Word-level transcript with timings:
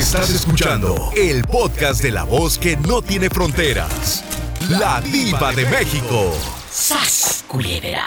Estás 0.00 0.30
escuchando 0.30 1.10
el 1.14 1.42
podcast 1.44 2.02
de 2.02 2.10
la 2.10 2.24
voz 2.24 2.58
que 2.58 2.74
no 2.74 3.02
tiene 3.02 3.28
fronteras. 3.28 4.24
La 4.70 4.98
diva 5.02 5.52
de 5.52 5.66
México. 5.66 6.32
¡Sas, 6.70 7.44
culebra! 7.46 8.06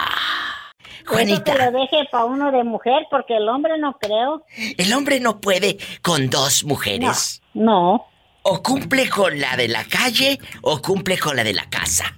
Juanita. 1.06 1.44
que 1.44 1.64
lo 1.64 1.70
deje 1.70 1.98
para 2.10 2.24
uno 2.24 2.50
de 2.50 2.64
mujer, 2.64 3.06
porque 3.12 3.36
el 3.36 3.48
hombre 3.48 3.78
no 3.78 3.96
creo. 4.00 4.44
El 4.76 4.92
hombre 4.92 5.20
no 5.20 5.40
puede 5.40 5.78
con 6.02 6.28
dos 6.30 6.64
mujeres. 6.64 7.40
No. 7.54 8.04
O 8.42 8.60
cumple 8.60 9.08
con 9.08 9.40
la 9.40 9.56
de 9.56 9.68
la 9.68 9.84
calle 9.84 10.40
o 10.62 10.82
cumple 10.82 11.16
con 11.16 11.36
la 11.36 11.44
de 11.44 11.54
la 11.54 11.70
casa. 11.70 12.12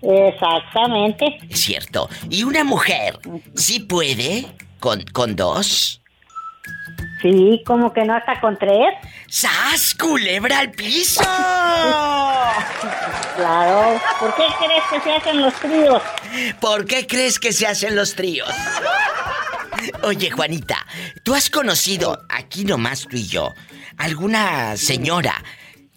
Exactamente. 0.00 1.40
Es 1.46 1.60
cierto. 1.60 2.08
¿Y 2.30 2.42
una 2.44 2.64
mujer 2.64 3.18
sí 3.54 3.80
puede 3.80 4.46
con, 4.80 5.04
con 5.12 5.36
dos? 5.36 5.99
Sí, 7.20 7.62
como 7.66 7.92
que 7.92 8.04
no 8.04 8.14
hasta 8.14 8.40
con 8.40 8.56
tres. 8.58 8.94
¡Sas, 9.28 9.94
culebra 9.94 10.58
al 10.60 10.70
piso! 10.70 11.20
claro. 13.36 14.00
¿Por 14.18 14.34
qué 14.34 14.44
crees 14.58 14.84
que 14.90 15.00
se 15.00 15.12
hacen 15.12 15.42
los 15.42 15.54
tríos? 15.54 16.02
¿Por 16.60 16.86
qué 16.86 17.06
crees 17.06 17.38
que 17.38 17.52
se 17.52 17.66
hacen 17.66 17.94
los 17.94 18.14
tríos? 18.14 18.48
Oye, 20.02 20.30
Juanita, 20.30 20.86
¿tú 21.22 21.34
has 21.34 21.50
conocido, 21.50 22.18
aquí 22.28 22.64
nomás 22.64 23.06
tú 23.08 23.16
y 23.16 23.26
yo, 23.26 23.54
alguna 23.98 24.76
señora 24.76 25.34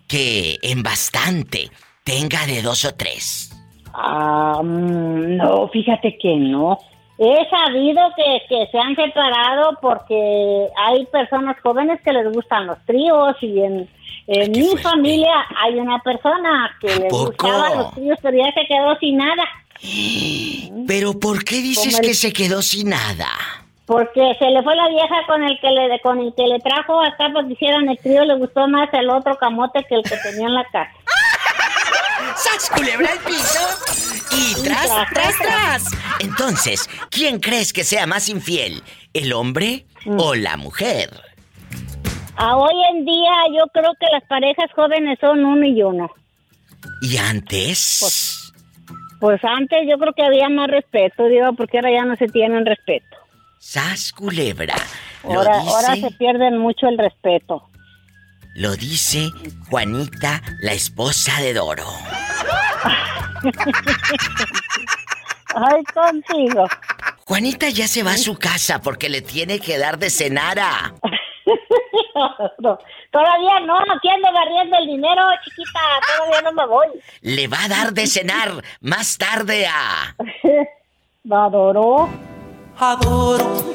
que 0.08 0.60
en 0.62 0.84
bastante 0.84 1.70
tenga 2.04 2.46
de 2.46 2.62
dos 2.62 2.86
o 2.86 2.94
tres? 2.96 3.52
Ah, 3.94 4.62
mm, 4.64 5.38
no, 5.38 5.70
fíjate 5.70 6.18
que 6.18 6.36
no. 6.36 6.80
He 7.26 7.50
sabido 7.50 8.02
que, 8.18 8.42
que, 8.50 8.68
se 8.70 8.78
han 8.78 8.96
separado 8.98 9.78
porque 9.82 10.68
hay 10.76 11.06
personas 11.06 11.56
jóvenes 11.62 12.02
que 12.04 12.12
les 12.12 12.30
gustan 12.34 12.68
los 12.68 12.78
tríos 12.86 13.38
y 13.42 13.62
en, 13.62 13.90
mi 14.28 14.78
familia 14.78 15.34
hay 15.58 15.76
una 15.76 16.00
persona 16.00 16.76
que 16.82 16.94
le 16.96 17.10
gustaba 17.10 17.76
los 17.76 17.92
tríos 17.94 18.18
pero 18.22 18.38
ya 18.38 18.52
se 18.52 18.68
quedó 18.68 18.98
sin 19.00 19.18
nada. 19.18 19.44
¿Pero 20.86 21.18
por 21.18 21.46
qué 21.46 21.62
dices 21.62 22.00
que 22.02 22.14
se 22.14 22.34
quedó 22.34 22.62
sin 22.62 22.90
nada? 22.90 23.30
Porque 23.86 24.36
se 24.40 24.50
le 24.50 24.62
fue 24.62 24.76
la 24.76 24.90
vieja 24.90 25.26
con 25.26 25.44
el 25.44 25.58
que 25.62 25.70
le 25.70 26.00
con 26.02 26.20
el 26.20 26.34
que 26.34 26.48
le 26.48 26.60
trajo 26.60 27.02
acá 27.02 27.30
para 27.34 27.48
que 27.48 27.54
hicieran 27.54 27.88
el 27.88 27.98
trío, 28.00 28.26
le 28.26 28.36
gustó 28.36 28.68
más 28.68 28.90
el 28.94 29.10
otro 29.10 29.38
camote 29.38 29.86
que 29.88 29.96
el 29.96 30.04
que 30.04 30.18
tenía 30.18 30.48
en 30.48 30.54
la 30.56 30.64
casa. 30.66 30.92
¡Sas, 32.36 32.70
culebra 32.70 33.12
el 33.12 33.20
piso! 33.20 33.60
Y 34.32 34.64
tras, 34.64 34.90
tras, 35.14 35.38
tras. 35.38 35.84
Entonces, 36.20 36.90
¿quién 37.10 37.40
crees 37.40 37.74
que 37.74 37.84
sea 37.84 38.08
más 38.08 38.30
infiel? 38.30 38.82
¿El 39.14 39.34
hombre 39.34 39.86
mm. 40.06 40.20
o 40.20 40.36
la 40.36 40.58
mujer? 40.58 41.10
A 42.36 42.58
hoy 42.58 42.74
en 42.92 43.06
día 43.06 43.32
yo 43.56 43.68
creo 43.74 43.92
que 44.00 44.08
las 44.12 44.24
parejas 44.24 44.72
jóvenes 44.76 45.20
son 45.22 45.46
uno 45.46 45.66
y 45.66 45.84
uno. 45.84 46.10
¿Y 47.02 47.18
antes? 47.18 47.98
Pues, 48.02 48.54
pues 49.20 49.44
antes 49.44 49.80
yo 49.88 49.98
creo 49.98 50.14
que 50.14 50.24
había 50.24 50.50
más 50.50 50.70
respeto, 50.70 51.26
digo, 51.28 51.54
porque 51.54 51.78
ahora 51.78 51.92
ya 51.92 52.06
no 52.06 52.16
se 52.16 52.28
tienen 52.28 52.66
respeto. 52.66 53.18
¡Sas, 53.60 54.12
culebra! 54.12 54.76
Ahora, 55.24 55.60
ahora 55.60 55.96
se 55.96 56.12
pierden 56.12 56.58
mucho 56.58 56.88
el 56.88 56.98
respeto. 56.98 57.70
Lo 58.56 58.76
dice 58.76 59.30
Juanita, 59.70 60.42
la 60.62 60.74
esposa 60.74 61.42
de 61.42 61.54
Doro. 61.54 61.88
Ay, 65.56 65.84
contigo. 65.94 66.68
Juanita 67.26 67.70
ya 67.70 67.88
se 67.88 68.04
va 68.04 68.12
a 68.12 68.18
su 68.18 68.38
casa 68.38 68.80
porque 68.80 69.10
le 69.10 69.22
tiene 69.22 69.60
que 69.60 69.78
dar 69.78 69.98
de 69.98 70.10
cenar 70.10 70.60
a... 70.60 70.94
todavía 73.12 73.60
no, 73.66 73.78
aquí 73.80 74.10
ando 74.10 74.32
barriendo 74.32 74.78
el 74.78 74.88
dinero, 74.88 75.22
chiquita, 75.44 75.80
todavía 76.16 76.42
no 76.44 76.54
me 76.54 76.68
voy. 76.68 76.88
Le 77.22 77.48
va 77.48 77.64
a 77.64 77.68
dar 77.68 77.94
de 77.94 78.06
cenar 78.06 78.64
más 78.82 79.18
tarde 79.18 79.66
a... 79.66 80.16
Adoro. 81.32 82.10
Adoro. 82.78 83.74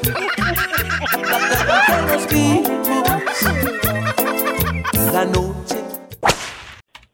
La 5.13 5.25
noche 5.25 5.79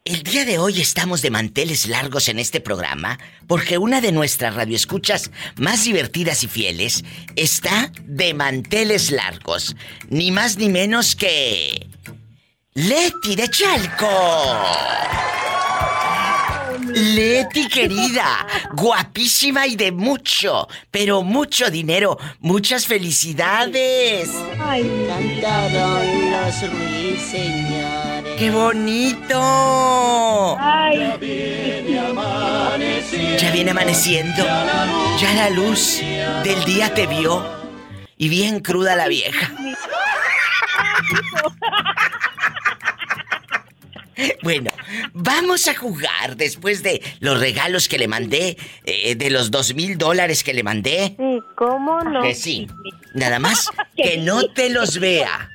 el 0.06 0.22
día 0.22 0.46
de 0.46 0.60
hoy 0.60 0.82
estamos 0.82 1.24
de 1.24 1.32
manteles 1.32 1.88
largos 1.88 2.30
en 2.30 2.38
este 2.38 2.62
programa 2.62 3.18
porque 3.48 3.80
una 3.80 4.02
de 4.02 4.12
nuestras 4.12 4.54
radioescuchas 4.54 5.32
más 5.56 5.84
divertidas 5.84 6.44
y 6.44 6.48
fieles 6.48 7.04
está 7.36 7.92
de 8.04 8.36
manteles 8.36 9.10
largos. 9.10 9.76
Ni 10.10 10.32
más 10.32 10.58
ni 10.58 10.70
menos 10.70 11.16
que... 11.16 11.90
Leti 12.74 13.36
de 13.36 13.50
Chalco. 13.50 14.12
Leti 16.96 17.68
querida, 17.68 18.48
guapísima 18.72 19.68
y 19.68 19.76
de 19.76 19.92
mucho, 19.92 20.70
pero 20.90 21.24
mucho 21.24 21.70
dinero. 21.70 22.18
Muchas 22.40 22.88
felicidades. 22.88 24.30
Ay, 24.64 25.06
cantaron 25.06 26.32
los 26.32 26.72
ruiseñores. 26.72 28.40
¡Qué 28.40 28.50
bonito! 28.50 30.58
¡Ay! 30.58 31.00
Ya 33.40 33.52
viene 33.52 33.72
amaneciendo. 33.72 34.46
Ya 35.20 35.34
la 35.34 35.50
luz 35.50 36.00
del 36.46 36.64
día 36.64 36.94
te 36.94 37.08
vio. 37.08 37.46
Y 38.16 38.30
bien 38.30 38.62
cruda 38.62 38.96
la 38.96 39.10
vieja. 39.10 39.52
Bueno, 44.44 44.72
vamos 45.14 45.68
a 45.68 45.76
jugar 45.76 46.38
después 46.38 46.84
de 46.84 47.02
los 47.20 47.40
regalos 47.40 47.88
que 47.88 47.98
le 47.98 48.08
mandé, 48.08 48.58
eh, 48.86 49.16
de 49.16 49.30
los 49.30 49.52
dos 49.52 49.74
mil 49.74 49.98
dólares 49.98 50.44
que 50.44 50.54
le 50.54 50.64
mandé. 50.64 51.16
¿Cómo 51.56 52.02
no? 52.02 52.22
Que 52.22 52.36
sí. 52.36 52.68
Nada 53.14 53.40
más 53.40 53.70
que 53.96 54.18
no 54.18 54.44
te 54.54 54.70
los 54.70 55.00
vea. 55.00 55.50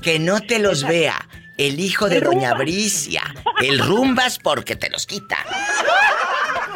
Que 0.00 0.18
no 0.18 0.40
te 0.40 0.58
los 0.58 0.82
vea 0.84 1.28
el 1.58 1.78
hijo 1.78 2.08
de 2.08 2.20
Doña 2.20 2.54
Bricia. 2.54 3.22
El 3.60 3.78
rumbas 3.78 4.38
porque 4.38 4.76
te 4.76 4.90
los 4.90 5.06
quita. 5.06 5.38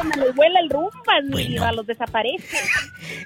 Me 0.05 0.17
les 0.17 0.35
vuela 0.35 0.61
el 0.61 0.71
rumbas, 0.71 1.25
bueno. 1.29 1.73
los 1.73 1.87
desaparece. 1.87 2.57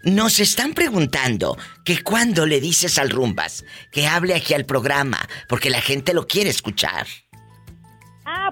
Nos 0.05 0.41
están 0.41 0.73
preguntando 0.73 1.59
que 1.85 2.03
cuando 2.03 2.47
le 2.47 2.61
dices 2.61 2.99
al 2.99 3.11
rumbas 3.11 3.65
que 3.91 4.07
hable 4.07 4.35
aquí 4.35 4.55
al 4.55 4.65
programa, 4.65 5.19
porque 5.49 5.69
la 5.69 5.83
gente 5.83 6.15
lo 6.15 6.27
quiere 6.27 6.49
escuchar. 6.49 7.07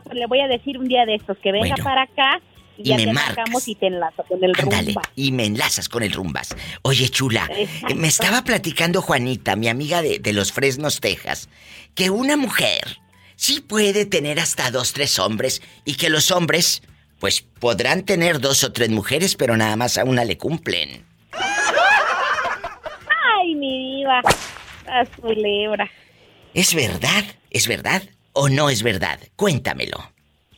Pues 0.00 0.16
le 0.16 0.26
voy 0.26 0.40
a 0.40 0.48
decir 0.48 0.78
un 0.78 0.88
día 0.88 1.04
de 1.06 1.16
estos 1.16 1.38
que 1.38 1.52
venga 1.52 1.76
para 1.76 2.02
acá 2.02 2.40
y, 2.78 2.94
me 2.94 3.12
marcamos 3.12 3.66
y 3.66 3.74
te 3.74 3.88
enlazo 3.88 4.22
con 4.24 4.42
el 4.42 4.52
Ándale, 4.56 4.94
y 5.16 5.32
me 5.32 5.46
enlazas 5.46 5.88
con 5.88 6.02
el 6.02 6.12
rumbas. 6.12 6.54
Oye, 6.82 7.08
chula, 7.08 7.50
me 7.96 8.06
estaba 8.06 8.42
platicando 8.42 9.02
Juanita, 9.02 9.56
mi 9.56 9.68
amiga 9.68 10.00
de, 10.00 10.20
de 10.20 10.32
los 10.32 10.52
Fresnos, 10.52 11.00
Texas, 11.00 11.48
que 11.94 12.10
una 12.10 12.36
mujer 12.36 12.98
sí 13.34 13.60
puede 13.60 14.06
tener 14.06 14.38
hasta 14.38 14.70
dos, 14.70 14.92
tres 14.92 15.18
hombres 15.18 15.60
y 15.84 15.94
que 15.94 16.08
los 16.08 16.30
hombres, 16.30 16.82
pues 17.18 17.42
podrán 17.42 18.04
tener 18.04 18.40
dos 18.40 18.62
o 18.62 18.72
tres 18.72 18.90
mujeres, 18.90 19.34
pero 19.34 19.56
nada 19.56 19.74
más 19.74 19.98
a 19.98 20.04
una 20.04 20.24
le 20.24 20.38
cumplen. 20.38 21.04
Ay, 23.36 23.54
mi 23.56 23.96
diva, 23.96 24.20
a 24.86 25.04
su 25.16 25.26
lebra. 25.32 25.90
¿Es 26.54 26.74
verdad? 26.74 27.24
¿Es 27.50 27.66
verdad 27.66 28.02
o 28.40 28.48
no 28.48 28.70
es 28.70 28.84
verdad? 28.84 29.18
Cuéntamelo. 29.34 30.12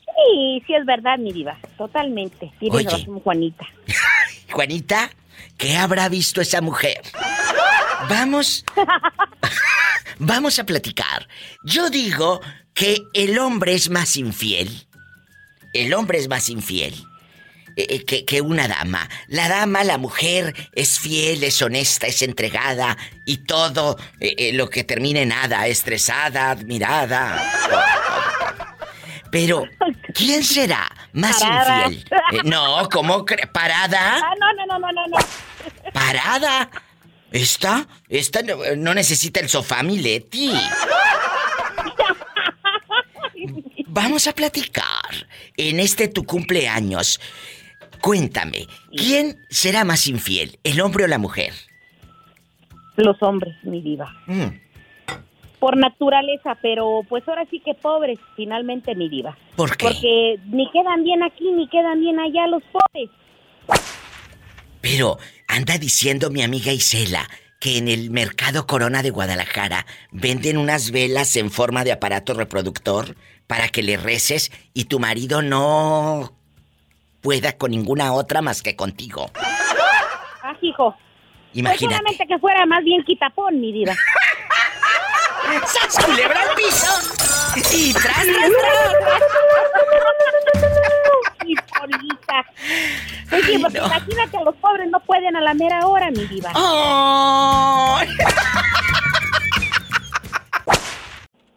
Sí, 0.05 0.63
sí 0.67 0.75
es 0.75 0.85
verdad, 0.85 1.17
mi 1.19 1.33
diva, 1.33 1.59
totalmente. 1.79 2.53
Tiene 2.59 2.83
razón, 2.83 3.21
Juanita. 3.21 3.67
Juanita, 4.53 5.11
¿qué 5.57 5.79
habrá 5.79 6.11
visto 6.11 6.43
esa 6.43 6.61
mujer? 6.61 7.01
Vamos. 8.09 8.67
Vamos 10.19 10.59
a 10.59 10.65
platicar. 10.65 11.27
Yo 11.65 11.89
digo 11.89 12.43
que 12.75 12.99
el 13.15 13.39
hombre 13.39 13.73
es 13.73 13.89
más 13.89 14.19
infiel. 14.19 14.87
El 15.73 15.95
hombre 15.95 16.19
es 16.19 16.29
más 16.29 16.51
infiel. 16.51 16.95
Eh, 17.77 18.05
eh, 18.09 18.25
que, 18.25 18.41
una 18.41 18.69
dama. 18.69 19.09
La 19.29 19.49
dama, 19.49 19.85
la 19.85 19.99
mujer, 19.99 20.55
es 20.73 20.99
fiel, 20.99 21.45
es 21.45 21.61
honesta, 21.63 22.07
es 22.07 22.23
entregada 22.23 22.97
y 23.25 23.39
todo 23.39 23.99
eh, 24.21 24.53
lo 24.53 24.69
que 24.69 24.85
termine 24.85 25.27
nada, 25.27 25.67
estresada, 25.67 26.51
admirada. 26.51 27.41
Pero, 29.31 29.65
¿quién 30.15 30.43
será 30.43 30.91
más 31.13 31.41
infiel? 31.41 32.05
no, 32.45 32.89
¿cómo 32.91 33.25
crees? 33.25 33.47
¿Parada? 33.49 34.17
Ah, 34.17 34.35
no, 34.41 34.53
no, 34.67 34.79
no, 34.79 34.93
no, 34.93 35.07
no. 35.07 35.19
¿Parada? 35.93 36.69
¿Esta? 37.31 37.87
Esta 38.09 38.43
no, 38.43 38.95
necesita 38.95 39.39
el 39.41 39.49
sofá, 39.49 39.83
Mileti. 39.83 40.53
Vamos 43.87 44.27
a 44.27 44.33
platicar 44.33 45.27
en 45.57 45.81
este 45.81 46.09
tu 46.09 46.25
cumpleaños. 46.25 47.21
Cuéntame, 48.01 48.67
¿quién 48.91 49.39
será 49.51 49.85
más 49.85 50.07
infiel, 50.07 50.59
el 50.65 50.81
hombre 50.81 51.05
o 51.05 51.07
la 51.07 51.19
mujer? 51.19 51.53
Los 52.97 53.23
hombres, 53.23 53.55
mi 53.63 53.81
vida. 53.81 54.07
Mm. 54.27 54.49
por 55.59 55.77
naturaleza, 55.77 56.57
pero 56.63 57.03
pues 57.07 57.23
ahora 57.29 57.45
sí 57.51 57.61
que 57.61 57.75
pobres, 57.75 58.19
finalmente 58.35 58.95
mi 58.95 59.11
diva. 59.11 59.37
¿Por 59.57 59.77
qué? 59.77 59.87
Porque 59.87 60.37
ni 60.47 60.71
quedan 60.71 61.05
bien 61.05 61.23
aquí 61.23 61.53
ni 61.53 61.69
quedan 61.69 62.01
bien 62.01 62.19
allá 62.19 62.47
los 62.47 62.63
pobres. 62.73 63.11
Pero 64.81 65.19
anda 65.47 65.77
diciendo 65.77 66.31
mi 66.31 66.43
amiga 66.43 66.73
Isela 66.73 67.29
que 67.61 67.77
en 67.77 67.89
el 67.89 68.11
mercado 68.11 68.67
Corona 68.67 69.03
de 69.03 69.11
Guadalajara 69.11 69.85
venden 70.11 70.57
unas 70.57 70.91
velas 70.91 71.37
en 71.37 71.51
forma 71.51 71.85
de 71.85 71.93
aparato 71.93 72.33
reproductor 72.33 73.15
para 73.47 73.69
que 73.69 73.83
le 73.83 73.99
reces 73.99 74.51
y 74.73 74.87
tu 74.87 74.99
marido 74.99 75.43
no 75.43 76.33
pueda 77.21 77.57
con 77.57 77.71
ninguna 77.71 78.13
otra 78.13 78.43
más 78.43 78.63
que 78.63 78.77
contigo. 78.77 79.31
Ah, 80.43 80.57
hijo. 80.61 80.95
Pues 80.95 81.59
Imagínate. 81.59 81.97
solamente 81.97 82.27
que 82.27 82.39
fuera 82.39 82.65
más 82.67 82.85
bien 82.85 83.03
quitapón, 83.05 83.61
mi 83.61 83.73
diva. 83.73 83.95
¡Sas, 85.67 86.05
culebra 86.05 86.41
al 86.43 86.55
piso! 86.55 86.87
¡Y 87.75 87.93
tras, 87.93 88.05
tras, 88.25 88.51
tras! 88.61 89.23
Oye, 93.33 93.59
porque 93.61 93.79
no. 93.79 93.87
imagínate, 93.87 94.45
los 94.45 94.55
pobres 94.57 94.89
no 94.91 95.01
pueden 95.01 95.37
a 95.37 95.41
la 95.41 95.55
mera 95.55 95.87
hora, 95.87 96.11
mi 96.11 96.27
diva. 96.27 96.51
¡Ay! 96.55 98.09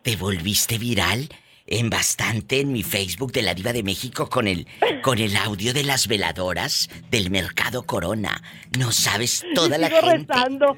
¿Te 0.02 0.16
volviste 0.16 0.78
viral? 0.78 1.30
En 1.66 1.90
bastante 1.90 2.60
en 2.60 2.72
mi 2.74 2.84
Facebook 2.84 3.32
de 3.32 3.42
la 3.42 3.54
Diva 3.54 3.72
de 3.72 3.84
México 3.84 4.30
con 4.30 4.48
el 4.48 4.68
con 5.02 5.18
el 5.20 5.36
audio 5.38 5.74
de 5.74 5.84
las 5.84 6.08
veladoras 6.08 6.90
del 7.10 7.32
Mercado 7.32 7.84
Corona. 7.84 8.42
No 8.78 8.92
sabes 8.92 9.46
toda 9.56 9.78
la 9.78 9.90
gente 9.90 10.18
rezando. 10.18 10.78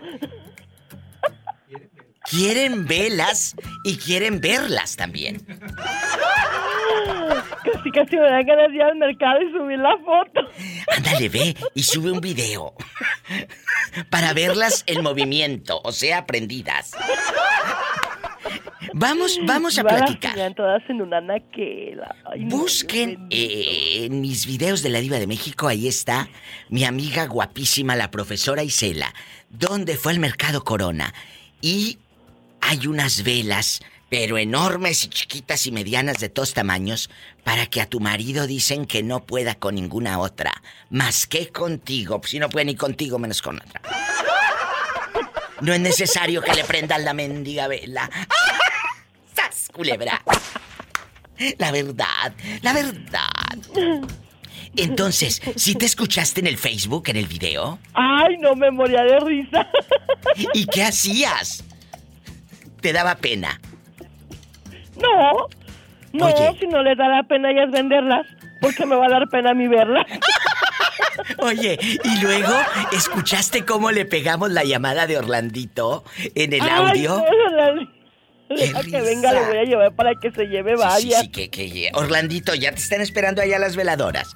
quieren 2.30 2.86
velas 2.86 3.56
y 3.84 3.98
quieren 3.98 4.42
verlas 4.42 4.96
también. 4.96 5.46
Casi 7.64 7.92
casi 7.92 8.16
me 8.16 8.30
dan 8.30 8.46
ganas 8.46 8.70
de 8.70 8.76
ir 8.76 8.84
al 8.84 8.96
mercado 8.96 9.42
y 9.42 9.52
subir 9.52 9.80
la 9.80 9.98
foto. 9.98 10.42
Ándale, 10.96 11.30
ve 11.30 11.56
y 11.74 11.84
sube 11.84 12.12
un 12.12 12.22
video 12.22 12.76
para 14.10 14.34
verlas 14.34 14.84
en 14.88 15.02
movimiento, 15.02 15.82
o 15.84 15.92
sea, 15.92 16.26
prendidas. 16.26 16.92
Vamos, 18.97 19.38
vamos 19.45 19.77
a 19.77 19.83
las 19.83 19.94
platicar. 19.97 20.31
tenían 20.31 20.56
todas 20.56 20.81
en 20.89 21.01
una 21.01 21.19
naquela. 21.19 22.15
Ay, 22.31 22.45
no, 22.45 22.59
Busquen 22.59 23.27
eh, 23.30 24.06
en 24.06 24.21
mis 24.21 24.45
videos 24.45 24.83
de 24.83 24.89
la 24.89 25.01
Diva 25.01 25.19
de 25.19 25.27
México, 25.27 25.68
ahí 25.68 25.89
está 25.89 26.30
mi 26.69 26.86
amiga 26.86 27.25
guapísima, 27.25 27.97
la 27.97 28.09
profesora 28.09 28.63
Isela, 28.63 29.13
donde 29.50 29.97
fue 29.97 30.13
al 30.13 30.19
mercado 30.19 30.63
Corona. 30.63 31.13
Y 31.59 32.00
hay 32.62 32.88
unas 32.88 33.24
velas, 33.24 33.81
pero 34.07 34.38
enormes 34.38 35.03
y 35.03 35.09
chiquitas 35.09 35.68
y 35.68 35.74
medianas 35.74 36.19
de 36.19 36.30
todos 36.30 36.53
tamaños, 36.53 37.09
para 37.44 37.65
que 37.65 37.81
a 37.81 37.89
tu 37.89 38.00
marido 38.00 38.48
dicen 38.48 38.86
que 38.86 39.03
no 39.03 39.25
pueda 39.25 39.56
con 39.56 39.75
ninguna 39.75 40.19
otra, 40.19 40.53
más 40.89 41.27
que 41.27 41.50
contigo. 41.50 42.21
Si 42.24 42.39
no 42.39 42.48
puede 42.48 42.68
ni 42.68 42.75
contigo, 42.75 43.19
menos 43.19 43.41
con 43.41 43.57
otra. 43.57 43.81
No 45.59 45.74
es 45.74 45.81
necesario 45.81 46.41
que 46.41 46.53
le 46.53 46.63
prendan 46.63 47.03
la 47.03 47.13
mendiga 47.13 47.68
vela. 47.68 48.09
¡Sas, 49.36 49.70
culebra! 49.74 50.22
La 51.58 51.72
verdad, 51.72 52.34
la 52.62 52.74
verdad. 52.74 53.30
Entonces, 54.78 55.42
¿sí 55.56 55.76
te 55.76 55.86
escuchaste 55.86 56.40
en 56.42 56.48
el 56.48 56.58
Facebook, 56.58 57.10
en 57.10 57.18
el 57.18 57.26
video? 57.28 57.78
Ay, 57.94 58.38
no 58.40 58.56
me 58.56 58.72
moría 58.72 59.04
de 59.04 59.20
risa. 59.20 59.68
¿Y 60.54 60.66
qué 60.66 60.84
hacías? 60.84 61.64
¿Te 62.82 62.94
daba 62.94 63.16
pena? 63.16 63.60
No, 64.98 65.48
no, 66.14 66.26
Oye. 66.28 66.58
si 66.60 66.68
no 66.68 66.82
les 66.84 66.98
da 66.98 67.08
la 67.10 67.24
pena 67.24 67.52
ellas 67.52 67.70
venderlas, 67.72 68.26
porque 68.62 68.86
me 68.86 68.96
va 68.96 69.08
a 69.08 69.10
dar 69.10 69.28
pena 69.30 69.52
a 69.52 69.54
mí 69.54 69.68
verlas. 69.68 70.06
Oye, 71.40 71.78
y 71.82 72.22
luego, 72.22 72.54
¿escuchaste 72.94 73.66
cómo 73.66 73.92
le 73.92 74.06
pegamos 74.06 74.52
la 74.52 74.64
llamada 74.64 75.08
de 75.08 75.18
Orlandito 75.18 76.04
en 76.36 76.54
el 76.54 76.62
Ay, 76.62 76.70
audio? 76.70 77.18
no, 77.18 77.90
la- 78.50 78.56
¡Qué 78.56 78.65
Deja 78.68 78.83
que 78.83 79.01
venga, 79.01 79.33
le 79.33 79.42
voy 79.47 79.57
a 79.57 79.63
llevar 79.63 79.95
para 79.95 80.13
que 80.15 80.31
se 80.31 80.45
lleve 80.45 80.71
Sí, 80.71 80.77
sí, 80.77 80.83
varias. 80.83 81.21
sí, 81.21 81.27
que, 81.30 81.50
que- 81.50 81.92
Orlandito, 81.94 82.53
ya 82.56 82.71
te 82.71 82.81
están 82.81 83.01
esperando 83.01 83.42
allá 83.42 83.59
las 83.59 83.75
veladoras. 83.75 84.36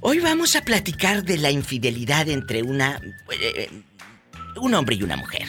Hoy 0.00 0.18
vamos 0.20 0.54
a 0.56 0.62
platicar 0.62 1.22
de 1.24 1.38
la 1.38 1.50
infidelidad 1.50 2.28
entre 2.28 2.62
una... 2.62 3.00
eh, 3.40 3.70
un 4.56 4.74
hombre 4.74 4.96
y 4.96 5.02
una 5.02 5.16
mujer. 5.16 5.48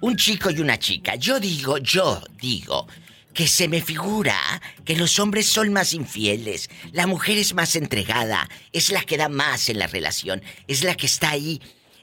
Un 0.00 0.16
chico 0.16 0.50
y 0.50 0.60
una 0.60 0.78
chica. 0.78 1.16
Yo 1.16 1.40
digo, 1.40 1.78
yo 1.78 2.22
digo 2.40 2.86
que 3.34 3.48
se 3.48 3.68
me 3.68 3.82
figura 3.82 4.38
que 4.84 4.96
los 4.96 5.18
hombres 5.18 5.46
son 5.46 5.70
más 5.72 5.92
infieles, 5.92 6.70
la 6.92 7.06
mujer 7.06 7.36
es 7.36 7.52
más 7.52 7.76
entregada, 7.76 8.48
es 8.72 8.90
la 8.90 9.02
que 9.02 9.18
da 9.18 9.28
más 9.28 9.68
en 9.68 9.78
la 9.78 9.86
relación, 9.88 10.42
es 10.68 10.84
la 10.84 10.94
que 10.94 11.04
está 11.06 11.30
ahí. 11.30 11.60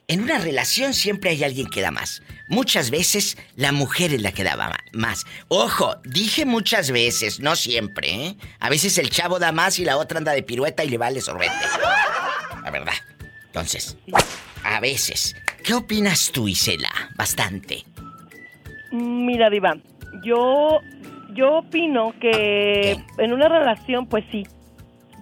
En 0.08 0.22
una 0.22 0.38
relación 0.38 0.94
siempre 0.94 1.30
hay 1.32 1.44
alguien 1.44 1.68
que 1.70 1.82
da 1.82 1.90
más. 1.92 2.22
Muchas 2.50 2.92
veces 2.92 3.38
la 3.56 3.72
mujer 3.72 4.14
es 4.14 4.22
la 4.22 4.32
que 4.34 4.44
da 4.44 4.58
ma- 4.58 4.76
más. 4.92 5.26
Ojo, 5.48 5.96
dije 6.04 6.46
muchas 6.46 6.92
veces, 6.92 7.40
no 7.40 7.56
siempre, 7.56 8.10
¿eh? 8.14 8.36
A 8.60 8.70
veces 8.70 8.98
el 8.98 9.10
chavo 9.10 9.40
da 9.40 9.52
más 9.54 9.80
y 9.80 9.86
la 9.86 9.98
otra 9.98 10.18
anda 10.18 10.34
de 10.34 10.44
pirueta 10.44 10.84
y 10.84 10.90
le 10.90 10.98
vale 10.98 11.22
sorbete. 11.22 11.54
La 12.64 12.70
verdad. 12.70 12.94
Entonces, 13.46 13.98
a 14.64 14.80
veces. 14.82 15.36
¿Qué 15.64 15.74
opinas 15.74 16.32
tú, 16.34 16.48
Isela? 16.50 16.90
Bastante. 17.16 17.86
Mira, 18.92 19.50
Diva, 19.50 19.76
yo, 20.24 20.80
yo 21.34 21.60
opino 21.60 22.14
que 22.20 22.98
en 23.18 23.34
una 23.34 23.48
relación, 23.48 24.08
pues 24.08 24.26
sí, 24.32 24.46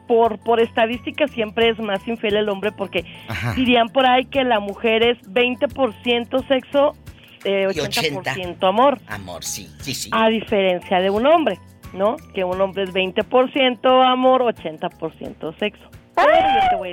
por, 0.08 0.40
por 0.40 0.62
estadística 0.62 1.28
siempre 1.28 1.70
es 1.70 1.80
más 1.80 2.06
infiel 2.08 2.38
el 2.38 2.50
hombre 2.50 2.72
porque 2.72 3.06
Ajá. 3.28 3.54
dirían 3.54 3.90
por 3.90 4.06
ahí 4.06 4.26
que 4.26 4.44
la 4.44 4.60
mujer 4.60 5.04
es 5.04 5.18
20% 5.30 6.48
sexo, 6.48 6.96
eh, 7.44 7.68
Y 7.74 7.78
80% 7.80 8.68
amor, 8.68 9.00
Amor, 9.08 9.44
sí, 9.44 9.70
sí, 9.80 9.94
sí. 9.94 10.10
a 10.14 10.30
diferencia 10.30 11.00
de 11.00 11.10
un 11.10 11.26
hombre, 11.26 11.58
¿no? 11.94 12.16
Que 12.34 12.44
un 12.44 12.60
hombre 12.62 12.84
es 12.84 12.94
20% 12.94 14.06
amor, 14.08 14.42
80% 14.44 15.58
sexo. 15.58 15.84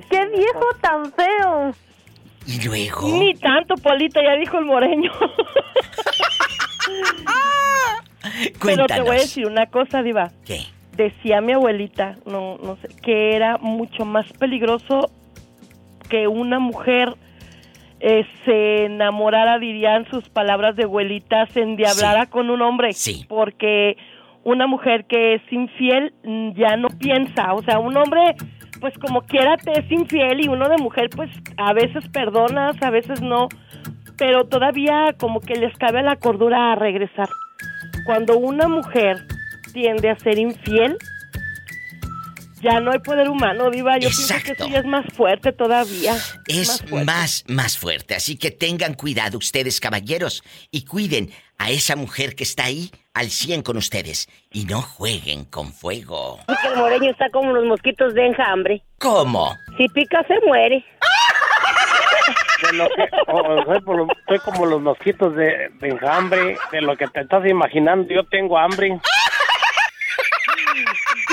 ¡Qué 0.08 0.26
viejo 0.26 0.66
tan 0.80 1.12
feo! 1.12 1.72
Y 2.46 2.62
luego. 2.62 3.08
Ni 3.18 3.34
tanto, 3.34 3.74
Polita, 3.74 4.20
ya 4.22 4.36
dijo 4.36 4.58
el 4.58 4.64
moreño. 4.64 5.12
Pero 8.62 8.86
te 8.86 9.00
voy 9.02 9.16
a 9.16 9.20
decir 9.20 9.46
una 9.46 9.66
cosa, 9.66 10.02
Diva. 10.02 10.30
¿Qué? 10.46 10.60
Decía 10.98 11.40
mi 11.40 11.52
abuelita, 11.52 12.16
no, 12.26 12.58
no 12.58 12.76
sé, 12.76 12.88
que 13.00 13.34
era 13.34 13.56
mucho 13.58 14.04
más 14.04 14.30
peligroso 14.32 15.10
que 16.10 16.26
una 16.26 16.58
mujer 16.58 17.14
eh, 18.00 18.26
se 18.44 18.86
enamorara, 18.86 19.58
dirían 19.58 20.08
sus 20.10 20.28
palabras 20.28 20.76
de 20.76 20.84
abuelita, 20.84 21.46
se 21.46 21.62
endiablara 21.62 22.26
con 22.26 22.50
un 22.50 22.62
hombre. 22.62 22.92
Sí. 22.92 23.24
Porque 23.28 23.96
una 24.44 24.66
mujer 24.66 25.04
que 25.04 25.34
es 25.34 25.42
infiel 25.52 26.12
ya 26.56 26.76
no 26.76 26.88
piensa. 26.88 27.54
O 27.54 27.62
sea, 27.62 27.78
un 27.78 27.96
hombre, 27.96 28.34
pues 28.80 28.94
como 28.98 29.22
quiera 29.22 29.56
te 29.56 29.78
es 29.78 29.90
infiel 29.90 30.44
y 30.44 30.48
uno 30.48 30.68
de 30.68 30.78
mujer, 30.78 31.10
pues 31.14 31.30
a 31.56 31.72
veces 31.72 32.08
perdonas, 32.08 32.76
a 32.82 32.90
veces 32.90 33.20
no. 33.20 33.48
Pero 34.16 34.48
todavía 34.48 35.14
como 35.18 35.40
que 35.40 35.54
les 35.54 35.76
cabe 35.78 36.02
la 36.02 36.16
cordura 36.16 36.72
a 36.72 36.74
regresar. 36.74 37.28
Cuando 38.04 38.36
una 38.38 38.68
mujer 38.68 39.16
tiende 39.80 40.10
a 40.10 40.18
ser 40.18 40.36
infiel, 40.40 40.98
ya 42.60 42.80
no 42.80 42.90
hay 42.90 42.98
poder 42.98 43.28
humano, 43.28 43.70
viva. 43.70 43.94
Yo 43.98 44.08
pienso 44.08 44.26
que 44.26 44.34
Exacto. 44.40 44.64
eso 44.64 44.72
ya 44.72 44.78
es 44.80 44.84
más 44.86 45.04
fuerte 45.14 45.52
todavía. 45.52 46.16
Es 46.48 46.80
fuerte. 46.82 47.04
más, 47.06 47.44
más 47.46 47.78
fuerte. 47.78 48.16
Así 48.16 48.36
que 48.36 48.50
tengan 48.50 48.94
cuidado 48.94 49.38
ustedes, 49.38 49.78
caballeros, 49.78 50.42
y 50.72 50.84
cuiden 50.84 51.30
a 51.58 51.70
esa 51.70 51.94
mujer 51.94 52.34
que 52.34 52.42
está 52.42 52.64
ahí 52.64 52.90
al 53.14 53.30
100 53.30 53.62
con 53.62 53.76
ustedes. 53.76 54.26
Y 54.50 54.64
no 54.64 54.82
jueguen 54.82 55.44
con 55.44 55.72
fuego. 55.72 56.40
Porque 56.48 56.66
el 56.66 56.76
moreño 56.76 57.12
está 57.12 57.30
como 57.30 57.52
los 57.52 57.64
mosquitos 57.64 58.12
de 58.14 58.26
enjambre. 58.26 58.82
¿Cómo? 58.98 59.54
Si 59.76 59.86
pica, 59.90 60.24
se 60.26 60.34
muere. 60.44 60.84
De 62.60 62.72
lo 62.72 62.88
que, 62.88 63.02
o- 63.28 63.60
o 63.60 63.64
soy, 63.66 63.80
por 63.82 63.96
lo- 63.98 64.08
soy 64.26 64.38
como 64.40 64.66
los 64.66 64.82
mosquitos 64.82 65.32
de, 65.36 65.68
de 65.78 65.88
enjambre, 65.90 66.56
de 66.72 66.80
lo 66.80 66.96
que 66.96 67.06
te 67.06 67.20
estás 67.20 67.46
imaginando. 67.48 68.12
Yo 68.12 68.24
tengo 68.24 68.58
hambre. 68.58 68.98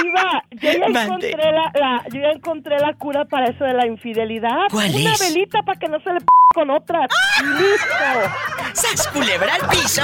Diva, 0.05 0.43
yo 0.51 0.71
ya 0.71 1.03
encontré 1.03 1.51
la, 1.51 1.71
la- 1.73 2.03
yo 2.13 2.21
ya 2.21 2.29
encontré 2.31 2.79
la 2.79 2.93
cura 2.93 3.25
para 3.25 3.47
eso 3.49 3.63
de 3.63 3.73
la 3.73 3.87
infidelidad. 3.87 4.67
¿Cuál 4.71 4.93
Una 4.95 5.13
es? 5.13 5.19
velita 5.19 5.61
para 5.63 5.79
que 5.79 5.87
no 5.87 5.99
se 6.01 6.09
le 6.13 6.19
p 6.19 6.25
con 6.53 6.69
otras. 6.69 7.07
Y 7.41 7.43
¡Listo! 7.61 8.31
¡Sas 8.73 9.07
culebra 9.09 9.55
al 9.55 9.67
piso! 9.69 10.01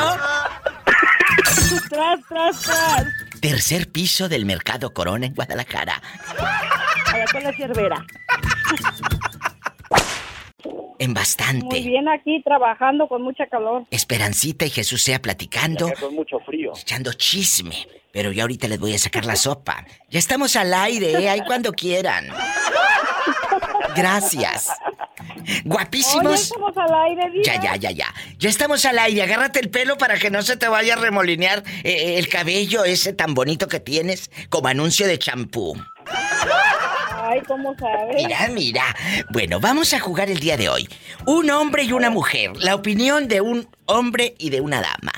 Tras, 1.90 2.20
tras, 2.28 2.62
tras. 2.62 3.06
Tercer 3.42 3.92
piso 3.92 4.30
del 4.30 4.46
Mercado 4.46 4.94
Corona 4.94 5.26
en 5.26 5.34
Guadalajara. 5.34 6.02
Allá 7.14 7.26
con 7.32 7.44
la 7.44 7.54
cervera. 7.54 8.06
En 11.00 11.14
bastante. 11.16 11.66
Muy 11.66 11.82
bien 11.84 12.08
aquí, 12.08 12.42
trabajando 12.44 13.08
con 13.08 13.24
mucha 13.24 13.48
calor. 13.48 13.86
Esperancita 13.90 14.66
y 14.66 14.70
Jesús 14.70 15.02
sea 15.02 15.20
platicando. 15.20 15.92
con 16.00 16.14
mucho 16.14 16.40
frío. 16.46 16.74
Echando 16.80 17.12
chisme. 17.14 17.88
Pero 18.12 18.32
yo 18.32 18.44
ahorita 18.44 18.68
les 18.68 18.80
voy 18.80 18.94
a 18.94 19.00
sacar 19.00 19.26
la 19.26 19.36
sopa. 19.36 19.86
Ya 20.10 20.20
estamos 20.20 20.56
al 20.56 20.74
aire, 20.74 21.12
¿eh? 21.12 21.30
Ahí 21.30 21.42
cuando 21.46 21.72
quieran. 21.72 22.28
Gracias. 23.96 24.70
Guapísimos. 25.66 26.26
Oye, 26.26 26.42
estamos 26.42 26.78
al 26.78 26.94
aire. 26.94 27.44
Ya, 27.44 27.62
ya, 27.62 27.76
ya, 27.76 27.92
ya. 27.92 28.14
Ya 28.38 28.50
estamos 28.50 28.86
al 28.86 29.00
aire. 29.00 29.24
Agárrate 29.24 29.60
el 29.60 29.70
pelo 29.70 29.98
para 29.98 30.18
que 30.18 30.30
no 30.30 30.42
se 30.42 30.58
te 30.58 30.68
vaya 30.68 30.94
a 30.94 30.98
remolinear 30.98 31.64
eh, 31.84 32.18
el 32.18 32.28
cabello 32.28 32.84
ese 32.84 33.14
tan 33.14 33.34
bonito 33.34 33.68
que 33.68 33.80
tienes 33.80 34.30
como 34.50 34.68
anuncio 34.68 35.08
de 35.08 35.18
champú. 35.18 35.76
Ay, 37.24 37.42
¿cómo 37.48 37.76
sabes? 37.80 38.16
Mira, 38.16 38.48
mira. 38.50 38.96
Bueno, 39.30 39.60
vamos 39.60 39.94
a 39.94 40.00
jugar 40.00 40.30
el 40.30 40.40
día 40.40 40.58
de 40.58 40.70
hoy. 40.70 40.90
Un 41.26 41.50
hombre 41.50 41.84
y 41.84 41.94
una 41.94 42.10
mujer. 42.10 42.52
La 42.58 42.76
opinión 42.76 43.28
de 43.28 43.42
un 43.42 43.70
hombre 43.86 44.36
y 44.38 44.50
de 44.50 44.62
una 44.62 44.82
dama. 44.82 45.14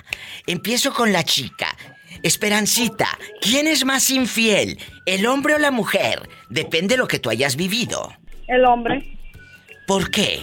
Empiezo 0.46 0.94
con 0.94 1.12
la 1.12 1.24
chica. 1.24 1.76
Esperancita, 2.24 3.10
¿quién 3.42 3.68
es 3.68 3.84
más 3.84 4.10
infiel? 4.10 4.80
¿El 5.06 5.26
hombre 5.26 5.56
o 5.56 5.58
la 5.58 5.72
mujer? 5.72 6.30
Depende 6.50 6.96
de 6.96 6.98
lo 6.98 7.08
que 7.08 7.20
tú 7.20 7.30
hayas 7.30 7.58
vivido. 7.58 8.14
El 8.48 8.64
hombre. 8.64 9.18
¿Por 9.86 10.10
qué? 10.10 10.40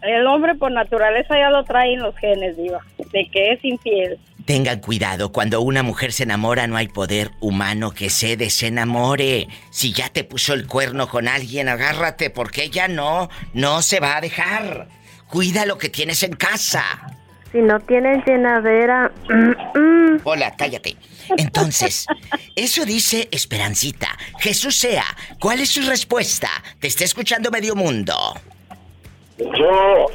El 0.00 0.26
hombre 0.26 0.54
por 0.54 0.72
naturaleza 0.72 1.38
ya 1.38 1.50
lo 1.50 1.62
trae 1.64 1.92
en 1.92 2.00
los 2.00 2.16
genes, 2.16 2.56
Diva. 2.56 2.80
De 3.12 3.28
que 3.30 3.52
es 3.52 3.62
infiel. 3.62 4.18
Tengan 4.46 4.80
cuidado, 4.80 5.30
cuando 5.30 5.60
una 5.60 5.82
mujer 5.82 6.12
se 6.12 6.22
enamora 6.22 6.66
no 6.66 6.78
hay 6.78 6.88
poder 6.88 7.32
humano 7.40 7.90
que 7.90 8.08
se 8.08 8.38
desenamore. 8.38 9.48
Si 9.70 9.92
ya 9.92 10.08
te 10.08 10.24
puso 10.24 10.54
el 10.54 10.66
cuerno 10.66 11.08
con 11.08 11.28
alguien, 11.28 11.68
agárrate, 11.68 12.30
porque 12.30 12.64
ella 12.64 12.88
no, 12.88 13.28
no 13.52 13.82
se 13.82 14.00
va 14.00 14.16
a 14.16 14.20
dejar. 14.22 14.88
Cuida 15.28 15.66
lo 15.66 15.76
que 15.76 15.90
tienes 15.90 16.22
en 16.22 16.32
casa. 16.32 16.82
Si 17.52 17.58
no 17.58 17.78
tienen 17.80 18.22
llenadera. 18.24 19.12
mm, 19.28 19.78
mm. 19.78 20.20
Hola, 20.24 20.54
cállate. 20.56 20.96
Entonces, 21.36 22.06
eso 22.56 22.84
dice 22.84 23.28
Esperancita. 23.30 24.08
Jesús 24.38 24.76
sea, 24.76 25.04
¿cuál 25.40 25.60
es 25.60 25.70
su 25.70 25.82
respuesta? 25.82 26.48
Te 26.78 26.88
está 26.88 27.04
escuchando 27.04 27.50
medio 27.50 27.74
mundo. 27.74 28.14
Yo 29.38 30.06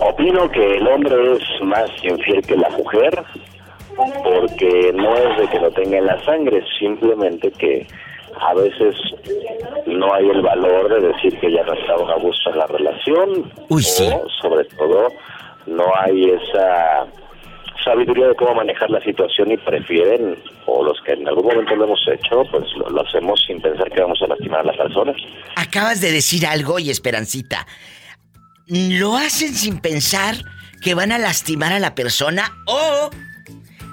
opino 0.00 0.50
que 0.50 0.76
el 0.76 0.86
hombre 0.86 1.36
es 1.36 1.64
más 1.64 1.90
infiel 2.02 2.42
que 2.42 2.56
la 2.56 2.70
mujer 2.70 3.24
porque 3.96 4.92
no 4.94 5.16
es 5.16 5.38
de 5.38 5.48
que 5.48 5.60
lo 5.60 5.70
tenga 5.72 5.98
en 5.98 6.06
la 6.06 6.24
sangre, 6.24 6.62
simplemente 6.78 7.50
que 7.52 7.86
a 8.40 8.54
veces 8.54 8.94
no 9.86 10.14
hay 10.14 10.28
el 10.28 10.40
valor 10.40 10.88
de 10.88 11.08
decir 11.08 11.38
que 11.40 11.52
ya 11.52 11.64
no 11.64 11.74
está 11.74 11.92
a 11.94 12.18
gusto 12.18 12.50
en 12.50 12.58
la 12.58 12.66
relación 12.66 13.52
Uy, 13.68 13.82
sí. 13.82 14.08
o 14.12 14.28
sobre 14.40 14.64
todo 14.64 15.08
no 15.66 15.84
hay 15.96 16.30
esa 16.30 17.06
sabiduría 17.84 18.28
de 18.28 18.34
cómo 18.34 18.54
manejar 18.54 18.90
la 18.90 19.00
situación 19.00 19.52
y 19.52 19.56
prefieren 19.56 20.36
o 20.66 20.84
los 20.84 21.00
que 21.02 21.12
en 21.12 21.26
algún 21.26 21.46
momento 21.46 21.76
lo 21.76 21.84
hemos 21.84 22.06
hecho 22.08 22.44
pues 22.50 22.64
lo, 22.76 22.90
lo 22.90 23.02
hacemos 23.02 23.42
sin 23.46 23.60
pensar 23.60 23.90
que 23.90 24.00
vamos 24.00 24.20
a 24.22 24.26
lastimar 24.26 24.60
a 24.60 24.64
las 24.64 24.76
personas 24.76 25.16
Acabas 25.56 26.00
de 26.00 26.12
decir 26.12 26.46
algo 26.46 26.78
y 26.78 26.90
Esperancita. 26.90 27.66
Lo 28.66 29.16
hacen 29.16 29.54
sin 29.54 29.80
pensar 29.80 30.36
que 30.82 30.94
van 30.94 31.12
a 31.12 31.18
lastimar 31.18 31.72
a 31.72 31.78
la 31.78 31.94
persona 31.94 32.52
o 32.66 33.10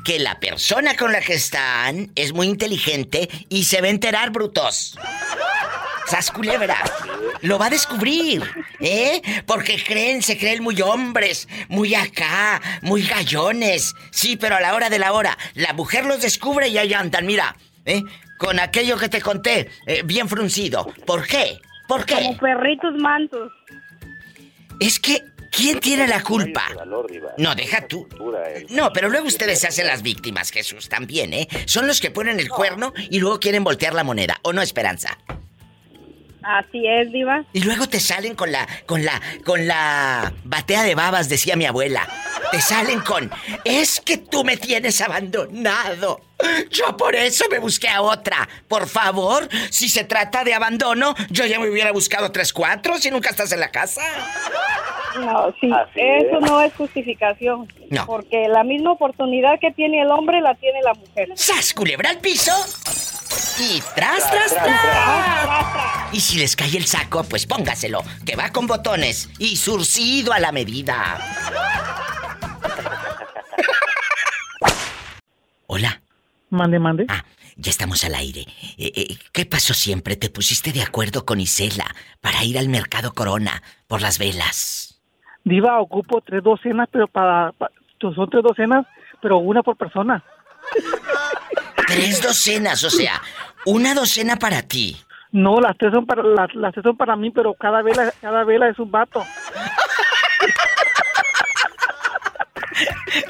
que 0.03 0.19
la 0.19 0.39
persona 0.39 0.95
con 0.95 1.11
la 1.11 1.19
que 1.19 1.33
están 1.33 2.11
es 2.15 2.33
muy 2.33 2.47
inteligente 2.47 3.27
y 3.49 3.65
se 3.65 3.81
va 3.81 3.87
a 3.87 3.91
enterar, 3.91 4.31
brutos. 4.31 4.97
Sas 6.07 6.31
culebra. 6.31 6.77
Lo 7.41 7.59
va 7.59 7.65
a 7.65 7.69
descubrir, 7.69 8.41
¿eh? 8.79 9.21
Porque 9.45 9.81
creen, 9.83 10.21
se 10.21 10.37
creen 10.37 10.63
muy 10.63 10.81
hombres, 10.81 11.47
muy 11.67 11.95
acá, 11.95 12.61
muy 12.81 13.03
gallones. 13.03 13.93
Sí, 14.11 14.37
pero 14.37 14.55
a 14.55 14.61
la 14.61 14.73
hora 14.73 14.89
de 14.89 14.99
la 14.99 15.11
hora, 15.11 15.37
la 15.53 15.73
mujer 15.73 16.05
los 16.05 16.21
descubre 16.21 16.69
y 16.69 16.77
ahí 16.77 16.93
andan, 16.93 17.25
mira, 17.25 17.55
¿eh? 17.85 18.03
Con 18.37 18.59
aquello 18.59 18.97
que 18.97 19.09
te 19.09 19.21
conté, 19.21 19.69
eh, 19.85 20.01
bien 20.05 20.29
fruncido. 20.29 20.87
¿Por 21.05 21.27
qué? 21.27 21.59
¿Por 21.87 22.05
qué? 22.05 22.15
Como 22.15 22.37
perritos 22.37 22.93
mansos. 22.99 23.51
Es 24.79 24.99
que, 24.99 25.23
¿quién 25.51 25.79
tiene 25.79 26.07
la 26.07 26.23
culpa? 26.23 26.63
No 27.37 27.53
deja 27.53 27.85
tú. 27.87 28.07
No, 28.69 28.93
pero 28.93 29.09
luego 29.09 29.27
ustedes 29.27 29.59
se 29.59 29.67
hacen 29.67 29.87
las 29.87 30.03
víctimas, 30.03 30.51
Jesús, 30.51 30.87
también, 30.87 31.33
¿eh? 31.33 31.47
Son 31.65 31.85
los 31.85 31.99
que 31.99 32.11
ponen 32.11 32.39
el 32.39 32.47
cuerno 32.47 32.93
y 33.09 33.19
luego 33.19 33.39
quieren 33.39 33.63
voltear 33.65 33.93
la 33.93 34.03
moneda, 34.05 34.39
¿o 34.43 34.53
no, 34.53 34.61
Esperanza? 34.61 35.17
Así 36.47 36.87
es, 36.87 37.11
Diva. 37.11 37.43
Y 37.51 37.61
luego 37.61 37.89
te 37.89 37.99
salen 37.99 38.33
con 38.33 38.53
la, 38.53 38.65
con 38.85 39.03
la, 39.03 39.21
con 39.43 39.67
la 39.67 40.31
batea 40.45 40.83
de 40.83 40.95
babas, 40.95 41.27
decía 41.27 41.57
mi 41.57 41.65
abuela. 41.65 42.07
Te 42.51 42.61
salen 42.61 43.01
con, 43.01 43.29
es 43.65 43.99
que 43.99 44.17
tú 44.17 44.45
me 44.45 44.55
tienes 44.55 45.01
abandonado. 45.01 46.21
Yo 46.69 46.95
por 46.95 47.15
eso 47.15 47.43
me 47.51 47.59
busqué 47.59 47.89
a 47.89 48.01
otra. 48.01 48.47
Por 48.69 48.87
favor, 48.87 49.49
si 49.69 49.89
se 49.89 50.05
trata 50.05 50.45
de 50.45 50.53
abandono, 50.53 51.15
yo 51.29 51.45
ya 51.45 51.59
me 51.59 51.69
hubiera 51.69 51.91
buscado 51.91 52.31
tres, 52.31 52.53
cuatro 52.53 52.97
si 52.97 53.11
nunca 53.11 53.31
estás 53.31 53.51
en 53.51 53.59
la 53.59 53.69
casa. 53.69 54.01
No, 55.19 55.53
sí, 55.59 55.69
Así 55.71 55.99
eso 55.99 56.37
es. 56.37 56.41
no 56.41 56.61
es 56.61 56.73
justificación. 56.75 57.67
No. 57.89 58.05
Porque 58.05 58.47
la 58.47 58.63
misma 58.63 58.91
oportunidad 58.91 59.59
que 59.59 59.71
tiene 59.71 60.01
el 60.01 60.11
hombre 60.11 60.41
la 60.41 60.55
tiene 60.55 60.81
la 60.81 60.93
mujer. 60.93 61.29
¡Sas, 61.35 61.73
culebra 61.73 62.09
al 62.09 62.19
piso! 62.19 62.51
Y 63.59 63.81
tras, 63.95 64.29
tras, 64.29 64.53
tras, 64.53 64.53
tras. 64.53 66.13
Y 66.13 66.19
si 66.19 66.37
les 66.37 66.55
cae 66.55 66.77
el 66.77 66.85
saco, 66.85 67.23
pues 67.23 67.47
póngaselo, 67.47 68.03
que 68.25 68.35
va 68.35 68.51
con 68.51 68.67
botones 68.67 69.29
y 69.39 69.55
surcido 69.57 70.33
a 70.33 70.39
la 70.39 70.51
medida. 70.51 70.95
Hola. 75.67 76.01
Mande, 76.49 76.79
mande. 76.79 77.05
Ah, 77.09 77.25
ya 77.57 77.71
estamos 77.71 78.03
al 78.05 78.15
aire. 78.15 78.41
Eh, 78.77 78.91
eh, 78.95 79.17
¿Qué 79.33 79.45
pasó 79.45 79.73
siempre? 79.73 80.15
¿Te 80.15 80.29
pusiste 80.29 80.71
de 80.71 80.81
acuerdo 80.81 81.25
con 81.25 81.41
Isela 81.41 81.93
para 82.21 82.43
ir 82.43 82.57
al 82.57 82.69
mercado 82.69 83.13
Corona 83.13 83.61
por 83.87 84.01
las 84.01 84.17
velas? 84.17 84.86
Diva, 85.47 85.79
ocupo 85.79 86.19
tres 86.19 86.43
docenas, 86.43 86.89
pero 86.91 87.07
para, 87.07 87.53
pa- 87.53 87.71
son 88.01 88.29
tres 88.29 88.43
docenas, 88.43 88.85
pero 89.21 89.37
una 89.37 89.63
por 89.63 89.77
persona. 89.77 90.21
Tres 91.87 92.21
docenas, 92.21 92.83
o 92.83 92.89
sea, 92.89 93.21
una 93.65 93.93
docena 93.93 94.35
para 94.35 94.61
ti. 94.61 94.97
No, 95.31 95.61
las 95.61 95.77
tres 95.77 95.93
son 95.93 96.05
para 96.05 96.21
las, 96.21 96.53
las 96.53 96.73
tres 96.73 96.83
son 96.83 96.97
para 96.97 97.15
mí, 97.15 97.31
pero 97.31 97.53
cada 97.53 97.81
vela, 97.81 98.11
cada 98.19 98.43
vela 98.43 98.67
es 98.67 98.77
un 98.77 98.91
vato. 98.91 99.23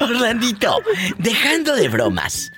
Orlandito, 0.00 0.80
dejando 1.18 1.74
de 1.76 1.88
bromas, 1.88 2.50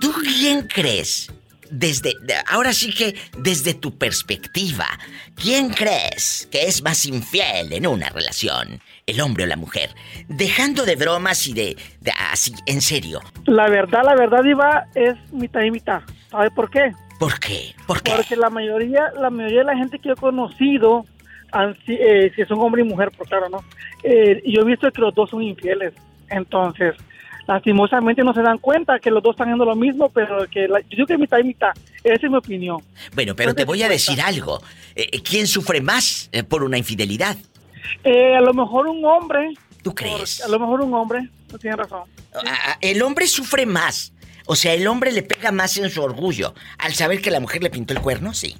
¿tú 0.00 0.12
quién 0.22 0.68
crees? 0.68 1.32
Desde, 1.70 2.14
de- 2.22 2.34
ahora 2.50 2.72
sí 2.72 2.92
que 2.92 3.14
desde 3.38 3.74
tu 3.74 3.96
perspectiva, 3.98 4.86
¿quién 5.34 5.70
crees 5.70 6.48
que 6.50 6.62
es 6.62 6.82
más 6.82 7.04
infiel 7.06 7.72
en 7.72 7.86
una 7.86 8.08
relación? 8.10 8.80
¿El 9.06 9.20
hombre 9.20 9.44
o 9.44 9.46
la 9.46 9.56
mujer? 9.56 9.90
Dejando 10.28 10.84
de 10.84 10.96
bromas 10.96 11.46
y 11.46 11.54
de, 11.54 11.76
de 12.00 12.12
así, 12.30 12.52
en 12.66 12.80
serio. 12.80 13.20
La 13.46 13.68
verdad, 13.68 14.02
la 14.04 14.14
verdad, 14.14 14.42
Diva, 14.42 14.86
es 14.94 15.14
mitad 15.32 15.62
y 15.62 15.70
mitad. 15.70 16.00
¿Sabe 16.30 16.50
por 16.50 16.70
qué? 16.70 16.92
¿Por 17.18 17.38
qué? 17.40 17.74
¿Por 17.86 18.02
qué? 18.02 18.12
Porque 18.14 18.36
la 18.36 18.50
mayoría, 18.50 19.10
la 19.18 19.30
mayoría 19.30 19.60
de 19.60 19.64
la 19.64 19.76
gente 19.76 19.98
que 19.98 20.08
yo 20.08 20.12
he 20.14 20.16
conocido, 20.16 21.04
si- 21.86 21.94
eh, 21.94 22.30
son 22.46 22.60
hombre 22.60 22.82
y 22.82 22.84
mujer, 22.84 23.10
por 23.16 23.26
claro, 23.28 23.48
¿no? 23.48 23.64
Eh, 24.04 24.42
yo 24.46 24.60
he 24.62 24.64
visto 24.64 24.90
que 24.92 25.00
los 25.00 25.14
dos 25.14 25.30
son 25.30 25.42
infieles. 25.42 25.94
Entonces, 26.30 26.94
lastimosamente 27.48 28.22
no 28.22 28.32
se 28.34 28.42
dan 28.42 28.58
cuenta 28.58 29.00
que 29.00 29.10
los 29.10 29.22
dos 29.22 29.32
están 29.32 29.48
haciendo 29.48 29.64
lo 29.64 29.74
mismo, 29.74 30.08
pero 30.10 30.46
que 30.48 30.68
la- 30.68 30.80
yo 30.82 30.88
digo 30.90 31.06
que 31.06 31.18
mitad 31.18 31.38
y 31.38 31.44
mitad. 31.44 31.70
Esa 32.04 32.14
es 32.26 32.30
mi 32.30 32.36
opinión. 32.36 32.78
Bueno, 33.14 33.34
pero 33.34 33.54
te 33.54 33.64
voy 33.64 33.82
a 33.82 33.88
decir 33.88 34.20
algo. 34.20 34.60
Eh, 34.94 35.20
¿Quién 35.22 35.46
sufre 35.46 35.80
más 35.80 36.28
eh, 36.30 36.44
por 36.44 36.62
una 36.62 36.78
infidelidad? 36.78 37.36
Eh, 38.04 38.36
a 38.36 38.40
lo 38.42 38.52
mejor 38.52 38.86
un 38.86 39.04
hombre, 39.04 39.54
¿Tú 39.82 39.94
crees? 39.94 40.42
a 40.44 40.48
lo 40.48 40.60
mejor 40.60 40.82
un 40.82 40.92
hombre, 40.94 41.28
no 41.50 41.58
tiene 41.58 41.76
razón. 41.76 42.02
Ah, 42.46 42.76
El 42.82 43.00
hombre 43.02 43.26
sufre 43.26 43.64
más. 43.66 44.12
O 44.46 44.54
sea, 44.54 44.74
el 44.74 44.86
hombre 44.86 45.10
le 45.12 45.22
pega 45.22 45.50
más 45.50 45.76
en 45.78 45.88
su 45.90 46.02
orgullo. 46.02 46.54
Al 46.78 46.92
saber 46.94 47.20
que 47.22 47.30
la 47.30 47.40
mujer 47.40 47.62
le 47.62 47.70
pintó 47.70 47.94
el 47.94 48.00
cuerno, 48.00 48.32
sí. 48.34 48.56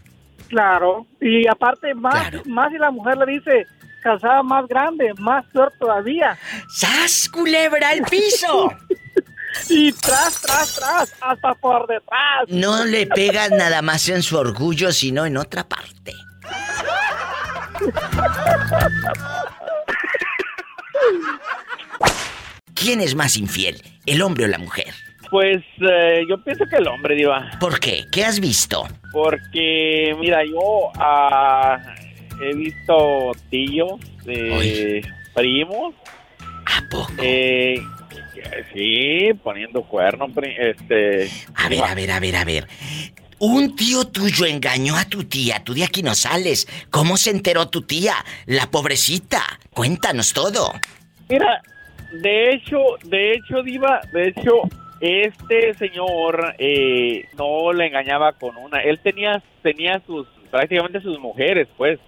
Claro. 0.48 1.06
Y 1.20 1.46
aparte, 1.46 1.94
más, 1.94 2.14
Claro. 2.30 2.42
más 2.46 2.70
si 2.72 2.78
la 2.78 2.90
mujer 2.90 3.16
le 3.18 3.32
dice 3.32 3.66
calzada 4.02 4.42
más 4.42 4.66
grande, 4.66 5.12
más 5.18 5.44
peor 5.46 5.72
todavía. 5.78 6.38
¡Sas, 6.68 7.28
culebra 7.28 7.90
al 7.90 8.02
piso! 8.02 8.72
Y 9.70 9.92
tras, 9.92 10.40
tras, 10.42 10.76
tras, 10.76 11.14
hasta 11.20 11.54
por 11.54 11.86
detrás. 11.86 12.44
No 12.48 12.84
le 12.84 13.06
pegas 13.06 13.50
nada 13.50 13.82
más 13.82 14.08
en 14.08 14.22
su 14.22 14.36
orgullo, 14.36 14.92
sino 14.92 15.26
en 15.26 15.36
otra 15.36 15.66
parte. 15.66 16.12
¿Quién 22.74 23.00
es 23.00 23.14
más 23.14 23.36
infiel, 23.36 23.82
el 24.06 24.22
hombre 24.22 24.44
o 24.44 24.48
la 24.48 24.58
mujer? 24.58 24.94
Pues 25.30 25.62
eh, 25.80 26.22
yo 26.28 26.42
pienso 26.42 26.64
que 26.70 26.76
el 26.76 26.88
hombre, 26.88 27.14
Diva. 27.14 27.50
¿Por 27.60 27.80
qué? 27.80 28.06
¿Qué 28.10 28.24
has 28.24 28.40
visto? 28.40 28.88
Porque, 29.12 30.16
mira, 30.18 30.42
yo 30.44 30.90
ah, 30.96 31.78
he 32.40 32.54
visto 32.54 33.32
tíos, 33.50 34.00
eh, 34.26 35.02
primos. 35.34 35.94
¿A 36.40 36.88
poco? 36.90 37.12
Eh, 37.22 37.80
sí, 38.72 39.30
poniendo 39.42 39.82
cuernos, 39.82 40.30
este... 40.58 41.28
A 41.54 41.68
ver, 41.68 41.82
a 41.84 41.94
ver, 41.94 42.10
a 42.10 42.20
ver, 42.20 42.36
a 42.36 42.44
ver. 42.44 42.68
Un 43.40 43.76
tío 43.76 44.04
tuyo 44.04 44.46
engañó 44.46 44.96
a 44.96 45.04
tu 45.04 45.24
tía, 45.24 45.62
tú 45.62 45.72
de 45.72 45.84
aquí 45.84 46.02
no 46.02 46.14
sales. 46.14 46.66
¿Cómo 46.90 47.16
se 47.16 47.30
enteró 47.30 47.68
tu 47.68 47.82
tía? 47.82 48.14
La 48.46 48.68
pobrecita. 48.68 49.42
Cuéntanos 49.72 50.32
todo. 50.32 50.72
Mira, 51.28 51.62
de 52.12 52.50
hecho, 52.50 52.78
de 53.04 53.34
hecho, 53.34 53.62
Diva, 53.62 54.00
de 54.12 54.28
hecho, 54.28 54.62
este 55.00 55.74
señor 55.74 56.56
eh, 56.58 57.26
no 57.38 57.72
le 57.72 57.86
engañaba 57.86 58.32
con 58.32 58.56
una. 58.56 58.80
Él 58.80 58.98
tenía, 58.98 59.40
tenía 59.62 60.02
sus, 60.04 60.26
prácticamente 60.50 61.00
sus 61.00 61.18
mujeres, 61.20 61.68
pues. 61.76 62.00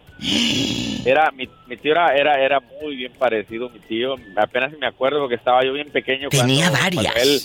Era, 1.05 1.31
mi, 1.31 1.49
mi 1.67 1.77
tío 1.77 1.93
era, 1.93 2.15
era, 2.15 2.35
era 2.45 2.61
muy 2.61 2.97
bien 2.97 3.13
parecido, 3.19 3.71
mi 3.71 3.79
tío. 3.81 4.17
Apenas 4.37 4.73
me 4.79 4.87
acuerdo 4.87 5.21
porque 5.21 5.37
estaba 5.37 5.65
yo 5.65 5.73
bien 5.73 5.91
pequeño. 5.91 6.29
Tenía 6.29 6.69
cuando- 6.71 6.85
varias. 6.85 7.05
cuando 7.15 7.21
él, 7.31 7.41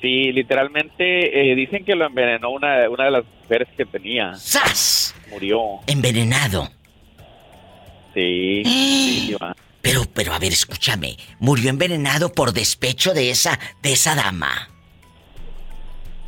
sí, 0.00 0.32
literalmente 0.32 1.50
eh, 1.52 1.54
dicen 1.54 1.84
que 1.84 1.94
lo 1.94 2.06
envenenó 2.06 2.50
una, 2.50 2.88
una 2.88 3.04
de 3.06 3.10
las 3.10 3.24
mujeres 3.42 3.68
que 3.76 3.84
tenía. 3.84 4.34
¡Sas! 4.34 5.14
Murió. 5.30 5.60
Envenenado. 5.86 6.68
Sí, 8.14 8.62
sí. 8.64 9.36
Pero, 9.82 10.02
pero 10.12 10.32
a 10.34 10.38
ver, 10.38 10.52
escúchame. 10.52 11.16
Murió 11.38 11.70
envenenado 11.70 12.32
por 12.32 12.52
despecho 12.52 13.14
de 13.14 13.30
esa, 13.30 13.58
de 13.82 13.92
esa 13.92 14.14
dama. 14.14 14.68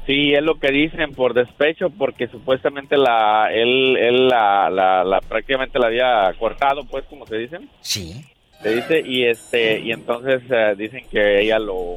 Sí, 0.06 0.34
es 0.34 0.42
lo 0.42 0.56
que 0.58 0.72
dicen 0.72 1.12
por 1.14 1.32
despecho, 1.32 1.88
porque 1.90 2.26
supuestamente 2.26 2.96
la, 2.96 3.50
él, 3.52 3.96
él 3.96 4.28
la, 4.28 4.68
la, 4.68 5.04
la- 5.04 5.20
prácticamente 5.20 5.78
la 5.78 5.86
había 5.86 6.32
cortado, 6.38 6.84
pues, 6.84 7.04
como 7.04 7.24
se 7.26 7.38
dicen. 7.38 7.68
Sí. 7.80 8.24
Se 8.62 8.74
dice, 8.74 9.00
y 9.06 9.24
este, 9.24 9.80
y 9.80 9.92
entonces 9.92 10.42
eh, 10.50 10.74
dicen 10.76 11.04
que 11.10 11.42
ella 11.42 11.58
lo... 11.58 11.96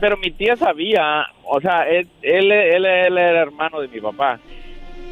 Pero 0.00 0.16
mi 0.16 0.30
tía 0.30 0.56
sabía, 0.56 1.26
o 1.44 1.60
sea, 1.60 1.82
él, 1.88 2.08
él, 2.22 2.50
él, 2.50 2.84
él 2.86 3.18
era 3.18 3.42
hermano 3.42 3.80
de 3.80 3.88
mi 3.88 4.00
papá. 4.00 4.38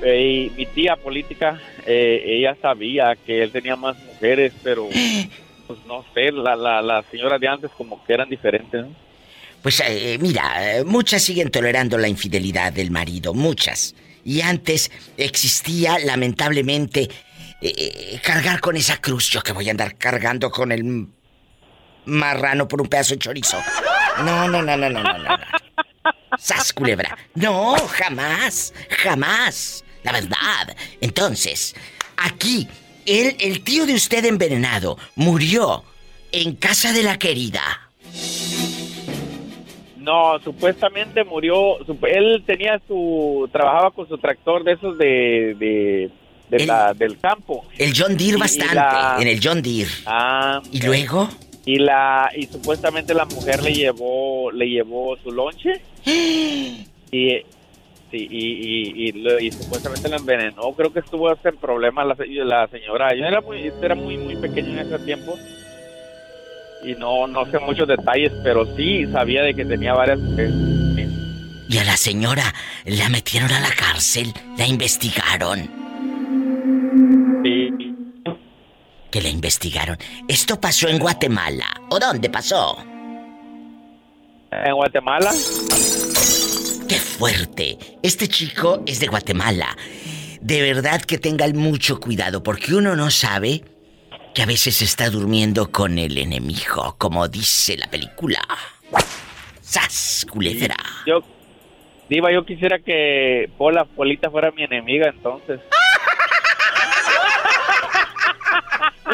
Eh, 0.02 0.46
y 0.46 0.50
mi 0.56 0.66
tía 0.66 0.96
política, 0.96 1.60
eh, 1.86 2.22
ella 2.24 2.56
sabía 2.62 3.14
que 3.26 3.42
él 3.42 3.52
tenía 3.52 3.76
más 3.76 3.98
mujeres, 4.04 4.52
pero, 4.62 4.86
pues 5.66 5.78
no 5.86 6.04
sé, 6.14 6.32
la, 6.32 6.56
la, 6.56 6.80
las 6.80 7.04
señoras 7.06 7.38
de 7.40 7.48
antes 7.48 7.70
como 7.72 8.02
que 8.04 8.12
eran 8.14 8.28
diferentes, 8.30 8.86
¿no? 8.86 8.92
Pues 9.62 9.82
eh, 9.84 10.16
mira, 10.20 10.78
eh, 10.78 10.84
muchas 10.84 11.22
siguen 11.22 11.50
tolerando 11.50 11.98
la 11.98 12.08
infidelidad 12.08 12.72
del 12.72 12.90
marido, 12.90 13.34
muchas. 13.34 13.94
Y 14.24 14.40
antes 14.40 14.90
existía, 15.16 15.98
lamentablemente, 15.98 17.02
eh, 17.02 17.72
eh, 17.76 18.20
cargar 18.22 18.60
con 18.60 18.76
esa 18.76 18.98
cruz. 18.98 19.28
Yo 19.28 19.42
que 19.42 19.52
voy 19.52 19.68
a 19.68 19.72
andar 19.72 19.96
cargando 19.96 20.50
con 20.50 20.72
el 20.72 21.08
marrano 22.06 22.66
por 22.66 22.80
un 22.80 22.88
pedazo 22.88 23.14
de 23.14 23.18
chorizo. 23.18 23.58
No, 24.24 24.48
no, 24.48 24.62
no, 24.62 24.76
no, 24.76 24.88
no, 24.88 25.02
no, 25.02 25.18
no. 25.18 25.36
¡Sas, 26.38 26.72
culebra! 26.72 27.16
No, 27.34 27.76
jamás, 27.88 28.72
jamás. 28.88 29.84
La 30.02 30.12
verdad. 30.12 30.74
Entonces, 31.02 31.74
aquí, 32.16 32.66
el, 33.04 33.36
el 33.38 33.62
tío 33.62 33.84
de 33.84 33.94
usted 33.94 34.24
envenenado 34.24 34.96
murió 35.16 35.84
en 36.32 36.56
casa 36.56 36.92
de 36.92 37.02
la 37.02 37.18
querida. 37.18 37.90
No, 40.10 40.40
supuestamente 40.40 41.22
murió. 41.24 41.76
él 42.08 42.42
tenía 42.46 42.80
su. 42.88 43.48
Trabajaba 43.52 43.90
con 43.92 44.08
su 44.08 44.18
tractor 44.18 44.64
de 44.64 44.72
esos 44.72 44.98
de. 44.98 45.54
de, 45.58 46.10
de 46.58 46.66
la, 46.66 46.92
del 46.94 47.16
campo. 47.20 47.64
El 47.78 47.92
John 47.96 48.16
Deere 48.16 48.32
Y- 48.32 48.36
y 48.36 48.40
bastante, 48.40 48.74
la- 48.74 49.16
en 49.20 49.28
el 49.28 49.38
John 49.42 49.62
Deere. 49.62 49.90
Ah. 50.06 50.60
¿Y 50.72 50.80
luego? 50.82 51.28
Y 51.64 51.78
la 51.78 52.30
y 52.34 52.46
supuestamente 52.46 53.14
la 53.14 53.24
mujer 53.26 53.62
le 53.62 53.72
llevó 53.72 54.50
le 54.50 54.66
llevó 54.68 55.16
su 55.22 55.30
lonche 55.30 55.74
y 56.06 56.80
sí, 57.12 57.42
y, 58.12 58.16
y, 58.30 58.92
y, 59.08 59.12
lo- 59.12 59.38
y 59.38 59.52
supuestamente 59.52 60.08
la 60.08 60.16
envenenó. 60.16 60.72
Creo 60.72 60.92
que 60.92 61.00
estuvo 61.00 61.28
hasta 61.30 61.50
en 61.50 61.56
problemas 61.58 62.06
la, 62.06 62.16
la 62.44 62.66
señora. 62.68 63.14
Yo 63.14 63.24
era 63.24 63.40
muy 63.40 63.70
era 63.82 63.94
muy 63.94 64.16
muy 64.16 64.36
pequeño 64.36 64.70
en 64.72 64.78
ese 64.80 64.98
tiempo 65.04 65.36
y 66.84 66.94
no 66.94 67.26
no 67.26 67.44
sé 67.46 67.58
muchos 67.58 67.88
detalles, 67.88 68.32
pero 68.42 68.64
sí 68.76 69.06
sabía 69.12 69.42
de 69.42 69.54
que 69.54 69.64
tenía 69.64 69.94
varias. 69.94 70.18
Y 71.68 71.78
a 71.78 71.84
la 71.84 71.96
señora 71.96 72.52
la 72.84 73.08
metieron 73.08 73.52
a 73.52 73.60
la 73.60 73.70
cárcel, 73.70 74.32
la 74.58 74.66
investigaron. 74.66 75.70
Sí. 77.44 77.68
Que 79.10 79.22
la 79.22 79.28
investigaron. 79.28 79.96
Esto 80.26 80.60
pasó 80.60 80.88
en 80.88 80.98
Guatemala. 80.98 81.66
¿O 81.90 81.98
dónde 81.98 82.28
pasó? 82.28 82.76
En 84.50 84.74
Guatemala. 84.74 85.30
¡Qué 86.88 86.96
fuerte! 86.96 87.78
Este 88.02 88.26
chico 88.26 88.82
es 88.84 88.98
de 88.98 89.06
Guatemala. 89.06 89.76
De 90.40 90.62
verdad 90.62 91.00
que 91.02 91.18
tengan 91.18 91.56
mucho 91.56 92.00
cuidado 92.00 92.42
porque 92.42 92.74
uno 92.74 92.96
no 92.96 93.10
sabe 93.12 93.62
que 94.34 94.42
a 94.42 94.46
veces 94.46 94.82
está 94.82 95.10
durmiendo 95.10 95.70
con 95.70 95.98
el 95.98 96.18
enemigo, 96.18 96.94
como 96.98 97.28
dice 97.28 97.76
la 97.76 97.88
película. 97.88 98.40
¡Sas, 99.60 100.26
culebra! 100.30 100.76
Yo 101.06 101.22
Diva, 102.10 102.32
yo 102.32 102.44
quisiera 102.44 102.80
que 102.80 103.48
Pola 103.56 103.84
Polita 103.84 104.30
fuera 104.30 104.50
mi 104.50 104.64
enemiga 104.64 105.08
entonces. 105.08 105.60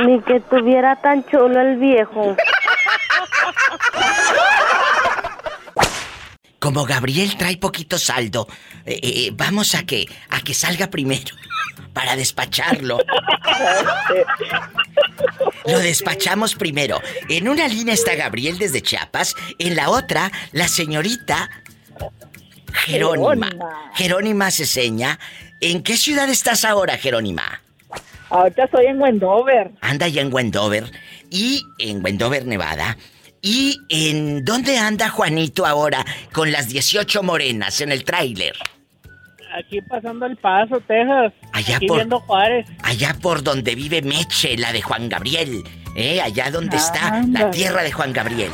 Ni 0.03 0.19
que 0.23 0.41
tuviera 0.41 0.97
tan 0.97 1.23
chulo 1.27 1.61
el 1.61 1.77
viejo. 1.77 2.35
Como 6.59 6.85
Gabriel 6.85 7.37
trae 7.37 7.59
poquito 7.59 7.99
saldo, 7.99 8.49
eh, 8.87 8.99
eh, 9.03 9.31
vamos 9.35 9.75
a 9.75 9.85
que 9.85 10.07
a 10.31 10.41
que 10.41 10.55
salga 10.55 10.89
primero 10.89 11.37
para 11.93 12.17
despacharlo. 12.17 12.99
Lo 15.67 15.79
despachamos 15.79 16.55
primero. 16.55 17.01
En 17.29 17.49
una 17.49 17.69
línea 17.69 17.95
está 17.95 18.15
Gabriel 18.15 18.59
desde 18.59 18.83
Chiapas, 18.83 19.35
en 19.59 19.77
la 19.77 19.91
otra 19.91 20.33
la 20.53 20.69
señorita 20.69 21.51
Jerónima. 22.73 23.47
Jerónima. 23.49 23.93
Jerónima 23.95 24.51
Ceseña. 24.51 25.19
¿En 25.61 25.83
qué 25.83 25.97
ciudad 25.97 26.29
estás 26.29 26.65
ahora, 26.65 26.99
Jerónima? 26.99 27.63
Ahorita 28.29 28.65
estoy 28.65 28.87
en 28.87 29.01
Wendover. 29.01 29.71
Anda 29.81 30.09
ya 30.09 30.21
en 30.21 30.33
Wendover 30.33 30.91
y 31.31 31.63
en 31.79 32.05
Wendover, 32.05 32.45
Nevada. 32.45 32.97
¿Y 33.49 33.81
en 33.91 34.45
dónde 34.45 34.77
anda 34.77 35.09
Juanito 35.09 35.65
ahora 35.67 36.05
con 36.33 36.51
las 36.51 36.67
18 36.69 37.23
morenas 37.23 37.81
en 37.81 37.93
el 37.93 38.03
tráiler? 38.03 38.55
Aquí 39.57 39.81
pasando 39.83 40.27
el 40.27 40.37
paso, 40.37 40.81
Texas. 40.81 41.33
Allá 41.53 41.77
Aquí 41.77 41.87
por- 41.87 41.99
viendo 41.99 42.19
Juárez. 42.19 42.67
Allá 42.83 43.15
por 43.23 43.45
donde 43.45 43.77
vive 43.77 44.03
Meche, 44.03 44.57
la 44.59 44.73
de 44.73 44.83
Juan 44.83 45.09
Gabriel. 45.09 45.63
¿Eh? 45.95 46.21
Allá 46.21 46.51
donde 46.51 46.77
está 46.77 47.03
la 47.11 47.17
Ándale. 47.19 47.51
tierra 47.53 47.85
de 47.85 47.93
Juan 47.93 48.13
Gabriel. 48.13 48.51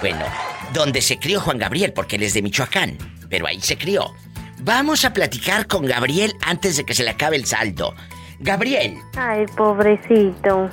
Bueno, 0.00 0.24
donde 0.72 1.02
se 1.02 1.18
crió 1.18 1.40
Juan 1.40 1.58
Gabriel, 1.58 1.92
porque 1.92 2.14
él 2.14 2.22
es 2.22 2.34
de 2.34 2.42
Michoacán. 2.42 2.96
Pero 3.28 3.48
ahí 3.48 3.60
se 3.60 3.76
crió. 3.76 4.12
Vamos 4.60 5.04
a 5.04 5.12
platicar 5.12 5.66
con 5.66 5.84
Gabriel 5.86 6.32
antes 6.46 6.76
de 6.76 6.84
que 6.84 6.94
se 6.94 7.02
le 7.02 7.10
acabe 7.10 7.34
el 7.34 7.46
saldo. 7.46 7.96
Gabriel, 8.38 8.94
Ay, 9.16 9.44
pobrecito. 9.56 10.70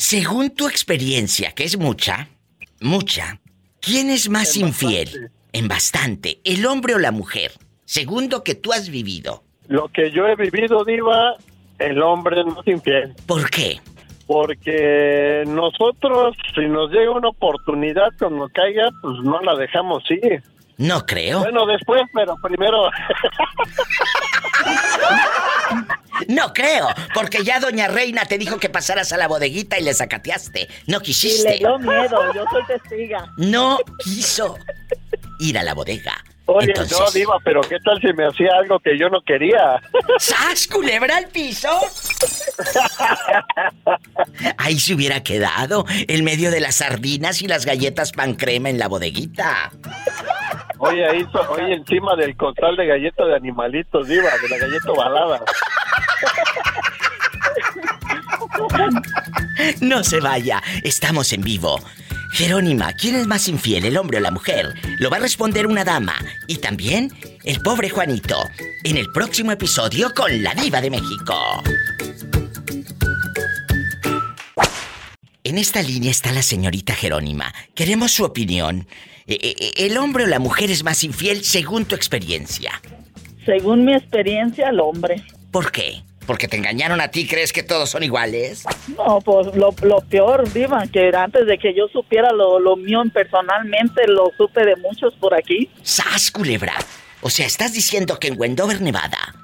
Según 0.00 0.48
tu 0.48 0.66
experiencia, 0.66 1.52
que 1.52 1.62
es 1.64 1.76
mucha, 1.76 2.28
mucha, 2.80 3.38
¿quién 3.82 4.08
es 4.08 4.30
más 4.30 4.56
infiel? 4.56 5.30
En 5.52 5.68
bastante, 5.68 6.40
¿el 6.42 6.64
hombre 6.64 6.94
o 6.94 6.98
la 6.98 7.10
mujer? 7.10 7.52
Según 7.84 8.30
lo 8.30 8.42
que 8.42 8.54
tú 8.54 8.72
has 8.72 8.88
vivido. 8.88 9.42
Lo 9.68 9.88
que 9.88 10.10
yo 10.10 10.26
he 10.26 10.36
vivido, 10.36 10.84
Diva, 10.86 11.36
el 11.78 12.00
hombre 12.00 12.42
no 12.44 12.62
es 12.62 12.66
infiel. 12.66 13.14
¿Por 13.26 13.50
qué? 13.50 13.78
Porque 14.26 15.44
nosotros, 15.46 16.34
si 16.54 16.62
nos 16.62 16.90
llega 16.90 17.10
una 17.10 17.28
oportunidad 17.28 18.08
cuando 18.18 18.48
caiga, 18.48 18.88
pues 19.02 19.22
no 19.22 19.38
la 19.42 19.54
dejamos 19.54 20.02
ir. 20.10 20.42
No 20.80 21.04
creo. 21.04 21.40
Bueno, 21.40 21.66
después, 21.66 22.00
pero 22.14 22.34
primero. 22.42 22.90
No 26.28 26.52
creo, 26.54 26.88
porque 27.14 27.44
ya 27.44 27.60
doña 27.60 27.88
Reina 27.88 28.24
te 28.24 28.38
dijo 28.38 28.58
que 28.58 28.68
pasaras 28.70 29.12
a 29.12 29.16
la 29.18 29.28
bodeguita 29.28 29.78
y 29.78 29.82
le 29.82 29.92
sacateaste. 29.94 30.68
No 30.86 30.98
Y 30.98 31.02
quisiste. 31.02 31.50
le 31.50 31.58
dio 31.58 31.78
miedo, 31.78 32.32
yo 32.34 32.44
soy 32.50 32.64
testiga. 32.66 33.26
No 33.36 33.78
quiso 34.02 34.56
ir 35.38 35.58
a 35.58 35.62
la 35.62 35.74
bodega. 35.74 36.14
Oye, 36.46 36.68
Entonces, 36.68 36.98
no, 36.98 37.10
Diva, 37.12 37.36
pero 37.44 37.60
¿qué 37.60 37.76
tal 37.84 38.00
si 38.00 38.12
me 38.12 38.26
hacía 38.26 38.50
algo 38.58 38.80
que 38.80 38.98
yo 38.98 39.08
no 39.08 39.20
quería? 39.22 39.80
¡Sas, 40.18 40.66
culebra 40.66 41.16
al 41.18 41.26
piso! 41.28 41.68
Ahí 44.58 44.80
se 44.80 44.94
hubiera 44.94 45.22
quedado, 45.22 45.84
en 45.88 46.24
medio 46.24 46.50
de 46.50 46.60
las 46.60 46.76
sardinas 46.76 47.40
y 47.42 47.46
las 47.46 47.66
galletas 47.66 48.10
pan 48.12 48.34
crema 48.34 48.68
en 48.68 48.78
la 48.80 48.88
bodeguita. 48.88 49.70
Oye, 50.82 51.06
ahí, 51.06 51.26
encima 51.72 52.16
del 52.16 52.34
costal 52.36 52.74
de 52.74 52.86
galleta 52.86 53.26
de 53.26 53.36
animalitos, 53.36 54.08
Diva, 54.08 54.30
de 54.42 54.48
la 54.48 54.56
galleta 54.56 54.90
ovalada. 54.90 55.44
No 59.82 60.02
se 60.02 60.20
vaya, 60.20 60.62
estamos 60.82 61.34
en 61.34 61.42
vivo. 61.42 61.78
Jerónima, 62.32 62.94
¿quién 62.94 63.16
es 63.16 63.26
más 63.26 63.46
infiel, 63.48 63.84
el 63.84 63.98
hombre 63.98 64.18
o 64.18 64.20
la 64.20 64.30
mujer? 64.30 64.74
Lo 64.98 65.10
va 65.10 65.18
a 65.18 65.20
responder 65.20 65.66
una 65.66 65.84
dama. 65.84 66.14
Y 66.46 66.56
también 66.58 67.10
el 67.44 67.60
pobre 67.60 67.90
Juanito, 67.90 68.38
en 68.84 68.96
el 68.96 69.12
próximo 69.12 69.52
episodio 69.52 70.14
con 70.14 70.42
la 70.42 70.54
diva 70.54 70.80
de 70.80 70.90
México. 70.90 71.62
En 75.44 75.58
esta 75.58 75.82
línea 75.82 76.10
está 76.10 76.32
la 76.32 76.42
señorita 76.42 76.94
Jerónima. 76.94 77.52
Queremos 77.74 78.12
su 78.12 78.24
opinión. 78.24 78.86
Eh, 79.26 79.38
eh, 79.42 79.72
¿El 79.76 79.98
hombre 79.98 80.24
o 80.24 80.26
la 80.26 80.38
mujer 80.38 80.70
es 80.70 80.82
más 80.84 81.04
infiel 81.04 81.44
según 81.44 81.84
tu 81.84 81.94
experiencia? 81.94 82.80
Según 83.44 83.84
mi 83.84 83.94
experiencia, 83.94 84.68
el 84.68 84.80
hombre. 84.80 85.22
¿Por 85.50 85.72
qué? 85.72 86.02
¿Porque 86.26 86.46
te 86.46 86.56
engañaron 86.56 87.00
a 87.00 87.08
ti? 87.08 87.26
¿Crees 87.26 87.52
que 87.52 87.62
todos 87.62 87.90
son 87.90 88.02
iguales? 88.02 88.64
No, 88.96 89.20
pues 89.20 89.48
lo, 89.56 89.74
lo 89.82 90.00
peor, 90.02 90.50
Diva, 90.52 90.84
que 90.92 91.10
antes 91.14 91.46
de 91.46 91.58
que 91.58 91.74
yo 91.74 91.88
supiera 91.88 92.32
lo, 92.32 92.60
lo 92.60 92.76
mío 92.76 93.02
personalmente, 93.12 94.06
lo 94.06 94.30
supe 94.36 94.64
de 94.64 94.76
muchos 94.76 95.14
por 95.14 95.34
aquí. 95.34 95.68
¡Sas, 95.82 96.30
culebra! 96.30 96.74
O 97.22 97.30
sea, 97.30 97.46
estás 97.46 97.72
diciendo 97.72 98.18
que 98.18 98.28
en 98.28 98.38
Wendover, 98.38 98.80
Nevada, 98.80 99.34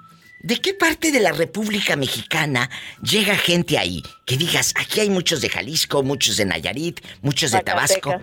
¿de 0.41 0.59
qué 0.61 0.75
parte 0.75 1.11
de 1.11 1.21
la 1.21 1.33
República 1.33 1.97
Mexicana 1.97 2.71
llega 3.03 3.35
gente 3.37 3.79
ahí? 3.79 4.03
Que 4.25 4.37
digas, 4.37 4.73
aquí 4.77 5.01
hay 5.01 5.11
muchos 5.11 5.41
de 5.41 5.49
Jalisco, 5.49 6.03
muchos 6.03 6.37
de 6.37 6.45
Nayarit, 6.45 7.01
muchos 7.21 7.51
de 7.51 7.63
Tabasco. 7.63 8.15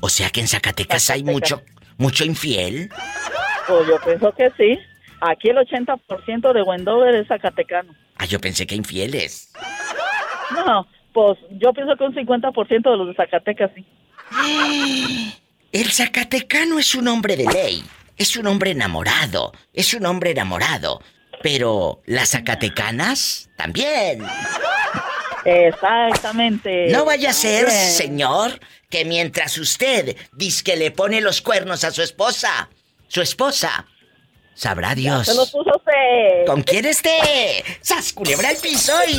O 0.00 0.08
sea 0.08 0.30
que 0.30 0.40
en 0.40 0.48
Zacatecas 0.48 1.10
hay 1.10 1.24
mucho, 1.24 1.62
mucho 1.96 2.24
infiel. 2.24 2.90
Pues 3.66 3.86
yo 3.86 3.98
pienso 4.04 4.32
que 4.32 4.50
sí. 4.56 4.78
Aquí 5.20 5.48
el 5.48 5.56
80% 5.56 6.52
de 6.52 6.62
Wendover 6.62 7.14
es 7.14 7.26
zacatecano. 7.26 7.92
Ah, 8.16 8.24
yo 8.24 8.40
pensé 8.40 8.66
que 8.66 8.76
infieles. 8.76 9.52
No, 10.54 10.86
pues 11.12 11.38
yo 11.50 11.72
pienso 11.72 11.96
que 11.96 12.04
un 12.04 12.14
50% 12.14 12.90
de 12.90 12.96
los 12.96 13.08
de 13.08 13.14
Zacatecas 13.14 13.70
sí. 13.74 13.84
El 15.72 15.90
zacatecano 15.90 16.78
es 16.78 16.94
un 16.94 17.08
hombre 17.08 17.36
de 17.36 17.44
ley, 17.44 17.84
es 18.16 18.36
un 18.36 18.46
hombre 18.46 18.70
enamorado, 18.70 19.52
es 19.74 19.92
un 19.92 20.06
hombre 20.06 20.30
enamorado. 20.30 21.02
Pero 21.42 22.00
las 22.06 22.30
zacatecanas 22.30 23.50
también. 23.56 24.24
Exactamente. 25.44 26.88
No 26.90 27.04
vaya 27.04 27.30
a 27.30 27.32
ser, 27.32 27.70
señor, 27.70 28.58
que 28.88 29.04
mientras 29.04 29.58
usted 29.58 30.16
dice 30.32 30.64
que 30.64 30.76
le 30.76 30.90
pone 30.90 31.20
los 31.20 31.42
cuernos 31.42 31.84
a 31.84 31.90
su 31.90 32.02
esposa, 32.02 32.70
su 33.06 33.20
esposa, 33.20 33.86
sabrá 34.54 34.94
Dios. 34.94 35.26
Se 35.26 35.34
los 35.34 35.50
puso 35.50 35.70
usted. 35.76 36.46
¿Con 36.46 36.62
quién 36.62 36.86
esté? 36.86 37.64
¡Sas, 37.82 38.12
culebra 38.12 38.50
el 38.50 38.56
piso 38.56 38.94
y... 39.06 39.18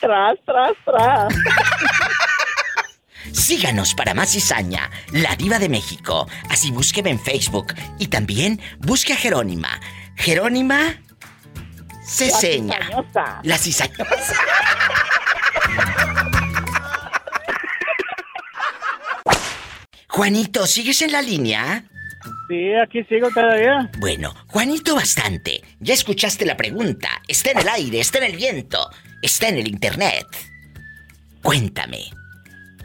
Tras, 0.00 0.36
tras, 0.44 0.72
tras. 0.84 1.34
Síganos 3.32 3.94
para 3.94 4.14
más 4.14 4.30
cizaña, 4.32 4.90
La 5.12 5.34
Diva 5.36 5.58
de 5.58 5.68
México. 5.68 6.28
Así 6.50 6.70
búsqueme 6.70 7.10
en 7.10 7.20
Facebook. 7.20 7.74
Y 7.98 8.08
también 8.08 8.60
busque 8.78 9.14
a 9.14 9.16
Jerónima. 9.16 9.80
Jerónima 10.16 11.00
Ceseña. 12.06 12.78
cizañosa. 12.78 13.40
La 13.42 13.58
cizañosa. 13.58 14.34
Juanito, 20.16 20.64
¿sigues 20.64 21.02
en 21.02 21.12
la 21.12 21.20
línea? 21.20 21.84
Sí, 22.48 22.72
aquí 22.82 23.04
sigo 23.04 23.28
todavía. 23.28 23.90
Bueno, 23.98 24.32
Juanito 24.46 24.94
bastante. 24.94 25.60
Ya 25.78 25.92
escuchaste 25.92 26.46
la 26.46 26.56
pregunta. 26.56 27.20
Está 27.28 27.50
en 27.50 27.58
el 27.58 27.68
aire, 27.68 28.00
está 28.00 28.16
en 28.16 28.32
el 28.32 28.36
viento, 28.36 28.78
está 29.20 29.50
en 29.50 29.58
el 29.58 29.68
internet. 29.68 30.24
Cuéntame, 31.42 31.98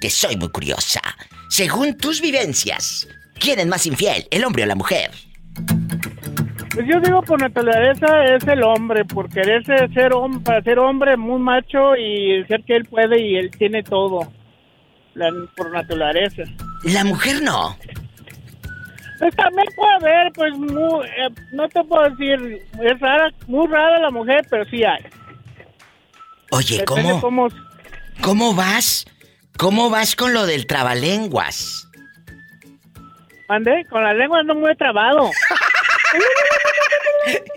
que 0.01 0.09
soy 0.09 0.35
muy 0.35 0.49
curiosa. 0.49 0.99
Según 1.47 1.95
tus 1.95 2.19
vivencias, 2.19 3.07
¿quién 3.39 3.59
es 3.59 3.67
más 3.67 3.85
infiel, 3.85 4.27
el 4.29 4.43
hombre 4.43 4.63
o 4.63 4.65
la 4.65 4.75
mujer? 4.75 5.11
Pues 6.73 6.85
yo 6.85 6.99
digo 6.99 7.21
por 7.21 7.39
naturaleza 7.39 8.25
es 8.25 8.45
el 8.45 8.61
hombre, 8.61 9.05
por 9.05 9.29
quererse 9.29 9.87
ser 9.93 10.13
hombre, 10.13 10.61
ser 10.63 10.79
hombre 10.79 11.15
muy 11.15 11.39
macho 11.39 11.95
y 11.95 12.43
ser 12.49 12.65
que 12.65 12.75
él 12.75 12.83
puede 12.83 13.25
y 13.25 13.37
él 13.37 13.49
tiene 13.51 13.83
todo. 13.83 14.33
Por 15.55 15.71
naturaleza. 15.71 16.43
La 16.83 17.03
mujer 17.03 17.41
no. 17.41 17.77
Pues 19.19 19.35
también 19.35 19.67
puede 19.75 19.93
haber, 19.95 20.31
pues, 20.33 20.53
muy, 20.57 21.05
eh, 21.05 21.29
no 21.53 21.69
te 21.69 21.83
puedo 21.83 22.09
decir, 22.09 22.59
es 22.83 22.99
rara, 22.99 23.29
muy 23.47 23.67
rara 23.67 23.99
la 23.99 24.09
mujer, 24.09 24.45
pero 24.49 24.65
sí 24.65 24.83
hay. 24.83 25.03
Oye, 26.49 26.79
Depende 26.79 27.11
¿cómo, 27.11 27.21
cómo- 27.21 27.47
¿cómo 28.21 28.53
vas? 28.55 29.05
¿Cómo 29.57 29.89
vas 29.91 30.15
con 30.15 30.33
lo 30.33 30.45
del 30.47 30.65
trabalenguas? 30.65 31.87
Ande, 33.47 33.85
con 33.89 34.03
la 34.03 34.13
lengua 34.13 34.39
ando 34.39 34.55
muy 34.55 34.75
trabado. 34.75 35.29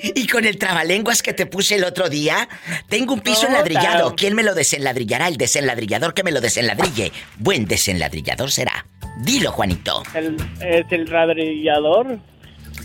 Y 0.02 0.26
con 0.26 0.44
el 0.44 0.58
trabalenguas 0.58 1.22
que 1.22 1.32
te 1.32 1.46
puse 1.46 1.76
el 1.76 1.84
otro 1.84 2.10
día, 2.10 2.46
tengo 2.90 3.14
un 3.14 3.20
piso 3.20 3.44
No, 3.44 3.48
enladrillado. 3.48 3.86
claro. 3.90 4.14
¿Quién 4.14 4.34
me 4.34 4.42
lo 4.42 4.54
desenladrillará? 4.54 5.26
El 5.28 5.38
desenladrillador 5.38 6.12
que 6.12 6.22
me 6.22 6.30
lo 6.32 6.42
desenladrille. 6.42 7.10
Buen 7.38 7.64
desenladrillador 7.64 8.50
será. 8.52 8.86
Dilo, 9.18 9.52
Juanito. 9.52 10.02
El, 10.14 10.36
es 10.60 10.84
el 10.90 11.04
ladrillador. 11.10 12.18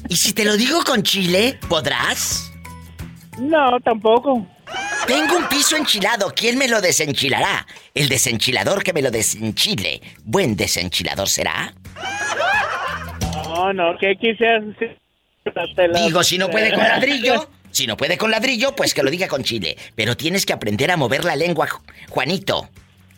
¿Y 0.07 0.15
si 0.15 0.33
te 0.33 0.45
lo 0.45 0.55
digo 0.57 0.83
con 0.83 1.03
chile, 1.03 1.59
podrás? 1.67 2.51
No, 3.37 3.79
tampoco. 3.83 4.45
Tengo 5.07 5.37
un 5.37 5.47
piso 5.49 5.75
enchilado. 5.75 6.31
¿Quién 6.35 6.57
me 6.57 6.67
lo 6.67 6.81
desenchilará? 6.81 7.65
El 7.95 8.09
desenchilador 8.09 8.83
que 8.83 8.93
me 8.93 9.01
lo 9.01 9.09
desenchile. 9.11 10.01
¿Buen 10.23 10.55
desenchilador 10.55 11.27
será? 11.27 11.73
No, 13.47 13.73
no, 13.73 13.97
¿qué 13.99 14.15
quisieras 14.15 14.65
decir? 14.67 14.97
Te 15.75 15.87
la- 15.87 15.99
Digo, 16.05 16.23
si 16.23 16.37
no 16.37 16.49
puede 16.49 16.71
con 16.71 16.83
ladrillo, 16.83 17.49
si 17.71 17.87
no 17.87 17.97
puede 17.97 18.17
con 18.17 18.29
ladrillo, 18.29 18.75
pues 18.75 18.93
que 18.93 19.01
lo 19.01 19.09
diga 19.09 19.27
con 19.27 19.43
chile. 19.43 19.75
Pero 19.95 20.15
tienes 20.15 20.45
que 20.45 20.53
aprender 20.53 20.91
a 20.91 20.97
mover 20.97 21.25
la 21.25 21.35
lengua, 21.35 21.67
Ju- 21.67 21.81
Juanito. 22.09 22.69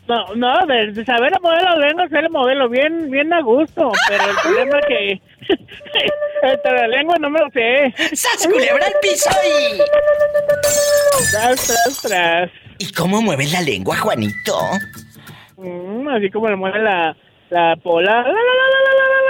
No, 0.08 0.34
no, 0.34 0.66
de, 0.66 0.92
de 0.92 1.04
saber 1.04 1.32
mover 1.40 1.62
la 1.62 1.76
lengua, 1.76 2.08
saber 2.08 2.28
moverlo 2.30 2.68
bien, 2.68 3.08
bien 3.10 3.32
a 3.32 3.40
gusto. 3.40 3.92
Pero 4.08 4.24
el 4.30 4.36
problema 4.42 4.78
es 4.80 4.86
que 4.86 5.10
el 6.42 6.58
la 6.64 6.88
lengua 6.88 7.14
no 7.20 7.30
me 7.30 7.38
lo 7.38 7.48
sé. 7.50 7.94
¡Sas, 8.14 8.46
culebra 8.46 8.84
al 8.86 8.94
piso 9.00 9.30
y... 9.44 9.78
Tras, 11.30 11.66
tras, 11.66 12.02
tras. 12.02 12.50
¿Y 12.78 12.92
cómo 12.92 13.22
mueve 13.22 13.46
la 13.46 13.60
lengua, 13.60 13.96
Juanito? 13.96 14.58
Mm, 15.56 16.08
así 16.08 16.30
como 16.30 16.48
le 16.48 16.56
mueve 16.56 16.80
la, 16.80 17.16
la 17.50 17.76
pola. 17.76 18.22
La, 18.22 18.28
la, 18.28 18.32
la, 18.32 18.68
la, 18.74 18.82
la, 18.98 19.06
la, 19.12 19.20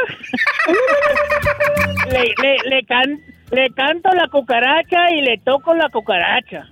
la. 2.08 2.18
le, 2.18 2.34
le, 2.42 2.56
le, 2.76 2.84
can- 2.86 3.20
le 3.50 3.68
canto 3.74 4.08
la 4.12 4.26
cucaracha 4.28 5.10
y 5.10 5.20
le 5.20 5.36
toco 5.44 5.74
la 5.74 5.90
cucaracha. 5.90 6.66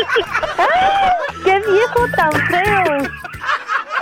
¡Qué 1.44 1.60
viejo 1.70 2.06
tan 2.16 2.32
feo! 2.32 3.10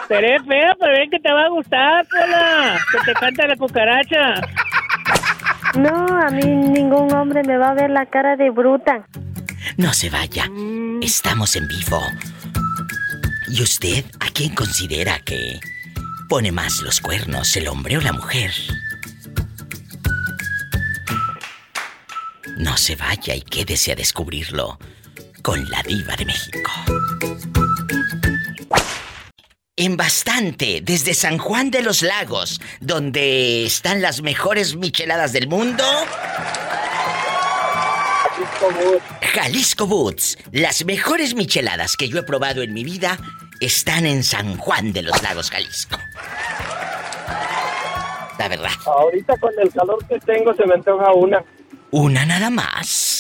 Seré 0.09 0.39
fea, 0.41 0.75
pero 0.81 0.93
ven 0.93 1.11
que 1.11 1.21
te 1.21 1.33
va 1.33 1.43
a 1.43 1.49
gustar, 1.51 2.07
Pola. 2.09 2.79
Que 2.91 2.99
te 3.05 3.13
canta 3.15 3.47
la 3.47 3.57
cucaracha. 3.57 4.41
No, 5.75 6.07
a 6.19 6.31
mí 6.31 6.43
ningún 6.43 7.13
hombre 7.13 7.43
me 7.45 7.59
va 7.59 7.71
a 7.71 7.75
ver 7.75 7.91
la 7.91 8.07
cara 8.07 8.37
de 8.37 8.51
bruta. 8.51 9.07
No 9.77 9.93
se 9.93 10.09
vaya. 10.09 10.49
Estamos 11.03 11.57
en 11.57 11.69
vivo. 11.69 12.01
¿Y 13.49 13.63
usted 13.63 14.05
a 14.21 14.31
quién 14.33 14.55
considera 14.55 15.19
que 15.21 15.61
pone 16.29 16.53
más 16.53 16.81
los 16.83 17.01
cuernos, 17.01 17.55
el 17.57 17.69
hombre 17.69 17.99
o 17.99 18.01
la 18.01 18.13
mujer? 18.13 18.51
No 22.57 22.77
se 22.77 22.97
vaya 22.97 23.35
y 23.35 23.43
quédese 23.43 23.93
a 23.93 23.95
descubrirlo 23.95 24.79
con 25.43 25.69
la 25.71 25.83
diva 25.83 26.15
de 26.17 26.25
México. 26.25 26.71
En 29.77 29.97
bastante, 29.97 30.81
desde 30.83 31.15
San 31.15 31.39
Juan 31.39 31.71
de 31.71 31.83
los 31.83 32.03
Lagos, 32.03 32.61
donde 32.81 33.65
están 33.65 34.03
las 34.03 34.23
mejores 34.23 34.75
micheladas 34.75 35.33
del 35.33 35.49
mundo. 35.49 35.85
Jalisco 39.21 39.87
Boots. 39.87 40.39
Las 40.53 40.85
mejores 40.85 41.35
micheladas 41.35 41.97
que 41.97 42.09
yo 42.09 42.19
he 42.19 42.23
probado 42.25 42.63
en 42.63 42.75
mi 42.75 42.83
vida 42.83 43.19
están 43.61 44.07
en 44.07 44.25
San 44.25 44.57
Juan 44.57 44.93
de 44.93 45.03
los 45.03 45.23
Lagos, 45.23 45.51
Jalisco. 45.51 45.97
La 48.39 48.49
verdad. 48.49 48.71
Ahorita 48.87 49.37
con 49.39 49.53
el 49.61 49.73
calor 49.73 50.05
que 50.07 50.19
tengo 50.21 50.55
se 50.55 50.67
me 50.67 50.75
antoja 50.75 51.13
una. 51.13 51.45
Una 51.91 52.27
nada 52.27 52.51
más. 52.51 53.18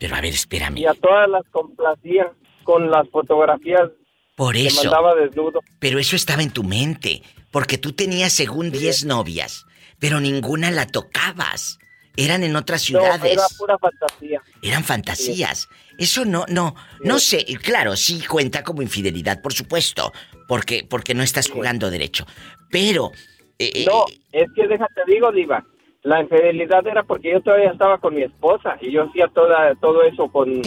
Pero 0.00 0.14
a 0.16 0.20
ver, 0.20 0.32
espérame. 0.34 0.78
Y 0.78 0.86
a 0.86 0.94
todas 0.94 1.28
las 1.28 1.42
complacía 1.50 2.30
con 2.64 2.90
las 2.90 3.08
fotografías 3.10 3.88
Por 4.36 4.54
que 4.54 4.66
eso. 4.66 4.82
mandaba 4.84 5.14
desnudo. 5.16 5.60
Pero 5.80 5.98
eso 5.98 6.16
estaba 6.16 6.42
en 6.42 6.50
tu 6.52 6.62
mente, 6.64 7.22
porque 7.52 7.78
tú 7.78 7.92
tenías 7.92 8.32
según 8.32 8.70
10 8.72 9.04
novias, 9.04 9.64
pero 9.98 10.20
ninguna 10.20 10.70
la 10.70 10.86
tocabas. 10.86 11.78
Eran 12.16 12.42
en 12.42 12.56
otras 12.56 12.82
No, 12.82 13.00
ciudades. 13.00 13.32
era 13.32 13.42
pura 13.56 13.78
fantasía. 13.78 14.42
Eran 14.62 14.82
fantasías. 14.84 15.68
Eso 15.98 16.24
no, 16.24 16.44
no, 16.48 16.74
no 17.00 17.18
sé. 17.20 17.44
Claro, 17.62 17.96
sí 17.96 18.20
cuenta 18.26 18.64
como 18.64 18.82
infidelidad, 18.82 19.40
por 19.40 19.52
supuesto, 19.52 20.12
porque, 20.48 20.84
porque 20.88 21.14
no 21.14 21.22
estás 21.22 21.48
jugando 21.48 21.90
derecho. 21.90 22.26
Pero, 22.70 23.12
eh, 23.58 23.84
No, 23.86 24.04
es 24.32 24.48
que 24.54 24.66
déjate 24.66 25.00
digo, 25.06 25.30
Diva. 25.32 25.64
La 26.02 26.20
infidelidad 26.22 26.86
era 26.86 27.02
porque 27.02 27.32
yo 27.32 27.40
todavía 27.40 27.70
estaba 27.70 27.98
con 27.98 28.14
mi 28.14 28.22
esposa 28.22 28.76
y 28.80 28.90
yo 28.92 29.04
hacía 29.04 29.26
toda, 29.28 29.74
todo 29.76 30.02
eso 30.04 30.28
con, 30.30 30.62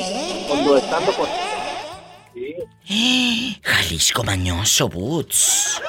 cuando 0.47 0.77
estando 0.77 1.11
con 1.13 1.27
Sí, 2.85 3.57
Jalisco 3.63 4.23
mañoso, 4.23 4.87
Boots. 4.89 5.81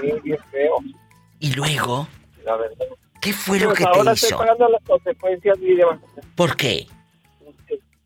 sí, 0.00 0.12
bien 0.22 0.38
feo, 0.50 0.76
Y 1.40 1.52
luego, 1.54 2.08
la 2.50 2.56
verdad. 2.56 2.86
¿qué 3.20 3.32
fue 3.32 3.58
lo 3.60 3.66
Pues 3.68 3.78
que 3.78 3.84
ahora 3.84 4.04
te 4.04 4.10
estoy 4.12 4.28
hizo? 4.28 4.38
pagando 4.38 4.68
las 4.68 4.82
consecuencias, 4.84 5.58
mi 5.58 5.74
Diva, 5.74 5.98
¿Por 6.36 6.56
qué? 6.56 6.86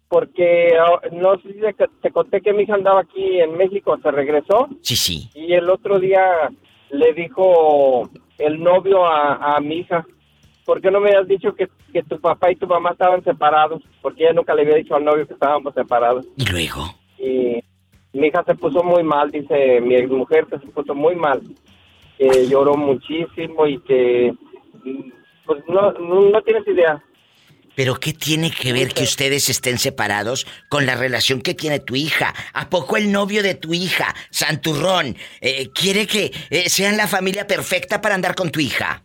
porque 0.08 0.70
ah, 0.78 1.00
no 1.12 1.36
sé 1.40 1.52
si 1.54 1.60
te, 1.60 1.74
te 2.02 2.10
conté 2.10 2.40
que 2.40 2.52
mi 2.52 2.62
hija 2.62 2.74
andaba 2.74 3.00
aquí 3.00 3.40
en 3.40 3.56
México, 3.56 3.98
se 4.02 4.10
regresó 4.10 4.68
Sí, 4.82 4.96
sí. 4.96 5.30
y 5.34 5.52
el 5.54 5.68
otro 5.70 5.98
día 5.98 6.22
le 6.90 7.12
dijo 7.14 8.08
el 8.38 8.62
novio 8.62 9.04
a, 9.06 9.56
a 9.56 9.60
mi 9.60 9.78
hija, 9.78 10.06
¿por 10.64 10.80
qué 10.80 10.90
no 10.90 11.00
me 11.00 11.10
has 11.10 11.26
dicho 11.26 11.54
que, 11.54 11.68
que 11.92 12.02
tu 12.04 12.20
papá 12.20 12.50
y 12.52 12.56
tu 12.56 12.66
mamá 12.66 12.90
estaban 12.90 13.24
separados? 13.24 13.82
Porque 14.02 14.22
ella 14.24 14.34
nunca 14.34 14.54
le 14.54 14.62
había 14.62 14.76
dicho 14.76 14.94
al 14.94 15.04
novio 15.04 15.26
que 15.26 15.34
estábamos 15.34 15.74
separados. 15.74 16.26
¿Y 16.36 16.44
luego? 16.46 16.84
Y 17.18 17.60
mi 18.12 18.28
hija 18.28 18.44
se 18.44 18.54
puso 18.54 18.84
muy 18.84 19.02
mal, 19.02 19.30
dice 19.32 19.80
mi 19.80 20.00
mujer 20.06 20.46
que 20.46 20.58
se 20.60 20.66
puso 20.66 20.94
muy 20.94 21.16
mal, 21.16 21.40
que 22.18 22.46
lloró 22.48 22.74
muchísimo 22.76 23.66
y 23.66 23.80
que 23.82 24.32
pues 25.46 25.62
no, 25.68 25.92
no, 25.92 26.20
no 26.30 26.42
tienes 26.42 26.66
idea. 26.66 27.02
¿Pero 27.76 27.96
qué 27.96 28.12
tiene 28.12 28.52
que 28.52 28.72
ver 28.72 28.94
que 28.94 29.02
ustedes 29.02 29.48
estén 29.50 29.78
separados 29.78 30.46
con 30.68 30.86
la 30.86 30.94
relación 30.94 31.40
que 31.42 31.54
tiene 31.54 31.80
tu 31.80 31.96
hija? 31.96 32.32
¿A 32.52 32.70
poco 32.70 32.96
el 32.96 33.10
novio 33.10 33.42
de 33.42 33.56
tu 33.56 33.74
hija, 33.74 34.14
Santurrón, 34.30 35.16
eh, 35.40 35.68
quiere 35.74 36.06
que 36.06 36.30
eh, 36.50 36.68
sean 36.68 36.96
la 36.96 37.08
familia 37.08 37.48
perfecta 37.48 38.00
para 38.00 38.14
andar 38.14 38.36
con 38.36 38.50
tu 38.52 38.60
hija? 38.60 39.02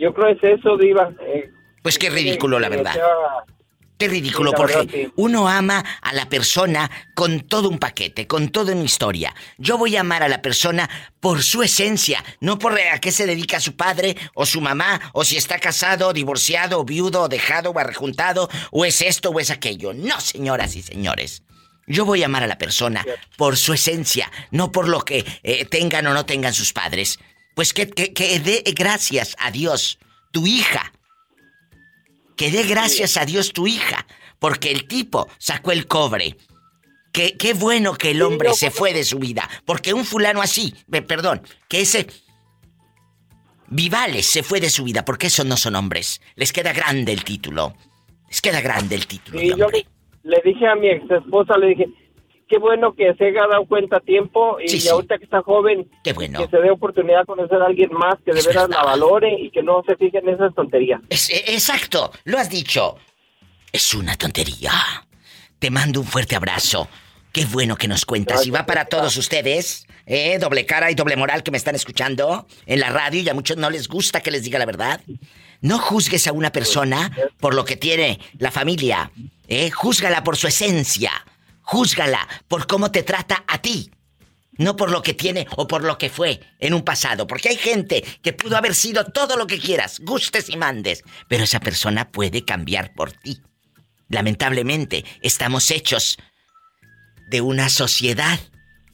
Yo 0.00 0.12
creo 0.12 0.36
que 0.36 0.46
es 0.52 0.58
eso, 0.58 0.76
Diva. 0.76 1.10
eh, 1.26 1.48
Pues 1.82 1.96
qué 1.96 2.10
ridículo, 2.10 2.58
la 2.58 2.68
verdad. 2.68 2.92
sea- 2.94 3.56
Qué 3.98 4.06
ridículo, 4.06 4.50
Sí, 4.52 4.56
porque 4.56 4.76
verdad, 4.76 4.92
sí. 4.92 5.12
uno 5.16 5.48
ama 5.48 5.84
a 6.00 6.12
la 6.12 6.28
persona 6.28 6.88
con 7.14 7.40
todo 7.40 7.68
un 7.68 7.78
paquete, 7.78 8.28
con 8.28 8.50
toda 8.50 8.72
una 8.72 8.84
historia. 8.84 9.34
Yo 9.58 9.76
voy 9.76 9.96
a 9.96 10.00
amar 10.00 10.22
a 10.22 10.28
la 10.28 10.40
persona 10.40 10.88
por 11.18 11.42
su 11.42 11.62
esencia, 11.64 12.24
no 12.40 12.58
por 12.58 12.78
a 12.78 13.00
qué 13.00 13.10
se 13.10 13.26
dedica 13.26 13.58
su 13.58 13.74
padre 13.74 14.16
o 14.34 14.46
su 14.46 14.60
mamá, 14.60 15.00
o 15.14 15.24
si 15.24 15.36
está 15.36 15.58
casado, 15.58 16.12
divorciado, 16.12 16.84
viudo, 16.84 17.28
dejado, 17.28 17.70
o 17.70 17.78
arrejuntado, 17.78 18.48
o 18.70 18.84
es 18.84 19.00
esto 19.02 19.30
o 19.30 19.40
es 19.40 19.50
aquello. 19.50 19.92
No, 19.92 20.20
señoras 20.20 20.76
y 20.76 20.82
señores. 20.82 21.42
Yo 21.88 22.04
voy 22.04 22.22
a 22.22 22.26
amar 22.26 22.42
a 22.44 22.46
la 22.46 22.58
persona 22.58 23.04
por 23.36 23.56
su 23.56 23.72
esencia, 23.72 24.30
no 24.52 24.70
por 24.70 24.86
lo 24.88 25.04
que 25.04 25.24
eh, 25.42 25.64
tengan 25.64 26.06
o 26.06 26.14
no 26.14 26.24
tengan 26.24 26.54
sus 26.54 26.72
padres. 26.72 27.18
Pues 27.54 27.72
que, 27.72 27.88
que, 27.88 28.12
que 28.12 28.38
dé 28.38 28.62
gracias 28.76 29.34
a 29.40 29.50
Dios, 29.50 29.98
tu 30.30 30.46
hija, 30.46 30.92
que 32.38 32.50
dé 32.50 32.62
gracias 32.62 33.18
a 33.18 33.26
Dios 33.26 33.52
tu 33.52 33.66
hija, 33.66 34.06
porque 34.38 34.70
el 34.70 34.86
tipo 34.86 35.28
sacó 35.36 35.72
el 35.72 35.86
cobre. 35.86 36.36
Que, 37.12 37.36
qué 37.36 37.52
bueno 37.52 37.94
que 37.94 38.12
el 38.12 38.22
hombre 38.22 38.54
se 38.54 38.70
fue 38.70 38.94
de 38.94 39.02
su 39.02 39.18
vida, 39.18 39.48
porque 39.66 39.92
un 39.92 40.04
fulano 40.04 40.40
así, 40.40 40.72
perdón, 41.06 41.42
que 41.68 41.80
ese 41.80 42.06
Vivales 43.70 44.24
se 44.24 44.42
fue 44.42 44.60
de 44.60 44.70
su 44.70 44.84
vida, 44.84 45.04
porque 45.04 45.26
esos 45.26 45.44
no 45.44 45.56
son 45.56 45.76
hombres. 45.76 46.22
Les 46.36 46.52
queda 46.52 46.72
grande 46.72 47.12
el 47.12 47.22
título. 47.22 47.74
Les 48.28 48.40
queda 48.40 48.62
grande 48.62 48.94
el 48.94 49.06
título. 49.06 49.38
Sí, 49.38 49.52
yo 49.56 49.66
le 50.22 50.40
dije 50.44 50.66
a 50.66 50.74
mi 50.74 50.88
ex 50.88 51.10
esposa, 51.10 51.58
le 51.58 51.68
dije, 51.68 51.86
qué 52.48 52.58
bueno 52.58 52.94
que 52.94 53.14
se 53.14 53.26
haya 53.26 53.46
dado 53.46 53.66
cuenta 53.66 53.98
a 53.98 54.00
tiempo 54.00 54.58
y 54.60 54.68
Sí, 54.68 54.80
sí. 54.80 54.88
ahorita 54.88 55.18
que 55.18 55.24
está 55.24 55.42
joven, 55.42 55.88
Qué 56.02 56.12
bueno. 56.12 56.38
que 56.40 56.48
se 56.48 56.56
dé 56.62 56.70
oportunidad 56.70 57.20
de 57.20 57.26
conocer 57.26 57.60
a 57.62 57.66
alguien 57.66 57.92
más, 57.92 58.16
que 58.24 58.32
de 58.32 58.42
veras 58.42 58.68
la 58.68 58.82
valore 58.82 59.32
y 59.40 59.50
que 59.50 59.62
no 59.62 59.82
se 59.86 59.96
fije 59.96 60.18
en 60.18 60.28
esas 60.30 60.54
tonterías. 60.54 61.00
Es- 61.10 61.30
eh, 61.30 61.44
exacto, 61.48 62.10
lo 62.24 62.38
has 62.38 62.50
dicho. 62.50 62.96
Es 63.72 63.94
una 63.94 64.16
tontería. 64.16 64.72
Te 65.58 65.70
mando 65.70 66.00
un 66.00 66.06
fuerte 66.06 66.36
abrazo. 66.36 66.88
Qué 67.32 67.44
bueno 67.44 67.76
que 67.76 67.86
nos 67.88 68.06
cuentas. 68.06 68.46
Y 68.46 68.50
va 68.50 68.64
para 68.64 68.86
todos 68.86 69.16
ustedes, 69.18 69.86
¿eh? 70.06 70.38
Doble 70.38 70.64
cara 70.64 70.90
y 70.90 70.94
doble 70.94 71.14
moral 71.16 71.42
que 71.42 71.50
me 71.50 71.58
están 71.58 71.74
escuchando 71.74 72.46
en 72.66 72.80
la 72.80 72.88
radio 72.90 73.20
y 73.20 73.28
a 73.28 73.34
muchos 73.34 73.58
no 73.58 73.68
les 73.68 73.86
gusta 73.86 74.20
que 74.22 74.30
les 74.30 74.42
diga 74.44 74.58
la 74.58 74.64
verdad. 74.64 75.02
No 75.60 75.78
juzgues 75.78 76.26
a 76.26 76.32
una 76.32 76.50
persona 76.50 77.10
por 77.40 77.54
lo 77.54 77.64
que 77.66 77.76
tiene 77.76 78.18
la 78.38 78.50
familia, 78.50 79.10
¿eh? 79.48 79.70
Júzgala 79.70 80.24
por 80.24 80.36
su 80.36 80.46
esencia. 80.48 81.12
Júzgala 81.70 82.26
por 82.48 82.66
cómo 82.66 82.90
te 82.90 83.02
trata 83.02 83.44
a 83.46 83.60
ti. 83.60 83.90
No 84.52 84.74
por 84.74 84.90
lo 84.90 85.02
que 85.02 85.12
tiene 85.12 85.46
o 85.54 85.68
por 85.68 85.84
lo 85.84 85.98
que 85.98 86.08
fue 86.08 86.40
en 86.60 86.72
un 86.72 86.82
pasado. 86.82 87.26
Porque 87.26 87.50
hay 87.50 87.56
gente 87.56 88.02
que 88.22 88.32
pudo 88.32 88.56
haber 88.56 88.74
sido 88.74 89.04
todo 89.04 89.36
lo 89.36 89.46
que 89.46 89.58
quieras, 89.58 90.00
gustes 90.00 90.48
y 90.48 90.56
mandes. 90.56 91.04
Pero 91.28 91.44
esa 91.44 91.60
persona 91.60 92.10
puede 92.10 92.42
cambiar 92.46 92.94
por 92.94 93.12
ti. 93.12 93.42
Lamentablemente, 94.08 95.04
estamos 95.20 95.70
hechos 95.70 96.16
de 97.28 97.42
una 97.42 97.68
sociedad, 97.68 98.40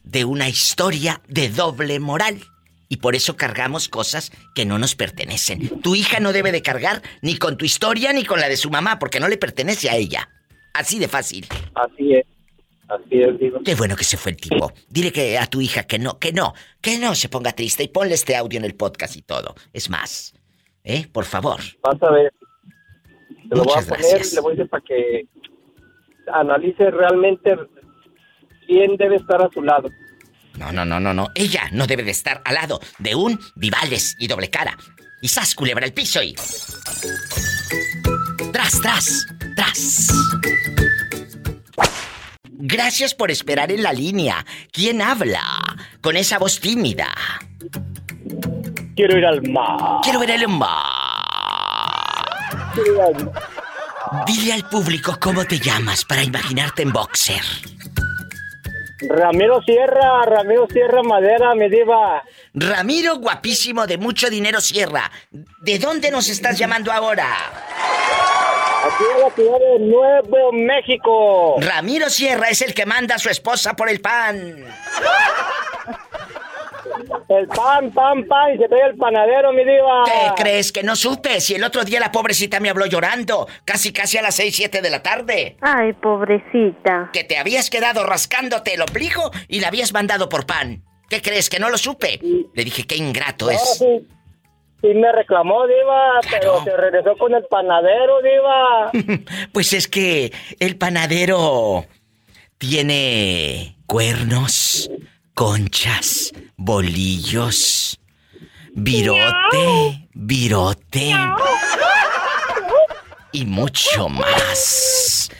de 0.03 0.25
una 0.25 0.49
historia 0.49 1.23
de 1.29 1.51
doble 1.51 2.01
moral. 2.01 2.43
Y 2.89 2.97
por 2.97 3.15
eso 3.15 3.37
cargamos 3.37 3.89
cosas 3.89 4.33
que 4.57 4.67
no 4.67 4.81
nos 4.81 4.97
pertenecen. 4.97 5.81
Tu 5.81 5.95
hija 5.95 6.19
no 6.19 6.33
debe 6.33 6.51
de 6.51 6.63
cargar 6.63 7.03
ni 7.23 7.37
con 7.37 7.57
tu 7.57 7.65
historia 7.65 8.13
ni 8.13 8.25
con 8.25 8.41
la 8.41 8.49
de 8.49 8.57
su 8.57 8.69
mamá, 8.69 8.99
porque 8.99 9.21
no 9.21 9.29
le 9.29 9.39
pertenece 9.39 9.91
a 9.91 9.95
ella. 9.95 10.29
Así 10.73 10.99
de 10.99 11.07
fácil. 11.07 11.47
Así 11.77 12.15
es, 12.15 12.27
así 12.89 13.23
es, 13.23 13.39
digo. 13.39 13.61
Qué 13.65 13.75
bueno 13.75 13.97
que 13.97 14.05
se 14.05 14.17
fue 14.17 14.33
el 14.33 14.37
tipo. 14.37 14.73
Dile 14.89 15.13
que 15.13 15.39
a 15.39 15.47
tu 15.47 15.61
hija 15.61 15.85
que 15.85 15.99
no, 15.99 16.19
que 16.19 16.33
no, 16.33 16.55
que 16.81 16.99
no 16.99 17.15
se 17.15 17.29
ponga 17.29 17.53
triste 17.53 17.83
y 17.83 17.89
ponle 17.89 18.15
este 18.15 18.37
audio 18.37 18.59
en 18.59 18.65
el 18.65 18.75
podcast 18.75 19.17
y 19.17 19.23
todo. 19.23 19.55
Es 19.73 19.91
más, 19.91 20.35
¿eh? 20.83 21.07
Por 21.13 21.25
favor. 21.25 21.61
Vas 21.83 22.03
a 22.03 22.11
ver. 22.11 22.33
Te 23.49 23.57
lo 23.57 23.65
voy 23.65 23.75
a 23.77 23.83
poner 23.83 24.07
gracias. 24.07 24.33
y 24.33 24.35
le 24.37 24.41
voy 24.41 24.53
a 24.53 24.57
decir 24.57 24.71
para 24.71 24.85
que 24.85 25.27
analice 26.33 26.91
realmente 26.91 27.57
quién 28.67 28.97
debe 28.97 29.17
estar 29.17 29.43
a 29.43 29.51
su 29.51 29.63
lado. 29.63 29.89
No, 30.59 30.73
no, 30.73 30.85
no, 30.85 31.01
no, 31.01 31.13
no. 31.13 31.29
Ella 31.35 31.65
no 31.73 31.87
debe 31.87 32.05
de 32.05 32.13
estar 32.13 32.41
al 32.45 32.55
lado 32.55 32.81
de 32.99 33.15
un 33.15 33.39
Vivales 33.57 34.17
y 34.19 34.29
doble 34.29 34.51
cara. 34.51 34.77
Y 35.21 35.29
sas, 35.29 35.55
culebra 35.55 35.87
el 35.87 35.93
piso 35.93 36.23
y. 36.23 36.35
Tras, 38.53 38.81
tras, 38.81 39.27
tras. 39.57 40.09
Gracias 42.67 43.15
por 43.15 43.31
esperar 43.31 43.71
en 43.71 43.83
la 43.83 43.93
línea. 43.93 44.47
¿Quién 44.73 45.03
habla? 45.03 45.43
Con 46.01 46.17
esa 46.17 46.39
voz 46.39 46.61
tímida. 46.61 47.09
Quiero 48.97 49.19
ir 49.19 49.27
al 49.27 49.43
mar. 49.51 50.01
Quiero 50.03 50.19
ver 50.21 50.31
el 50.31 50.49
mar. 50.49 50.81
Dile 54.27 54.55
al 54.55 54.67
público 54.71 55.19
cómo 55.21 55.45
te 55.45 55.59
llamas 55.59 56.07
para 56.07 56.23
imaginarte 56.23 56.81
en 56.81 56.93
boxer. 56.93 57.43
Ramiro 59.11 59.61
Sierra, 59.63 60.23
Ramiro 60.25 60.67
Sierra 60.73 61.03
Madera, 61.03 61.55
mi 61.55 61.69
diva. 61.69 62.23
Ramiro, 62.55 63.19
guapísimo, 63.19 63.87
de 63.87 63.99
mucho 63.99 64.31
dinero 64.31 64.63
Sierra. 64.63 65.11
¿De 65.61 65.79
dónde 65.79 66.11
nos 66.11 66.31
estás 66.31 66.57
llamando 66.57 66.91
ahora? 66.91 67.29
Aquí 68.87 69.05
en 69.15 69.21
la 69.21 69.31
ciudad 69.31 69.59
de 69.59 69.79
Nuevo 69.81 70.53
México. 70.53 71.57
Ramiro 71.61 72.11
Sierra 72.11 72.49
es 72.51 72.61
el 72.63 72.75
que 72.75 72.85
manda 72.87 73.15
a 73.15 73.19
su 73.19 73.31
esposa 73.31 73.75
por 73.75 73.89
el 73.89 74.01
pan. 74.01 74.67
El 77.29 77.49
pan, 77.49 77.91
pan, 77.93 78.25
pan, 78.27 78.55
y 78.55 78.59
se 78.59 78.69
trae 78.69 78.89
el 78.91 78.97
panadero, 78.97 79.53
mi 79.53 79.65
diva. 79.65 80.05
¿Qué 80.05 80.43
crees 80.43 80.71
que 80.73 80.83
no 80.83 80.95
supe? 80.97 81.41
Si 81.41 81.55
el 81.55 81.65
otro 81.65 81.85
día 81.85 81.99
la 82.01 82.13
pobrecita 82.13 82.61
me 82.61 82.69
habló 82.71 82.87
llorando, 82.87 83.49
casi 83.65 83.93
casi 83.93 84.19
a 84.19 84.23
las 84.23 84.35
6, 84.37 84.55
7 84.55 84.81
de 84.83 84.91
la 84.91 85.03
tarde. 85.03 85.57
Ay, 85.61 85.93
pobrecita. 85.95 87.11
Que 87.13 87.25
te 87.25 87.39
habías 87.39 87.71
quedado 87.71 88.05
rascándote 88.05 88.75
el 88.75 88.83
ombligo 88.83 89.31
y 89.49 89.61
la 89.61 89.69
habías 89.69 89.93
mandado 89.93 90.29
por 90.29 90.47
pan. 90.47 90.83
¿Qué 91.09 91.21
crees 91.23 91.51
que 91.51 91.59
no 91.59 91.69
lo 91.71 91.79
supe? 91.79 92.19
Le 92.55 92.65
dije, 92.65 92.85
qué 92.87 92.97
ingrato 92.97 93.47
No, 93.47 93.51
es. 93.53 93.79
sí, 93.79 94.07
sí 94.85 94.95
me 94.95 95.11
reclamó, 95.13 95.67
diva, 95.67 96.21
pero 96.31 96.63
se 96.63 96.77
regresó 96.77 97.17
con 97.17 97.35
el 97.35 97.45
panadero, 97.45 98.21
diva. 98.21 98.91
Pues 99.53 99.73
es 99.73 99.89
que 99.89 100.33
el 100.61 100.77
panadero 100.77 101.87
tiene 102.59 103.77
cuernos, 103.87 104.91
conchas, 105.33 106.33
bolillos, 106.57 107.99
virote, 108.75 110.09
virote 110.13 111.15
y 113.33 113.47
mucho 113.47 114.09
más. 114.11 115.31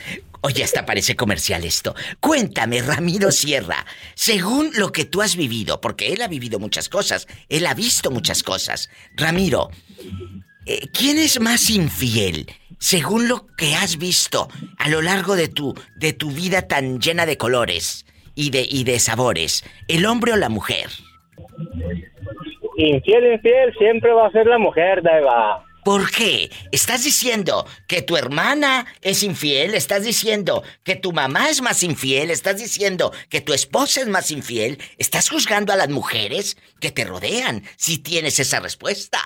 Oye, 0.45 0.63
hasta 0.63 0.85
parece 0.85 1.15
comercial 1.15 1.63
esto. 1.63 1.95
Cuéntame, 2.19 2.79
Ramiro 2.79 3.31
Sierra, 3.31 3.83
según 4.13 4.69
lo 4.77 4.91
que 4.91 5.03
tú 5.03 5.23
has 5.23 5.35
vivido, 5.35 5.81
porque 5.81 6.13
él 6.13 6.21
ha 6.21 6.27
vivido 6.27 6.59
muchas 6.59 6.87
cosas, 6.87 7.27
él 7.49 7.65
ha 7.65 7.73
visto 7.73 8.11
muchas 8.11 8.43
cosas. 8.43 8.91
Ramiro, 9.15 9.71
eh, 10.67 10.81
¿quién 10.93 11.17
es 11.17 11.39
más 11.39 11.71
infiel? 11.71 12.45
Según 12.77 13.27
lo 13.27 13.47
que 13.57 13.73
has 13.73 13.97
visto 13.97 14.47
a 14.77 14.87
lo 14.87 15.01
largo 15.01 15.35
de 15.35 15.47
tu, 15.47 15.73
de 15.95 16.13
tu 16.13 16.29
vida 16.29 16.67
tan 16.67 16.99
llena 16.99 17.25
de 17.25 17.37
colores 17.37 18.05
y 18.35 18.51
de, 18.51 18.67
y 18.69 18.83
de 18.83 18.99
sabores, 18.99 19.63
¿el 19.87 20.05
hombre 20.05 20.33
o 20.33 20.35
la 20.35 20.49
mujer? 20.49 20.91
Infiel, 22.77 23.33
infiel, 23.33 23.73
siempre 23.79 24.13
va 24.13 24.27
a 24.27 24.31
ser 24.31 24.45
la 24.45 24.59
mujer, 24.59 25.01
diva. 25.01 25.64
¿Por 25.85 26.09
qué? 26.09 26.49
¿Estás 26.71 27.03
diciendo 27.03 27.67
que 27.87 28.01
tu 28.01 28.17
hermana 28.17 28.87
es 29.01 29.21
infiel? 29.21 29.75
¿Estás 29.75 30.03
diciendo 30.03 30.63
que 30.83 30.95
tu 30.95 31.13
mamá 31.13 31.47
es 31.51 31.61
más 31.61 31.83
infiel? 31.83 32.31
¿Estás 32.31 32.57
diciendo 32.57 33.11
que 33.29 33.39
tu 33.39 33.53
esposa 33.53 34.01
es 34.01 34.07
más 34.07 34.31
infiel? 34.31 34.79
¿Estás 34.97 35.29
juzgando 35.29 35.71
a 35.71 35.75
las 35.75 35.89
mujeres 35.89 36.57
que 36.81 36.89
te 36.89 37.05
rodean 37.05 37.61
si 37.77 37.99
tienes 37.99 38.39
esa 38.39 38.59
respuesta? 38.59 39.19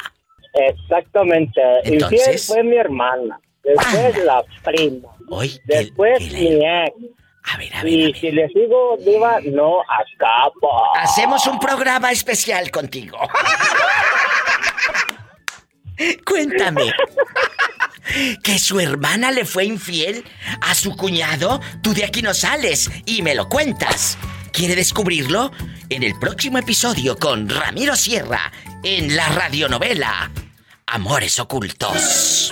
Exactamente. 0.53 1.61
Entonces- 1.85 2.19
Infiel 2.27 2.39
fue 2.39 2.63
mi 2.63 2.75
hermana. 2.75 3.39
Después 3.63 4.17
la 4.25 4.43
prima. 4.63 5.09
Hoy, 5.29 5.61
Después 5.63 6.19
mi 6.33 6.59
ex. 6.65 6.93
y 7.85 8.13
si 8.15 8.31
le 8.31 8.49
sigo, 8.49 8.97
diva, 8.99 9.39
no 9.45 9.79
acabo. 9.83 10.93
Hacemos 10.97 11.47
un 11.47 11.57
programa 11.57 12.11
especial 12.11 12.69
contigo. 12.69 13.17
Cuéntame. 16.25 16.91
¿Que 18.43 18.57
su 18.57 18.79
hermana 18.79 19.31
le 19.31 19.45
fue 19.45 19.65
infiel 19.65 20.23
a 20.61 20.73
su 20.73 20.95
cuñado? 20.95 21.61
Tú 21.83 21.93
de 21.93 22.05
aquí 22.05 22.21
no 22.21 22.33
sales 22.33 22.89
y 23.05 23.21
me 23.21 23.35
lo 23.35 23.47
cuentas. 23.49 24.17
¿Quiere 24.51 24.75
descubrirlo? 24.75 25.51
En 25.89 26.03
el 26.03 26.17
próximo 26.17 26.57
episodio 26.57 27.17
con 27.17 27.49
Ramiro 27.49 27.95
Sierra 27.95 28.51
en 28.83 29.15
la 29.15 29.27
radionovela 29.29 30.31
Amores 30.87 31.39
Ocultos. 31.39 32.51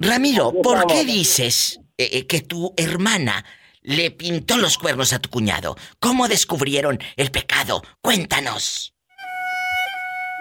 Ramiro, 0.00 0.52
¿por 0.62 0.86
qué 0.86 1.04
dices 1.04 1.80
eh, 1.96 2.10
eh, 2.12 2.26
que 2.26 2.40
tu 2.40 2.72
hermana 2.76 3.44
le 3.88 4.10
pintó 4.10 4.56
los 4.58 4.76
cuernos 4.78 5.12
a 5.12 5.18
tu 5.18 5.30
cuñado? 5.30 5.76
¿Cómo 5.98 6.28
descubrieron 6.28 6.98
el 7.16 7.30
pecado? 7.30 7.82
Cuéntanos. 8.02 8.94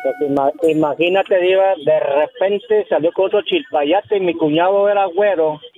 Pues 0.03 0.29
ima- 0.29 0.51
imagínate, 0.69 1.39
diva, 1.41 1.73
de 1.85 1.99
repente 1.99 2.85
salió 2.89 3.11
con 3.13 3.25
otro 3.25 3.41
chilpayate 3.43 4.17
y 4.17 4.19
mi 4.19 4.33
cuñado 4.35 4.89
era 4.89 5.05
güero. 5.05 5.59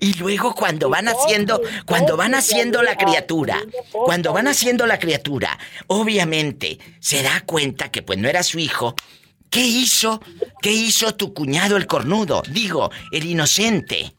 Y 0.00 0.14
luego 0.14 0.54
cuando 0.54 0.88
van 0.88 1.08
haciendo, 1.08 1.60
cuando 1.84 2.16
van 2.16 2.34
haciendo 2.34 2.82
la 2.82 2.96
criatura, 2.96 3.58
cuando 3.92 4.32
van 4.32 4.48
haciendo 4.48 4.86
la 4.86 4.98
criatura, 4.98 5.58
obviamente 5.88 6.78
se 7.00 7.22
da 7.22 7.42
cuenta 7.44 7.90
que 7.90 8.00
pues 8.00 8.18
no 8.18 8.26
era 8.26 8.42
su 8.42 8.58
hijo. 8.58 8.94
¿Qué 9.50 9.60
hizo? 9.60 10.22
¿Qué 10.62 10.70
hizo 10.72 11.14
tu 11.16 11.34
cuñado 11.34 11.76
el 11.76 11.86
cornudo? 11.86 12.42
Digo, 12.48 12.90
el 13.12 13.26
inocente. 13.26 14.14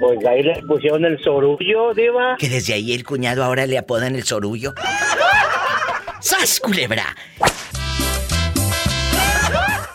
Pues 0.00 0.18
ahí 0.24 0.42
le 0.42 0.62
pusieron 0.62 1.04
el 1.04 1.22
sorullo, 1.22 1.92
diva. 1.92 2.36
Que 2.38 2.48
desde 2.48 2.72
ahí 2.72 2.94
el 2.94 3.04
cuñado 3.04 3.44
ahora 3.44 3.66
le 3.66 3.76
apodan 3.76 4.16
el 4.16 4.24
sorullo. 4.24 4.72
¡Sas, 6.20 6.58
culebra! 6.58 7.14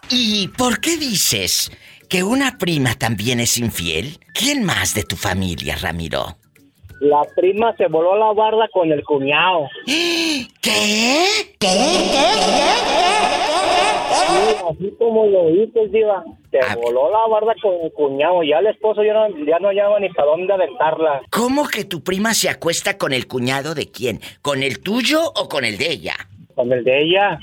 ¿Y 0.09 0.49
por 0.49 0.79
qué 0.79 0.97
dices 0.97 1.71
que 2.07 2.23
una 2.23 2.59
prima 2.59 2.93
también 2.93 3.39
es 3.39 3.57
infiel? 3.57 4.19
¿Quién 4.31 4.63
más 4.63 4.93
de 4.93 5.03
tu 5.03 5.15
familia, 5.15 5.75
Ramiro? 5.75 6.37
La 6.99 7.21
prima 7.35 7.75
se 7.75 7.87
voló 7.87 8.15
la 8.17 8.31
barda 8.33 8.67
con 8.71 8.91
el 8.91 9.03
cuñado. 9.03 9.67
¿Qué? 9.85 10.45
Sí, 14.25 14.55
así 14.69 14.95
como 14.97 15.25
lo 15.27 15.47
dices, 15.47 15.91
diva. 15.91 16.23
Se 16.51 16.59
voló 16.77 17.11
la 17.11 17.27
barda 17.27 17.53
con 17.61 17.73
el 17.81 17.91
cuñado. 17.91 18.43
Ya 18.43 18.59
el 18.59 18.67
esposo 18.67 19.03
ya 19.03 19.13
no, 19.13 19.27
ya 19.45 19.59
no 19.59 19.67
hallaba 19.67 19.99
ni 19.99 20.09
para 20.09 20.29
dónde 20.29 20.53
aventarla. 20.53 21.21
¿Cómo 21.29 21.67
que 21.67 21.83
tu 21.83 22.01
prima 22.01 22.33
se 22.33 22.49
acuesta 22.49 22.97
con 22.97 23.11
el 23.13 23.27
cuñado 23.27 23.75
de 23.75 23.91
quién? 23.91 24.21
¿Con 24.41 24.63
el 24.63 24.81
tuyo 24.81 25.21
o 25.35 25.49
con 25.49 25.65
el 25.65 25.77
de 25.77 25.91
ella? 25.91 26.15
Con 26.55 26.71
el 26.71 26.83
de 26.83 27.03
ella. 27.03 27.39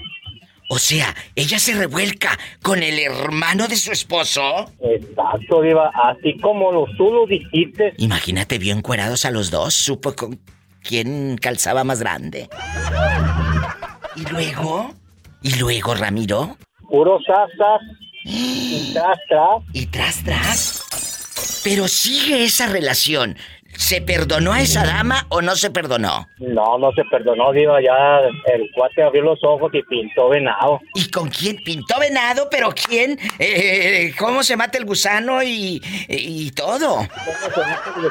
O 0.75 0.79
sea, 0.79 1.15
ella 1.37 1.59
se 1.59 1.75
revuelca 1.75 2.39
con 2.63 2.83
el 2.83 2.99
hermano 2.99 3.69
de 3.69 3.77
su 3.77 3.93
esposo. 3.93 4.41
Exacto, 4.81 5.61
diva. 5.61 5.91
Así 6.03 6.39
como 6.39 6.73
lo, 6.73 6.87
tú 6.97 7.13
lo 7.13 7.27
dijiste. 7.27 7.93
Imagínate 7.99 8.57
bien 8.57 8.81
cuerados 8.81 9.27
a 9.27 9.31
los 9.31 9.51
dos. 9.51 9.75
Supo 9.75 10.15
con 10.15 10.41
quién 10.83 11.37
calzaba 11.37 11.85
más 11.85 12.01
grande. 12.01 12.49
¿Y 14.17 14.25
luego? 14.31 14.95
¿Y 15.43 15.57
luego, 15.57 15.95
Ramiro? 15.95 16.57
Puro 16.89 17.19
sasas. 17.21 17.83
Y 18.25 18.95
tras, 18.95 19.19
tras. 19.29 19.63
¿Y 19.75 19.87
tras, 19.87 20.25
tras? 20.25 21.61
Pero 21.65 21.87
sigue 21.87 22.45
esa 22.45 22.67
relación. 22.67 23.37
¿Se 23.77 24.01
perdonó 24.01 24.53
a 24.53 24.61
esa 24.61 24.85
dama 24.85 25.27
o 25.29 25.41
no 25.43 25.57
se 25.57 25.71
perdonó? 25.71 26.29
No, 26.39 26.79
no 26.79 26.93
se 26.93 27.05
perdonó, 27.11 27.53
diva. 27.53 27.81
Ya 27.83 28.21
el 28.53 28.71
cuate 28.75 29.03
abrió 29.03 29.23
los 29.23 29.39
ojos 29.43 29.71
y 29.75 29.83
pintó 29.83 30.29
venado. 30.29 30.81
¿Y 30.95 31.11
con 31.11 31.29
quién? 31.29 31.57
Pintó 31.65 31.99
venado, 31.99 32.49
pero 32.51 32.71
¿quién? 32.73 33.19
Eh, 33.39 34.13
¿Cómo 34.19 34.43
se 34.43 34.57
mata 34.57 34.79
el 34.79 34.85
gusano 34.85 35.43
y, 35.43 35.83
y 36.09 36.51
todo? 36.53 37.07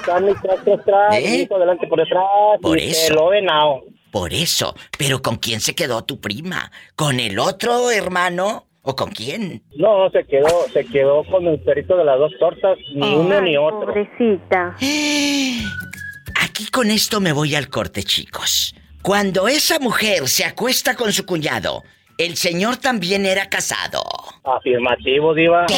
Tras, 0.03 0.21
tras, 0.63 0.85
tras. 0.85 1.15
¿Eh? 1.15 1.45
Por 1.49 1.59
delante, 1.59 1.87
por 1.87 1.99
detrás. 1.99 2.23
Por 2.61 2.79
y 2.79 2.89
eso. 2.89 3.07
peló 3.09 3.29
venado. 3.29 3.83
Por 4.11 4.33
eso. 4.33 4.75
¿Pero 4.97 5.21
con 5.21 5.37
quién 5.37 5.61
se 5.61 5.73
quedó 5.73 6.03
tu 6.03 6.19
prima? 6.19 6.71
¿Con 6.95 7.19
el 7.19 7.39
otro 7.39 7.91
hermano? 7.91 8.67
¿O 8.83 8.95
con 8.95 9.11
quién? 9.11 9.61
No, 9.75 10.09
se 10.09 10.23
quedó, 10.23 10.67
se 10.73 10.83
quedó 10.85 11.23
con 11.25 11.45
el 11.45 11.59
perrito 11.59 11.95
de 11.97 12.03
las 12.03 12.17
dos 12.17 12.31
tortas, 12.39 12.79
ni 12.95 13.13
uno 13.13 13.39
ni 13.41 13.55
otro. 13.55 13.85
Pobrecita. 13.85 14.75
Aquí 16.41 16.65
con 16.71 16.89
esto 16.89 17.21
me 17.21 17.31
voy 17.31 17.53
al 17.53 17.69
corte, 17.69 18.01
chicos. 18.03 18.73
Cuando 19.03 19.47
esa 19.47 19.77
mujer 19.79 20.27
se 20.27 20.45
acuesta 20.45 20.95
con 20.95 21.13
su 21.13 21.27
cuñado, 21.27 21.83
el 22.17 22.37
señor 22.37 22.77
también 22.77 23.27
era 23.27 23.49
casado. 23.49 24.03
Afirmativo, 24.43 25.35
diva. 25.35 25.67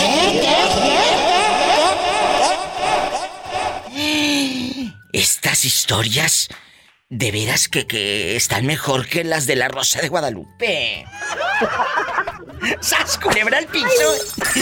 Estas 5.12 5.66
historias, 5.66 6.50
de 7.10 7.32
veras 7.32 7.68
que, 7.68 7.86
que 7.86 8.36
están 8.36 8.66
mejor 8.66 9.08
que 9.08 9.24
las 9.24 9.46
de 9.46 9.56
la 9.58 9.68
Rosa 9.68 10.02
de 10.02 10.08
Guadalupe. 10.10 11.06
¡Sas, 12.80 13.18
culebra 13.18 13.58
al 13.58 13.66
piso! 13.68 14.16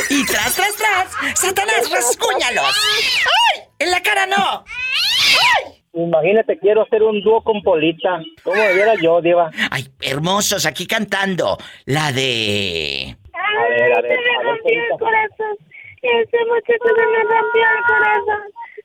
Y 0.10 0.26
tras, 0.26 0.56
tras, 0.56 0.76
tras, 0.76 1.40
¡Satanás, 1.40 1.90
rasguñalos! 1.92 2.66
¡Ay! 2.66 3.62
¡En 3.80 3.92
la 3.92 4.02
cara 4.02 4.26
no! 4.26 4.66
¡Ay! 4.66 5.84
Imagínate, 5.94 6.58
quiero 6.60 6.84
hacer 6.84 7.04
un 7.04 7.22
dúo 7.22 7.44
con 7.44 7.62
Polita. 7.62 8.22
¿Cómo 8.44 8.62
debiera 8.62 8.96
yo, 8.96 9.22
Diva? 9.22 9.52
Ay, 9.70 9.88
hermosos, 10.00 10.66
aquí 10.66 10.88
cantando. 10.88 11.58
La 11.86 12.12
de. 12.12 13.18
A 13.34 13.68
ver, 13.68 13.94
a 13.98 14.02
ver, 14.02 14.20
a 14.20 14.44
ver, 14.44 14.62
Polita. 14.62 14.98
corazón. 14.98 15.58
Ese 16.02 16.38
muchacho 16.46 16.90
se 16.96 17.06
me 17.06 17.24
rompió 17.24 17.62
el 17.62 17.84
corazón. 17.88 18.44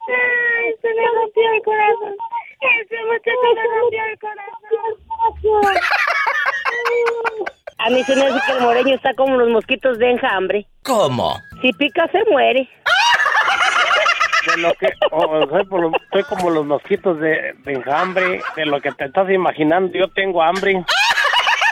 Ay, 0.08 0.74
se 0.82 0.88
me 0.88 1.06
rompió 1.06 1.52
el 1.52 1.62
corazón. 1.62 2.16
Ese 2.60 2.96
muchacho 3.04 3.40
se 3.40 3.60
me 3.64 3.76
rompió 3.78 4.04
el 4.04 4.18
corazón. 4.18 5.76
A 7.78 7.90
mí 7.90 8.02
se 8.04 8.16
me 8.16 8.22
hace 8.26 8.40
que 8.46 8.52
el 8.52 8.60
moreño 8.60 8.94
está 8.94 9.12
como 9.14 9.36
los 9.36 9.48
mosquitos 9.50 9.98
de 9.98 10.10
enjambre. 10.10 10.66
¿Cómo? 10.82 11.40
Si 11.62 11.72
pica, 11.74 12.08
se 12.10 12.18
muere. 12.30 12.68
De 14.46 14.56
lo 14.58 14.72
que, 14.74 14.88
o- 15.10 15.24
o 15.26 15.48
soy, 15.48 15.64
por 15.66 15.80
lo- 15.80 15.92
soy 16.12 16.22
como 16.24 16.50
los 16.50 16.64
mosquitos 16.64 17.18
de, 17.20 17.52
de 17.64 17.72
enjambre, 17.72 18.40
de 18.56 18.64
lo 18.66 18.80
que 18.80 18.92
te 18.92 19.04
estás 19.06 19.28
imaginando, 19.30 19.92
yo 19.98 20.08
tengo 20.12 20.42
hambre. 20.42 20.84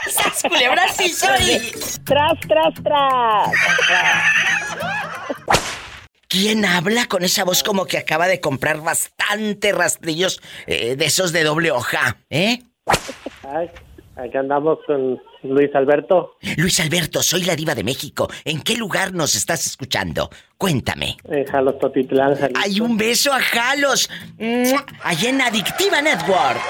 ¡Sas 0.09 0.43
culebra 0.47 0.87
sí 0.89 1.09
soy! 1.09 1.71
Tras, 2.05 2.39
tras, 2.47 2.73
tras. 2.83 3.51
¿Quién 6.27 6.65
habla 6.65 7.05
con 7.07 7.23
esa 7.23 7.43
voz 7.45 7.63
como 7.63 7.85
que 7.85 7.97
acaba 7.97 8.27
de 8.27 8.41
comprar 8.41 8.81
bastante 8.81 9.71
rastrillos 9.71 10.41
eh, 10.67 10.95
de 10.95 11.05
esos 11.05 11.31
de 11.31 11.43
doble 11.43 11.71
hoja? 11.71 12.17
¿Eh? 12.29 12.59
Ay, 13.47 13.69
aquí 14.15 14.37
andamos 14.37 14.79
con 14.85 15.21
Luis 15.43 15.73
Alberto. 15.75 16.37
Luis 16.57 16.79
Alberto, 16.79 17.21
soy 17.21 17.43
la 17.43 17.55
diva 17.55 17.75
de 17.75 17.83
México. 17.83 18.29
¿En 18.43 18.61
qué 18.61 18.75
lugar 18.75 19.13
nos 19.13 19.35
estás 19.35 19.65
escuchando? 19.65 20.29
Cuéntame. 20.57 21.17
En 21.25 21.45
Jalos 21.45 21.79
Totitlán, 21.79 22.35
Jalisco. 22.35 22.61
Hay 22.63 22.79
un 22.79 22.97
beso 22.97 23.33
a 23.33 23.39
Jalos. 23.39 24.09
Allá 25.03 25.29
en 25.29 25.41
Adictiva 25.41 26.01
Network. 26.01 26.61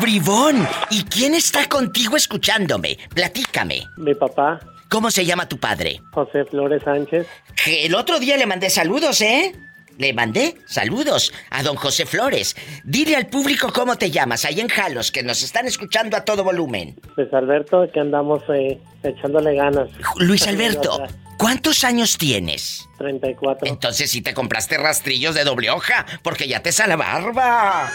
Bribón, 0.00 0.66
¿y 0.90 1.04
quién 1.04 1.34
está 1.34 1.68
contigo 1.68 2.16
escuchándome? 2.16 2.98
Platícame. 3.14 3.82
Mi 3.98 4.14
papá, 4.14 4.58
¿Cómo 4.94 5.10
se 5.10 5.24
llama 5.24 5.48
tu 5.48 5.58
padre? 5.58 6.00
José 6.12 6.44
Flores 6.44 6.82
Sánchez. 6.84 7.26
Que 7.64 7.86
el 7.86 7.96
otro 7.96 8.20
día 8.20 8.36
le 8.36 8.46
mandé 8.46 8.70
saludos, 8.70 9.20
¿eh? 9.22 9.52
Le 9.98 10.12
mandé 10.12 10.56
saludos 10.66 11.32
a 11.50 11.62
don 11.62 11.76
José 11.76 12.06
Flores. 12.06 12.56
Dile 12.84 13.16
al 13.16 13.26
público 13.26 13.72
cómo 13.72 13.96
te 13.96 14.10
llamas, 14.10 14.44
ahí 14.44 14.60
en 14.60 14.68
Jalos, 14.68 15.12
que 15.12 15.22
nos 15.22 15.42
están 15.42 15.66
escuchando 15.66 16.16
a 16.16 16.24
todo 16.24 16.42
volumen. 16.42 16.96
Luis 17.16 17.32
Alberto, 17.32 17.82
aquí 17.82 18.00
andamos 18.00 18.42
eh, 18.48 18.80
echándole 19.02 19.54
ganas. 19.54 19.88
Luis 20.16 20.46
Alberto, 20.48 21.02
¿cuántos 21.38 21.84
años 21.84 22.18
tienes? 22.18 22.88
34. 22.98 23.68
Entonces 23.68 24.10
sí 24.10 24.20
te 24.20 24.34
compraste 24.34 24.78
rastrillos 24.78 25.34
de 25.34 25.44
doble 25.44 25.70
hoja, 25.70 26.06
porque 26.22 26.48
ya 26.48 26.60
te 26.60 26.72
sale 26.72 26.96
barba. 26.96 27.90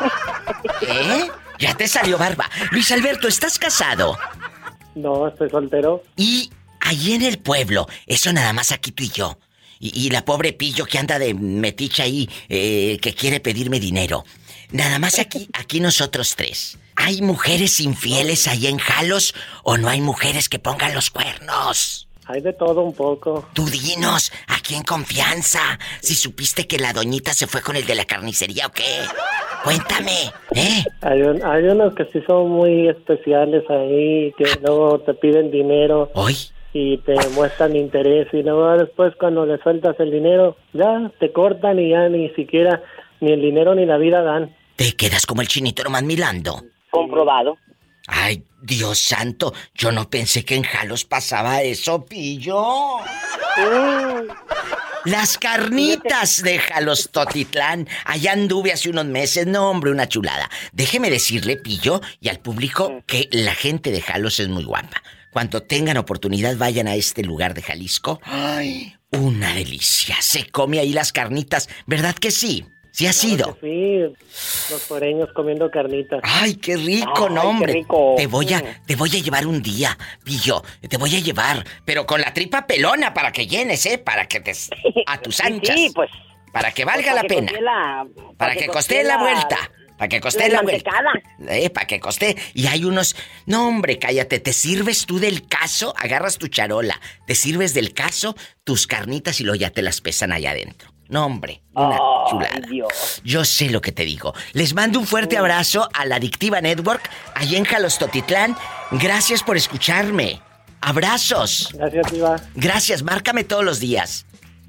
¿Eh? 0.82 1.28
Ya 1.58 1.74
te 1.74 1.88
salió 1.88 2.18
barba. 2.18 2.48
Luis 2.70 2.92
Alberto, 2.92 3.26
¿estás 3.26 3.58
casado? 3.58 4.16
No, 4.94 5.28
estoy 5.28 5.48
soltero. 5.50 6.02
Y 6.16 6.50
allí 6.80 7.14
en 7.14 7.22
el 7.22 7.38
pueblo, 7.38 7.88
eso 8.06 8.32
nada 8.32 8.52
más 8.52 8.70
aquí 8.72 8.92
tú 8.92 9.02
y 9.04 9.08
yo. 9.08 9.38
Y, 9.80 10.06
y 10.06 10.10
la 10.10 10.24
pobre 10.24 10.52
pillo 10.52 10.84
que 10.86 10.98
anda 10.98 11.18
de 11.18 11.34
metiche 11.34 12.02
ahí, 12.02 12.28
eh, 12.48 12.98
que 13.00 13.14
quiere 13.14 13.40
pedirme 13.40 13.78
dinero. 13.80 14.24
Nada 14.72 14.98
más 14.98 15.18
aquí, 15.18 15.48
aquí 15.54 15.80
nosotros 15.80 16.34
tres. 16.36 16.78
¿Hay 16.96 17.22
mujeres 17.22 17.78
infieles 17.80 18.48
ahí 18.48 18.66
en 18.66 18.78
Jalos 18.78 19.34
o 19.62 19.76
no 19.76 19.88
hay 19.88 20.00
mujeres 20.00 20.48
que 20.48 20.58
pongan 20.58 20.94
los 20.94 21.10
cuernos? 21.10 22.06
Hay 22.26 22.42
de 22.42 22.52
todo 22.52 22.82
un 22.82 22.92
poco. 22.92 23.48
Tú 23.54 23.64
dinos, 23.70 24.30
aquí 24.48 24.74
en 24.74 24.82
confianza, 24.82 25.60
si 26.02 26.14
supiste 26.14 26.66
que 26.66 26.78
la 26.78 26.92
doñita 26.92 27.32
se 27.32 27.46
fue 27.46 27.62
con 27.62 27.76
el 27.76 27.86
de 27.86 27.94
la 27.94 28.04
carnicería 28.04 28.66
o 28.66 28.72
qué. 28.72 28.82
Cuéntame, 29.64 30.30
¿eh? 30.54 30.84
Hay, 31.00 31.22
un- 31.22 31.42
hay 31.44 31.64
unos 31.64 31.94
que 31.94 32.04
sí 32.12 32.20
son 32.26 32.50
muy 32.50 32.88
especiales 32.88 33.62
ahí, 33.70 34.32
que 34.36 34.44
luego 34.60 35.00
te 35.00 35.14
piden 35.14 35.50
dinero. 35.50 36.10
¿Hoy? 36.14 36.36
Y 36.72 36.98
te 36.98 37.16
muestran 37.34 37.74
interés 37.74 38.28
y 38.32 38.42
luego 38.42 38.76
después 38.76 39.14
cuando 39.18 39.46
le 39.46 39.58
sueltas 39.58 39.98
el 40.00 40.10
dinero, 40.10 40.56
ya 40.72 41.10
te 41.18 41.32
cortan 41.32 41.78
y 41.78 41.90
ya 41.90 42.08
ni 42.08 42.28
siquiera 42.30 42.82
ni 43.20 43.32
el 43.32 43.40
dinero 43.40 43.74
ni 43.74 43.86
la 43.86 43.96
vida 43.96 44.22
dan. 44.22 44.54
Te 44.76 44.92
quedas 44.92 45.26
como 45.26 45.40
el 45.40 45.48
chinito 45.48 45.82
nomás 45.82 46.02
milando. 46.02 46.62
Comprobado. 46.90 47.56
Ay, 48.06 48.42
Dios 48.62 48.98
santo, 48.98 49.52
yo 49.74 49.92
no 49.92 50.08
pensé 50.08 50.44
que 50.44 50.54
en 50.54 50.62
Jalos 50.62 51.04
pasaba 51.04 51.62
eso, 51.62 52.04
pillo. 52.06 52.64
Las 55.04 55.38
carnitas 55.38 56.42
de 56.42 56.58
Jalos 56.58 57.10
Totitlán. 57.10 57.86
Allá 58.04 58.32
anduve 58.32 58.72
hace 58.72 58.90
unos 58.90 59.04
meses. 59.04 59.46
No, 59.46 59.70
hombre, 59.70 59.90
una 59.90 60.08
chulada. 60.08 60.50
Déjeme 60.72 61.10
decirle, 61.10 61.56
pillo, 61.56 62.00
y 62.20 62.28
al 62.28 62.40
público 62.40 63.02
que 63.06 63.28
la 63.32 63.54
gente 63.54 63.90
de 63.90 64.00
Jalos 64.00 64.40
es 64.40 64.48
muy 64.48 64.64
guapa. 64.64 65.02
Cuando 65.38 65.62
tengan 65.62 65.96
oportunidad, 65.98 66.56
vayan 66.56 66.88
a 66.88 66.96
este 66.96 67.22
lugar 67.22 67.54
de 67.54 67.62
Jalisco. 67.62 68.18
Ay, 68.24 68.92
una 69.12 69.54
delicia. 69.54 70.16
Se 70.18 70.50
come 70.50 70.80
ahí 70.80 70.92
las 70.92 71.12
carnitas. 71.12 71.68
¿Verdad 71.86 72.16
que 72.16 72.32
sí? 72.32 72.64
Sí 72.90 73.06
ha 73.06 73.12
sido. 73.12 73.56
Sí, 73.60 73.98
los 74.68 74.82
foreños 74.82 75.28
comiendo 75.36 75.70
carnitas. 75.70 76.18
Ay, 76.24 76.56
qué 76.56 76.76
rico, 76.76 77.28
no, 77.30 77.40
qué 77.42 77.46
hombre. 77.46 77.72
rico. 77.74 78.14
Te 78.16 78.26
voy 78.26 78.52
a, 78.52 78.58
Mm. 78.58 78.64
te 78.84 78.96
voy 78.96 79.10
a 79.10 79.20
llevar 79.22 79.46
un 79.46 79.62
día, 79.62 79.96
pillo. 80.24 80.64
Te 80.88 80.96
voy 80.96 81.14
a 81.14 81.20
llevar, 81.20 81.64
pero 81.84 82.04
con 82.04 82.20
la 82.20 82.34
tripa 82.34 82.66
pelona 82.66 83.14
para 83.14 83.30
que 83.30 83.46
llenes, 83.46 83.86
¿eh? 83.86 83.98
Para 83.98 84.26
que 84.26 84.40
te 84.40 84.50
a 85.06 85.20
tus 85.22 85.38
anchas. 85.38 85.76
Sí, 85.76 85.92
pues. 85.94 86.10
Para 86.52 86.72
que 86.72 86.84
valga 86.84 87.12
Para 87.12 87.14
la 87.14 87.22
que 87.22 87.28
pena. 87.28 87.52
la- 87.60 88.06
Para 88.36 88.56
que 88.56 88.66
coste 88.66 89.04
la 89.04 89.18
vuelta. 89.18 89.70
Para 89.98 90.08
que 90.08 90.20
coste 90.20 90.48
la 90.48 90.62
mantecada. 90.62 91.10
Eh, 91.48 91.70
para 91.70 91.86
que 91.86 91.98
coste. 91.98 92.36
Y 92.54 92.68
hay 92.68 92.84
unos. 92.84 93.16
No, 93.46 93.66
hombre, 93.66 93.98
cállate. 93.98 94.38
Te 94.38 94.52
sirves 94.52 95.06
tú 95.06 95.18
del 95.18 95.48
caso, 95.48 95.92
agarras 95.98 96.38
tu 96.38 96.46
charola. 96.46 97.00
Te 97.26 97.34
sirves 97.34 97.74
del 97.74 97.92
caso, 97.92 98.36
tus 98.62 98.86
carnitas 98.86 99.40
y 99.40 99.44
luego 99.44 99.56
ya 99.56 99.70
te 99.70 99.82
las 99.82 100.00
pesan 100.00 100.32
allá 100.32 100.52
adentro. 100.52 100.92
No, 101.08 101.24
hombre, 101.26 101.62
una 101.74 101.98
chulada. 102.28 102.60
Dios. 102.68 103.20
Yo 103.24 103.44
sé 103.44 103.70
lo 103.70 103.80
que 103.80 103.92
te 103.92 104.04
digo. 104.04 104.34
Les 104.52 104.74
mando 104.74 105.00
un 105.00 105.06
fuerte 105.06 105.36
abrazo 105.36 105.88
a 105.94 106.04
la 106.04 106.16
Adictiva 106.16 106.60
Network, 106.60 107.10
allá 107.34 107.58
en 107.58 107.64
Jalostotitlán. 107.64 108.56
Gracias 108.92 109.42
por 109.42 109.56
escucharme. 109.56 110.40
Abrazos. 110.80 111.70
Gracias, 111.72 112.12
Diva. 112.12 112.36
Gracias, 112.54 113.02
márcame 113.02 113.42
todos 113.42 113.64
los 113.64 113.80
días. 113.80 114.26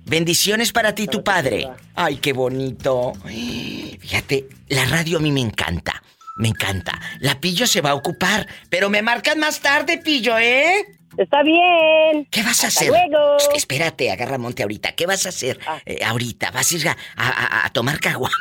Bendiciones 0.09 0.71
para 0.71 0.95
ti, 0.95 1.07
tu 1.07 1.23
padre. 1.23 1.67
Ay, 1.95 2.17
qué 2.17 2.33
bonito. 2.33 3.13
Fíjate, 3.25 4.47
la 4.69 4.85
radio 4.85 5.19
a 5.19 5.21
mí 5.21 5.31
me 5.31 5.41
encanta. 5.41 6.01
Me 6.37 6.47
encanta. 6.49 6.99
La 7.19 7.39
pillo 7.39 7.67
se 7.67 7.81
va 7.81 7.91
a 7.91 7.95
ocupar, 7.95 8.47
pero 8.69 8.89
me 8.89 9.01
marcan 9.01 9.39
más 9.39 9.59
tarde, 9.59 9.97
pillo, 9.99 10.37
¿eh? 10.39 10.85
Está 11.17 11.43
bien. 11.43 12.25
¿Qué 12.31 12.41
vas 12.43 12.63
a 12.63 12.67
Hasta 12.67 12.81
hacer? 12.81 12.89
luego. 12.89 13.37
Espérate, 13.53 14.09
agarra 14.11 14.37
monte 14.37 14.63
ahorita. 14.63 14.93
¿Qué 14.93 15.05
vas 15.05 15.25
a 15.25 15.29
hacer 15.29 15.59
eh, 15.85 15.99
ahorita? 16.03 16.49
¿Vas 16.51 16.71
a 16.71 16.75
ir 16.75 16.87
a, 16.87 16.97
a- 17.17 17.29
a- 17.29 17.65
a 17.65 17.69
tomar 17.71 17.99
caguama? 17.99 18.35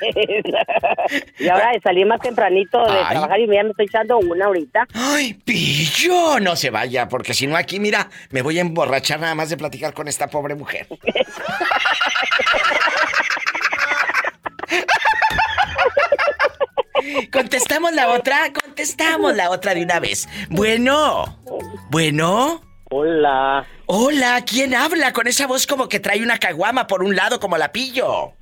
y 1.38 1.48
ahora 1.48 1.72
de 1.72 1.80
salir 1.80 2.06
más 2.06 2.20
tempranito 2.20 2.78
de 2.84 2.98
Ay. 2.98 3.06
trabajar 3.10 3.40
y 3.40 3.46
ya 3.46 3.62
me 3.62 3.70
estoy 3.70 3.86
echando 3.86 4.18
una 4.18 4.46
ahorita. 4.46 4.86
¡Ay, 4.94 5.34
pillo! 5.44 6.40
No 6.40 6.56
se 6.56 6.70
vaya, 6.70 7.08
porque 7.08 7.34
si 7.34 7.46
no 7.46 7.56
aquí, 7.56 7.80
mira, 7.80 8.08
me 8.30 8.42
voy 8.42 8.58
a 8.58 8.62
emborrachar 8.62 9.20
nada 9.20 9.34
más 9.34 9.50
de 9.50 9.56
platicar 9.56 9.94
con 9.94 10.08
esta 10.08 10.28
pobre 10.28 10.54
mujer. 10.54 10.86
¿Contestamos 17.32 17.92
la 17.92 18.08
otra? 18.10 18.52
Contestamos 18.52 19.34
la 19.34 19.50
otra 19.50 19.74
de 19.74 19.82
una 19.82 20.00
vez. 20.00 20.28
Bueno, 20.48 21.38
bueno. 21.90 22.62
Hola. 22.90 23.66
Hola, 23.86 24.42
¿quién 24.46 24.74
habla 24.74 25.12
con 25.12 25.26
esa 25.26 25.46
voz 25.46 25.66
como 25.66 25.88
que 25.88 26.00
trae 26.00 26.22
una 26.22 26.38
caguama 26.38 26.86
por 26.86 27.02
un 27.02 27.16
lado 27.16 27.40
como 27.40 27.58
la 27.58 27.72
pillo? 27.72 28.32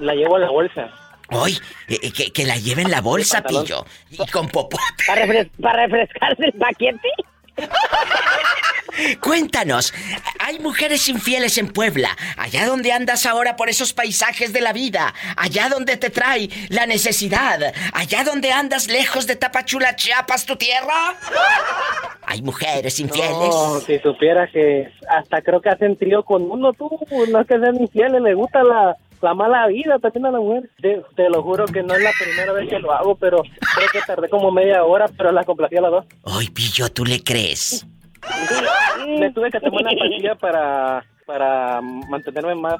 La 0.00 0.14
llevo 0.14 0.36
a 0.36 0.38
la 0.40 0.50
bolsa. 0.50 0.88
Hoy, 1.32 1.58
eh, 1.88 2.10
que, 2.12 2.32
que 2.32 2.44
la 2.44 2.56
lleve 2.56 2.82
en 2.82 2.90
la 2.90 3.00
bolsa, 3.00 3.42
pillo. 3.42 3.84
Y 4.10 4.16
con 4.30 4.48
popote. 4.48 4.82
¿Para, 5.06 5.26
refres- 5.26 5.50
para 5.60 5.86
refrescarse 5.86 6.44
el 6.46 6.52
paquete? 6.54 7.08
Cuéntanos, 9.20 9.94
hay 10.40 10.58
mujeres 10.58 11.08
infieles 11.08 11.56
en 11.58 11.68
Puebla, 11.72 12.10
allá 12.36 12.66
donde 12.66 12.92
andas 12.92 13.24
ahora 13.24 13.54
por 13.56 13.68
esos 13.68 13.92
paisajes 13.92 14.52
de 14.52 14.60
la 14.60 14.72
vida, 14.72 15.14
allá 15.36 15.68
donde 15.68 15.96
te 15.96 16.10
trae 16.10 16.48
la 16.68 16.86
necesidad, 16.86 17.72
allá 17.92 18.24
donde 18.24 18.50
andas 18.52 18.88
lejos 18.88 19.26
de 19.26 19.36
Tapachula, 19.36 19.94
Chiapas, 19.96 20.44
tu 20.44 20.56
tierra. 20.56 21.14
Hay 22.26 22.42
mujeres 22.42 22.98
infieles. 22.98 23.30
No, 23.30 23.80
si 23.80 23.98
supieras 24.00 24.50
que 24.52 24.92
hasta 25.08 25.40
creo 25.42 25.60
que 25.60 25.68
hacen 25.70 25.96
trío 25.96 26.24
con 26.24 26.50
uno, 26.50 26.72
tú. 26.72 26.90
No 27.30 27.40
es 27.40 27.46
que 27.46 27.58
sean 27.58 27.76
infieles, 27.80 28.20
le 28.20 28.34
gusta 28.34 28.62
la, 28.64 28.96
la 29.22 29.34
mala 29.34 29.66
vida 29.68 29.98
también 29.98 30.26
a 30.26 30.30
la 30.30 30.38
mujer. 30.40 30.70
Te, 30.80 31.02
te 31.16 31.28
lo 31.28 31.42
juro 31.42 31.66
que 31.66 31.82
no 31.82 31.94
es 31.94 32.02
la 32.02 32.10
primera 32.18 32.52
vez 32.52 32.68
que 32.68 32.78
lo 32.78 32.92
hago, 32.92 33.14
pero 33.16 33.42
creo 33.42 33.88
que 33.92 34.00
tardé 34.06 34.28
como 34.28 34.50
media 34.50 34.84
hora, 34.84 35.06
pero 35.16 35.30
la 35.32 35.44
complací 35.44 35.76
a 35.76 35.82
las 35.82 35.90
dos. 35.90 36.06
Ay, 36.24 36.48
pillo, 36.48 36.88
¿tú 36.90 37.04
le 37.04 37.22
crees? 37.22 37.86
Me 39.18 39.30
tuve 39.32 39.50
que 39.50 39.60
tomar 39.60 39.82
una 39.82 39.90
pastilla 39.98 40.34
para, 40.36 41.04
para 41.26 41.80
mantenerme 41.80 42.54
más. 42.54 42.76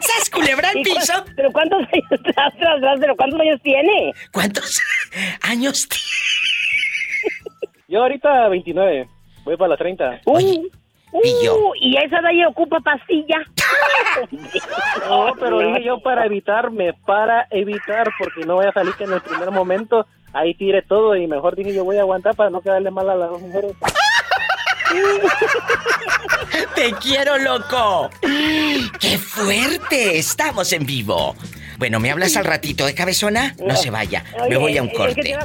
¡Sas, 0.00 0.30
culebra 0.30 0.70
al 0.70 0.78
¿Y 0.78 0.82
cu- 0.84 0.94
piso! 0.94 1.12
¿Pero 1.36 1.52
cuántos 1.52 1.78
años 1.80 2.20
tras, 2.24 2.56
tras, 2.58 2.80
tras, 2.80 3.00
pero 3.00 3.14
cuántos 3.16 3.40
años 3.40 3.60
tiene? 3.62 4.12
¿Cuántos 4.32 4.80
años 5.42 5.88
tiene? 5.88 6.04
Yo 7.88 8.02
ahorita 8.02 8.48
29, 8.48 9.08
voy 9.44 9.56
para 9.56 9.68
la 9.70 9.76
30. 9.76 10.20
Uh, 10.24 10.36
Pillo. 10.38 10.62
Uh, 11.12 11.72
y 11.80 11.96
a 11.96 12.00
esa 12.00 12.18
edad 12.18 12.30
ya 12.36 12.48
ocupa 12.48 12.80
pastilla. 12.80 13.38
No, 15.08 15.32
pero 15.38 15.58
dije 15.58 15.84
yo 15.84 16.00
para 16.00 16.24
evitarme, 16.24 16.94
para 17.04 17.46
evitar, 17.50 18.08
porque 18.18 18.46
no 18.46 18.54
voy 18.54 18.66
a 18.66 18.72
salir 18.72 18.94
que 18.94 19.04
en 19.04 19.12
el 19.12 19.20
primer 19.20 19.50
momento 19.50 20.06
ahí 20.32 20.54
tire 20.54 20.82
todo 20.82 21.14
y 21.16 21.26
mejor 21.26 21.54
dije 21.54 21.74
yo 21.74 21.84
voy 21.84 21.98
a 21.98 22.00
aguantar 22.00 22.34
para 22.34 22.50
no 22.50 22.60
quedarle 22.60 22.90
mal 22.90 23.08
a 23.10 23.14
las 23.14 23.30
dos 23.30 23.42
mujeres. 23.42 23.72
¡Te 26.74 26.92
quiero, 26.94 27.38
loco! 27.38 28.10
¡Qué 29.00 29.18
fuerte! 29.18 30.18
Estamos 30.18 30.72
en 30.72 30.86
vivo. 30.86 31.34
Bueno, 31.78 32.00
¿me 32.00 32.10
hablas 32.10 32.36
al 32.36 32.44
ratito 32.44 32.86
de 32.86 32.94
cabezona? 32.94 33.54
No, 33.64 33.76
se 33.76 33.90
vaya. 33.90 34.24
Me 34.48 34.56
voy 34.56 34.76
a 34.76 34.82
un 34.82 34.88
es 34.88 34.94
que, 34.94 34.98
corte. 34.98 35.28
iba 35.28 35.44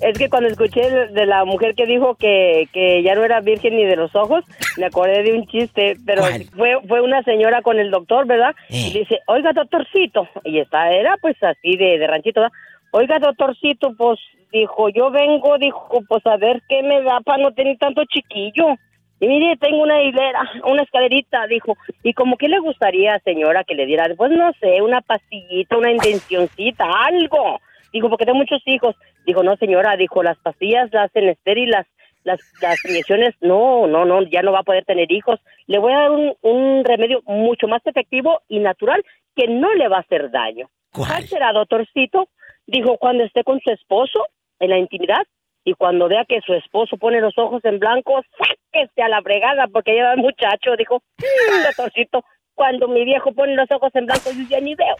es 0.00 0.18
que 0.18 0.28
cuando 0.28 0.48
escuché 0.48 0.82
de 0.90 1.26
la 1.26 1.44
mujer 1.44 1.74
que 1.74 1.86
dijo 1.86 2.14
que, 2.16 2.68
que 2.72 3.02
ya 3.02 3.14
no 3.14 3.24
era 3.24 3.40
virgen 3.40 3.76
ni 3.76 3.84
de 3.84 3.96
los 3.96 4.14
ojos, 4.14 4.44
me 4.76 4.86
acordé 4.86 5.22
de 5.22 5.32
un 5.32 5.46
chiste, 5.46 5.96
pero 6.04 6.22
fue 6.56 6.76
fue 6.88 7.00
una 7.00 7.22
señora 7.22 7.62
con 7.62 7.78
el 7.78 7.90
doctor, 7.90 8.26
¿verdad? 8.26 8.54
Eh. 8.68 8.88
Y 8.88 8.98
dice, 8.98 9.20
oiga, 9.26 9.52
doctorcito, 9.52 10.28
y 10.44 10.58
esta 10.58 10.90
era 10.90 11.16
pues 11.20 11.36
así 11.42 11.76
de, 11.76 11.98
de 11.98 12.06
ranchito, 12.06 12.40
¿verdad? 12.40 12.56
Oiga, 12.92 13.18
doctorcito, 13.18 13.94
pues 13.96 14.18
dijo, 14.52 14.88
yo 14.90 15.10
vengo, 15.10 15.56
dijo, 15.58 16.02
pues 16.06 16.26
a 16.26 16.36
ver 16.36 16.62
qué 16.68 16.82
me 16.82 17.02
da 17.02 17.20
para 17.20 17.42
no 17.42 17.52
tener 17.52 17.78
tanto 17.78 18.04
chiquillo. 18.04 18.76
Y 19.22 19.28
mire, 19.28 19.56
tengo 19.56 19.84
una 19.84 20.02
hilera, 20.02 20.50
una 20.64 20.82
escalerita, 20.82 21.46
dijo. 21.46 21.76
¿Y 22.02 22.12
como 22.12 22.36
que 22.36 22.48
le 22.48 22.58
gustaría, 22.58 23.20
señora, 23.20 23.62
que 23.62 23.76
le 23.76 23.86
diera? 23.86 24.12
Pues 24.16 24.32
no 24.32 24.52
sé, 24.54 24.82
una 24.82 25.00
pastillita, 25.00 25.76
una 25.76 25.92
intencioncita, 25.92 26.84
algo. 27.06 27.60
Dijo, 27.92 28.08
porque 28.08 28.24
tengo 28.24 28.38
muchos 28.38 28.60
hijos. 28.66 28.96
Dijo, 29.24 29.44
no, 29.44 29.56
señora, 29.58 29.96
dijo, 29.96 30.24
las 30.24 30.36
pastillas 30.38 30.92
las 30.92 31.04
hacen 31.04 31.28
estéril, 31.28 31.70
las, 31.70 31.86
las, 32.24 32.40
las 32.60 32.84
inyecciones, 32.84 33.36
no, 33.40 33.86
no, 33.86 34.04
no, 34.04 34.22
ya 34.22 34.42
no 34.42 34.50
va 34.50 34.58
a 34.58 34.64
poder 34.64 34.84
tener 34.86 35.12
hijos. 35.12 35.38
Le 35.68 35.78
voy 35.78 35.92
a 35.92 36.00
dar 36.00 36.10
un, 36.10 36.34
un 36.42 36.84
remedio 36.84 37.22
mucho 37.24 37.68
más 37.68 37.86
efectivo 37.86 38.40
y 38.48 38.58
natural 38.58 39.04
que 39.36 39.46
no 39.46 39.72
le 39.74 39.86
va 39.86 39.98
a 39.98 40.00
hacer 40.00 40.32
daño. 40.32 40.68
¿Cuál 40.92 41.22
será, 41.28 41.52
doctorcito? 41.52 42.28
Dijo, 42.66 42.98
cuando 42.98 43.22
esté 43.22 43.44
con 43.44 43.60
su 43.60 43.70
esposo 43.70 44.26
en 44.58 44.70
la 44.70 44.78
intimidad 44.78 45.22
y 45.64 45.74
cuando 45.74 46.08
vea 46.08 46.24
que 46.28 46.40
su 46.44 46.54
esposo 46.54 46.96
pone 46.96 47.20
los 47.20 47.36
ojos 47.38 47.64
en 47.64 47.78
blanco, 47.78 48.22
sáquese 48.38 49.02
a 49.02 49.08
la 49.08 49.22
fregada 49.22 49.66
porque 49.72 49.92
lleva 49.92 50.12
el 50.12 50.18
muchacho. 50.18 50.76
Dijo, 50.76 51.02
"Mm, 51.18 51.64
doctorcito, 51.66 52.24
cuando 52.54 52.88
mi 52.88 53.04
viejo 53.04 53.32
pone 53.32 53.54
los 53.54 53.70
ojos 53.70 53.90
en 53.94 54.06
blanco, 54.06 54.30
yo 54.32 54.44
ya 54.48 54.60
ni 54.60 54.74
veo. 54.74 54.96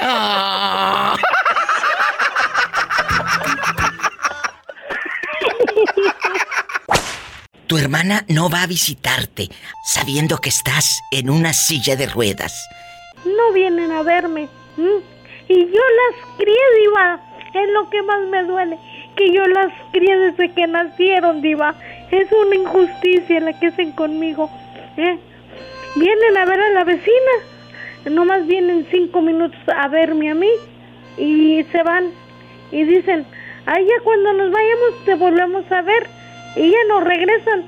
Ah. 0.00 1.14
Tu 7.66 7.78
hermana 7.78 8.24
no 8.28 8.50
va 8.50 8.62
a 8.62 8.66
visitarte 8.66 9.48
sabiendo 9.84 10.38
que 10.38 10.50
estás 10.50 11.00
en 11.10 11.30
una 11.30 11.52
silla 11.52 11.96
de 11.96 12.06
ruedas. 12.06 12.52
No 13.24 13.52
vienen 13.54 13.90
a 13.92 14.02
verme. 14.02 14.48
Y 15.48 15.66
yo 15.66 15.82
las 16.00 16.36
crié, 16.36 16.56
Diva. 16.80 17.20
Es 17.54 17.68
lo 17.70 17.88
que 17.90 18.02
más 18.02 18.20
me 18.28 18.42
duele. 18.44 18.78
Que 19.16 19.32
yo 19.32 19.46
las 19.46 19.72
crié 19.92 20.16
desde 20.16 20.52
que 20.52 20.66
nacieron, 20.66 21.42
Diva. 21.42 21.74
Es 22.10 22.28
una 22.32 22.56
injusticia 22.56 23.40
la 23.40 23.58
que 23.58 23.68
hacen 23.68 23.92
conmigo. 23.92 24.50
¿eh? 24.96 25.18
Vienen 25.96 26.36
a 26.36 26.44
ver 26.44 26.60
a 26.60 26.68
la 26.70 26.84
vecina. 26.84 27.32
Nomás 28.10 28.46
vienen 28.46 28.86
cinco 28.90 29.20
minutos 29.20 29.58
a 29.74 29.88
verme 29.88 30.30
a 30.30 30.34
mí. 30.34 30.50
Y 31.18 31.64
se 31.70 31.82
van. 31.82 32.10
Y 32.70 32.84
dicen, 32.84 33.26
ay, 33.66 33.86
ya 33.86 34.02
cuando 34.02 34.32
nos 34.32 34.50
vayamos 34.50 35.04
te 35.04 35.14
volvemos 35.14 35.70
a 35.70 35.82
ver. 35.82 36.06
Y 36.56 36.70
ya 36.70 36.78
no 36.88 37.00
regresan. 37.00 37.64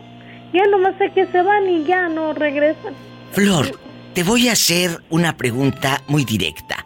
Ya 0.53 0.67
nomás 0.67 0.95
sé 0.99 1.11
que 1.11 1.27
se 1.27 1.43
van 1.43 1.69
y 1.69 1.85
ya 1.85 2.09
no 2.09 2.33
regresan. 2.33 2.95
Flor, 3.33 3.79
te 4.15 4.23
voy 4.23 4.49
a 4.49 4.53
hacer 4.53 5.03
una 5.11 5.37
pregunta 5.37 6.01
muy 6.07 6.25
directa. 6.25 6.85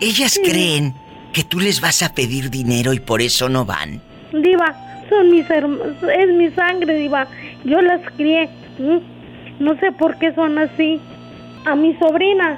¿Ellas 0.00 0.40
creen 0.42 0.94
que 1.34 1.42
tú 1.44 1.58
les 1.60 1.80
vas 1.80 2.02
a 2.02 2.14
pedir 2.14 2.48
dinero 2.50 2.92
y 2.94 3.00
por 3.00 3.20
eso 3.20 3.48
no 3.48 3.64
van? 3.64 4.00
Diva, 4.32 4.74
son 5.10 5.30
mis 5.30 5.48
hermanos, 5.50 5.96
es 6.02 6.28
mi 6.34 6.50
sangre, 6.52 6.94
Diva. 6.94 7.26
Yo 7.64 7.82
las 7.82 8.00
crié. 8.16 8.48
No 9.58 9.74
sé 9.80 9.92
por 9.92 10.16
qué 10.18 10.32
son 10.34 10.58
así. 10.58 11.00
A 11.66 11.74
mi 11.74 11.94
sobrina, 11.96 12.56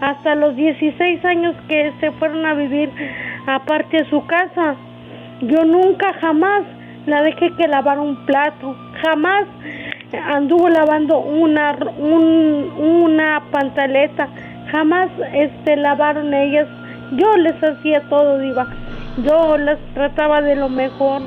hasta 0.00 0.34
los 0.34 0.56
16 0.56 1.24
años 1.24 1.54
que 1.68 1.92
se 2.00 2.10
fueron 2.12 2.44
a 2.46 2.54
vivir 2.54 2.90
aparte 3.46 3.98
de 4.02 4.10
su 4.10 4.24
casa, 4.26 4.74
yo 5.42 5.64
nunca 5.64 6.12
jamás 6.20 6.62
la 7.06 7.22
dejé 7.22 7.50
que 7.56 7.66
lavara 7.68 8.00
un 8.00 8.16
plato. 8.26 8.76
Jamás 9.02 9.44
anduvo 10.26 10.68
lavando 10.68 11.18
una 11.18 11.72
un- 11.98 12.70
una 12.78 13.42
pantaleta. 13.50 14.28
Jamás 14.70 15.08
este 15.34 15.76
lavaron 15.76 16.32
ellas. 16.34 16.68
Yo 17.16 17.36
les 17.36 17.62
hacía 17.62 18.00
todo, 18.08 18.38
diva. 18.38 18.66
Yo 19.24 19.58
las 19.58 19.78
trataba 19.94 20.40
de 20.40 20.56
lo 20.56 20.68
mejor. 20.68 21.22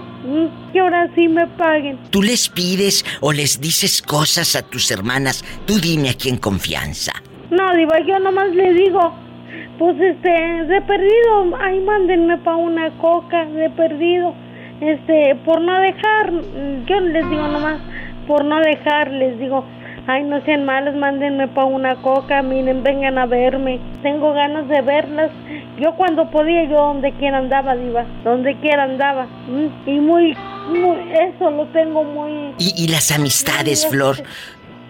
Que 0.73 0.79
ahora 0.79 1.07
sí 1.15 1.27
me 1.27 1.45
paguen. 1.47 1.99
¿Tú 2.09 2.23
les 2.23 2.49
pides 2.49 3.05
o 3.21 3.31
les 3.31 3.61
dices 3.61 4.01
cosas 4.01 4.55
a 4.55 4.63
tus 4.63 4.89
hermanas? 4.89 5.43
Tú 5.65 5.79
dime 5.79 6.09
aquí 6.09 6.29
en 6.29 6.37
confianza. 6.37 7.11
No, 7.51 7.75
diva, 7.75 7.99
yo 7.99 8.17
nomás 8.19 8.49
le 8.55 8.73
digo, 8.73 9.13
pues 9.77 9.95
este, 10.01 10.29
de 10.29 10.81
perdido, 10.81 11.57
ay, 11.61 11.79
mándenme 11.81 12.37
pa' 12.39 12.55
una 12.55 12.89
coca, 12.97 13.45
de 13.45 13.69
perdido. 13.69 14.33
Este, 14.81 15.35
por 15.45 15.61
no 15.61 15.79
dejar, 15.79 16.31
yo 16.87 16.99
les 16.99 17.29
digo 17.29 17.47
nomás, 17.47 17.79
por 18.27 18.43
no 18.43 18.59
dejar, 18.61 19.11
les 19.11 19.37
digo, 19.39 19.63
ay, 20.07 20.23
no 20.23 20.43
sean 20.45 20.65
malos, 20.65 20.95
mándenme 20.95 21.47
pa' 21.47 21.65
una 21.65 21.95
coca, 22.01 22.41
miren, 22.41 22.83
vengan 22.83 23.17
a 23.17 23.25
verme. 23.25 23.79
Tengo 24.03 24.33
ganas 24.33 24.67
de 24.67 24.81
verlas. 24.81 25.31
Yo 25.79 25.95
cuando 25.95 26.29
podía, 26.29 26.63
yo 26.65 26.77
donde 26.77 27.11
quiera 27.13 27.39
andaba, 27.39 27.75
diva, 27.75 28.05
donde 28.23 28.55
quiera 28.59 28.83
andaba. 28.83 29.25
Mm, 29.47 29.89
Y 29.89 29.99
muy, 29.99 30.35
muy, 30.69 30.97
eso 31.11 31.49
lo 31.49 31.65
tengo 31.67 32.03
muy... 32.03 32.53
Y, 32.59 32.73
y 32.77 32.87
las 32.87 33.11
amistades, 33.11 33.87
Flor. 33.87 34.17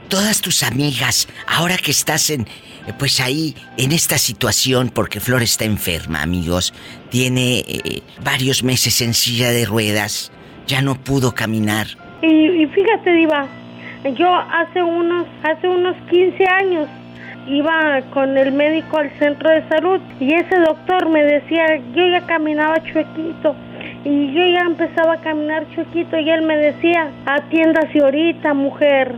Todas 0.08 0.40
tus 0.42 0.62
amigas, 0.62 1.28
ahora 1.48 1.78
que 1.78 1.90
estás 1.90 2.30
en, 2.30 2.46
pues 3.00 3.20
ahí, 3.20 3.56
en 3.78 3.92
esta 3.92 4.20
situación, 4.20 4.92
porque 4.94 5.20
Flor 5.20 5.42
está 5.42 5.66
enferma, 5.66 6.22
amigos, 6.22 6.74
tiene 7.10 7.60
eh, 7.68 8.02
varios 8.24 8.64
meses 8.64 9.02
en 9.02 9.16
silla 9.16 9.50
de 9.50 9.66
ruedas, 9.66 10.32
ya 10.68 10.84
no 10.84 10.94
pudo 10.94 11.34
caminar. 11.34 11.88
Y, 12.22 12.28
y 12.28 12.68
fíjate, 12.68 13.14
Diva, 13.14 13.48
yo 14.14 14.34
hace 14.36 14.82
unos, 14.84 15.26
hace 15.44 15.68
unos 15.68 15.96
15 16.10 16.46
años 16.48 16.88
iba 17.48 18.02
con 18.14 18.38
el 18.38 18.52
médico 18.52 18.98
al 18.98 19.12
centro 19.20 19.50
de 19.50 19.68
salud 19.70 20.00
y 20.20 20.34
ese 20.34 20.58
doctor 20.60 21.10
me 21.10 21.24
decía, 21.24 21.66
yo 21.96 22.08
ya 22.08 22.22
caminaba 22.26 22.82
chuequito 22.84 23.56
y 24.04 24.34
yo 24.34 24.46
ya 24.48 24.62
empezaba 24.62 25.14
a 25.14 25.18
caminar 25.22 25.66
chuequito 25.74 26.18
y 26.20 26.30
él 26.30 26.42
me 26.44 26.58
decía, 26.58 27.10
atiéndase 27.26 28.00
ahorita, 28.00 28.54
mujer. 28.54 29.14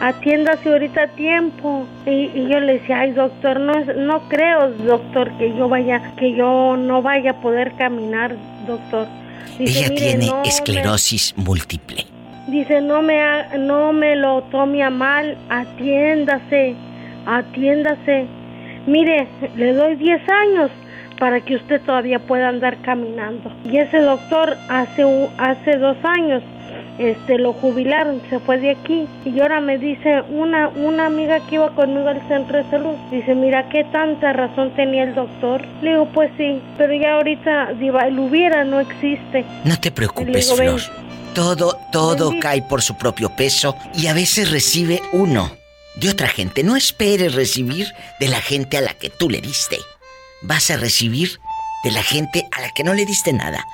Atiéndase 0.00 0.68
ahorita 0.68 1.02
a 1.04 1.06
tiempo. 1.08 1.86
Y, 2.06 2.10
y 2.34 2.48
yo 2.50 2.58
le 2.58 2.80
decía, 2.80 3.00
ay 3.00 3.12
doctor, 3.12 3.60
no, 3.60 3.72
es- 3.78 3.96
no 3.96 4.28
creo, 4.28 4.70
doctor, 4.70 5.30
que 5.38 5.54
yo 5.56 5.68
vaya, 5.68 6.02
que 6.16 6.34
yo 6.34 6.76
no 6.76 7.02
vaya 7.02 7.32
a 7.32 7.34
poder 7.40 7.72
caminar, 7.78 8.34
doctor. 8.66 9.06
Dice, 9.60 9.78
Ella 9.78 9.88
"Mire, 9.90 10.00
tiene 10.06 10.26
no 10.26 10.40
me- 10.42 10.48
esclerosis 10.48 11.34
múltiple. 11.36 12.04
Dice, 12.52 12.80
no 12.82 13.00
me, 13.02 13.18
ha- 13.20 13.56
no 13.58 13.92
me 13.94 14.14
lo 14.14 14.42
tome 14.50 14.82
a 14.82 14.90
mal, 14.90 15.36
atiéndase, 15.48 16.74
atiéndase. 17.26 18.26
Mire, 18.86 19.26
le 19.56 19.72
doy 19.72 19.96
10 19.96 20.20
años 20.28 20.70
para 21.18 21.40
que 21.40 21.54
usted 21.56 21.80
todavía 21.80 22.18
pueda 22.18 22.48
andar 22.48 22.76
caminando. 22.82 23.50
Y 23.64 23.78
ese 23.78 23.98
doctor 24.00 24.56
hace, 24.68 25.02
hace 25.38 25.78
dos 25.78 25.96
años 26.04 26.42
este, 26.98 27.38
lo 27.38 27.52
jubilaron, 27.54 28.20
se 28.28 28.38
fue 28.40 28.58
de 28.58 28.70
aquí. 28.72 29.06
Y 29.24 29.40
ahora 29.40 29.60
me 29.60 29.78
dice 29.78 30.22
una, 30.30 30.68
una 30.68 31.06
amiga 31.06 31.38
que 31.48 31.54
iba 31.54 31.70
conmigo 31.70 32.08
al 32.08 32.20
centro 32.28 32.58
de 32.58 32.64
salud, 32.70 32.94
dice, 33.10 33.34
mira, 33.34 33.68
qué 33.70 33.84
tanta 33.84 34.32
razón 34.32 34.72
tenía 34.76 35.04
el 35.04 35.14
doctor. 35.14 35.62
Le 35.80 35.90
digo, 35.92 36.06
pues 36.12 36.30
sí, 36.36 36.60
pero 36.76 36.92
ya 36.92 37.14
ahorita, 37.14 37.72
diva, 37.80 38.06
el 38.08 38.18
hubiera 38.18 38.64
no 38.64 38.80
existe. 38.80 39.44
No 39.64 39.76
te 39.80 39.90
preocupes, 39.90 40.54
digo, 40.58 40.76
Flor. 40.76 41.11
Todo, 41.34 41.78
todo 41.90 42.32
cae 42.40 42.60
por 42.62 42.82
su 42.82 42.96
propio 42.96 43.34
peso 43.34 43.74
y 43.94 44.06
a 44.08 44.14
veces 44.14 44.50
recibe 44.50 45.00
uno 45.12 45.50
de 45.94 46.10
otra 46.10 46.28
gente. 46.28 46.62
No 46.62 46.76
esperes 46.76 47.34
recibir 47.34 47.86
de 48.20 48.28
la 48.28 48.40
gente 48.40 48.76
a 48.76 48.82
la 48.82 48.92
que 48.92 49.08
tú 49.08 49.30
le 49.30 49.40
diste. 49.40 49.78
Vas 50.42 50.70
a 50.70 50.76
recibir 50.76 51.40
de 51.84 51.90
la 51.90 52.02
gente 52.02 52.46
a 52.52 52.60
la 52.60 52.70
que 52.70 52.84
no 52.84 52.92
le 52.92 53.06
diste 53.06 53.32
nada. 53.32 53.64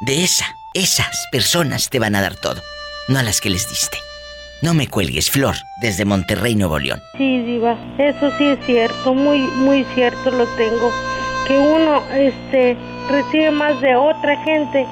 De 0.00 0.22
esa, 0.22 0.46
esas 0.74 1.26
personas 1.32 1.90
te 1.90 1.98
van 1.98 2.14
a 2.14 2.20
dar 2.20 2.36
todo, 2.36 2.62
no 3.08 3.18
a 3.18 3.24
las 3.24 3.40
que 3.40 3.50
les 3.50 3.68
diste. 3.68 3.98
No 4.62 4.74
me 4.74 4.86
cuelgues, 4.86 5.30
Flor, 5.30 5.56
desde 5.80 6.04
Monterrey, 6.04 6.54
Nuevo 6.54 6.78
León. 6.78 7.00
Sí, 7.16 7.42
Diva, 7.42 7.76
eso 7.98 8.30
sí 8.38 8.44
es 8.44 8.58
cierto, 8.64 9.14
muy, 9.14 9.40
muy 9.40 9.84
cierto 9.94 10.30
lo 10.30 10.46
tengo. 10.56 10.92
Que 11.48 11.58
uno, 11.58 12.02
este, 12.12 12.76
recibe 13.08 13.50
más 13.50 13.80
de 13.80 13.96
otra 13.96 14.36
gente 14.44 14.86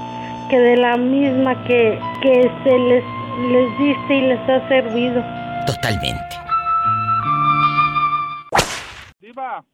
que 0.48 0.58
de 0.58 0.76
la 0.76 0.96
misma 0.96 1.62
que, 1.64 1.98
que 2.22 2.50
se 2.64 2.78
les, 2.78 3.04
les 3.50 3.78
diste 3.78 4.14
y 4.14 4.20
les 4.22 4.40
ha 4.48 4.68
servido. 4.68 5.22
Totalmente. 5.66 6.24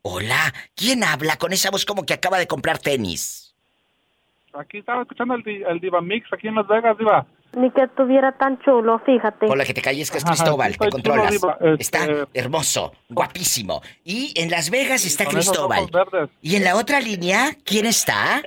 Hola, 0.02 0.52
¿quién 0.74 1.04
habla 1.04 1.36
con 1.36 1.52
esa 1.52 1.70
voz 1.70 1.84
como 1.84 2.04
que 2.04 2.14
acaba 2.14 2.38
de 2.38 2.46
comprar 2.46 2.78
tenis? 2.78 3.54
Aquí 4.54 4.78
estaba 4.78 5.02
escuchando 5.02 5.34
el, 5.34 5.46
el 5.46 5.80
Diva 5.80 6.00
Mix 6.00 6.26
aquí 6.32 6.48
en 6.48 6.56
Las 6.56 6.66
Vegas, 6.66 6.98
Diva. 6.98 7.24
Ni 7.54 7.70
que 7.70 7.82
estuviera 7.82 8.32
tan 8.32 8.58
chulo, 8.62 8.98
fíjate. 9.06 9.46
Hola, 9.46 9.64
que 9.64 9.74
te 9.74 9.82
calles, 9.82 10.10
que 10.10 10.18
es 10.18 10.24
Cristóbal, 10.24 10.72
te 10.72 10.78
chulo, 10.78 10.90
controlas. 10.90 11.30
Diva, 11.30 11.56
este- 11.60 11.82
Está 11.82 12.06
hermoso, 12.34 12.92
guapísimo. 13.08 13.82
Y 14.04 14.32
en 14.40 14.50
Las 14.50 14.70
Vegas 14.70 15.04
está 15.04 15.26
Cristóbal. 15.26 15.86
Y 16.40 16.56
en 16.56 16.64
la 16.64 16.76
otra 16.76 17.00
línea, 17.00 17.50
¿quién 17.64 17.86
está? 17.86 18.42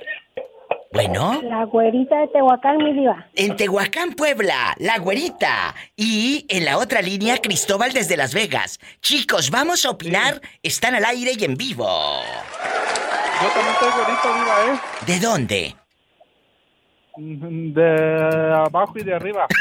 Bueno, 0.92 1.40
La 1.42 1.64
güerita 1.64 2.16
de 2.20 2.28
Tehuacán, 2.28 2.78
mi 2.78 2.92
diva. 2.94 3.26
en 3.34 3.56
Tehuacán, 3.56 4.12
Puebla, 4.14 4.74
la 4.78 4.98
güerita. 4.98 5.74
Y 5.96 6.46
en 6.48 6.64
la 6.64 6.78
otra 6.78 7.02
línea, 7.02 7.38
Cristóbal 7.38 7.92
desde 7.92 8.16
Las 8.16 8.32
Vegas. 8.32 8.78
Chicos, 9.02 9.50
vamos 9.50 9.84
a 9.84 9.90
opinar. 9.90 10.40
Están 10.62 10.94
al 10.94 11.04
aire 11.04 11.32
y 11.38 11.44
en 11.44 11.56
vivo. 11.56 11.86
Yo 13.42 13.48
también 13.48 13.74
estoy 13.74 13.90
güerito, 13.90 14.34
Diva, 14.34 14.74
¿eh? 14.74 14.80
¿De 15.06 15.20
dónde? 15.20 15.76
Mm, 17.16 17.72
De 17.74 18.54
abajo 18.54 18.92
y 18.98 19.02
de 19.04 19.14
arriba. 19.14 19.46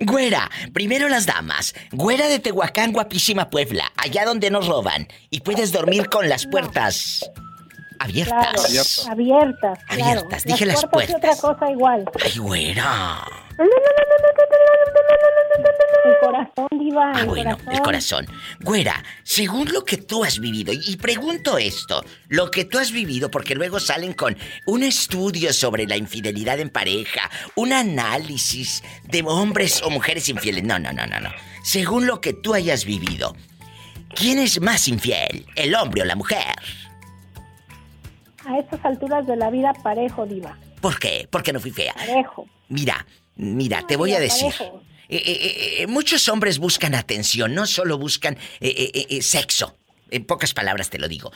Güera, 0.00 0.48
primero 0.72 1.08
las 1.08 1.26
damas. 1.26 1.74
Güera 1.90 2.28
de 2.28 2.38
Tehuacán, 2.38 2.92
guapísima 2.92 3.50
Puebla, 3.50 3.90
allá 3.96 4.24
donde 4.24 4.50
nos 4.50 4.68
roban. 4.68 5.08
Y 5.30 5.40
puedes 5.40 5.72
dormir 5.72 6.08
con 6.08 6.28
las 6.28 6.46
puertas 6.46 7.28
abiertas. 8.02 8.66
Claro, 8.66 9.12
abiertas. 9.12 9.78
claro. 9.86 10.04
Abiertas, 10.20 10.44
dije 10.44 10.66
las 10.66 10.82
y 10.82 10.86
otra 11.14 11.36
cosa 11.36 11.70
igual. 11.70 12.04
Ay, 12.24 12.38
güera. 12.38 13.24
El 16.04 16.16
corazón, 16.20 16.68
diva, 16.78 17.12
Ah, 17.14 17.20
el 17.20 17.26
bueno, 17.26 17.50
corazón. 17.56 17.74
el 17.74 17.80
corazón. 17.82 18.26
Güera, 18.60 19.04
según 19.22 19.72
lo 19.72 19.84
que 19.84 19.98
tú 19.98 20.24
has 20.24 20.40
vivido, 20.40 20.72
y 20.72 20.96
pregunto 20.96 21.58
esto, 21.58 22.04
lo 22.28 22.50
que 22.50 22.64
tú 22.64 22.78
has 22.78 22.90
vivido, 22.90 23.30
porque 23.30 23.54
luego 23.54 23.78
salen 23.78 24.12
con 24.14 24.36
un 24.66 24.82
estudio 24.82 25.52
sobre 25.52 25.86
la 25.86 25.96
infidelidad 25.96 26.58
en 26.58 26.70
pareja, 26.70 27.30
un 27.54 27.72
análisis 27.72 28.82
de 29.04 29.22
hombres 29.22 29.80
o 29.82 29.90
mujeres 29.90 30.28
infieles. 30.28 30.64
No, 30.64 30.78
no, 30.78 30.92
no, 30.92 31.06
no, 31.06 31.20
no. 31.20 31.30
Según 31.62 32.06
lo 32.06 32.20
que 32.20 32.32
tú 32.32 32.54
hayas 32.54 32.84
vivido, 32.84 33.36
¿quién 34.14 34.38
es 34.40 34.60
más 34.60 34.88
infiel, 34.88 35.46
el 35.54 35.74
hombre 35.76 36.02
o 36.02 36.04
la 36.04 36.16
mujer? 36.16 36.56
A 38.46 38.58
estas 38.58 38.84
alturas 38.84 39.26
de 39.26 39.36
la 39.36 39.50
vida, 39.50 39.72
parejo, 39.82 40.26
diva. 40.26 40.58
¿Por 40.80 40.98
qué? 40.98 41.28
Porque 41.30 41.52
no 41.52 41.60
fui 41.60 41.70
fea. 41.70 41.94
Parejo. 41.94 42.46
Mira, 42.68 43.06
mira, 43.36 43.86
te 43.86 43.96
voy 43.96 44.12
a 44.14 44.20
decir. 44.20 44.52
parejo. 44.52 44.82
Eh, 45.08 45.22
eh, 45.26 45.82
eh, 45.82 45.86
muchos 45.86 46.28
hombres 46.28 46.58
buscan 46.58 46.94
atención, 46.94 47.54
no 47.54 47.66
solo 47.66 47.98
buscan 47.98 48.34
eh, 48.60 48.68
eh, 48.76 48.90
eh, 48.94 49.06
eh, 49.10 49.22
sexo. 49.22 49.76
En 50.10 50.24
pocas 50.24 50.54
palabras 50.54 50.88
te 50.90 50.98
lo 50.98 51.06
digo. 51.06 51.30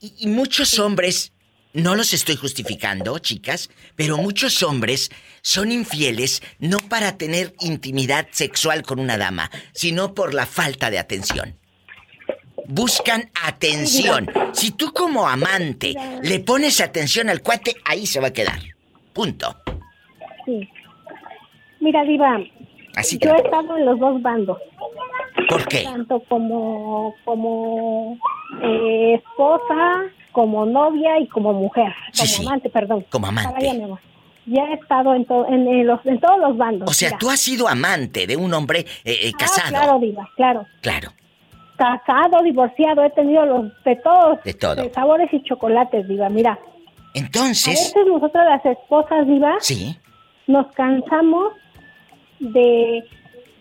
Y, 0.00 0.14
y 0.18 0.26
muchos 0.26 0.78
hombres, 0.78 1.32
no 1.72 1.94
los 1.94 2.12
estoy 2.12 2.36
justificando, 2.36 3.18
chicas, 3.20 3.70
pero 3.94 4.16
muchos 4.16 4.62
hombres 4.62 5.10
son 5.42 5.70
infieles 5.72 6.42
no 6.58 6.78
para 6.78 7.16
tener 7.16 7.54
intimidad 7.60 8.26
sexual 8.32 8.82
con 8.82 8.98
una 8.98 9.16
dama, 9.16 9.50
sino 9.72 10.14
por 10.14 10.34
la 10.34 10.46
falta 10.46 10.90
de 10.90 10.98
atención. 10.98 11.56
Buscan 12.66 13.30
atención. 13.46 14.30
Si 14.52 14.70
tú 14.72 14.92
como 14.92 15.28
amante 15.28 15.94
le 16.22 16.40
pones 16.40 16.80
atención 16.80 17.28
al 17.28 17.42
cuate, 17.42 17.76
ahí 17.84 18.06
se 18.06 18.20
va 18.20 18.28
a 18.28 18.32
quedar. 18.32 18.58
Punto. 19.12 19.56
Sí. 20.46 20.68
Mira, 21.80 22.02
diva, 22.04 22.38
Así 22.96 23.18
que... 23.18 23.28
yo 23.28 23.34
he 23.34 23.38
estado 23.38 23.76
en 23.76 23.84
los 23.86 23.98
dos 23.98 24.22
bandos. 24.22 24.58
¿Por 25.48 25.66
qué? 25.68 25.82
Tanto 25.84 26.20
como, 26.28 27.14
como 27.24 28.16
eh, 28.62 29.14
esposa, 29.14 30.02
como 30.32 30.64
novia 30.64 31.18
y 31.20 31.28
como 31.28 31.52
mujer. 31.52 31.92
Como 32.16 32.26
Sí, 32.26 32.26
sí. 32.26 32.46
amante, 32.46 32.70
perdón. 32.70 33.04
Como 33.10 33.26
amante. 33.26 33.52
Vaya, 33.54 33.74
mi 33.74 33.82
amor. 33.84 34.00
Ya 34.46 34.62
he 34.64 34.74
estado 34.74 35.14
en, 35.14 35.24
to- 35.24 35.46
en, 35.48 35.66
en 35.66 35.86
los, 35.86 36.04
en 36.06 36.20
todos 36.20 36.38
los 36.38 36.56
bandos. 36.56 36.88
O 36.90 36.94
sea, 36.94 37.08
mira. 37.10 37.18
tú 37.18 37.30
has 37.30 37.40
sido 37.40 37.66
amante 37.68 38.26
de 38.26 38.36
un 38.36 38.52
hombre 38.54 38.80
eh, 39.04 39.18
eh, 39.24 39.30
Ah, 39.34 39.36
casado. 39.38 39.68
claro, 39.70 39.98
diva, 39.98 40.28
claro. 40.36 40.66
Claro. 40.82 41.12
Casado, 41.76 42.42
divorciado, 42.42 43.02
he 43.04 43.10
tenido 43.10 43.44
los 43.46 43.84
de 43.84 43.96
todos. 43.96 44.42
De 44.44 44.54
todo. 44.54 44.76
De 44.76 44.92
sabores 44.92 45.32
y 45.32 45.42
chocolates, 45.42 46.06
diva. 46.06 46.28
Mira, 46.28 46.52
a 46.52 46.58
Entonces, 47.14 47.92
veces 47.94 48.06
nosotras 48.06 48.46
las 48.48 48.64
esposas, 48.66 49.26
diva, 49.26 49.56
sí, 49.60 49.96
nos 50.46 50.66
cansamos 50.72 51.52
de, 52.38 53.04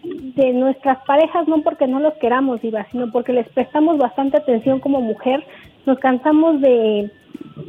de 0.04 0.54
nuestras 0.54 1.00
parejas, 1.06 1.48
no 1.48 1.62
porque 1.62 1.88
no 1.88 2.00
los 2.00 2.14
queramos, 2.16 2.62
Diva, 2.62 2.86
sino 2.92 3.12
porque 3.12 3.34
les 3.34 3.48
prestamos 3.50 3.98
bastante 3.98 4.38
atención 4.38 4.80
como 4.80 5.02
mujer. 5.02 5.46
Nos 5.86 6.00
cansamos 6.00 6.62
de, 6.62 7.12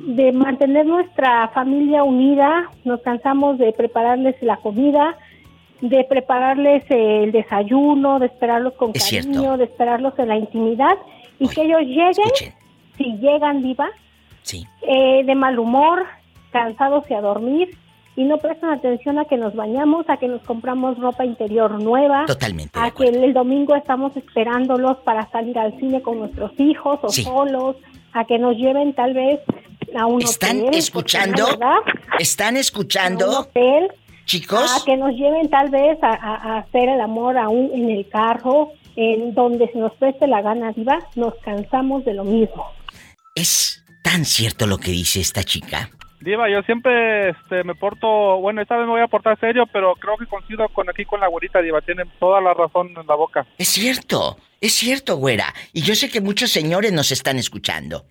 de 0.06 0.32
mantener 0.32 0.86
nuestra 0.86 1.48
familia 1.48 2.04
unida, 2.04 2.70
nos 2.84 3.00
cansamos 3.02 3.58
de 3.58 3.72
prepararles 3.72 4.36
la 4.42 4.56
comida, 4.58 5.16
de 5.80 6.04
prepararles 6.04 6.84
el 6.88 7.32
desayuno, 7.32 8.18
de 8.18 8.26
esperarlos 8.26 8.74
con 8.74 8.92
Es 8.94 9.04
cariño, 9.10 9.40
cierto. 9.40 9.56
de 9.58 9.64
esperarlos 9.64 10.18
en 10.18 10.28
la 10.28 10.36
intimidad 10.36 10.96
y 11.38 11.48
que 11.48 11.62
ellos 11.62 11.80
lleguen, 11.82 12.54
si 12.96 13.04
llegan, 13.18 13.62
Diva, 13.62 13.88
Sí. 14.42 14.64
eh, 14.82 15.24
de 15.24 15.34
mal 15.34 15.58
humor, 15.58 16.04
cansados 16.52 17.04
y 17.10 17.14
a 17.14 17.20
dormir, 17.20 17.76
y 18.16 18.22
no 18.24 18.38
prestan 18.38 18.70
atención 18.70 19.18
a 19.18 19.24
que 19.24 19.36
nos 19.36 19.54
bañamos, 19.56 20.08
a 20.08 20.16
que 20.18 20.28
nos 20.28 20.40
compramos 20.42 20.96
ropa 20.98 21.24
interior 21.24 21.82
nueva, 21.82 22.26
Totalmente. 22.26 22.78
a 22.78 22.92
que 22.92 23.08
el, 23.08 23.32
domingo 23.34 23.74
estamos 23.74 24.16
esperándolos 24.16 24.98
para 24.98 25.28
salir 25.30 25.58
al 25.58 25.76
cine 25.80 26.00
con 26.00 26.20
nuestros 26.20 26.52
hijos 26.60 27.00
o 27.02 27.08
Sí. 27.08 27.24
solos, 27.24 27.76
a 28.12 28.24
que 28.24 28.38
nos 28.38 28.56
lleven 28.56 28.92
tal 28.94 29.14
vez 29.14 29.40
a 29.98 30.06
un 30.06 30.22
¿Están 30.22 30.50
hotel, 30.50 30.62
porque 30.66 30.78
escuchando? 30.78 31.46
¿Están 32.20 32.56
escuchando? 32.56 33.48
Chicos. 34.26 34.70
a 34.80 34.84
que 34.84 34.96
nos 34.96 35.12
lleven 35.12 35.48
tal 35.50 35.70
vez 35.70 35.98
a, 36.02 36.08
a- 36.10 36.34
a 36.54 36.58
hacer 36.58 36.88
el 36.88 37.00
amor 37.00 37.36
aún 37.38 37.70
en 37.74 37.90
el 37.90 38.08
carro, 38.08 38.70
en 38.96 39.34
donde 39.34 39.68
se 39.72 39.78
nos 39.78 39.92
preste 39.94 40.26
la 40.26 40.40
gana, 40.42 40.72
diva, 40.72 40.98
nos 41.16 41.34
cansamos 41.44 42.04
de 42.04 42.14
lo 42.14 42.24
mismo. 42.24 42.66
Es 43.34 43.84
tan 44.02 44.24
cierto 44.24 44.66
lo 44.66 44.78
que 44.78 44.90
dice 44.92 45.20
esta 45.20 45.42
chica. 45.42 45.90
Diva, 46.20 46.48
yo 46.48 46.62
siempre 46.62 47.30
este, 47.30 47.64
me 47.64 47.74
porto, 47.74 48.38
bueno, 48.40 48.62
esta 48.62 48.76
vez 48.78 48.86
me 48.86 48.92
voy 48.92 49.02
a 49.02 49.08
portar 49.08 49.38
serio, 49.40 49.64
pero 49.70 49.94
creo 49.96 50.16
que 50.16 50.24
coincido 50.26 50.66
con 50.70 50.88
aquí 50.88 51.04
con 51.04 51.20
la 51.20 51.28
güerita, 51.28 51.60
Diva, 51.60 51.82
tienen 51.82 52.08
toda 52.18 52.40
la 52.40 52.54
razón 52.54 52.94
en 52.98 53.06
la 53.06 53.14
boca. 53.14 53.46
Es 53.58 53.68
cierto, 53.68 54.38
es 54.60 54.72
cierto, 54.72 55.16
güera. 55.16 55.52
Y 55.74 55.82
yo 55.82 55.94
sé 55.94 56.08
que 56.08 56.22
muchos 56.22 56.50
señores 56.50 56.92
nos 56.92 57.12
están 57.12 57.36
escuchando. 57.36 58.06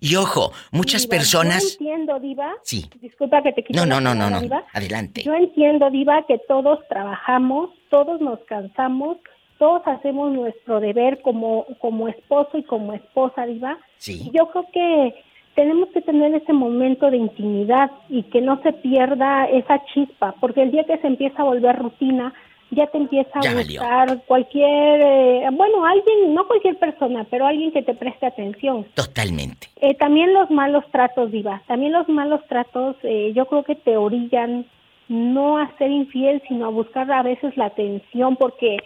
Y 0.00 0.16
ojo, 0.16 0.52
muchas 0.72 1.02
Diva, 1.02 1.14
Yo 1.14 1.18
personas... 1.18 1.72
entiendo, 1.72 2.20
Diva. 2.20 2.54
Sí. 2.62 2.88
Disculpa 3.00 3.42
que 3.42 3.52
te 3.52 3.64
quite 3.64 3.78
No, 3.78 3.86
no, 3.86 4.00
no, 4.00 4.14
no, 4.14 4.30
no. 4.30 4.40
Diva. 4.40 4.64
Adelante. 4.72 5.22
Yo 5.22 5.34
entiendo, 5.34 5.90
Diva, 5.90 6.24
que 6.26 6.38
todos 6.48 6.80
trabajamos, 6.88 7.70
todos 7.90 8.20
nos 8.20 8.38
cansamos, 8.40 9.18
todos 9.58 9.82
hacemos 9.86 10.32
nuestro 10.32 10.80
deber 10.80 11.20
como, 11.22 11.66
como 11.80 12.08
esposo 12.08 12.58
y 12.58 12.62
como 12.62 12.92
esposa, 12.92 13.46
Diva. 13.46 13.78
Sí. 13.98 14.30
Yo 14.32 14.48
creo 14.50 14.66
que 14.72 15.14
tenemos 15.54 15.88
que 15.88 16.00
tener 16.02 16.32
ese 16.34 16.52
momento 16.52 17.10
de 17.10 17.16
intimidad 17.16 17.90
y 18.08 18.22
que 18.24 18.40
no 18.40 18.62
se 18.62 18.72
pierda 18.74 19.46
esa 19.46 19.84
chispa, 19.86 20.36
porque 20.40 20.62
el 20.62 20.70
día 20.70 20.84
que 20.84 20.98
se 20.98 21.06
empieza 21.08 21.42
a 21.42 21.46
volver 21.46 21.76
rutina, 21.76 22.32
ya 22.70 22.86
te 22.86 22.98
empieza 22.98 23.30
a 23.38 23.42
Ya 23.42 23.54
valió. 23.54 23.80
gustar 23.80 24.22
cualquier, 24.26 25.00
eh, 25.00 25.48
bueno, 25.52 25.84
alguien, 25.84 26.34
no 26.34 26.46
cualquier 26.46 26.78
persona, 26.78 27.24
pero 27.30 27.46
alguien 27.46 27.72
que 27.72 27.82
te 27.82 27.94
preste 27.94 28.26
atención. 28.26 28.84
Totalmente. 28.94 29.68
Eh, 29.80 29.94
también 29.94 30.34
los 30.34 30.50
malos 30.50 30.84
tratos, 30.90 31.30
Diva. 31.30 31.62
También 31.66 31.92
los 31.92 32.08
malos 32.08 32.40
tratos, 32.48 32.96
eh, 33.02 33.32
yo 33.34 33.46
creo 33.46 33.62
que 33.64 33.74
te 33.74 33.96
orillan 33.96 34.66
no 35.08 35.56
a 35.58 35.70
ser 35.78 35.90
infiel, 35.90 36.42
sino 36.48 36.66
a 36.66 36.70
buscar 36.70 37.10
a 37.10 37.22
veces 37.22 37.56
la 37.56 37.66
atención, 37.66 38.36
porque, 38.36 38.76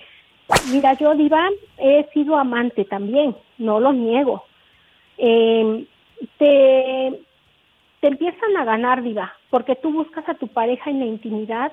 mira, 0.72 0.94
yo, 0.94 1.14
Diva, 1.16 1.48
he 1.78 2.04
sido 2.14 2.36
amante 2.36 2.84
también, 2.84 3.34
no 3.58 3.80
lo 3.80 3.92
niego. 3.92 4.44
Eh, 5.18 5.84
te, 6.38 7.20
te 8.00 8.06
empiezan 8.06 8.56
a 8.56 8.64
ganar, 8.64 9.02
Diva, 9.02 9.32
porque 9.50 9.74
tú 9.74 9.92
buscas 9.92 10.28
a 10.28 10.34
tu 10.34 10.46
pareja 10.46 10.90
en 10.90 11.00
la 11.00 11.06
intimidad, 11.06 11.72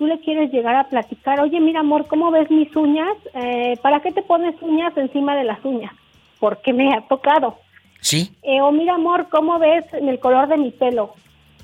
tú 0.00 0.06
le 0.06 0.18
quieres 0.20 0.50
llegar 0.50 0.76
a 0.76 0.88
platicar, 0.88 1.40
oye, 1.40 1.60
mira, 1.60 1.80
amor, 1.80 2.06
¿cómo 2.08 2.30
ves 2.30 2.50
mis 2.50 2.74
uñas? 2.74 3.14
Eh, 3.34 3.76
¿Para 3.82 4.00
qué 4.00 4.10
te 4.12 4.22
pones 4.22 4.54
uñas 4.62 4.96
encima 4.96 5.36
de 5.36 5.44
las 5.44 5.62
uñas? 5.62 5.92
Porque 6.38 6.72
me 6.72 6.90
ha 6.94 7.06
tocado. 7.06 7.58
¿Sí? 8.00 8.34
Eh, 8.42 8.62
o 8.62 8.72
mira, 8.72 8.94
amor, 8.94 9.28
¿cómo 9.30 9.58
ves 9.58 9.84
en 9.92 10.08
el 10.08 10.18
color 10.18 10.48
de 10.48 10.56
mi 10.56 10.70
pelo? 10.70 11.14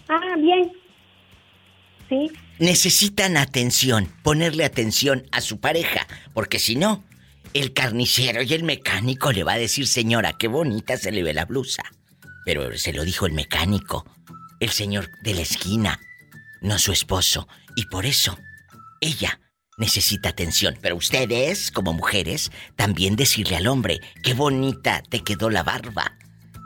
Ah, 0.06 0.36
bien. 0.36 0.70
¿Sí? 2.10 2.30
necesitan 2.58 3.36
atención, 3.36 4.08
ponerle 4.22 4.64
atención 4.64 5.26
a 5.32 5.40
su 5.40 5.60
pareja, 5.60 6.06
porque 6.34 6.58
si 6.58 6.76
no, 6.76 7.04
el 7.54 7.72
carnicero 7.72 8.42
y 8.42 8.52
el 8.52 8.64
mecánico 8.64 9.32
le 9.32 9.44
va 9.44 9.54
a 9.54 9.58
decir, 9.58 9.86
señora, 9.86 10.34
qué 10.38 10.48
bonita 10.48 10.96
se 10.96 11.12
le 11.12 11.22
ve 11.22 11.34
la 11.34 11.44
blusa. 11.44 11.82
Pero 12.44 12.76
se 12.76 12.92
lo 12.92 13.04
dijo 13.04 13.26
el 13.26 13.32
mecánico, 13.32 14.04
el 14.60 14.70
señor 14.70 15.10
de 15.22 15.34
la 15.34 15.40
esquina, 15.40 16.00
no 16.66 16.78
su 16.78 16.92
esposo. 16.92 17.48
Y 17.76 17.86
por 17.86 18.04
eso, 18.06 18.38
ella 19.00 19.40
necesita 19.78 20.30
atención. 20.30 20.76
Pero 20.82 20.96
ustedes, 20.96 21.70
como 21.70 21.92
mujeres, 21.92 22.50
también 22.74 23.16
decirle 23.16 23.56
al 23.56 23.68
hombre, 23.68 24.00
qué 24.22 24.34
bonita 24.34 25.02
te 25.08 25.20
quedó 25.20 25.48
la 25.48 25.62
barba, 25.62 26.16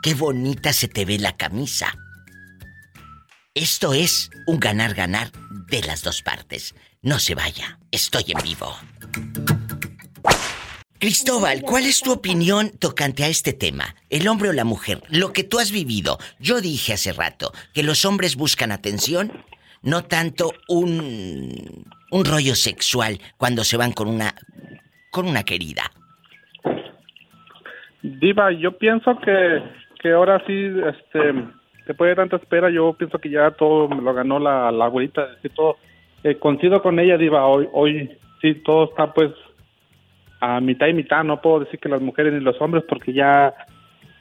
qué 0.03 0.14
bonita 0.14 0.72
se 0.72 0.88
te 0.88 1.05
ve 1.05 1.18
la 1.18 1.36
camisa. 1.36 1.94
Esto 3.55 3.94
es 3.94 4.30
un 4.46 4.59
ganar-ganar 4.59 5.32
de 5.68 5.82
las 5.82 6.03
dos 6.03 6.22
partes. 6.22 6.74
No 7.03 7.18
se 7.18 7.34
vaya, 7.34 7.78
estoy 7.90 8.24
en 8.28 8.42
vivo. 8.42 8.74
Cristóbal, 10.98 11.62
¿cuál 11.62 11.86
es 11.86 12.01
tu 12.01 12.12
opinión 12.12 12.70
tocante 12.70 13.24
a 13.24 13.28
este 13.28 13.55
tema? 13.55 13.96
El 14.11 14.28
hombre 14.28 14.51
o 14.51 14.53
la 14.53 14.64
mujer, 14.64 15.03
lo 15.09 15.32
que 15.32 15.44
tú 15.44 15.59
has 15.59 15.70
vivido. 15.70 16.18
Yo 16.38 16.61
dije 16.61 16.92
hace 16.92 17.12
rato 17.12 17.53
que 17.72 17.82
los 17.82 18.05
hombres 18.05 18.36
buscan 18.36 18.70
atención, 18.70 19.44
no 19.83 20.03
tanto 20.03 20.53
un 20.68 21.85
un 22.11 22.24
rollo 22.24 22.55
sexual 22.55 23.18
cuando 23.37 23.64
se 23.64 23.76
van 23.76 23.93
con 23.93 24.09
una 24.09 24.35
con 25.11 25.26
una 25.26 25.43
querida. 25.43 25.83
Diva, 28.03 28.51
yo 28.53 28.78
pienso 28.78 29.18
que, 29.18 29.62
que 30.01 30.12
ahora 30.12 30.43
sí, 30.47 30.55
este, 30.55 31.35
después 31.87 32.11
de 32.11 32.16
tanta 32.16 32.37
espera, 32.37 32.70
yo 32.70 32.95
pienso 32.95 33.18
que 33.18 33.28
ya 33.28 33.51
todo 33.51 33.89
me 33.89 34.01
lo 34.01 34.14
ganó 34.14 34.39
la, 34.39 34.72
la 34.72 34.87
abuelita, 34.87 35.28
todo, 35.55 35.76
eh, 36.24 36.37
coincido 36.37 36.81
con 36.81 36.99
ella, 36.99 37.18
Diva, 37.18 37.47
hoy, 37.47 37.68
hoy 37.72 38.18
sí 38.41 38.55
todo 38.64 38.85
está 38.85 39.12
pues 39.12 39.33
a 40.41 40.61
mitad 40.61 40.87
y 40.87 40.95
mitad, 40.95 41.22
no 41.24 41.43
puedo 41.43 41.61
decir 41.61 41.78
que 41.78 41.91
las 41.91 42.01
mujeres 42.01 42.33
ni 42.33 42.41
los 42.41 42.59
hombres 42.61 42.85
porque 42.89 43.12
ya 43.12 43.53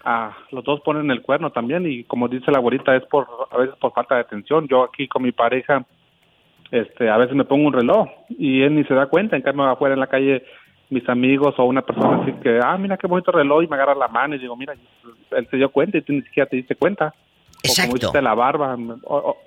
ah, 0.10 0.36
los 0.52 0.64
dos 0.64 0.82
ponen 0.82 1.12
el 1.12 1.22
cuerno 1.22 1.52
también 1.52 1.86
y 1.86 2.04
como 2.04 2.28
dice 2.28 2.52
la 2.52 2.58
abuelita 2.58 2.96
es 2.96 3.04
por 3.06 3.28
a 3.52 3.58
veces 3.58 3.76
por 3.80 3.94
falta 3.94 4.16
de 4.16 4.22
atención. 4.22 4.68
Yo 4.68 4.84
aquí 4.84 5.08
con 5.08 5.22
mi 5.22 5.32
pareja 5.32 5.86
este 6.72 7.10
a 7.10 7.18
veces 7.18 7.36
me 7.36 7.46
pongo 7.46 7.68
un 7.68 7.74
reloj 7.74 8.08
y 8.30 8.62
él 8.64 8.76
ni 8.76 8.84
se 8.86 8.94
da 8.96 9.06
cuenta, 9.06 9.36
en 9.36 9.44
cambio 9.44 9.66
afuera 9.66 9.94
en 9.94 10.00
la 10.00 10.08
calle 10.08 10.44
mis 10.90 11.08
amigos 11.08 11.54
o 11.58 11.66
una 11.66 11.84
persona 11.84 12.24
así 12.24 12.34
que, 12.42 12.60
ah, 12.64 12.76
mira 12.78 12.98
qué 12.98 13.06
bonito 13.06 13.32
reloj 13.32 13.64
y 13.64 13.68
me 13.68 13.76
agarra 13.76 13.94
la 13.94 14.08
mano 14.08 14.36
y 14.36 14.40
digo, 14.40 14.56
mira, 14.56 14.74
él 14.74 15.48
se 15.50 15.58
dio 15.58 15.70
cuenta 15.70 16.00
y 16.00 16.02
tú 16.02 16.14
ni 16.14 16.24
siquiera 16.24 16.50
te 16.50 16.56
diste 16.56 16.76
cuenta. 16.76 17.14
Exacto. 17.62 17.82
O 17.82 17.86
como 17.86 17.98
hiciste 17.98 18.22
la 18.22 18.34
barba, 18.34 18.76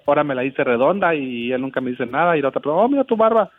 ahora 0.06 0.22
me 0.22 0.34
la 0.34 0.44
hice 0.44 0.62
redonda 0.62 1.14
y 1.14 1.50
él 1.50 1.60
nunca 1.60 1.80
me 1.80 1.90
dice 1.90 2.06
nada 2.06 2.36
y 2.36 2.42
la 2.42 2.48
otra, 2.48 2.60
pero, 2.60 2.76
oh, 2.76 2.88
mira 2.88 3.02
tu 3.04 3.16
barba. 3.16 3.50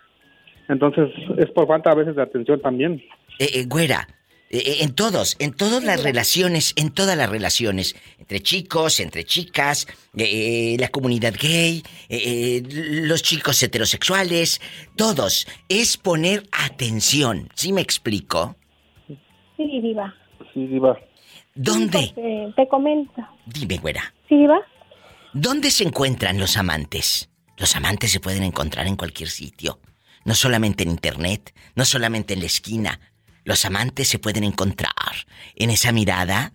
Entonces 0.70 1.10
es 1.38 1.52
por 1.52 1.68
falta 1.68 1.92
a 1.92 1.96
veces 1.96 2.16
de 2.16 2.22
atención 2.22 2.62
también. 2.62 3.04
Eh, 3.40 3.50
eh, 3.56 3.66
güera, 3.68 4.08
en 4.56 4.94
todos, 4.94 5.36
en 5.40 5.52
todas 5.52 5.84
las 5.84 6.04
relaciones, 6.04 6.74
en 6.76 6.92
todas 6.92 7.18
las 7.18 7.30
relaciones, 7.30 7.96
entre 8.20 8.40
chicos, 8.40 9.00
entre 9.00 9.24
chicas, 9.26 9.88
eh, 10.16 10.76
eh, 10.76 10.78
la 10.80 10.90
comunidad 10.90 11.34
gay, 11.40 11.82
eh, 12.08 12.62
eh, 12.62 12.64
los 13.04 13.24
chicos 13.24 13.62
heterosexuales, 13.64 14.62
todos, 14.96 15.48
es 15.70 15.98
poner 15.98 16.48
atención. 16.52 17.50
¿Sí 17.56 17.74
me 17.74 17.82
explico? 17.82 18.56
Sí, 19.58 19.82
Diva. 19.82 20.14
Sí, 20.54 20.68
Diva. 20.68 20.98
¿Dónde? 21.56 22.14
Te, 22.14 22.54
te 22.56 22.68
comento. 22.68 23.28
Dime, 23.48 23.78
güera. 23.78 24.14
¿Sí, 24.30 24.36
Diva? 24.38 24.60
¿Dónde 25.34 25.72
se 25.72 25.84
encuentran 25.84 26.38
los 26.38 26.58
amantes? 26.58 27.30
Los 27.58 27.76
amantes 27.76 28.12
se 28.12 28.20
pueden 28.20 28.44
encontrar 28.44 28.86
en 28.86 28.96
cualquier 28.96 29.30
sitio. 29.30 29.80
No 30.26 30.36
solamente 30.36 30.84
en 30.84 30.92
internet, 30.92 31.54
no 31.76 31.86
solamente 31.86 32.36
en 32.36 32.42
la 32.42 32.46
esquina. 32.46 33.00
Los 33.44 33.66
amantes 33.66 34.08
se 34.08 34.20
pueden 34.20 34.44
encontrar 34.44 34.94
en 35.56 35.70
esa 35.70 35.92
mirada, 35.92 36.54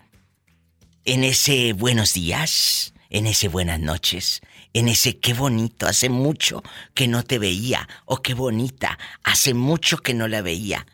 en 1.04 1.24
ese 1.24 1.72
buenos 1.72 2.14
días, 2.14 2.94
en 3.10 3.26
ese 3.26 3.48
buenas 3.48 3.80
noches, 3.80 4.40
en 4.72 4.88
ese 4.88 5.18
qué 5.18 5.34
bonito, 5.34 5.86
hace 5.86 6.08
mucho 6.08 6.62
que 6.94 7.08
no 7.08 7.24
te 7.24 7.38
veía, 7.38 7.88
o 8.04 8.22
qué 8.22 8.34
bonita, 8.34 8.98
hace 9.22 9.54
mucho 9.54 9.98
que 9.98 10.14
no 10.14 10.28
la 10.28 10.42
veía. 10.42 10.86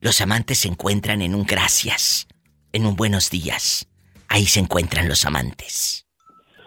Los 0.00 0.20
amantes 0.20 0.58
se 0.58 0.68
encuentran 0.68 1.22
en 1.22 1.34
un 1.34 1.44
gracias, 1.44 2.26
en 2.72 2.86
un 2.86 2.96
buenos 2.96 3.30
días. 3.30 3.86
Ahí 4.28 4.46
se 4.46 4.60
encuentran 4.60 5.08
los 5.08 5.24
amantes. 5.24 6.06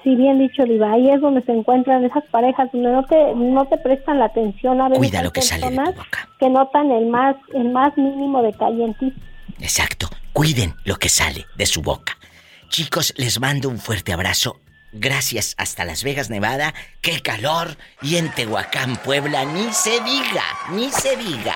Sí, 0.06 0.16
bien 0.16 0.38
dicho, 0.38 0.64
Diva. 0.66 0.92
Ahí 0.94 1.10
es 1.10 1.20
donde 1.20 1.42
se 1.42 1.52
encuentran 1.52 2.06
esas 2.06 2.24
parejas 2.30 2.70
donde 2.72 2.92
no 2.92 3.04
te, 3.06 3.34
no 3.36 3.66
te 3.66 3.78
prestan 3.80 4.20
la 4.20 4.26
atención. 4.26 4.80
A 4.80 4.88
veces 4.88 5.00
Cuida 5.00 5.24
lo 5.24 5.34
que 5.34 5.42
sale 5.42 5.64
de 5.66 5.76
tu 5.76 5.76
personas 5.84 6.06
que 6.40 6.50
notan 6.50 6.92
el 6.92 7.08
más, 7.08 7.36
el 7.56 7.70
más 7.72 7.98
mínimo 7.98 8.44
detalle 8.44 8.86
en 8.86 8.94
ti. 8.94 9.12
Exacto. 9.60 10.08
Cuiden 10.32 10.76
lo 10.86 10.98
que 10.98 11.10
sale 11.10 11.46
de 11.58 11.66
su 11.66 11.82
boca. 11.82 12.14
Chicos, 12.70 13.14
les 13.18 13.40
mando 13.40 13.68
un 13.68 13.80
fuerte 13.80 14.14
abrazo. 14.14 14.58
Gracias 14.94 15.56
hasta 15.58 15.84
Las 15.86 16.04
Vegas, 16.04 16.30
Nevada. 16.30 16.74
¡Qué 17.02 17.20
calor! 17.22 17.70
Y 18.02 18.18
en 18.18 18.30
Tehuacán, 18.30 18.98
Puebla, 18.98 19.44
ni 19.44 19.64
se 19.74 19.90
diga, 20.04 20.44
ni 20.72 20.90
se 20.90 21.18
diga. 21.18 21.56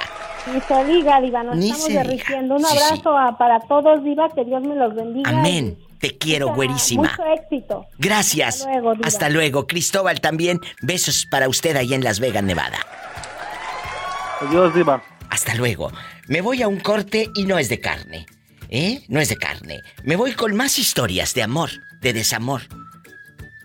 Ni 0.51 0.59
se 0.61 0.85
diga, 0.85 1.21
Diva, 1.21 1.43
nos 1.43 1.55
Ni 1.55 1.69
estamos 1.69 1.89
derritiendo. 1.93 2.55
Un 2.55 2.63
Sí, 2.65 2.77
sí. 2.77 2.83
abrazo 2.83 3.17
a- 3.17 3.37
para 3.37 3.59
todos, 3.59 4.03
Diva, 4.03 4.27
que 4.33 4.43
Dios 4.43 4.63
me 4.63 4.75
los 4.75 4.93
bendiga. 4.95 5.29
Amén. 5.29 5.77
Te 5.99 6.17
quiero, 6.17 6.47
Mucha- 6.47 6.55
güerísima. 6.55 7.09
Mucho 7.09 7.23
éxito. 7.41 7.85
Gracias. 7.97 8.55
Hasta 8.61 8.69
luego, 8.71 8.93
Diva. 8.95 9.07
Hasta 9.07 9.29
luego. 9.29 9.67
Cristóbal 9.67 10.21
también. 10.21 10.59
Besos 10.81 11.25
para 11.29 11.49
usted 11.49 11.75
ahí 11.75 11.93
en 11.93 12.03
Las 12.03 12.19
Vegas, 12.19 12.43
Nevada. 12.43 12.77
Adiós, 14.41 14.73
Diva. 14.73 15.03
Hasta 15.29 15.55
luego. 15.55 15.91
Me 16.27 16.41
voy 16.41 16.61
a 16.61 16.67
un 16.67 16.79
corte 16.79 17.29
y 17.35 17.45
no 17.45 17.57
es 17.59 17.69
de 17.69 17.79
carne. 17.79 18.25
¿Eh? 18.69 19.03
No 19.07 19.19
es 19.19 19.29
de 19.29 19.35
carne. 19.35 19.81
Me 20.03 20.15
voy 20.15 20.33
con 20.33 20.55
más 20.55 20.79
historias 20.79 21.33
de 21.33 21.43
amor, 21.43 21.71
de 22.01 22.13
desamor, 22.13 22.61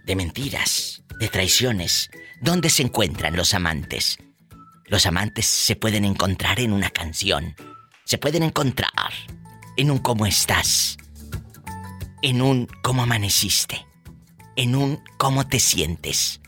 de 0.04 0.16
mentiras, 0.16 1.02
de 1.20 1.28
traiciones. 1.28 2.10
¿Dónde 2.40 2.70
se 2.70 2.82
encuentran 2.82 3.36
los 3.36 3.54
amantes? 3.54 4.18
Los 4.86 5.06
amantes 5.06 5.46
se 5.46 5.76
pueden 5.76 6.04
encontrar 6.04 6.58
en 6.60 6.72
una 6.72 6.90
canción. 6.90 7.54
Se 8.04 8.18
pueden 8.18 8.42
encontrar 8.42 8.90
en 9.76 9.90
un 9.90 9.98
cómo 9.98 10.26
estás. 10.26 10.96
En 12.26 12.40
un 12.40 12.66
cómo 12.80 13.02
amaneciste. 13.02 13.86
En 14.56 14.76
un 14.76 14.98
cómo 15.18 15.46
te 15.46 15.60
sientes. 15.60 16.40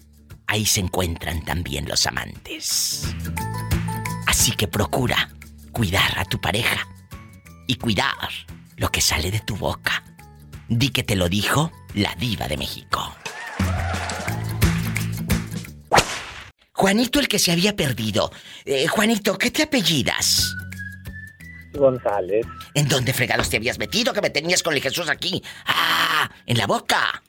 Ahí 0.47 0.65
se 0.65 0.81
encuentran 0.81 1.45
también 1.45 1.87
los 1.87 2.07
amantes. 2.07 3.15
Así 4.27 4.53
que 4.53 4.69
procura 4.69 5.29
cuidar 5.73 6.19
a 6.19 6.25
tu 6.25 6.41
pareja 6.41 6.89
y 7.67 7.75
cuidar 7.75 8.31
lo 8.79 8.91
que 8.91 9.03
sale 9.03 9.31
de 9.31 9.41
tu 9.41 9.55
boca. 9.55 10.03
Di 10.67 10.89
que 10.89 11.03
te 11.03 11.15
lo 11.15 11.29
dijo 11.29 11.71
la 11.93 12.15
diva 12.15 12.49
de 12.49 12.57
México. 12.57 13.15
Juanito 16.73 17.21
el 17.21 17.29
que 17.29 17.39
se 17.39 17.53
había 17.53 17.77
perdido. 17.77 18.33
Eh, 18.65 18.87
Juanito, 18.87 19.37
¿qué 19.37 19.51
te 19.51 19.65
apellidas? 19.65 20.57
González. 21.77 22.47
¿En 22.75 22.89
dónde 22.89 23.13
fregados 23.13 23.49
te 23.51 23.57
habías 23.57 23.79
metido 23.79 24.13
que 24.13 24.21
me 24.21 24.31
tenías 24.31 24.63
con 24.63 24.75
el 24.75 24.81
Jesús 24.81 25.09
aquí? 25.09 25.43
¡Ah! 25.67 26.31
¡En 26.47 26.59
la 26.59 26.67
boca! 26.67 27.23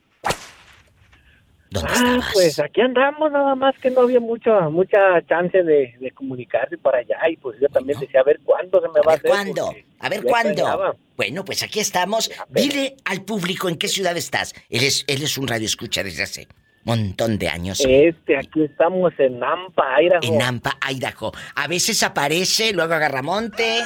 ¿Dónde 1.69 1.89
Ah, 1.91 1.95
estabas? 1.95 2.29
pues 2.33 2.59
aquí 2.59 2.79
andamos, 2.79 3.29
nada 3.29 3.53
más 3.55 3.75
que 3.81 3.91
no 3.91 4.01
había 4.01 4.21
mucho, 4.21 4.51
mucha 4.71 4.97
chance 5.27 5.61
de, 5.63 5.95
de 5.99 6.11
comunicarse 6.11 6.77
para 6.77 6.99
allá 6.99 7.17
y 7.29 7.35
pues 7.35 7.59
yo 7.59 7.67
también 7.67 7.99
decía 7.99 8.21
a 8.21 8.23
ver 8.23 8.39
cuándo 8.45 8.79
se 8.81 8.87
me 8.87 9.01
va 9.05 9.11
a 9.11 9.15
hacer. 9.15 9.29
¿Cuándo? 9.29 9.75
A 9.99 10.09
ver, 10.09 10.23
¿cuándo? 10.23 10.95
Bueno, 11.17 11.43
pues 11.43 11.63
aquí 11.63 11.81
estamos. 11.81 12.31
Dile 12.49 12.95
al 13.03 13.23
público 13.23 13.67
en 13.67 13.75
qué 13.77 13.89
ciudad 13.89 14.15
estás. 14.15 14.53
Él 14.69 14.83
es, 14.85 15.03
él 15.07 15.21
es 15.23 15.37
un 15.37 15.47
radio 15.47 15.65
escucha 15.65 16.03
desde 16.03 16.23
hace 16.23 16.47
montón 16.85 17.37
de 17.37 17.49
años. 17.49 17.81
Este, 17.85 18.37
aquí 18.37 18.63
estamos 18.63 19.11
en 19.17 19.37
Nampa, 19.39 20.01
Idaho. 20.01 20.21
En 20.23 20.37
Nampa, 20.37 20.77
Idaho. 20.89 21.33
A 21.55 21.67
veces 21.67 22.01
aparece, 22.01 22.71
luego 22.71 22.93
agarra 22.93 23.21
monte, 23.21 23.83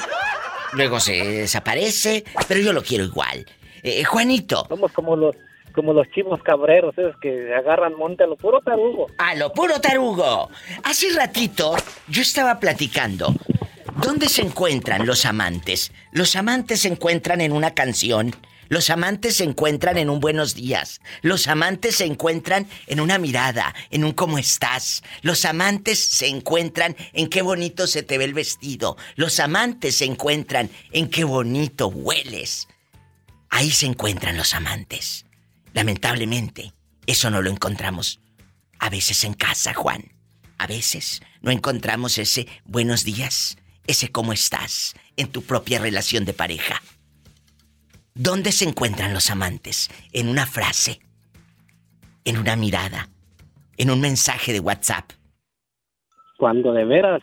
luego 0.72 1.00
se 1.00 1.12
desaparece, 1.12 2.24
pero 2.48 2.60
yo 2.60 2.72
lo 2.72 2.82
quiero 2.82 3.04
igual. 3.04 3.46
Eh, 3.82 4.04
Juanito. 4.04 4.66
Somos 4.68 4.92
como 4.92 5.16
los 5.16 5.36
como 5.72 5.94
los 5.94 6.06
chivos 6.10 6.42
cabreros, 6.42 6.96
esos 6.98 7.16
que 7.18 7.54
agarran 7.54 7.94
monte 7.94 8.24
a 8.24 8.26
lo 8.26 8.36
puro 8.36 8.60
tarugo. 8.60 9.06
A 9.16 9.34
lo 9.34 9.52
puro 9.54 9.80
tarugo. 9.80 10.50
Hace 10.84 11.10
ratito 11.14 11.74
yo 12.08 12.22
estaba 12.22 12.60
platicando. 12.60 13.34
¿Dónde 14.02 14.28
se 14.28 14.42
encuentran 14.42 15.06
los 15.06 15.24
amantes? 15.24 15.92
Los 16.12 16.36
amantes 16.36 16.80
se 16.80 16.88
encuentran 16.88 17.40
en 17.40 17.52
una 17.52 17.72
canción. 17.72 18.34
Los 18.72 18.88
amantes 18.88 19.36
se 19.36 19.44
encuentran 19.44 19.98
en 19.98 20.08
un 20.08 20.18
buenos 20.18 20.54
días. 20.54 21.02
Los 21.20 21.46
amantes 21.46 21.96
se 21.96 22.06
encuentran 22.06 22.66
en 22.86 23.00
una 23.00 23.18
mirada, 23.18 23.74
en 23.90 24.02
un 24.02 24.12
cómo 24.12 24.38
estás. 24.38 25.02
Los 25.20 25.44
amantes 25.44 26.02
se 26.02 26.28
encuentran 26.28 26.96
en 27.12 27.28
qué 27.28 27.42
bonito 27.42 27.86
se 27.86 28.02
te 28.02 28.16
ve 28.16 28.24
el 28.24 28.32
vestido. 28.32 28.96
Los 29.14 29.40
amantes 29.40 29.98
se 29.98 30.06
encuentran 30.06 30.70
en 30.90 31.10
qué 31.10 31.24
bonito 31.24 31.88
hueles. 31.88 32.66
Ahí 33.50 33.70
se 33.70 33.84
encuentran 33.84 34.38
los 34.38 34.54
amantes. 34.54 35.26
Lamentablemente, 35.74 36.72
eso 37.04 37.28
no 37.28 37.42
lo 37.42 37.50
encontramos. 37.50 38.20
A 38.78 38.88
veces 38.88 39.22
en 39.24 39.34
casa, 39.34 39.74
Juan. 39.74 40.12
a 40.56 40.66
veces 40.66 41.20
no 41.42 41.50
encontramos 41.50 42.16
ese 42.16 42.46
buenos 42.64 43.04
días, 43.04 43.58
ese 43.86 44.10
cómo 44.10 44.32
estás 44.32 44.94
en 45.18 45.28
tu 45.28 45.42
propia 45.42 45.78
relación 45.78 46.24
de 46.24 46.32
pareja. 46.32 46.80
¿Dónde 48.14 48.52
se 48.52 48.68
encuentran 48.68 49.14
los 49.14 49.30
amantes? 49.30 49.88
¿En 50.12 50.28
una 50.28 50.46
frase? 50.46 51.00
¿En 52.24 52.36
una 52.38 52.56
mirada? 52.56 53.08
¿En 53.76 53.90
un 53.90 54.00
mensaje 54.00 54.52
de 54.52 54.60
WhatsApp? 54.60 55.10
Cuando 56.38 56.72
de 56.72 56.84
veras 56.84 57.22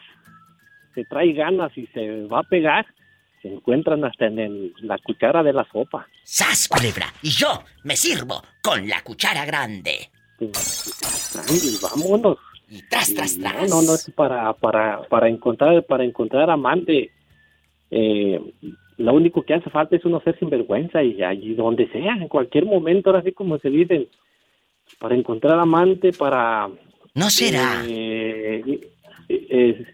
se 0.96 1.06
trae 1.06 1.34
ganas 1.34 1.72
y 1.78 1.86
se 1.88 2.26
va 2.26 2.40
a 2.40 2.44
pegar, 2.44 2.86
se 3.42 3.50
encuentran 3.50 4.04
hasta 4.04 4.26
en 4.26 4.40
el- 4.40 4.74
la 4.82 4.98
cuchara 4.98 5.44
de 5.44 5.54
la 5.54 5.66
sopa. 5.72 6.08
¡Sas, 6.24 6.68
culebra! 6.68 7.14
Y 7.22 7.30
yo 7.30 7.64
me 7.84 7.96
sirvo 7.96 8.42
con 8.62 8.88
la 8.88 9.02
cuchara 9.04 9.46
grande. 9.46 10.10
Ay, 10.40 11.78
vámonos. 11.82 12.38
Y 12.68 12.82
tras, 12.84 13.14
tras, 13.14 13.36
Y 13.36 13.40
tras. 13.42 13.70
No, 13.70 13.82
no, 13.82 13.88
no 13.88 13.96
es 13.96 14.12
para, 14.16 14.54
para, 14.54 15.02
para 15.04 15.28
encontrar, 15.30 15.84
para 15.86 16.04
encontrar 16.04 16.50
amante. 16.50 17.12
Eh, 17.92 18.40
lo 19.00 19.14
único 19.14 19.44
que 19.44 19.54
hace 19.54 19.70
falta 19.70 19.96
es 19.96 20.04
uno 20.04 20.22
ser 20.22 20.38
sinvergüenza 20.38 21.02
y 21.02 21.24
allí 21.24 21.54
donde 21.56 21.90
sea, 21.90 22.14
en 22.14 22.28
cualquier 22.28 22.66
momento, 22.66 23.10
ahora 23.10 23.24
sí 23.24 23.32
como 23.32 23.58
se 23.58 23.70
dicen, 23.70 24.10
para 25.00 25.16
encontrar 25.16 25.58
amante, 25.58 26.12
para... 26.12 26.70
¿No 27.16 27.30
será? 27.30 27.84
eh, 27.88 28.62
eh, 29.30 29.86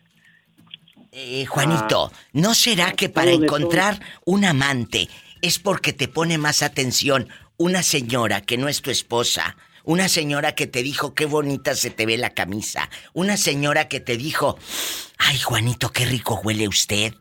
Eh, 1.11 1.45
Juanito, 1.45 2.11
¿no 2.33 2.55
será 2.55 2.93
que 2.93 3.07
para 3.09 3.31
todo 3.31 3.43
encontrar 3.43 3.99
un 4.25 4.43
amante 4.43 5.07
es 5.41 5.59
porque 5.59 5.93
te 5.93 6.07
pone 6.07 6.37
más 6.37 6.63
atención 6.63 7.27
una 7.57 7.83
señora 7.83 8.41
que 8.41 8.57
no 8.57 8.67
es 8.67 8.81
tu 8.81 8.89
esposa? 8.89 9.55
Una 9.83 10.07
señora 10.07 10.55
que 10.55 10.65
te 10.65 10.81
dijo 10.81 11.13
qué 11.13 11.25
bonita 11.25 11.75
se 11.75 11.91
te 11.91 12.07
ve 12.07 12.17
la 12.17 12.31
camisa. 12.31 12.89
Una 13.13 13.37
señora 13.37 13.87
que 13.87 13.99
te 13.99 14.17
dijo, 14.17 14.57
ay 15.19 15.37
Juanito, 15.37 15.91
qué 15.91 16.05
rico 16.05 16.41
huele 16.43 16.67
usted. 16.67 17.13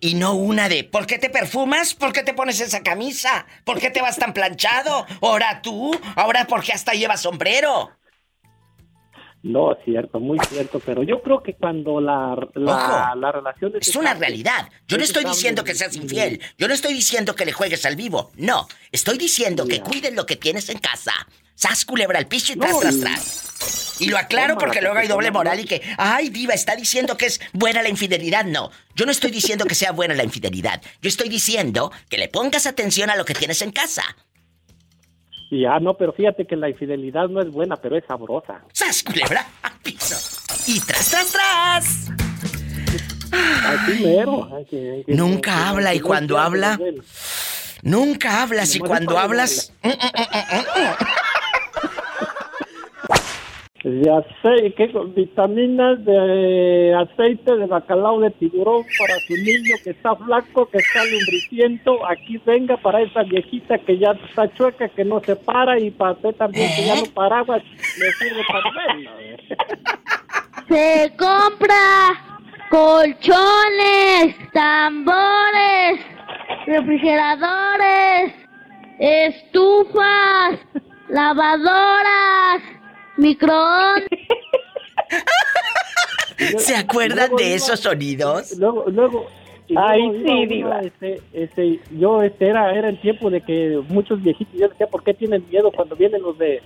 Y 0.00 0.14
no 0.14 0.34
una 0.34 0.68
de, 0.68 0.84
¿por 0.84 1.06
qué 1.06 1.18
te 1.18 1.30
perfumas? 1.30 1.94
¿Por 1.94 2.12
qué 2.12 2.22
te 2.22 2.34
pones 2.34 2.60
esa 2.60 2.82
camisa? 2.82 3.46
¿Por 3.64 3.80
qué 3.80 3.90
te 3.90 4.02
vas 4.02 4.18
tan 4.18 4.34
planchado? 4.34 5.06
Ahora 5.22 5.62
tú, 5.62 5.98
ahora 6.16 6.46
porque 6.46 6.72
hasta 6.72 6.92
llevas 6.92 7.22
sombrero. 7.22 7.90
no, 9.42 9.72
es 9.72 9.78
cierto, 9.84 10.18
muy 10.18 10.38
cierto, 10.50 10.80
pero 10.84 11.02
yo 11.02 11.22
creo 11.22 11.42
que 11.42 11.54
cuando 11.54 12.00
la, 12.00 12.36
la, 12.54 13.14
la 13.16 13.32
relación... 13.32 13.72
Es 13.80 13.94
una 13.94 14.12
realidad. 14.14 14.68
Yo 14.88 14.98
no 14.98 15.04
estoy 15.04 15.24
diciendo 15.24 15.62
que 15.64 15.74
seas 15.74 15.94
infiel. 15.96 16.40
Yo 16.58 16.66
no 16.68 16.74
estoy 16.74 16.92
diciendo 16.92 17.34
que 17.34 17.46
le 17.46 17.52
juegues 17.52 17.86
al 17.86 17.96
vivo. 17.96 18.32
No. 18.36 18.66
Estoy 18.90 19.18
diciendo 19.18 19.66
que 19.66 19.80
cuides 19.80 20.14
lo 20.14 20.26
que 20.26 20.36
tienes 20.36 20.68
en 20.68 20.78
casa. 20.78 21.12
Sas 21.56 21.84
culebra 21.84 22.18
al 22.18 22.26
piso 22.28 22.52
y 22.52 22.56
tras, 22.56 22.78
tras, 22.78 23.00
tras. 23.00 24.00
Y 24.00 24.10
lo 24.10 24.18
aclaro 24.18 24.58
porque 24.58 24.82
luego 24.82 24.98
hay 24.98 25.08
doble 25.08 25.30
moral 25.30 25.58
y 25.58 25.64
que, 25.64 25.82
ay, 25.96 26.28
diva, 26.28 26.52
está 26.52 26.76
diciendo 26.76 27.16
que 27.16 27.26
es 27.26 27.40
buena 27.52 27.82
la 27.82 27.88
infidelidad. 27.88 28.44
No. 28.44 28.70
Yo 28.94 29.06
no 29.06 29.10
estoy 29.10 29.30
diciendo 29.30 29.64
que 29.64 29.74
sea 29.74 29.92
buena 29.92 30.14
la 30.14 30.22
infidelidad. 30.22 30.82
Yo 31.00 31.08
estoy 31.08 31.30
diciendo 31.30 31.90
que 32.10 32.18
le 32.18 32.28
pongas 32.28 32.66
atención 32.66 33.08
a 33.10 33.16
lo 33.16 33.24
que 33.24 33.34
tienes 33.34 33.62
en 33.62 33.72
casa. 33.72 34.04
Y 35.50 35.64
ah, 35.64 35.78
no, 35.80 35.96
pero 35.96 36.12
fíjate 36.12 36.46
que 36.46 36.56
la 36.56 36.68
infidelidad 36.68 37.28
no 37.28 37.40
es 37.40 37.50
buena, 37.50 37.76
pero 37.76 37.96
es 37.96 38.04
sabrosa. 38.06 38.62
¡Sas, 38.72 39.02
culebra! 39.02 39.46
¡Al 39.62 39.78
piso! 39.78 40.16
Y 40.66 40.80
tras, 40.80 41.08
tras, 41.08 41.32
tras. 41.32 42.10
Que- 43.86 45.04
hay 45.04 45.04
Nunca 45.08 45.68
habla 45.68 45.94
y 45.94 46.00
cuando 46.00 46.38
habla, 46.38 46.78
nunca 47.82 48.42
hablas 48.42 48.74
y 48.76 48.80
cuando 48.80 49.18
hablas... 49.18 49.72
De 53.86 54.10
aceite, 54.10 54.90
vitaminas 55.14 56.04
de 56.04 56.92
aceite 56.92 57.54
de 57.54 57.66
bacalao 57.66 58.18
de 58.18 58.32
tiburón 58.32 58.82
para 58.98 59.14
su 59.20 59.34
niño 59.34 59.76
que 59.84 59.90
está 59.90 60.16
flaco, 60.16 60.66
que 60.66 60.78
está 60.78 61.04
lumbriciento. 61.04 62.04
Aquí 62.04 62.40
venga 62.44 62.76
para 62.78 63.02
esa 63.02 63.22
viejita 63.22 63.78
que 63.78 63.96
ya 63.96 64.10
está 64.28 64.52
chueca, 64.54 64.88
que 64.88 65.04
no 65.04 65.20
se 65.20 65.36
para 65.36 65.78
y 65.78 65.92
para 65.92 66.14
usted 66.14 66.34
también 66.34 66.68
que 66.74 66.84
ya 66.84 66.96
no 66.96 67.04
paraguas, 67.14 67.62
le 67.96 68.10
sirve 68.10 68.42
para 68.48 68.70
verlo. 68.72 69.10
Se 70.68 71.12
compra 71.16 72.40
colchones, 72.68 74.34
tambores, 74.52 76.15
refrigeradores, 76.66 78.32
estufas, 78.98 80.58
lavadoras, 81.08 82.62
microondas. 83.16 84.08
¿Se 86.58 86.76
acuerdan 86.76 87.34
de 87.36 87.54
esos 87.54 87.80
sonidos? 87.80 88.56
Luego, 88.58 88.84
luego. 88.88 89.26
Ay, 89.74 90.22
sí, 90.24 90.46
diva. 90.46 90.80
Este, 90.80 91.20
este, 91.32 91.80
yo, 91.98 92.22
este, 92.22 92.48
era, 92.48 92.72
era 92.74 92.88
el 92.88 93.00
tiempo 93.00 93.30
de 93.30 93.40
que 93.40 93.82
muchos 93.88 94.22
viejitos, 94.22 94.54
yo 94.54 94.68
decía, 94.68 94.86
¿por 94.86 95.02
qué 95.02 95.14
tienen 95.14 95.44
miedo 95.50 95.72
cuando 95.72 95.96
vienen 95.96 96.22
los 96.22 96.38
de 96.38 96.62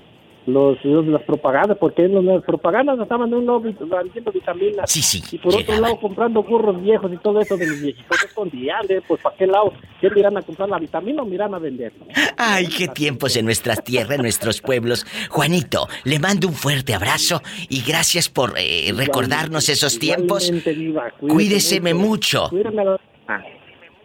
los, 0.47 0.83
los 0.85 1.07
las 1.07 1.23
propagandas? 1.23 1.77
Porque 1.79 2.05
en 2.05 2.25
las 2.27 2.43
propagandas 2.45 2.99
estaban 2.99 3.31
de 3.31 3.37
un 3.37 3.47
lado 3.47 3.61
vendiendo 3.61 4.33
vitaminas. 4.33 4.91
Sí, 4.91 5.03
sí. 5.03 5.23
Y 5.33 5.39
por 5.39 5.55
otro 5.55 5.79
lado 5.79 5.99
comprando 6.01 6.43
burros 6.43 6.81
viejos 6.83 7.13
y 7.13 7.17
todo 7.19 7.41
eso 7.41 7.57
de 7.57 7.67
los 7.67 7.81
viejitos 7.81 8.25
escondían, 8.25 8.81
pues 9.07 9.21
¿para 9.21 9.37
qué 9.37 9.47
lado? 9.47 9.73
¿Qué 10.01 10.11
miran 10.11 10.37
a 10.37 10.43
comprar 10.43 10.69
la 10.69 10.79
vitamina 10.79 11.23
o 11.23 11.27
miran 11.27 11.55
a 11.55 11.59
vender? 11.59 11.93
Ay, 12.37 12.67
qué 12.69 12.89
tiempos 12.89 13.37
en 13.37 13.45
nuestras 13.45 13.83
tierras, 13.85 14.17
en 14.17 14.23
nuestros 14.23 14.61
pueblos. 14.61 15.07
Juanito, 15.29 15.87
le 16.05 16.19
mando 16.19 16.49
un 16.49 16.55
fuerte 16.55 16.95
abrazo 16.95 17.43
y 17.69 17.83
gracias 17.83 18.29
por 18.29 18.55
eh, 18.57 18.93
recordarnos 18.97 19.69
esos 19.69 19.99
tiempos. 19.99 20.51
Cuídese 20.51 21.81
Cuídeseme 21.81 21.95
mucho. 21.95 22.51
La- 22.53 22.99
Ah, 23.29 23.43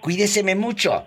Cuídeseme 0.01 0.53
mucho. 0.55 1.03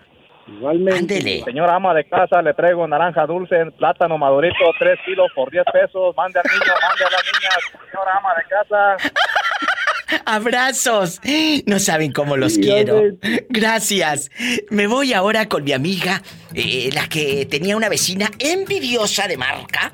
Igualmente. 0.56 0.98
Ándele. 0.98 1.44
Señora 1.44 1.76
ama 1.76 1.94
de 1.94 2.04
casa, 2.04 2.40
le 2.42 2.54
traigo 2.54 2.86
naranja 2.86 3.26
dulce, 3.26 3.66
plátano 3.76 4.18
madurito, 4.18 4.54
3 4.78 4.98
kilos 5.04 5.30
por 5.34 5.50
10 5.50 5.64
pesos. 5.72 6.16
Mande 6.16 6.40
al 6.40 6.46
niño, 6.50 6.72
mande 6.80 7.04
a 7.04 7.10
la 7.10 7.18
niña. 7.32 7.50
Señora 7.90 8.16
ama 8.16 8.34
de 8.34 8.44
casa. 8.48 9.10
Abrazos. 10.24 11.20
No 11.66 11.78
saben 11.78 12.12
cómo 12.12 12.36
los 12.36 12.56
quiero. 12.58 13.02
Gracias. 13.48 14.30
Me 14.70 14.86
voy 14.86 15.12
ahora 15.12 15.48
con 15.48 15.64
mi 15.64 15.72
amiga, 15.72 16.22
eh, 16.54 16.90
la 16.92 17.08
que 17.08 17.46
tenía 17.46 17.76
una 17.76 17.88
vecina 17.88 18.30
envidiosa 18.38 19.28
de 19.28 19.36
marca. 19.36 19.92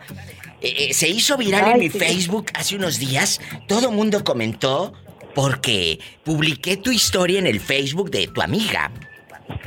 Eh, 0.61 0.89
eh, 0.91 0.95
se 0.95 1.09
hizo 1.09 1.37
viral 1.37 1.73
en 1.73 1.79
mi 1.79 1.91
sí. 1.91 1.99
Facebook 1.99 2.47
hace 2.55 2.77
unos 2.77 2.99
días. 2.99 3.41
Todo 3.67 3.91
mundo 3.91 4.23
comentó 4.25 4.93
porque 5.35 5.99
publiqué 6.23 6.77
tu 6.77 6.91
historia 6.91 7.39
en 7.39 7.47
el 7.47 7.61
Facebook 7.61 8.11
de 8.11 8.29
tu 8.29 8.41
amiga, 8.41 8.93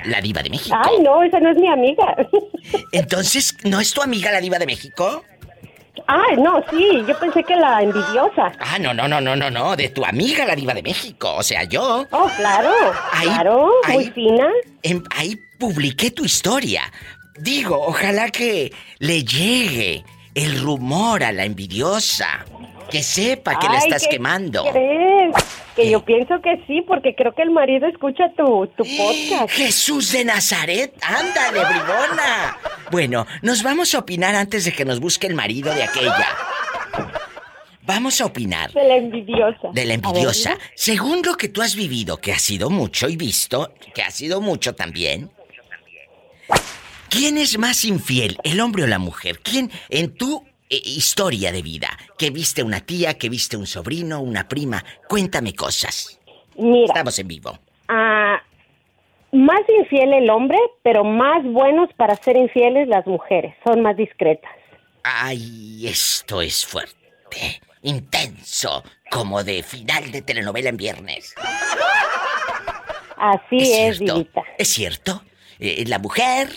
la 0.05 0.21
diva 0.21 0.41
de 0.43 0.49
México. 0.49 0.75
Ay, 0.83 0.99
no, 1.01 1.23
esa 1.23 1.39
no 1.39 1.49
es 1.51 1.57
mi 1.57 1.67
amiga. 1.69 2.15
Entonces, 2.91 3.55
¿no 3.63 3.79
es 3.79 3.93
tu 3.93 4.01
amiga 4.01 4.31
la 4.31 4.39
diva 4.41 4.57
de 4.59 4.65
México? 4.65 5.23
Ay, 6.07 6.37
no, 6.37 6.63
sí, 6.69 7.03
yo 7.07 7.19
pensé 7.19 7.43
que 7.43 7.55
la 7.55 7.81
envidiosa. 7.81 8.51
Ah, 8.59 8.77
no, 8.79 8.93
no, 8.93 9.07
no, 9.07 9.19
no, 9.19 9.35
no, 9.35 9.49
no, 9.51 9.75
de 9.75 9.89
tu 9.89 10.05
amiga 10.05 10.45
la 10.45 10.55
diva 10.55 10.73
de 10.73 10.81
México, 10.83 11.35
o 11.35 11.43
sea, 11.43 11.63
yo. 11.63 12.05
Oh, 12.11 12.29
claro, 12.37 12.71
claro, 13.21 13.71
muy 13.91 14.05
fina. 14.11 14.47
em- 14.83 15.03
ahí 15.15 15.35
publiqué 15.59 16.11
tu 16.11 16.23
historia. 16.23 16.83
Digo, 17.39 17.79
ojalá 17.87 18.29
que 18.29 18.71
le 18.99 19.23
llegue 19.23 20.05
el 20.33 20.61
rumor 20.61 21.23
a 21.23 21.31
la 21.31 21.43
envidiosa. 21.45 22.45
Que 22.89 23.03
sepa 23.03 23.59
que 23.59 23.67
la 23.67 23.77
estás 23.79 24.03
¿qué 24.03 24.09
quemando. 24.11 24.63
crees? 24.71 25.35
Que 25.75 25.89
yo 25.91 26.03
pienso 26.03 26.41
que 26.41 26.63
sí, 26.65 26.81
porque 26.87 27.13
creo 27.15 27.33
que 27.35 27.43
el 27.43 27.51
marido 27.51 27.85
escucha 27.87 28.31
tu, 28.35 28.67
tu 28.77 28.83
podcast. 28.83 29.49
Jesús 29.51 30.11
de 30.11 30.25
Nazaret, 30.25 30.93
ándale, 31.03 31.59
bribona. 31.65 32.57
Bueno, 32.91 33.27
nos 33.41 33.61
vamos 33.61 33.93
a 33.93 33.99
opinar 33.99 34.33
antes 34.35 34.65
de 34.65 34.71
que 34.71 34.85
nos 34.85 34.99
busque 34.99 35.27
el 35.27 35.35
marido 35.35 35.73
de 35.73 35.83
aquella. 35.83 36.27
Vamos 37.83 38.19
a 38.19 38.25
opinar 38.25 38.71
De 38.73 38.83
la 38.83 38.97
envidiosa. 38.97 39.69
de 39.71 39.85
la 39.85 39.93
envidiosa. 39.93 40.49
ver, 40.51 40.59
Según 40.75 41.21
lo 41.23 41.35
que 41.35 41.47
tú 41.47 41.61
has 41.61 41.75
vivido, 41.75 42.17
que 42.17 42.33
ha 42.33 42.39
sido 42.39 42.69
mucho 42.69 43.07
y 43.07 43.15
visto, 43.15 43.73
que 43.93 44.01
ha 44.01 44.11
sido 44.11 44.41
mucho 44.41 44.75
también. 44.75 45.29
¿Quién 47.09 47.37
es 47.37 47.57
más 47.57 47.85
infiel, 47.85 48.37
el 48.43 48.59
hombre 48.59 48.83
o 48.83 48.87
la 48.87 48.99
mujer? 48.99 49.39
¿Quién 49.39 49.71
en 49.89 50.13
tu 50.13 50.43
eh, 50.69 50.81
historia 50.83 51.51
de 51.51 51.61
vida? 51.61 51.89
¿Que 52.17 52.29
viste 52.29 52.63
una 52.63 52.81
tía, 52.81 53.17
que 53.17 53.29
viste 53.29 53.57
un 53.57 53.67
sobrino, 53.67 54.21
una 54.21 54.47
prima? 54.47 54.83
Cuéntame 55.07 55.53
cosas. 55.53 56.19
Mira. 56.55 56.87
Estamos 56.87 57.17
en 57.19 57.27
vivo. 57.27 57.59
ah, 57.87 58.41
más 59.31 59.61
infiel 59.79 60.13
el 60.13 60.29
hombre, 60.29 60.57
pero 60.83 61.03
más 61.03 61.43
buenos 61.43 61.89
para 61.97 62.15
ser 62.15 62.37
infieles 62.37 62.87
las 62.87 63.05
mujeres. 63.05 63.53
Son 63.65 63.81
más 63.81 63.97
discretas. 63.97 64.51
Ay, 65.03 65.85
esto 65.87 66.41
es 66.41 66.65
fuerte, 66.65 67.61
intenso, 67.83 68.83
como 69.11 69.43
de 69.43 69.63
final 69.63 70.11
de 70.11 70.21
telenovela 70.21 70.69
en 70.69 70.77
viernes. 70.77 71.35
Así 73.17 73.57
es, 73.57 73.97
cierto, 73.97 74.13
Divita. 74.15 74.43
Es 74.57 74.69
cierto. 74.69 75.23
Eh, 75.59 75.83
la 75.87 75.99
mujer 75.99 76.49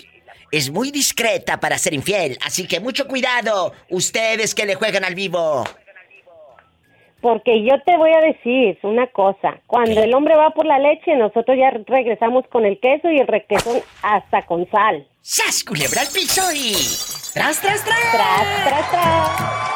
es 0.52 0.70
muy 0.70 0.90
discreta 0.90 1.60
para 1.60 1.78
ser 1.78 1.94
infiel, 1.94 2.38
así 2.44 2.66
que 2.66 2.80
mucho 2.80 3.06
cuidado, 3.06 3.72
ustedes 3.88 4.54
que 4.54 4.66
le 4.66 4.74
juegan 4.74 5.04
al 5.04 5.14
vivo. 5.14 5.64
Porque 7.20 7.62
yo 7.62 7.74
te 7.84 7.96
voy 7.98 8.12
a 8.12 8.20
decir 8.20 8.78
una 8.82 9.06
cosa. 9.08 9.60
Cuando 9.66 10.02
el 10.02 10.14
hombre 10.14 10.34
va 10.36 10.50
por 10.50 10.64
la 10.64 10.78
leche, 10.78 11.14
nosotros 11.16 11.56
ya 11.58 11.70
regresamos 11.86 12.46
con 12.48 12.64
el 12.64 12.80
queso 12.80 13.10
y 13.10 13.18
el 13.18 13.26
requesón 13.26 13.80
hasta 14.02 14.46
con 14.46 14.68
sal. 14.70 15.06
¡Sas, 15.20 15.62
culebra 15.62 16.00
al 16.00 16.08
piso 16.08 16.40
y... 16.54 16.72
¡Tras, 17.34 17.60
tras, 17.60 17.84
tras! 17.84 17.98
¡Tras, 18.10 18.64
tras, 18.64 18.90
tras! 18.90 19.69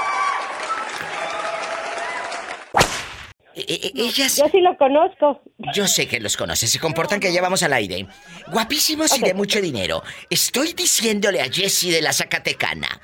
Eh, 3.56 3.64
eh, 3.68 3.92
ellas... 3.94 4.36
Yo 4.36 4.48
sí 4.50 4.60
lo 4.60 4.76
conozco. 4.76 5.40
Yo 5.74 5.86
sé 5.86 6.06
que 6.08 6.20
los 6.20 6.36
conoces, 6.36 6.70
se 6.70 6.78
comportan 6.80 7.20
que 7.20 7.32
llevamos 7.32 7.62
al 7.62 7.72
aire. 7.72 8.06
Guapísimos 8.48 9.16
y 9.16 9.20
de 9.20 9.34
mucho 9.34 9.60
dinero. 9.60 10.02
Estoy 10.30 10.72
diciéndole 10.72 11.40
a 11.40 11.50
Jessie 11.50 11.92
de 11.92 12.02
la 12.02 12.12
Zacatecana 12.12 13.00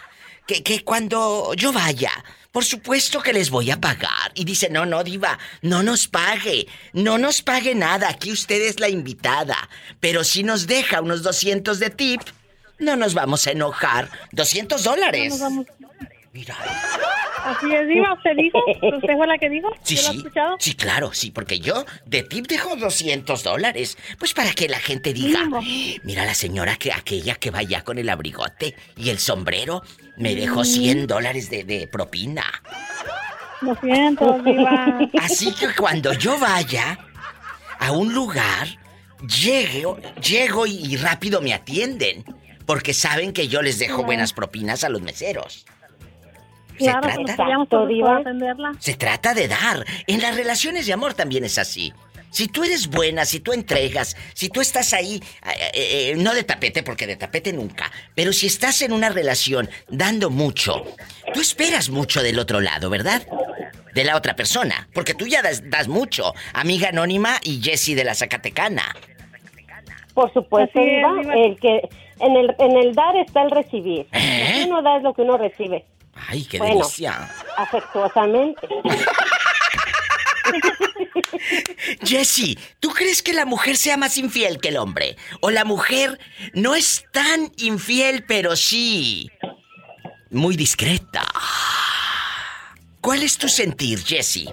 que, 0.46 0.62
que 0.62 0.82
cuando 0.82 1.55
yo 1.55 1.72
vaya, 1.72 2.11
por 2.51 2.64
supuesto 2.64 3.22
que 3.22 3.32
les 3.32 3.51
voy 3.51 3.70
a 3.70 3.80
pagar. 3.80 4.32
Y 4.34 4.44
dice, 4.44 4.68
no, 4.70 4.84
no, 4.86 5.05
diva, 5.05 5.38
no 5.62 5.84
nos 5.84 6.09
pague. 6.09 6.66
No 6.92 7.16
nos 7.18 7.42
pague 7.42 7.76
nada, 7.76 8.09
aquí 8.09 8.32
usted 8.32 8.61
es 8.62 8.80
la 8.80 8.88
invitada. 8.88 9.68
Pero 10.01 10.24
si 10.24 10.42
nos 10.42 10.66
deja 10.66 11.01
unos 11.01 11.22
200 11.22 11.78
de 11.78 11.90
tip, 11.90 12.20
no 12.80 12.96
nos 12.96 13.14
vamos 13.14 13.46
a 13.46 13.53
enojar. 13.53 14.11
200 14.32 14.82
dólares. 14.82 15.38
No 15.38 15.38
nos 15.38 15.40
vamos- 15.40 15.66
Mira. 16.32 16.56
Así 17.44 17.72
es, 17.72 17.88
Diva, 17.88 18.12
¿usted 18.12 18.36
dijo? 18.36 18.58
¿Usted 18.68 19.16
fue 19.16 19.26
la 19.26 19.38
que 19.38 19.48
dijo? 19.48 19.68
Sí, 19.82 19.96
¿Yo 19.96 20.02
lo 20.02 20.08
he 20.08 20.12
sí. 20.12 20.18
escuchado? 20.18 20.56
Sí, 20.60 20.74
claro, 20.74 21.12
sí, 21.12 21.30
porque 21.30 21.58
yo 21.58 21.84
de 22.04 22.22
tip 22.22 22.46
dejo 22.46 22.76
200 22.76 23.42
dólares. 23.42 23.96
Pues 24.18 24.34
para 24.34 24.52
que 24.52 24.68
la 24.68 24.78
gente 24.78 25.12
diga, 25.12 25.48
mira 26.02 26.24
la 26.24 26.34
señora 26.34 26.76
que 26.76 26.92
aquella 26.92 27.34
que 27.36 27.50
vaya 27.50 27.82
con 27.82 27.98
el 27.98 28.08
abrigote 28.10 28.74
y 28.96 29.08
el 29.10 29.18
sombrero 29.18 29.82
me 30.16 30.34
dejó 30.34 30.64
100 30.64 31.06
dólares 31.06 31.48
de, 31.50 31.64
de 31.64 31.88
propina. 31.88 32.44
Lo 33.62 33.74
siento, 33.76 34.38
Diva. 34.44 34.98
Así 35.20 35.52
que 35.54 35.74
cuando 35.74 36.12
yo 36.12 36.38
vaya 36.38 36.98
a 37.78 37.92
un 37.92 38.12
lugar, 38.12 38.68
llego, 39.26 39.98
llego 40.22 40.66
y, 40.66 40.76
y 40.92 40.96
rápido 40.96 41.40
me 41.40 41.54
atienden. 41.54 42.24
Porque 42.66 42.94
saben 42.94 43.32
que 43.32 43.48
yo 43.48 43.62
les 43.62 43.78
dejo 43.80 44.04
buenas 44.04 44.32
propinas 44.32 44.84
a 44.84 44.90
los 44.90 45.00
meseros. 45.02 45.64
¿Se 46.80 46.90
Claro, 46.90 47.08
trata? 47.24 47.66
todos 47.68 47.88
por 48.00 48.10
atenderla. 48.20 48.72
Se 48.78 48.94
trata 48.94 49.34
de 49.34 49.48
dar. 49.48 49.84
En 50.06 50.20
las 50.20 50.34
relaciones 50.36 50.86
de 50.86 50.92
amor 50.92 51.14
también 51.14 51.44
es 51.44 51.58
así. 51.58 51.92
Si 52.30 52.46
tú 52.46 52.62
eres 52.62 52.86
buena, 52.88 53.24
si 53.24 53.40
tú 53.40 53.52
entregas, 53.52 54.16
si 54.34 54.48
tú 54.48 54.60
estás 54.60 54.92
ahí, 54.94 55.20
eh, 55.44 55.70
eh, 55.74 56.14
no 56.16 56.32
de 56.32 56.44
tapete, 56.44 56.82
porque 56.84 57.06
de 57.08 57.16
tapete 57.16 57.52
nunca, 57.52 57.90
pero 58.14 58.32
si 58.32 58.46
estás 58.46 58.82
en 58.82 58.92
una 58.92 59.08
relación 59.08 59.68
dando 59.88 60.30
mucho, 60.30 60.84
tú 61.34 61.40
esperas 61.40 61.90
mucho 61.90 62.22
del 62.22 62.38
otro 62.38 62.60
lado, 62.60 62.88
¿verdad? 62.88 63.22
De 63.94 64.04
la 64.04 64.16
otra 64.16 64.36
persona, 64.36 64.88
porque 64.94 65.14
tú 65.14 65.26
ya 65.26 65.42
das, 65.42 65.68
das 65.68 65.88
mucho. 65.88 66.32
Amiga 66.52 66.90
anónima 66.90 67.38
y 67.42 67.60
Jessie 67.60 67.96
de 67.96 68.04
la 68.04 68.14
Zacatecana. 68.14 68.94
Por 70.14 70.32
supuesto, 70.32 70.78
es, 70.80 70.86
Diva. 70.86 71.34
el 71.34 71.58
que 71.58 71.80
en 72.20 72.36
el, 72.36 72.54
en 72.58 72.76
el 72.76 72.94
dar 72.94 73.16
está 73.16 73.42
el 73.42 73.50
recibir. 73.50 74.06
¿Eh? 74.12 74.50
Lo 74.50 74.54
que 74.54 74.64
uno 74.70 74.82
da 74.82 74.96
es 74.98 75.02
lo 75.02 75.14
que 75.14 75.22
uno 75.22 75.36
recibe. 75.36 75.84
Ay, 76.28 76.44
qué 76.44 76.58
Bueno. 76.58 76.74
delicia. 76.80 77.30
Afectuosamente. 77.56 78.68
Jessie, 82.04 82.58
¿tú 82.80 82.90
crees 82.90 83.22
que 83.22 83.32
la 83.32 83.44
mujer 83.44 83.76
sea 83.76 83.96
más 83.96 84.18
infiel 84.18 84.58
que 84.60 84.68
el 84.68 84.76
hombre? 84.76 85.16
¿O 85.40 85.50
la 85.50 85.64
mujer 85.64 86.18
no 86.54 86.74
es 86.74 87.04
tan 87.12 87.52
infiel, 87.58 88.24
pero 88.26 88.56
sí 88.56 89.30
muy 90.30 90.56
discreta? 90.56 91.24
¿Cuál 93.00 93.22
es 93.22 93.38
tu 93.38 93.48
sentir, 93.48 94.02
Jessie? 94.04 94.52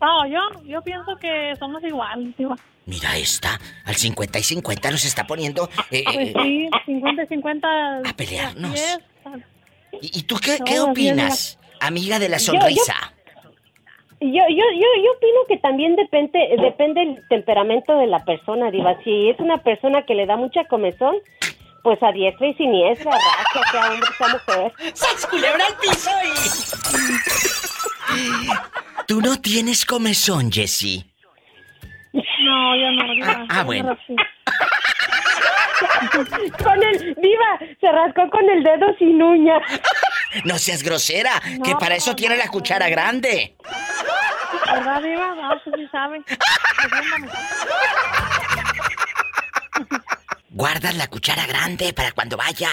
No, 0.00 0.26
yo, 0.26 0.38
yo 0.64 0.80
pienso 0.82 1.16
que 1.20 1.54
somos 1.58 1.82
iguales, 1.82 2.34
Diva. 2.36 2.56
Mira 2.86 3.16
esta, 3.16 3.60
al 3.84 3.96
50 3.96 4.38
y 4.38 4.42
50 4.44 4.90
nos 4.92 5.04
está 5.04 5.26
poniendo... 5.26 5.68
eh, 5.90 6.04
Pues 6.04 6.16
eh, 6.28 6.32
sí, 6.40 6.68
50 6.86 7.22
y 7.24 7.26
50. 7.26 7.68
A 8.08 8.12
pelearnos. 8.16 8.72
así 8.72 8.80
es. 8.82 8.98
¿Y, 10.00 10.20
y 10.20 10.22
tú 10.22 10.36
qué, 10.36 10.58
qué 10.64 10.80
opinas, 10.80 11.58
amiga 11.80 12.18
de 12.18 12.28
la 12.28 12.38
yo- 12.38 12.52
sonrisa? 12.52 12.94
Yo, 14.18 14.28
yo, 14.30 14.40
yo, 14.48 14.86
yo 15.04 15.12
opino 15.16 15.40
que 15.46 15.58
también 15.58 15.94
depende, 15.94 16.38
depende 16.58 17.02
el 17.02 17.28
temperamento 17.28 17.98
de 17.98 18.06
la 18.06 18.24
persona, 18.24 18.70
Diva. 18.70 18.96
Si 19.04 19.28
es 19.28 19.38
una 19.40 19.58
persona 19.58 20.06
que 20.06 20.14
le 20.14 20.24
da 20.24 20.36
mucha 20.36 20.64
comezón, 20.64 21.16
pues 21.82 22.02
a 22.02 22.12
diestra 22.12 22.46
y 22.48 22.54
siniestra, 22.54 23.10
raza, 23.12 23.70
sea 23.70 23.90
hombre, 23.90 24.08
sea 24.16 24.28
mujer. 24.28 24.72
¡Sas, 24.94 25.26
culebra 25.26 25.66
al 25.66 25.76
piso 25.76 26.10
Tú 29.06 29.20
no 29.20 29.40
tienes 29.40 29.84
comezón, 29.84 30.50
Jessie. 30.50 31.04
No, 32.16 32.76
yo 32.76 32.90
no, 32.92 33.12
Diva. 33.12 33.46
Ah, 33.50 33.62
bueno. 33.64 33.96
con 36.64 36.82
el, 36.82 37.14
Diva, 37.16 37.58
se 37.78 37.92
rascó 37.92 38.30
con 38.30 38.48
el 38.48 38.62
dedo 38.62 38.86
sin 38.98 39.22
uña. 39.22 39.58
No 40.44 40.56
seas 40.58 40.82
grosera, 40.82 41.32
que 41.62 41.72
No, 41.72 41.78
para 41.78 41.96
eso 41.96 42.16
tiene 42.16 42.36
la 42.36 42.48
cuchara 42.48 42.88
grande. 42.88 43.54
¿Verdad, 44.72 45.02
Diva? 45.02 45.34
No, 45.34 45.54
eso 45.56 45.70
sí 45.76 45.86
sabe. 45.92 46.22
Guardas 50.50 50.94
la 50.96 51.06
cuchara 51.08 51.44
grande 51.46 51.92
para 51.92 52.12
cuando 52.12 52.36
vaya. 52.38 52.70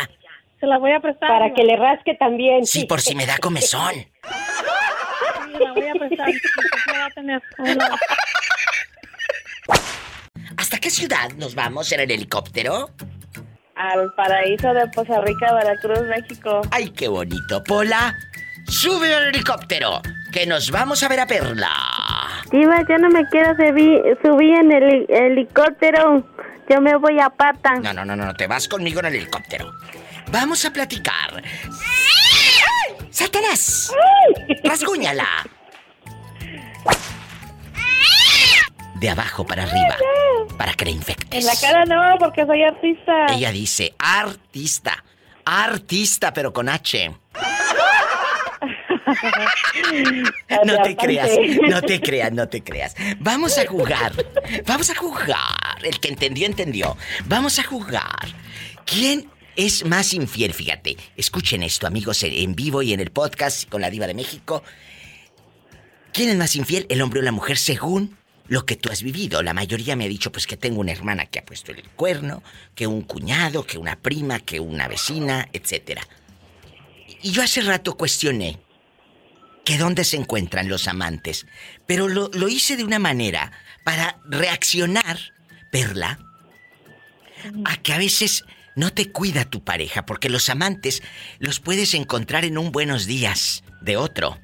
Se 0.62 0.68
la 0.68 0.78
voy 0.78 0.94
a 0.94 1.02
prestar. 1.02 1.28
Para 1.28 1.46
Diva. 1.46 1.56
que 1.56 1.64
le 1.64 1.76
rasque 1.76 2.14
también. 2.16 2.66
Sí, 2.66 2.86
por 2.86 3.02
si 3.02 3.14
me 3.14 3.26
da 3.26 3.38
comezón. 3.40 3.94
Sí, 3.94 4.08
la 5.60 5.74
voy 5.74 5.88
a 5.88 5.94
prestar. 5.94 6.28
porque 6.56 6.92
la 6.94 7.00
va 7.00 7.06
a 7.06 7.10
tener. 7.10 7.42
¿Hasta 10.58 10.78
qué 10.80 10.90
ciudad 10.90 11.32
nos 11.38 11.56
vamos 11.56 11.92
en 11.92 12.02
el 12.02 12.12
helicóptero? 12.12 12.90
Al 13.76 14.14
paraíso 14.16 14.74
de 14.74 14.88
Poza 14.88 15.20
Rica, 15.22 15.54
Veracruz, 15.54 16.02
México. 16.08 16.62
¡Ay, 16.72 16.90
qué 16.92 17.08
bonito! 17.08 17.64
Pola, 17.64 18.16
sube 18.68 19.14
al 19.14 19.28
helicóptero, 19.30 20.02
que 20.32 20.46
nos 20.46 20.70
vamos 20.72 21.02
a 21.04 21.08
ver 21.10 21.20
a 21.22 21.28
Perla. 21.28 21.72
Diva, 22.52 22.82
yo 22.88 22.98
no 23.00 23.10
me 23.10 23.26
quiero 23.30 23.56
subir, 23.56 24.56
en 24.56 24.72
el 24.72 24.84
heli- 24.84 25.06
helicóptero. 25.10 26.24
Yo 26.70 26.80
me 26.82 26.96
voy 26.96 27.20
a 27.20 27.30
pata. 27.30 27.76
No, 27.82 27.94
no, 27.94 28.06
no, 28.06 28.16
no, 28.16 28.34
te 28.36 28.48
vas 28.48 28.68
conmigo 28.68 29.00
en 29.00 29.08
el 29.08 29.16
helicóptero. 29.16 29.72
Vamos 30.32 30.64
a 30.66 30.72
platicar. 30.72 31.44
¡Satanás! 33.10 33.92
¡Rasguñala! 34.64 35.28
De 39.04 39.10
abajo 39.10 39.46
para 39.46 39.64
arriba, 39.64 39.98
para 40.58 40.74
que 40.76 40.86
le 40.86 40.92
infectes. 40.92 41.42
En 41.42 41.46
la 41.46 41.54
cara 41.60 41.84
no, 41.84 42.18
porque 42.20 42.46
soy 42.46 42.64
artista. 42.64 43.26
Ella 43.34 43.52
dice 43.52 43.94
artista. 44.00 45.04
Artista, 45.44 46.32
pero 46.32 46.54
con 46.54 46.70
H. 46.70 47.12
No 50.66 50.82
te 50.84 50.96
creas, 50.96 51.30
no 51.70 51.82
te 51.82 52.00
creas, 52.00 52.32
no 52.32 52.48
te 52.48 52.64
creas. 52.64 52.96
Vamos 53.20 53.58
a 53.58 53.66
jugar. 53.68 54.14
Vamos 54.66 54.90
a 54.90 54.96
jugar. 54.96 55.84
El 55.84 56.00
que 56.00 56.08
entendió, 56.08 56.46
entendió. 56.46 56.96
Vamos 57.26 57.60
a 57.60 57.64
jugar. 57.64 58.26
¿Quién 58.86 59.30
es 59.58 59.84
más 59.86 60.14
infiel? 60.14 60.54
Fíjate, 60.54 60.96
escuchen 61.18 61.62
esto, 61.64 61.86
amigos, 61.88 62.24
en- 62.24 62.34
en 62.34 62.56
vivo 62.56 62.82
y 62.82 62.94
en 62.94 63.02
el 63.02 63.12
podcast 63.12 63.68
con 63.70 63.82
la 63.82 63.90
Diva 63.90 64.08
de 64.08 64.14
México. 64.14 64.64
¿Quién 66.14 66.30
es 66.30 66.38
más 66.38 66.56
infiel, 66.56 66.86
el 66.90 67.02
hombre 67.02 67.20
o 67.20 67.24
la 67.24 67.34
mujer, 67.34 67.58
según 67.58 68.18
lo 68.48 68.66
que 68.66 68.76
tú 68.76 68.90
has 68.90 69.04
vivido? 69.04 69.42
La 69.42 69.54
mayoría 69.54 69.96
me 69.96 70.06
ha 70.06 70.10
dicho, 70.10 70.32
pues, 70.32 70.48
que 70.48 70.58
tengo 70.58 70.80
una 70.80 70.92
hermana 70.92 71.26
que 71.26 71.40
ha 71.40 71.46
puesto 71.46 71.72
el 71.72 71.84
cuerno, 71.90 72.44
que 72.76 72.88
un 72.88 73.02
cuñado, 73.02 73.66
que 73.66 73.78
una 73.78 73.96
prima, 73.98 74.40
que 74.40 74.60
una 74.60 74.88
vecina, 74.88 75.48
etcétera. 75.54 76.08
Y 77.22 77.32
yo 77.32 77.42
hace 77.42 77.62
rato 77.62 77.96
cuestioné 77.96 78.60
que 79.64 79.78
dónde 79.78 80.04
se 80.04 80.18
encuentran 80.18 80.68
los 80.68 80.88
amantes, 80.88 81.46
pero 81.86 82.08
lo, 82.08 82.30
lo 82.34 82.50
hice 82.50 82.76
de 82.76 82.84
una 82.84 83.00
manera 83.00 83.52
para 83.86 84.20
reaccionar, 84.26 85.20
Perla, 85.72 86.20
a 87.66 87.78
que 87.78 87.94
a 87.94 87.98
veces 87.98 88.44
no 88.76 88.92
te 88.92 89.12
cuida 89.12 89.46
tu 89.46 89.64
pareja, 89.64 90.06
porque 90.06 90.30
los 90.30 90.50
amantes 90.50 91.02
los 91.40 91.60
puedes 91.60 91.94
encontrar 91.94 92.46
en 92.46 92.58
un 92.58 92.72
buenos 92.72 93.06
días 93.06 93.64
de 93.82 93.98
otro, 93.98 94.40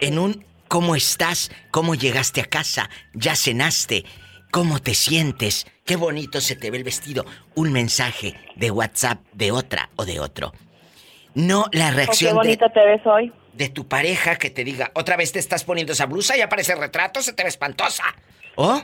en 0.00 0.18
un 0.18 0.45
cómo 0.68 0.96
estás, 0.96 1.50
cómo 1.70 1.94
llegaste 1.94 2.40
a 2.40 2.44
casa, 2.46 2.90
ya 3.14 3.36
cenaste, 3.36 4.04
cómo 4.50 4.80
te 4.80 4.94
sientes, 4.94 5.66
qué 5.84 5.96
bonito 5.96 6.40
se 6.40 6.56
te 6.56 6.70
ve 6.70 6.78
el 6.78 6.84
vestido, 6.84 7.24
un 7.54 7.72
mensaje 7.72 8.34
de 8.56 8.70
WhatsApp 8.70 9.20
de 9.32 9.52
otra 9.52 9.90
o 9.96 10.04
de 10.04 10.20
otro. 10.20 10.52
No 11.34 11.66
la 11.72 11.88
Oh, 11.88 11.90
qué 11.90 11.96
reacción 11.96 12.30
de, 12.32 12.36
bonita 12.36 12.68
te 12.70 12.84
ves 12.84 13.02
hoy. 13.04 13.32
de 13.52 13.68
tu 13.68 13.86
pareja 13.86 14.36
que 14.36 14.50
te 14.50 14.64
diga, 14.64 14.90
otra 14.94 15.16
vez 15.16 15.32
te 15.32 15.38
estás 15.38 15.64
poniendo 15.64 15.92
esa 15.92 16.06
blusa 16.06 16.36
y 16.36 16.40
aparece 16.40 16.72
el 16.72 16.78
retrato, 16.78 17.20
se 17.22 17.32
te 17.34 17.42
ve 17.42 17.48
espantosa. 17.50 18.04
¿Oh? 18.56 18.82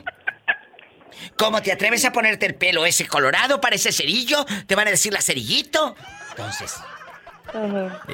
¿Cómo 1.37 1.61
te 1.61 1.71
atreves 1.71 2.05
a 2.05 2.11
ponerte 2.11 2.45
el 2.45 2.55
pelo 2.55 2.85
ese 2.85 3.07
colorado? 3.07 3.59
Parece 3.61 3.91
cerillo. 3.91 4.45
Te 4.67 4.75
van 4.75 4.87
a 4.87 4.91
decir 4.91 5.13
la 5.13 5.21
cerillito. 5.21 5.95
Entonces, 6.31 6.75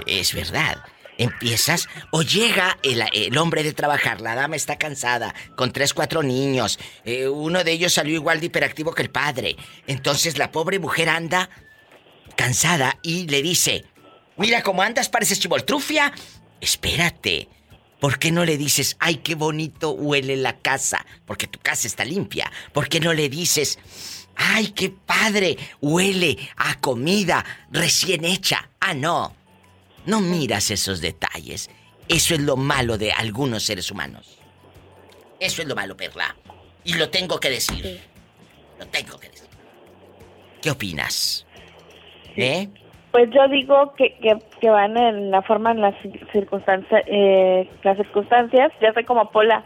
es 0.05 0.33
verdad. 0.33 0.77
Empiezas 1.19 1.87
o 2.11 2.23
llega 2.23 2.79
el, 2.81 3.37
hombre 3.37 3.61
de 3.61 3.73
trabajar, 3.73 4.21
la 4.21 4.33
dama 4.33 4.55
está 4.55 4.77
cansada, 4.77 5.35
con 5.55 5.71
tres, 5.71 5.93
cuatro 5.93 6.23
niños, 6.23 6.79
eh, 7.05 7.27
uno 7.27 7.63
de 7.63 7.73
ellos 7.73 7.93
salió 7.93 8.15
igual 8.15 8.39
de 8.39 8.47
hiperactivo 8.47 8.93
que 8.93 9.03
el 9.03 9.11
padre. 9.11 9.55
Entonces 9.85 10.37
la 10.37 10.51
pobre 10.51 10.79
mujer 10.79 11.09
anda 11.09 11.49
cansada 12.35 12.97
y 13.03 13.27
le 13.27 13.43
dice, 13.43 13.85
mira 14.37 14.63
cómo 14.63 14.81
andas, 14.81 15.09
pareces 15.09 15.39
chivoltrufia. 15.39 16.13
Espérate, 16.61 17.49
¿por 17.99 18.17
qué 18.17 18.31
no 18.31 18.45
le 18.45 18.57
dices, 18.57 18.95
ay, 18.99 19.17
qué 19.17 19.35
bonito 19.35 19.91
huele 19.91 20.37
la 20.37 20.57
casa? 20.57 21.05
Porque 21.25 21.47
tu 21.47 21.59
casa 21.59 21.85
está 21.85 22.05
limpia. 22.05 22.51
¿Por 22.73 22.87
qué 22.87 23.01
no 23.01 23.13
le 23.13 23.29
dices, 23.29 23.77
ay, 24.35 24.69
qué 24.69 24.89
padre 24.89 25.57
huele 25.81 26.37
a 26.55 26.79
comida 26.79 27.45
recién 27.71 28.23
hecha? 28.23 28.69
Ah, 28.79 28.93
no. 28.93 29.38
No 30.09 30.21
miras 30.21 30.71
esos 30.71 31.01
detalles. 31.01 31.69
Eso 32.07 32.33
es 32.33 32.39
lo 32.39 32.55
malo 32.55 32.97
de 32.97 33.11
algunos 33.11 33.63
seres 33.63 33.91
humanos. 33.91 34.39
Eso 35.39 35.61
es 35.61 35.67
lo 35.67 35.75
malo, 35.75 35.95
Perla. 35.95 36.35
Y 36.83 36.95
lo 36.95 37.11
tengo 37.11 37.39
que 37.39 37.51
decir. 37.51 38.01
Lo 38.79 38.87
tengo 38.87 39.19
que 39.19 39.29
decir. 39.29 39.47
¿Qué 40.63 40.71
opinas? 40.71 41.45
¿Eh? 42.35 42.69
Pues 43.11 43.29
yo 43.29 43.47
digo 43.49 43.93
que, 43.95 44.17
que, 44.17 44.39
que 44.59 44.69
van 44.71 44.97
en 44.97 45.29
la 45.29 45.43
forma, 45.43 45.73
en 45.73 45.81
las 45.81 45.93
circunstancias, 46.31 47.03
eh, 47.05 47.69
las 47.83 47.97
circunstancias, 47.97 48.71
ya 48.81 48.91
soy 48.93 49.05
como 49.05 49.29
Pola. 49.29 49.63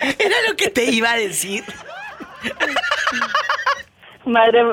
Era 0.18 0.36
lo 0.48 0.56
que 0.56 0.68
te 0.68 0.84
iba 0.86 1.12
a 1.12 1.16
decir. 1.16 1.62
Madre 4.24 4.64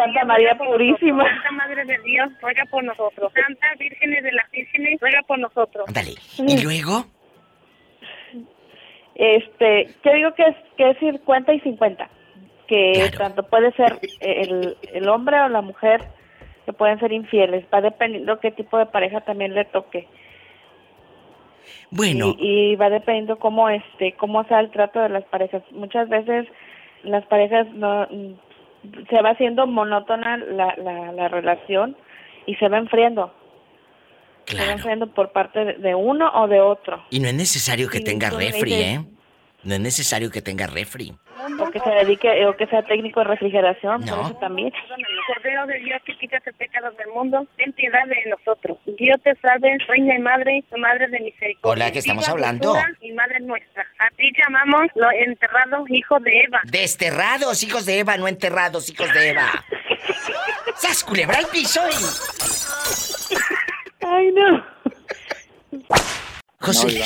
Santa 0.00 0.24
María 0.24 0.56
Purísima. 0.56 1.24
Santa 1.24 1.50
Madre 1.52 1.84
de 1.84 1.98
Dios, 1.98 2.30
ruega 2.40 2.64
por 2.70 2.82
nosotros. 2.82 3.32
Santa 3.34 3.68
Vírgenes 3.78 4.24
de 4.24 4.32
las 4.32 4.50
Vírgenes, 4.50 5.00
ruega 5.00 5.22
por 5.26 5.38
nosotros. 5.38 5.84
Ándale. 5.88 6.14
¿Y 6.38 6.62
luego? 6.62 7.04
Este, 9.14 9.88
yo 10.02 10.12
digo 10.12 10.34
que 10.34 10.42
es, 10.44 10.56
que 10.76 10.90
es 10.90 10.98
50 10.98 11.52
y 11.52 11.60
50. 11.60 12.08
Que 12.66 13.10
tanto 13.18 13.42
puede 13.42 13.72
ser 13.72 13.98
el, 14.20 14.76
el 14.92 15.08
hombre 15.08 15.40
o 15.40 15.48
la 15.48 15.60
mujer 15.60 16.00
que 16.64 16.72
pueden 16.72 16.98
ser 17.00 17.12
infieles. 17.12 17.64
Va 17.72 17.80
dependiendo 17.80 18.40
qué 18.40 18.50
tipo 18.52 18.78
de 18.78 18.86
pareja 18.86 19.20
también 19.20 19.54
le 19.54 19.64
toque. 19.66 20.08
Bueno. 21.90 22.34
Y, 22.38 22.72
y 22.72 22.76
va 22.76 22.88
dependiendo 22.88 23.38
cómo 23.38 23.68
este 23.68 24.12
cómo 24.12 24.44
sea 24.44 24.60
el 24.60 24.70
trato 24.70 25.00
de 25.00 25.08
las 25.08 25.24
parejas. 25.24 25.62
Muchas 25.72 26.08
veces 26.08 26.46
las 27.02 27.26
parejas 27.26 27.68
no 27.72 28.06
se 29.08 29.22
va 29.22 29.30
haciendo 29.30 29.66
monótona 29.66 30.36
la, 30.36 30.74
la, 30.76 31.12
la 31.12 31.28
relación 31.28 31.96
y 32.46 32.54
se 32.56 32.68
va 32.68 32.78
enfriando. 32.78 33.32
Se 34.46 34.56
va 34.56 34.72
enfriando 34.72 35.06
por 35.06 35.30
parte 35.32 35.74
de, 35.74 35.94
uno 35.94 36.30
o 36.34 36.48
de 36.48 36.60
otro. 36.60 37.04
Y 37.10 37.20
no 37.20 37.28
es 37.28 37.34
necesario 37.34 37.88
que 37.88 38.00
tenga 38.00 38.30
refri, 38.30 38.72
¿eh? 38.72 39.04
No 39.62 39.74
es 39.74 39.80
necesario 39.80 40.30
que 40.30 40.42
tenga 40.42 40.66
refri. 40.66 41.12
O 41.58 41.70
que 41.70 41.80
se 41.80 41.90
dedique, 41.90 42.46
o 42.46 42.56
que 42.56 42.66
sea 42.66 42.82
técnico 42.82 43.20
de 43.20 43.26
refrigeración, 43.26 44.00
por 44.02 44.10
No. 44.18 44.26
eso 44.26 44.34
también. 44.36 44.72
Cordero 45.26 45.66
de 45.66 45.78
Dios 45.80 46.00
que 46.04 46.16
quitas 46.18 46.46
el 46.46 46.54
pecado 46.54 46.90
del 46.92 47.08
mundo, 47.08 47.46
ten 47.56 47.72
piedad 47.72 48.04
de 48.06 48.30
nosotros. 48.30 48.78
Dios 48.86 49.20
te 49.22 49.34
salve, 49.36 49.76
reina 49.88 50.14
y 50.16 50.20
madre, 50.20 50.64
madre 50.78 51.08
de 51.08 51.20
misericordia. 51.20 51.84
Hola, 51.86 51.92
¿qué 51.92 51.98
estamos 52.00 52.24
Viva, 52.24 52.32
hablando? 52.32 52.74
Y 53.00 53.12
madre 53.12 53.40
nuestra. 53.40 53.86
A 53.98 54.08
ti 54.16 54.30
llamamos 54.42 54.82
los 54.94 55.12
enterrados 55.26 55.88
hijos 55.90 56.22
de 56.22 56.40
Eva. 56.42 56.60
Desterrados, 56.64 57.62
hijos 57.62 57.86
de 57.86 57.98
Eva, 58.00 58.16
no 58.16 58.28
enterrados, 58.28 58.88
hijos 58.90 59.12
de 59.12 59.30
Eva. 59.30 59.50
¡Sas, 60.76 61.04
culebra 61.04 61.38
al 61.38 61.46
piso 61.46 61.80
y... 61.88 63.36
Ay, 64.06 64.32
no. 64.32 64.64
José... 66.60 66.98
No. 66.98 67.04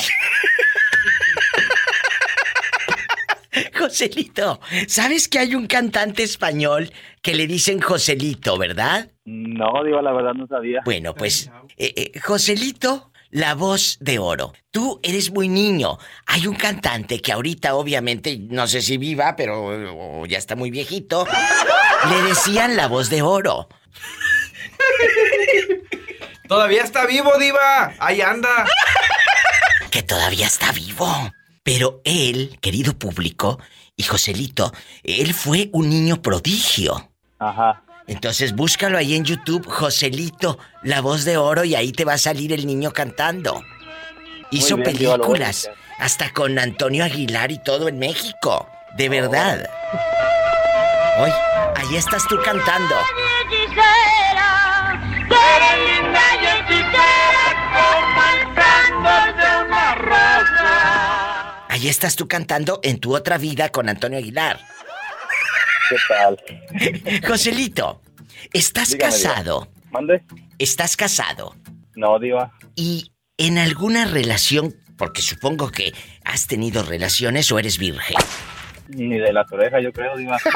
Joselito, 3.77 4.59
¿sabes 4.87 5.27
que 5.27 5.39
hay 5.39 5.55
un 5.55 5.67
cantante 5.67 6.23
español 6.23 6.91
que 7.21 7.35
le 7.35 7.47
dicen 7.47 7.81
Joselito, 7.81 8.57
verdad? 8.57 9.11
No, 9.25 9.83
digo, 9.83 10.01
la 10.01 10.13
verdad 10.13 10.33
no 10.33 10.47
sabía. 10.47 10.81
Bueno, 10.85 11.15
pues, 11.15 11.51
eh, 11.77 11.93
eh, 11.95 12.19
Joselito, 12.19 13.11
la 13.31 13.55
voz 13.55 13.97
de 13.99 14.19
oro. 14.19 14.53
Tú 14.71 14.99
eres 15.03 15.31
muy 15.31 15.49
niño. 15.49 15.97
Hay 16.27 16.47
un 16.47 16.55
cantante 16.55 17.21
que 17.21 17.31
ahorita, 17.31 17.75
obviamente, 17.75 18.37
no 18.39 18.67
sé 18.67 18.81
si 18.81 18.97
viva, 18.97 19.35
pero 19.35 20.21
o 20.21 20.25
ya 20.25 20.37
está 20.37 20.55
muy 20.55 20.71
viejito. 20.71 21.27
Le 22.09 22.21
decían 22.29 22.75
la 22.75 22.87
voz 22.87 23.09
de 23.09 23.21
oro. 23.21 23.67
Todavía 26.47 26.83
está 26.83 27.07
vivo, 27.07 27.31
Diva. 27.39 27.93
Ahí 27.99 28.21
anda. 28.21 28.65
Que 29.89 30.03
todavía 30.03 30.45
está 30.45 30.71
vivo. 30.71 31.07
Pero 31.65 31.99
él, 32.03 32.59
querido 32.61 32.93
público, 32.93 33.59
y 33.97 34.03
Joselito, 34.03 34.71
él 35.03 35.33
fue 35.33 35.71
un 35.73 35.89
niño 35.89 36.21
prodigio. 36.21 37.09
Ajá. 37.39 37.81
Entonces 38.05 38.53
búscalo 38.53 38.99
ahí 38.99 39.15
en 39.15 39.25
YouTube, 39.25 39.65
Joselito, 39.67 40.59
la 40.83 41.01
voz 41.01 41.25
de 41.25 41.37
oro, 41.37 41.63
y 41.63 41.73
ahí 41.73 41.91
te 41.91 42.05
va 42.05 42.13
a 42.13 42.17
salir 42.19 42.53
el 42.53 42.67
niño 42.67 42.91
cantando. 42.91 43.63
Hizo 44.51 44.75
bien, 44.75 44.95
películas, 44.95 45.71
hasta 45.97 46.31
con 46.33 46.59
Antonio 46.59 47.03
Aguilar 47.03 47.51
y 47.51 47.57
todo 47.57 47.87
en 47.87 47.97
México. 47.97 48.69
De 48.95 49.09
verdad. 49.09 49.67
Hoy, 51.19 51.31
ahí 51.77 51.95
estás 51.95 52.27
tú 52.27 52.37
cantando. 52.45 52.95
hechicera, 53.49 55.01
linda 55.83 56.21
y 56.41 56.45
hechicera 56.45 57.25
Ahí 61.85 61.89
estás 61.89 62.15
tú 62.15 62.27
cantando 62.27 62.79
en 62.81 62.99
tu 62.99 63.15
otra 63.15 63.37
vida 63.37 63.69
con 63.69 63.89
Antonio 63.89 64.17
Aguilar. 64.17 64.59
¿Qué 65.87 65.97
tal? 66.07 66.41
Joselito, 67.27 68.01
¿estás 68.53 68.93
Dígame, 68.93 69.15
Diva. 69.15 69.29
casado? 69.29 69.67
¿Mande? 69.91 70.23
¿Estás 70.57 70.97
casado? 70.97 71.55
No, 71.95 72.17
Diva. 72.17 72.51
Y 72.75 73.11
en 73.37 73.59
alguna 73.59 74.05
relación, 74.05 74.75
porque 74.97 75.21
supongo 75.21 75.69
que 75.69 75.93
has 76.23 76.47
tenido 76.47 76.81
relaciones 76.81 77.51
o 77.51 77.59
eres 77.59 77.77
virgen. 77.77 78.17
Ni 78.87 79.19
de 79.19 79.31
las 79.31 79.51
orejas, 79.51 79.83
yo 79.83 79.93
creo, 79.93 80.17
Diva. 80.17 80.39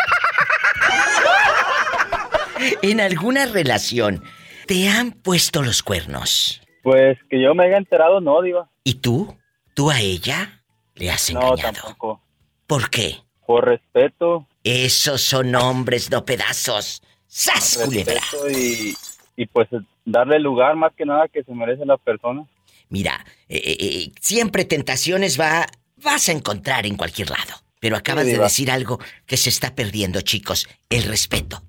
En 2.82 3.02
alguna 3.02 3.46
relación, 3.46 4.24
¿te 4.66 4.90
han 4.90 5.12
puesto 5.12 5.62
los 5.62 5.84
cuernos? 5.84 6.60
Pues 6.82 7.20
que 7.30 7.40
yo 7.40 7.54
me 7.54 7.66
haya 7.66 7.78
enterado, 7.78 8.20
no, 8.20 8.42
Diva. 8.42 8.68
¿Y 8.84 8.96
tú? 8.96 9.38
¿Tú 9.76 9.92
a 9.92 10.02
ella? 10.02 10.59
Le 11.00 11.10
has 11.10 11.32
No, 11.32 11.42
engañado. 11.54 11.74
tampoco. 11.74 12.22
¿Por 12.68 12.90
qué? 12.90 13.18
Por 13.48 13.66
respeto. 13.66 14.48
Esos 14.64 15.22
son 15.22 15.56
hombres, 15.56 16.12
no 16.12 16.24
pedazos. 16.26 17.02
¡Sas, 17.28 17.80
culebra! 17.84 18.22
Y, 18.56 18.94
y 19.36 19.46
pues 19.48 19.68
darle 20.06 20.40
lugar 20.40 20.76
más 20.76 20.94
que 20.96 21.06
nada 21.06 21.28
que 21.28 21.44
se 21.44 21.52
merece 21.54 21.86
la 21.86 21.98
persona. 21.98 22.46
Mira, 22.90 23.26
eh, 23.48 23.58
eh, 23.64 23.78
eh, 23.80 24.12
siempre 24.20 24.66
tentaciones 24.66 25.40
va, 25.40 25.66
vas 25.98 26.28
a 26.30 26.32
encontrar 26.32 26.86
en 26.86 26.96
cualquier 26.98 27.30
lado. 27.30 27.54
Pero 27.80 27.96
acabas 27.96 28.26
Sí, 28.26 28.34
de 28.34 28.40
decir 28.40 28.70
algo 28.72 29.00
que 29.26 29.38
se 29.38 29.50
está 29.50 29.74
perdiendo, 29.74 30.20
chicos. 30.22 30.68
El 30.90 31.04
respeto. 31.04 31.64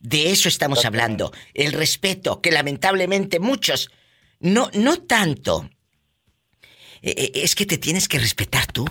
De 0.00 0.30
eso 0.30 0.48
estamos 0.48 0.84
hablando. 0.84 1.32
El 1.54 1.72
respeto, 1.72 2.40
que 2.40 2.50
lamentablemente 2.50 3.38
muchos, 3.38 3.90
no, 4.40 4.68
no 4.74 4.96
tanto. 5.02 5.68
Eh, 7.02 7.14
eh, 7.16 7.30
es 7.34 7.54
que 7.54 7.66
te 7.66 7.78
tienes 7.78 8.08
que 8.08 8.18
respetar 8.18 8.66
tú. 8.66 8.86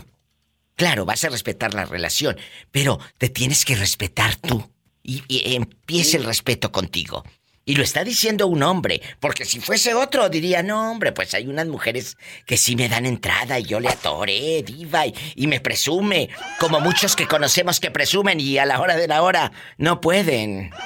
Claro, 0.76 1.06
vas 1.06 1.24
a 1.24 1.30
respetar 1.30 1.74
la 1.74 1.86
relación, 1.86 2.38
pero 2.72 3.00
te 3.18 3.30
tienes 3.30 3.66
que 3.66 3.76
respetar 3.76 4.36
tú. 4.36 4.70
Y, 5.04 5.24
y 5.28 5.56
empiece 5.56 6.18
el 6.18 6.26
respeto 6.26 6.72
contigo. 6.72 7.24
Y 7.68 7.76
lo 7.76 7.84
está 7.84 8.06
diciendo 8.06 8.48
un 8.48 8.64
hombre, 8.64 9.02
porque 9.20 9.44
si 9.44 9.60
fuese 9.60 9.94
otro 9.94 10.30
diría, 10.30 10.64
no, 10.64 10.90
hombre, 10.90 11.12
pues 11.12 11.34
hay 11.34 11.48
unas 11.48 11.68
mujeres 11.68 12.18
que 12.46 12.56
sí 12.56 12.78
me 12.78 12.88
dan 12.88 13.06
entrada 13.06 13.60
y 13.60 13.64
yo 13.64 13.82
le 13.82 13.90
atoré, 13.90 14.64
diva, 14.64 15.06
y, 15.06 15.14
y 15.36 15.48
me 15.48 15.60
presume, 15.60 16.30
como 16.62 16.80
muchos 16.80 17.14
que 17.14 17.28
conocemos 17.28 17.82
que 17.82 17.92
presumen 17.92 18.40
y 18.40 18.58
a 18.58 18.66
la 18.66 18.80
hora 18.80 18.96
de 18.96 19.10
la 19.10 19.22
hora 19.22 19.52
no 19.78 20.00
pueden. 20.00 20.72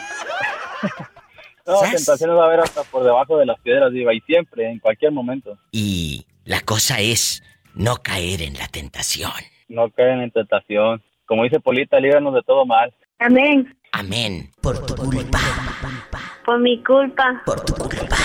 No, 1.64 1.78
¿Sas? 1.80 1.92
tentaciones 1.92 2.36
va 2.36 2.42
a 2.42 2.48
haber 2.48 2.60
hasta 2.62 2.84
por 2.84 3.04
debajo 3.04 3.38
de 3.38 3.46
las 3.46 3.60
piedras, 3.60 3.94
Diva, 3.94 4.16
y 4.16 4.20
siempre, 4.22 4.68
en 4.68 4.80
cualquier 4.80 5.12
momento. 5.12 5.60
Y 5.72 6.26
la 6.52 6.60
cosa 6.60 7.00
es 7.00 7.42
no 7.76 7.96
caer 8.04 8.42
en 8.42 8.56
la 8.56 8.68
tentación. 8.68 9.32
No 9.70 9.90
caen 9.90 10.20
en 10.20 10.32
tentación. 10.32 11.02
Como 11.26 11.46
dice 11.46 11.62
Polita, 11.62 11.98
líbranos 11.98 12.34
de 12.34 12.42
todo 12.42 12.66
mal. 12.66 12.94
Amén. 13.20 13.74
Amén. 13.94 14.52
Por 14.62 14.86
tu 14.86 14.94
culpa. 14.94 15.40
Por 16.46 16.60
mi 16.60 16.84
culpa. 16.84 17.42
Por 17.46 17.64
tu 17.64 17.74
culpa. 17.74 18.18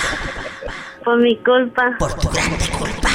Por 1.05 1.17
mi 1.19 1.37
culpa. 1.37 1.95
Por 1.97 2.19
tu 2.19 2.27
grande 2.27 2.65
culpa. 2.77 3.09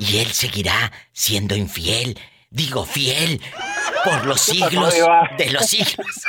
Y 0.00 0.18
él 0.18 0.26
seguirá 0.32 0.90
siendo 1.12 1.54
infiel. 1.54 2.18
Digo, 2.50 2.84
fiel. 2.84 3.40
Por 4.04 4.26
los 4.26 4.44
¿Qué 4.50 4.58
pasó, 4.58 4.70
siglos 4.70 4.94
de 5.38 5.52
los 5.52 5.66
siglos. 5.66 6.06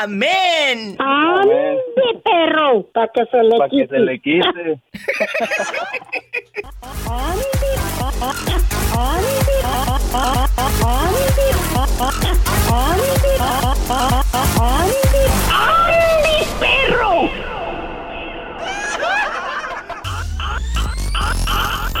Amén. 0.00 0.96
¡Ande, 0.98 1.78
perro! 2.24 2.84
Para 2.92 3.08
que 3.08 3.24
se 3.26 3.42
le 3.42 3.56
Para 3.58 3.68
que 3.70 3.76
quite. 3.76 3.88
se 3.88 3.98
le 4.00 4.20
quite. 4.20 4.80
¡Ande, 15.46 16.46
perro! 16.60 17.30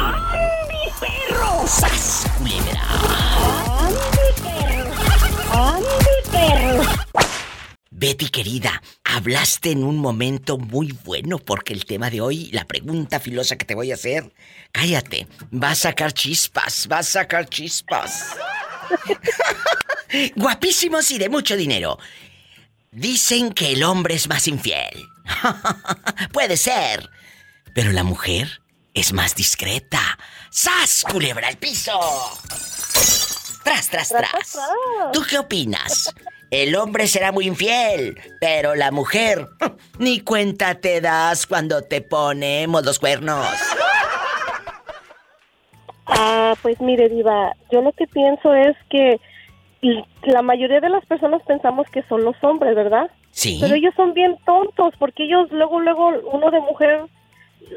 ¡Ande, 0.04 0.92
perro! 1.00 1.66
¡Sas, 1.66 2.26
culebra! 2.38 2.82
¡Ande, 3.80 4.26
perro! 4.42 4.92
¡Ande, 5.52 6.14
perro! 6.30 6.77
Betty 8.00 8.28
querida, 8.28 8.80
hablaste 9.02 9.72
en 9.72 9.82
un 9.82 9.98
momento 9.98 10.56
muy 10.56 10.92
bueno 11.02 11.40
porque 11.40 11.72
el 11.72 11.84
tema 11.84 12.10
de 12.10 12.20
hoy, 12.20 12.48
la 12.52 12.64
pregunta 12.64 13.18
filosa 13.18 13.56
que 13.56 13.64
te 13.64 13.74
voy 13.74 13.90
a 13.90 13.94
hacer, 13.94 14.32
cállate, 14.70 15.26
va 15.52 15.72
a 15.72 15.74
sacar 15.74 16.12
chispas, 16.12 16.86
va 16.90 16.98
a 16.98 17.02
sacar 17.02 17.48
chispas. 17.48 18.36
Guapísimos 20.36 21.10
y 21.10 21.18
de 21.18 21.28
mucho 21.28 21.56
dinero. 21.56 21.98
Dicen 22.92 23.52
que 23.52 23.72
el 23.72 23.82
hombre 23.82 24.14
es 24.14 24.28
más 24.28 24.46
infiel. 24.46 25.08
Puede 26.32 26.56
ser. 26.56 27.10
Pero 27.74 27.90
la 27.90 28.04
mujer 28.04 28.62
es 28.94 29.12
más 29.12 29.34
discreta. 29.34 30.20
¡Sas, 30.50 31.02
culebra 31.02 31.48
al 31.48 31.58
piso! 31.58 31.98
Tras, 33.64 33.88
tras, 33.88 34.08
tras. 34.08 34.56
¿Tú 35.12 35.24
qué 35.28 35.38
opinas? 35.38 36.14
El 36.50 36.74
hombre 36.76 37.06
será 37.06 37.30
muy 37.32 37.46
infiel, 37.46 38.18
pero 38.40 38.74
la 38.74 38.90
mujer 38.90 39.46
ni 39.98 40.20
cuenta 40.20 40.74
te 40.76 41.00
das 41.00 41.46
cuando 41.46 41.82
te 41.82 42.00
ponemos 42.00 42.84
los 42.84 42.98
cuernos. 42.98 43.46
Ah, 46.06 46.54
pues 46.62 46.80
mire, 46.80 47.08
Diva, 47.08 47.52
yo 47.70 47.82
lo 47.82 47.92
que 47.92 48.06
pienso 48.06 48.54
es 48.54 48.76
que 48.88 49.20
la 50.22 50.42
mayoría 50.42 50.80
de 50.80 50.88
las 50.88 51.04
personas 51.06 51.42
pensamos 51.46 51.86
que 51.90 52.02
son 52.04 52.24
los 52.24 52.34
hombres, 52.42 52.74
¿verdad? 52.74 53.10
Sí. 53.30 53.58
Pero 53.60 53.74
ellos 53.74 53.94
son 53.94 54.14
bien 54.14 54.36
tontos 54.44 54.94
porque 54.98 55.24
ellos 55.24 55.48
luego, 55.52 55.80
luego, 55.80 56.08
uno 56.32 56.50
de 56.50 56.60
mujer 56.60 57.02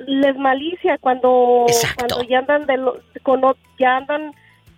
les 0.07 0.35
malicia 0.37 0.97
cuando, 0.99 1.65
cuando 1.97 2.23
ya 2.23 2.39
andan 2.39 2.65
de 2.65 2.77
lo- 2.77 2.97
con, 3.23 3.41
ya 3.77 3.97
andan 3.97 4.33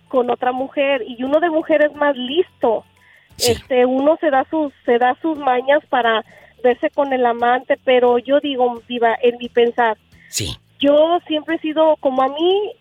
con 0.08 0.28
otra 0.30 0.50
mujer 0.52 1.02
y 1.06 1.22
uno 1.22 1.38
de 1.40 1.48
mujer 1.50 1.86
es 1.86 1.94
más 1.94 2.16
listo. 2.16 2.84
Este, 3.38 3.84
uno 3.86 4.16
se 4.20 4.30
da 4.30 4.44
sus, 4.50 4.72
se 4.84 4.98
da 4.98 5.16
sus 5.20 5.38
mañas 5.38 5.80
para 5.88 6.24
verse 6.62 6.90
con 6.90 7.12
el 7.12 7.26
amante, 7.26 7.78
pero 7.84 8.18
yo 8.18 8.40
digo, 8.40 8.80
Diva, 8.88 9.16
en 9.22 9.36
mi 9.38 9.48
pensar, 9.48 9.96
Sí. 10.28 10.56
yo 10.80 11.18
siempre 11.26 11.56
he 11.56 11.58
sido 11.60 11.96
como 12.00 12.22
a 12.22 12.28
mí 12.28 12.72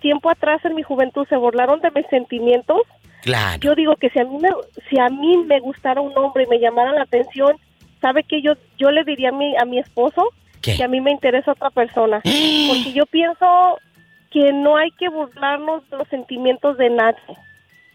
tiempo 0.00 0.30
atrás 0.30 0.64
en 0.64 0.74
mi 0.74 0.82
juventud 0.82 1.26
se 1.28 1.36
burlaron 1.36 1.80
de 1.80 1.90
mis 1.92 2.06
sentimientos 2.08 2.80
Claro. 3.22 3.60
yo 3.60 3.74
digo 3.76 3.94
que 3.96 4.10
si 4.10 4.18
a 4.18 4.24
mí 4.24 4.36
me, 4.38 4.48
si 4.90 4.98
a 4.98 5.08
mí 5.08 5.36
me 5.46 5.60
gustara 5.60 6.00
un 6.00 6.16
hombre 6.18 6.42
y 6.44 6.46
me 6.48 6.58
llamara 6.58 6.92
la 6.92 7.02
atención 7.02 7.56
sabe 8.00 8.24
que 8.24 8.42
yo 8.42 8.54
yo 8.78 8.90
le 8.90 9.04
diría 9.04 9.28
a 9.28 9.32
mi 9.32 9.56
a 9.56 9.64
mi 9.64 9.78
esposo 9.78 10.28
¿Qué? 10.60 10.76
que 10.76 10.82
a 10.82 10.88
mí 10.88 11.00
me 11.00 11.12
interesa 11.12 11.52
otra 11.52 11.70
persona 11.70 12.20
porque 12.24 12.92
yo 12.92 13.06
pienso 13.06 13.78
que 14.32 14.52
no 14.52 14.76
hay 14.76 14.90
que 14.92 15.08
burlarnos 15.08 15.88
de 15.88 15.98
los 15.98 16.08
sentimientos 16.08 16.76
de 16.78 16.90
nadie 16.90 17.20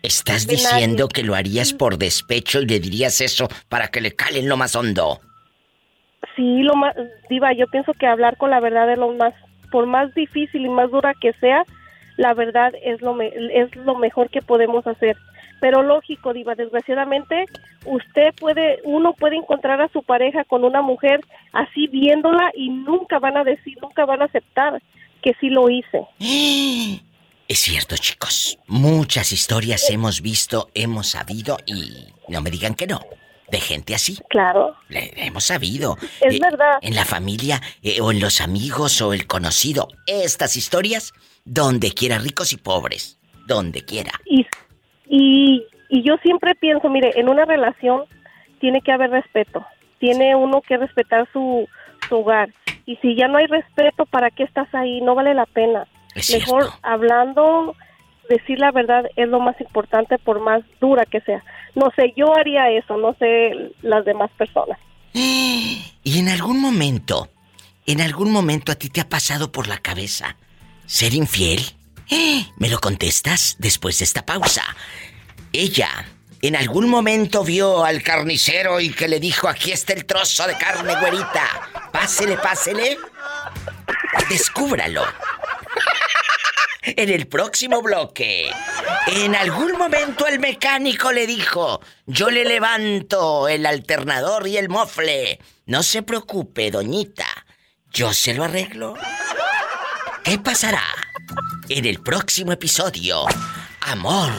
¿Estás 0.07 0.47
diciendo 0.47 1.03
nadie. 1.03 1.13
que 1.13 1.23
lo 1.23 1.35
harías 1.35 1.73
por 1.73 1.97
despecho 1.97 2.61
y 2.61 2.65
le 2.65 2.79
dirías 2.79 3.19
eso 3.19 3.49
para 3.67 3.89
que 3.89 3.99
le 3.99 4.15
calen 4.15 4.47
lo 4.47 4.55
más 4.55 4.73
hondo? 4.75 5.19
sí 6.35 6.61
lo 6.63 6.75
más 6.75 6.95
diva 7.29 7.51
yo 7.53 7.67
pienso 7.67 7.93
que 7.93 8.07
hablar 8.07 8.37
con 8.37 8.49
la 8.49 8.59
verdad 8.59 8.91
es 8.91 8.97
lo 8.97 9.11
más 9.13 9.33
por 9.71 9.85
más 9.85 10.13
difícil 10.15 10.65
y 10.65 10.69
más 10.69 10.89
dura 10.91 11.13
que 11.19 11.33
sea 11.33 11.63
la 12.15 12.33
verdad 12.33 12.71
es 12.83 13.01
lo 13.01 13.13
me- 13.13 13.33
es 13.53 13.75
lo 13.75 13.95
mejor 13.95 14.29
que 14.29 14.41
podemos 14.41 14.85
hacer 14.87 15.17
pero 15.59 15.81
lógico 15.83 16.33
diva 16.33 16.55
desgraciadamente 16.55 17.45
usted 17.85 18.33
puede 18.39 18.79
uno 18.83 19.13
puede 19.13 19.35
encontrar 19.35 19.81
a 19.81 19.89
su 19.89 20.03
pareja 20.03 20.43
con 20.45 20.63
una 20.63 20.81
mujer 20.81 21.19
así 21.53 21.87
viéndola 21.87 22.51
y 22.55 22.69
nunca 22.69 23.19
van 23.19 23.35
a 23.37 23.43
decir 23.43 23.77
nunca 23.81 24.05
van 24.05 24.21
a 24.21 24.25
aceptar 24.25 24.81
que 25.21 25.33
sí 25.39 25.49
lo 25.49 25.69
hice 25.69 26.05
Es 27.47 27.59
cierto, 27.59 27.95
chicos. 27.97 28.59
Muchas 28.67 29.31
historias 29.31 29.89
hemos 29.89 30.21
visto, 30.21 30.69
hemos 30.73 31.07
sabido 31.07 31.57
y 31.65 32.07
no 32.27 32.41
me 32.41 32.49
digan 32.49 32.75
que 32.75 32.87
no. 32.87 32.99
De 33.49 33.61
gente 33.61 33.95
así. 33.95 34.17
Claro. 34.29 34.75
Le, 34.89 35.13
hemos 35.25 35.45
sabido. 35.45 35.95
Es 36.19 36.35
Eh, 36.35 36.39
verdad. 36.41 36.79
En 36.81 36.95
la 36.95 37.05
familia, 37.05 37.61
eh, 37.81 38.01
o 38.01 38.11
en 38.11 38.19
los 38.19 38.41
amigos, 38.41 39.01
o 39.01 39.13
el 39.13 39.25
conocido. 39.25 39.87
Estas 40.05 40.57
historias, 40.57 41.13
donde 41.45 41.91
quiera, 41.93 42.17
ricos 42.19 42.51
y 42.51 42.57
pobres. 42.57 43.17
Donde 43.45 43.85
quiera. 43.85 44.11
y 44.25 44.45
y 45.09 45.65
y 45.89 46.03
yo 46.03 46.17
siempre 46.21 46.53
pienso 46.55 46.89
mire 46.89 47.17
en 47.17 47.29
una 47.29 47.45
relación 47.45 48.03
tiene 48.59 48.81
que 48.81 48.91
haber 48.91 49.09
respeto 49.09 49.65
tiene 49.99 50.35
uno 50.35 50.61
que 50.61 50.75
respetar 50.75 51.29
su, 51.31 51.65
su 52.09 52.15
hogar 52.17 52.49
y 52.85 52.97
si 52.97 53.15
ya 53.15 53.29
no 53.29 53.37
hay 53.37 53.45
respeto 53.47 54.05
para 54.05 54.29
qué 54.31 54.43
estás 54.43 54.67
ahí 54.75 54.99
no 54.99 55.15
vale 55.15 55.33
la 55.33 55.45
pena 55.45 55.87
Es 56.17 56.29
mejor 56.31 56.69
hablando 56.81 57.75
decir 58.29 58.59
la 58.59 58.71
verdad 58.71 59.05
es 59.15 59.29
lo 59.29 59.39
más 59.39 59.59
importante 59.61 60.17
por 60.17 60.41
más 60.41 60.61
dura 60.81 61.05
que 61.05 61.21
sea 61.21 61.41
no 61.75 61.89
sé 61.95 62.13
yo 62.17 62.35
haría 62.35 62.69
eso 62.71 62.97
no 62.97 63.15
sé 63.19 63.71
las 63.81 64.03
demás 64.03 64.29
personas 64.37 64.77
Y 66.07 66.19
en 66.19 66.29
algún 66.29 66.61
momento, 66.61 67.29
en 67.85 67.99
algún 67.99 68.31
momento 68.31 68.71
a 68.71 68.75
ti 68.75 68.89
te 68.89 69.01
ha 69.01 69.09
pasado 69.09 69.51
por 69.51 69.67
la 69.67 69.77
cabeza 69.79 70.37
ser 70.85 71.13
infiel. 71.13 71.61
¿Me 72.57 72.69
lo 72.69 72.79
contestas 72.79 73.57
después 73.59 73.99
de 73.99 74.05
esta 74.05 74.25
pausa? 74.25 74.63
Ella, 75.51 75.89
en 76.41 76.55
algún 76.55 76.89
momento 76.89 77.43
vio 77.43 77.83
al 77.83 78.03
carnicero 78.03 78.79
y 78.79 78.91
que 78.91 79.09
le 79.09 79.19
dijo, 79.19 79.49
aquí 79.49 79.73
está 79.73 79.91
el 79.91 80.05
trozo 80.05 80.47
de 80.47 80.57
carne, 80.57 80.95
güerita. 80.97 81.45
Pásele, 81.91 82.37
pásele. 82.37 82.97
Descúbralo. 84.29 85.03
En 86.95 87.09
el 87.09 87.27
próximo 87.27 87.81
bloque. 87.81 88.49
En 89.07 89.35
algún 89.35 89.77
momento 89.77 90.25
el 90.27 90.39
mecánico 90.39 91.11
le 91.11 91.27
dijo, 91.27 91.81
yo 92.05 92.29
le 92.29 92.45
levanto 92.45 93.47
el 93.47 93.65
alternador 93.65 94.47
y 94.47 94.57
el 94.57 94.69
mofle. 94.69 95.39
No 95.65 95.83
se 95.83 96.03
preocupe, 96.03 96.71
doñita. 96.71 97.27
Yo 97.91 98.13
se 98.13 98.33
lo 98.33 98.43
arreglo. 98.43 98.95
¿Qué 100.23 100.39
pasará? 100.39 100.83
En 101.69 101.85
el 101.85 102.01
próximo 102.01 102.53
episodio, 102.53 103.25
Amor 103.81 104.31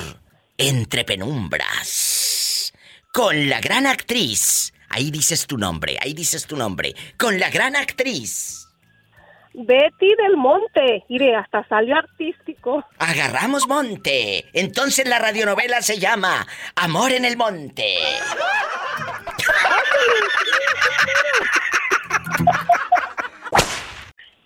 entre 0.59 1.05
penumbras. 1.05 2.73
Con 3.13 3.49
la 3.49 3.61
gran 3.61 3.87
actriz. 3.87 4.73
Ahí 4.91 5.11
dices 5.11 5.47
tu 5.47 5.57
nombre, 5.57 5.97
ahí 6.01 6.13
dices 6.15 6.47
tu 6.47 6.57
nombre. 6.57 6.95
Con 7.17 7.39
la 7.39 7.49
gran 7.49 7.77
actriz. 7.77 8.58
Betty 9.55 10.15
del 10.17 10.37
Monte 10.37 11.05
mire 11.09 11.35
hasta 11.35 11.67
salió 11.69 11.97
artístico 11.97 12.85
Agarramos 12.99 13.69
monte. 13.69 14.45
Entonces 14.53 15.09
la 15.09 15.19
radionovela 15.19 15.83
se 15.83 15.99
llama 15.99 16.47
Amor 16.77 17.13
en 17.13 17.25
el 17.25 17.37
Monte. 17.37 17.99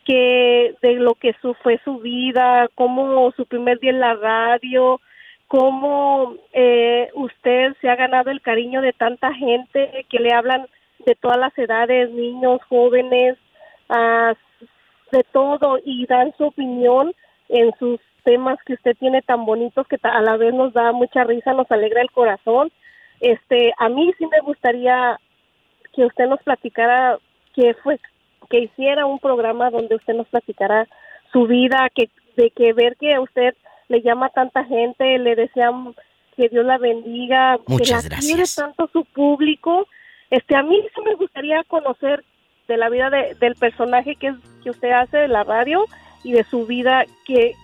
que 0.04 0.74
de 0.82 0.94
lo 0.94 1.14
que 1.14 1.34
su, 1.40 1.54
fue 1.54 1.80
su 1.84 1.98
vida, 1.98 2.68
cómo 2.74 3.30
su 3.32 3.46
primer 3.46 3.78
día 3.78 3.90
en 3.90 4.00
la 4.00 4.14
radio, 4.14 5.00
cómo 5.48 6.34
eh, 6.52 7.10
usted 7.14 7.74
se 7.80 7.88
ha 7.88 7.96
ganado 7.96 8.30
el 8.30 8.40
cariño 8.40 8.80
de 8.80 8.92
tanta 8.92 9.32
gente 9.34 10.06
que 10.10 10.18
le 10.18 10.32
hablan 10.32 10.66
de 11.06 11.14
todas 11.14 11.38
las 11.38 11.56
edades, 11.58 12.10
niños, 12.10 12.60
jóvenes, 12.68 13.36
ah, 13.88 14.34
de 15.12 15.24
todo 15.32 15.78
y 15.84 16.06
dan 16.06 16.34
su 16.36 16.46
opinión 16.46 17.14
en 17.48 17.72
sus 17.78 18.00
temas 18.24 18.58
que 18.66 18.74
usted 18.74 18.96
tiene 18.98 19.22
tan 19.22 19.44
bonitos 19.44 19.86
que 19.86 19.98
a 20.02 20.22
la 20.22 20.36
vez 20.36 20.54
nos 20.54 20.72
da 20.72 20.92
mucha 20.92 21.24
risa, 21.24 21.52
nos 21.52 21.70
alegra 21.70 22.02
el 22.02 22.10
corazón. 22.10 22.72
Este, 23.20 23.72
a 23.78 23.88
mí 23.88 24.12
sí 24.18 24.26
me 24.26 24.40
gustaría 24.40 25.18
que 25.92 26.06
usted 26.06 26.26
nos 26.26 26.42
platicara 26.42 27.18
qué 27.54 27.74
fue 27.82 28.00
que 28.50 28.60
hiciera 28.60 29.06
un 29.06 29.18
programa 29.18 29.70
donde 29.70 29.94
usted 29.94 30.14
nos 30.14 30.26
platicara 30.28 30.86
su 31.32 31.46
vida, 31.46 31.88
que 31.94 32.10
de 32.36 32.50
que 32.50 32.72
ver 32.72 32.96
que 32.96 33.14
a 33.14 33.20
usted 33.20 33.54
le 33.88 34.02
llama 34.02 34.26
a 34.26 34.30
tanta 34.30 34.64
gente, 34.64 35.18
le 35.18 35.36
desean 35.36 35.94
que 36.36 36.48
Dios 36.48 36.64
la 36.64 36.78
bendiga, 36.78 37.58
Muchas 37.66 37.88
que 37.88 38.08
la 38.08 38.16
gracias. 38.16 38.26
quiere 38.26 38.44
tanto 38.56 38.88
su 38.92 39.04
público. 39.06 39.86
Este, 40.30 40.56
a 40.56 40.62
mí 40.62 40.80
sí 40.94 41.00
me 41.02 41.14
gustaría 41.14 41.62
conocer 41.64 42.24
de 42.68 42.76
la 42.76 42.88
vida 42.88 43.10
de- 43.10 43.34
del 43.40 43.54
personaje 43.54 44.16
que, 44.16 44.28
es- 44.28 44.36
que 44.62 44.70
usted 44.70 44.90
hace 44.92 45.16
de 45.18 45.28
la 45.28 45.44
radio 45.44 45.84
y 46.24 46.32
de 46.32 46.44
su 46.44 46.66
vida 46.66 47.04
que 47.26 47.54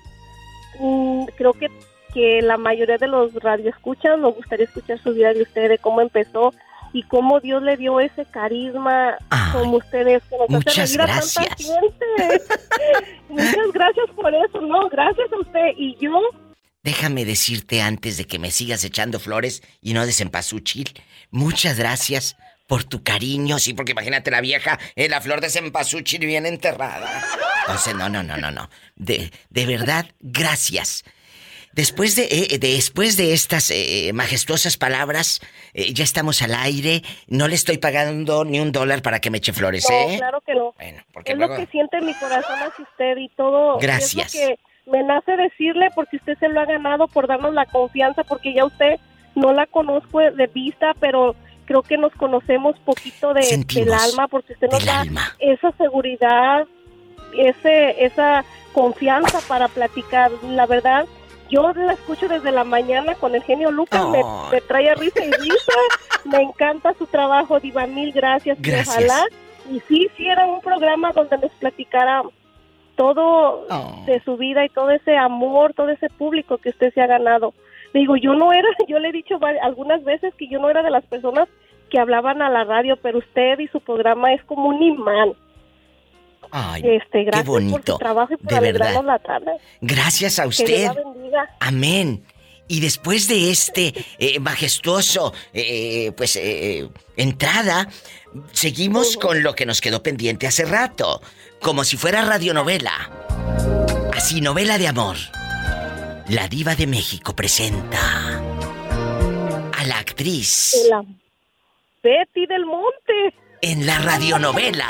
mm, 0.81 1.25
creo 1.37 1.53
que 1.53 1.69
que 2.15 2.41
la 2.41 2.57
mayoría 2.57 2.97
de 2.97 3.07
los 3.07 3.35
radioescuchas 3.35 4.19
nos 4.19 4.35
gustaría 4.35 4.65
escuchar 4.65 4.99
su 5.03 5.13
vida 5.13 5.35
de 5.35 5.43
usted, 5.43 5.69
de 5.69 5.77
cómo 5.77 6.01
empezó 6.01 6.55
y 6.95 7.03
cómo 7.03 7.39
Dios 7.39 7.63
le 7.63 7.77
dio 7.77 8.01
ese 8.01 8.25
carisma 8.25 9.19
como 9.53 9.77
ustedes. 9.77 10.23
Hace 10.25 10.37
muchas 10.49 10.89
reír 10.89 11.03
a 11.03 11.07
tanta 11.07 11.21
gracias. 11.21 11.57
gente. 11.59 12.45
muchas 13.29 13.73
gracias 13.75 14.07
por 14.17 14.35
eso, 14.35 14.61
no, 14.63 14.89
gracias 14.89 15.31
a 15.33 15.39
usted. 15.39 15.67
Y 15.77 15.97
yo, 16.01 16.19
Déjame 16.83 17.27
decirte 17.27 17.83
antes 17.83 18.17
de 18.17 18.25
que 18.25 18.39
me 18.39 18.51
sigas 18.51 18.83
echando 18.85 19.19
flores 19.21 19.63
y 19.83 19.93
no 19.93 20.07
de 20.07 20.13
cempasúchil, 20.13 20.89
muchas 21.31 21.79
gracias 21.79 22.37
por 22.69 22.85
tu 22.85 23.03
cariño, 23.03 23.59
sí, 23.59 23.73
porque 23.75 23.93
imagínate 23.93 24.31
la 24.31 24.41
vieja 24.41 24.79
la 24.95 25.21
flor 25.21 25.41
de 25.41 25.49
cempasúchil 25.51 26.21
bien 26.21 26.47
enterrada. 26.47 27.25
Entonces, 27.63 27.95
no, 27.97 28.09
no, 28.09 28.23
no, 28.23 28.37
no, 28.37 28.51
no. 28.53 28.69
De, 28.95 29.33
de 29.51 29.67
verdad, 29.67 30.07
gracias. 30.21 31.05
Después 31.73 32.17
de, 32.17 32.25
eh, 32.31 32.59
después 32.59 33.17
de 33.17 33.33
estas 33.33 33.71
eh, 33.71 34.11
majestuosas 34.13 34.77
palabras, 34.77 35.41
eh, 35.75 35.93
ya 35.95 36.05
estamos 36.05 36.43
al 36.43 36.55
aire. 36.55 37.03
No 37.27 37.49
le 37.49 37.55
estoy 37.55 37.79
pagando 37.79 38.45
ni 38.45 38.61
un 38.61 38.71
dólar 38.73 39.01
para 39.01 39.21
que 39.21 39.31
me 39.31 39.39
eche 39.39 39.53
flores, 39.53 39.87
no, 39.89 39.97
¿eh? 39.97 40.17
claro 40.19 40.41
que 40.45 40.55
no. 40.55 40.75
porque 41.13 41.33
es 41.33 41.39
luego- 41.39 41.55
lo 41.55 41.61
que 41.61 41.71
siente 41.71 42.01
mi 42.01 42.15
corazón 42.15 42.59
hacia 42.59 42.85
usted 42.85 43.17
y 43.17 43.29
todo. 43.31 43.79
y 43.79 43.83
Gracias. 43.83 44.35
Es 44.35 44.41
lo 44.51 44.57
que 44.57 44.61
me 44.91 45.03
nace 45.05 45.33
decirle 45.37 45.89
porque 45.95 46.17
usted 46.17 46.37
se 46.39 46.49
lo 46.49 46.61
ha 46.61 46.67
ganado 46.67 47.09
por 47.09 47.27
darnos 47.27 47.55
la 47.55 47.65
confianza, 47.67 48.25
porque 48.25 48.53
ya 48.55 48.65
usted 48.65 48.99
no 49.35 49.53
la 49.53 49.67
conozco 49.67 50.19
de 50.21 50.47
vista, 50.49 50.95
pero 51.01 51.35
creo 51.69 51.83
que 51.83 51.99
nos 51.99 52.13
conocemos 52.15 52.79
poquito 52.81 53.35
de, 53.35 53.43
Sentimos 53.43 53.85
del 53.85 53.95
alma, 53.95 54.27
porque 54.27 54.55
usted 54.55 54.71
nos 54.71 54.85
da 54.87 55.01
alma. 55.03 55.35
esa 55.39 55.71
seguridad, 55.73 56.67
ese, 57.37 58.05
esa 58.07 58.43
confianza 58.73 59.39
para 59.47 59.69
platicar. 59.69 60.33
La 60.45 60.65
verdad, 60.65 61.05
yo 61.51 61.71
la 61.75 61.93
escucho 61.93 62.27
desde 62.27 62.53
la 62.53 62.65
mañana 62.65 63.15
con 63.17 63.35
el 63.35 63.43
genio 63.43 63.71
Lucas, 63.71 64.03
me, 64.09 64.23
trae 64.63 64.89
a 64.89 64.95
risa 64.95 65.23
y 65.23 65.31
risa. 65.31 65.73
me 66.25 66.41
encanta 66.43 66.95
su 66.95 67.07
trabajo, 67.07 67.61
Diva, 67.61 67.87
mil 67.87 68.13
gracias. 68.13 68.59
y 68.59 68.63
Gracias. 68.63 68.89
ojalá, 68.97 69.27
y 69.71 69.81
sí, 69.89 70.09
sí 70.17 70.27
era 70.27 70.47
un 70.47 70.63
programa 70.63 71.13
donde 71.13 71.37
nos 71.37 71.53
platicara 71.53 72.23
todo 72.97 73.67
Oh. 73.71 74.03
de 74.07 74.21
su 74.25 74.39
vida 74.39 74.65
y 74.65 74.71
todo 74.71 74.91
ese 74.91 75.17
amor, 75.19 75.75
todo 75.75 75.91
ese 75.91 76.09
público 76.09 76.57
que 76.57 76.71
usted 76.71 76.93
se 76.95 77.03
ha 77.03 77.07
ganado. 77.07 77.53
Digo, 77.95 78.17
yo 78.17 78.35
no 78.35 78.53
era, 78.53 78.69
yo 78.89 78.99
le 78.99 79.09
he 79.09 79.13
dicho 79.13 79.39
algunas 79.63 80.03
veces 80.05 80.35
que 80.39 80.49
yo 80.49 80.59
no 80.59 80.69
era 80.71 80.83
de 80.83 80.91
las 80.91 81.05
personas 81.07 81.49
que 81.91 81.99
hablaban 81.99 82.43
a 82.43 82.51
la 82.51 82.65
radio, 82.65 82.97
pero 83.03 83.19
usted 83.19 83.59
y 83.61 83.69
su 83.69 83.81
programa 83.81 84.33
es 84.35 84.43
como 84.45 84.69
un 84.69 84.83
imán. 84.83 85.33
Ay, 86.51 86.83
Este, 86.85 87.09
qué 87.21 87.25
gracias 87.25 87.47
por 87.47 87.63
bonito. 87.63 87.93
su 87.93 87.99
trabajo 87.99 88.33
y 88.35 88.37
por 88.37 88.53
de 88.53 88.61
verdad. 88.61 89.03
la 89.05 89.19
tarde. 89.19 89.53
Gracias 89.81 90.39
a 90.39 90.43
Que 90.43 90.49
usted. 90.49 90.67
Dios 90.83 90.95
la 90.97 91.03
bendiga. 91.13 91.51
Amén. 91.61 92.25
Y 92.69 92.81
después 92.81 93.29
de 93.29 93.51
este 93.51 93.95
eh, 94.19 94.39
majestuoso, 94.41 95.33
eh, 95.55 96.13
pues, 96.17 96.37
eh, 96.37 96.89
entrada, 97.17 97.89
seguimos 98.53 99.17
con 99.17 99.43
lo 99.43 99.55
que 99.55 99.65
nos 99.65 99.81
quedó 99.81 100.03
pendiente 100.03 100.47
hace 100.47 100.67
rato, 100.67 101.23
como 101.61 101.85
si 101.85 101.97
fuera 101.97 102.23
radionovela. 102.27 102.93
Así, 104.15 104.43
novela 104.43 104.77
de 104.77 104.89
amor. 104.89 105.17
La 106.29 106.47
diva 106.49 106.75
de 106.75 106.87
México 106.87 107.35
presenta 107.35 107.99
a 109.77 109.85
la 109.87 109.99
actriz 109.99 110.77
La 110.91 111.03
Betty 112.03 112.47
del 112.47 112.67
Monte. 112.67 113.35
en 113.63 113.87
la 113.87 113.99
radionovela 113.99 114.89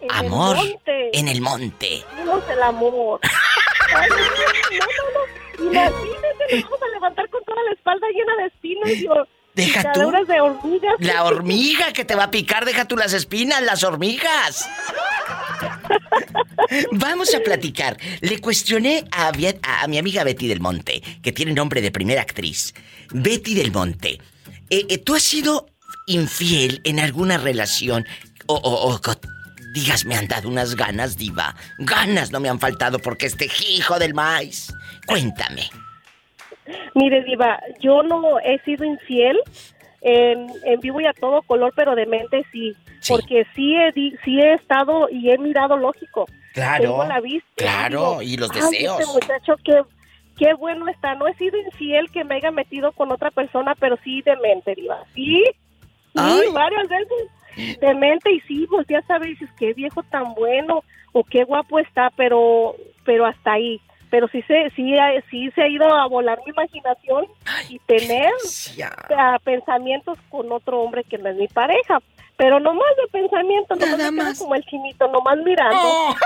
En 0.00 0.10
Amor 0.12 0.56
el 0.58 0.70
monte. 0.72 1.18
en 1.18 1.28
el 1.28 1.40
monte. 1.40 2.04
Vimos 2.18 2.42
el 2.50 2.62
amor. 2.62 3.20
Ay, 3.94 4.08
no, 4.78 4.86
no, 4.86 5.64
no. 5.64 5.70
Imagínense, 5.70 6.56
nos 6.56 6.62
vamos 6.64 6.82
a 6.82 6.88
levantar 6.94 7.28
con 7.30 7.44
toda 7.44 7.62
la 7.64 7.72
espalda 7.72 8.06
llena 8.10 8.36
de 8.42 8.46
espinos 8.46 8.90
y 8.90 9.06
Deja 9.58 9.92
tú. 9.92 10.00
de 10.26 10.40
hormigas. 10.40 10.94
La 11.00 11.24
hormiga 11.24 11.92
que 11.92 12.04
te 12.04 12.14
va 12.14 12.24
a 12.24 12.30
picar, 12.30 12.64
deja 12.64 12.86
tú 12.86 12.96
las 12.96 13.12
espinas, 13.12 13.62
las 13.62 13.82
hormigas. 13.84 14.68
Vamos 16.92 17.34
a 17.34 17.40
platicar. 17.40 17.96
Le 18.20 18.38
cuestioné 18.40 19.04
a, 19.10 19.32
mi 19.88 19.98
amiga 19.98 20.24
Betty 20.24 20.48
del 20.48 20.60
Monte, 20.60 21.02
que 21.22 21.32
tiene 21.32 21.52
nombre 21.52 21.80
de 21.80 21.90
primera 21.90 22.22
actriz. 22.22 22.74
Betty 23.10 23.54
del 23.54 23.72
Monte, 23.72 24.20
eh, 24.70 24.86
eh, 24.88 24.98
¿tú 24.98 25.14
has 25.14 25.22
sido 25.22 25.66
infiel 26.06 26.80
en 26.84 27.00
alguna 27.00 27.38
relación? 27.38 28.06
O, 28.46 28.54
o- 28.54 28.94
o 28.94 29.00
digas, 29.72 30.04
me 30.04 30.14
han 30.16 30.28
dado 30.28 30.48
unas 30.48 30.74
ganas, 30.74 31.16
diva. 31.16 31.54
Ganas 31.78 32.30
no 32.30 32.40
me 32.40 32.48
han 32.48 32.58
faltado 32.60 32.98
porque 32.98 33.26
este 33.26 33.50
hijo 33.68 33.98
del 33.98 34.14
maíz. 34.14 34.72
Cuéntame. 35.06 35.70
Mire, 36.94 37.22
Diva, 37.24 37.60
yo 37.80 38.02
no 38.02 38.38
he 38.40 38.58
sido 38.60 38.84
infiel 38.84 39.38
en, 40.00 40.46
en 40.64 40.80
vivo 40.80 41.00
y 41.00 41.06
a 41.06 41.12
todo 41.12 41.42
color, 41.42 41.72
pero 41.76 41.94
de 41.94 42.06
mente 42.06 42.44
sí. 42.52 42.74
Porque 43.08 43.46
sí 43.54 43.74
he, 43.76 43.92
sí 44.24 44.40
he 44.40 44.54
estado 44.54 45.08
y 45.10 45.30
he 45.30 45.38
mirado 45.38 45.76
lógico. 45.76 46.26
Claro, 46.52 46.82
Tengo 46.82 47.04
la 47.04 47.20
vista. 47.20 47.48
claro, 47.56 48.18
digo, 48.18 48.22
y 48.22 48.36
los 48.36 48.50
"Ay, 48.50 48.60
deseos". 48.60 49.00
Este 49.00 49.12
muchacho, 49.12 49.54
qué, 49.64 49.82
qué 50.36 50.54
bueno 50.54 50.88
está. 50.88 51.14
No 51.14 51.28
he 51.28 51.34
sido 51.34 51.58
infiel 51.58 52.10
que 52.10 52.24
me 52.24 52.36
haya 52.36 52.50
metido 52.50 52.92
con 52.92 53.12
otra 53.12 53.30
persona, 53.30 53.74
pero 53.78 53.96
sí 54.02 54.22
de 54.22 54.36
mente, 54.36 54.74
Diva. 54.74 55.04
Sí, 55.14 55.44
sí, 56.14 56.50
varias 56.52 56.88
veces 56.88 57.78
de 57.80 57.94
mente 57.94 58.32
y 58.32 58.40
sí, 58.40 58.66
volteas 58.66 59.08
a 59.10 59.18
ver 59.18 59.28
y 59.30 59.32
dices, 59.32 59.50
qué 59.58 59.72
viejo 59.74 60.02
tan 60.04 60.34
bueno 60.34 60.82
o 61.12 61.24
qué 61.24 61.44
guapo 61.44 61.78
está, 61.78 62.10
pero, 62.16 62.74
pero 63.04 63.26
hasta 63.26 63.52
ahí. 63.52 63.80
Pero 64.10 64.26
sí 64.28 64.42
se, 64.42 64.70
sí, 64.74 64.96
ha- 64.98 65.20
sí 65.30 65.50
se 65.54 65.62
ha 65.62 65.68
ido 65.68 65.92
a 65.92 66.06
volar 66.06 66.38
mi 66.46 66.50
imaginación 66.52 67.26
y 67.68 67.78
tener 67.80 68.30
pensamientos 69.44 70.18
con 70.30 70.50
otro 70.52 70.80
hombre 70.80 71.04
que 71.04 71.18
no 71.18 71.28
es 71.28 71.36
mi 71.36 71.48
pareja. 71.48 71.98
Pero 72.36 72.60
no 72.60 72.72
más 72.72 72.96
de 72.96 73.08
pensamiento, 73.20 73.74
nomás 73.74 73.98
me 74.12 74.22
quedo 74.24 74.38
como 74.38 74.54
el 74.54 74.64
chinito, 74.64 75.08
nomás 75.08 75.36
mirando. 75.38 75.76
Oh. 75.82 76.14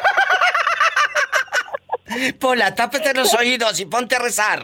Pola, 2.40 2.74
tápate 2.74 3.14
los 3.14 3.32
oídos 3.34 3.80
y 3.80 3.86
ponte 3.86 4.16
a 4.16 4.18
rezar. 4.18 4.60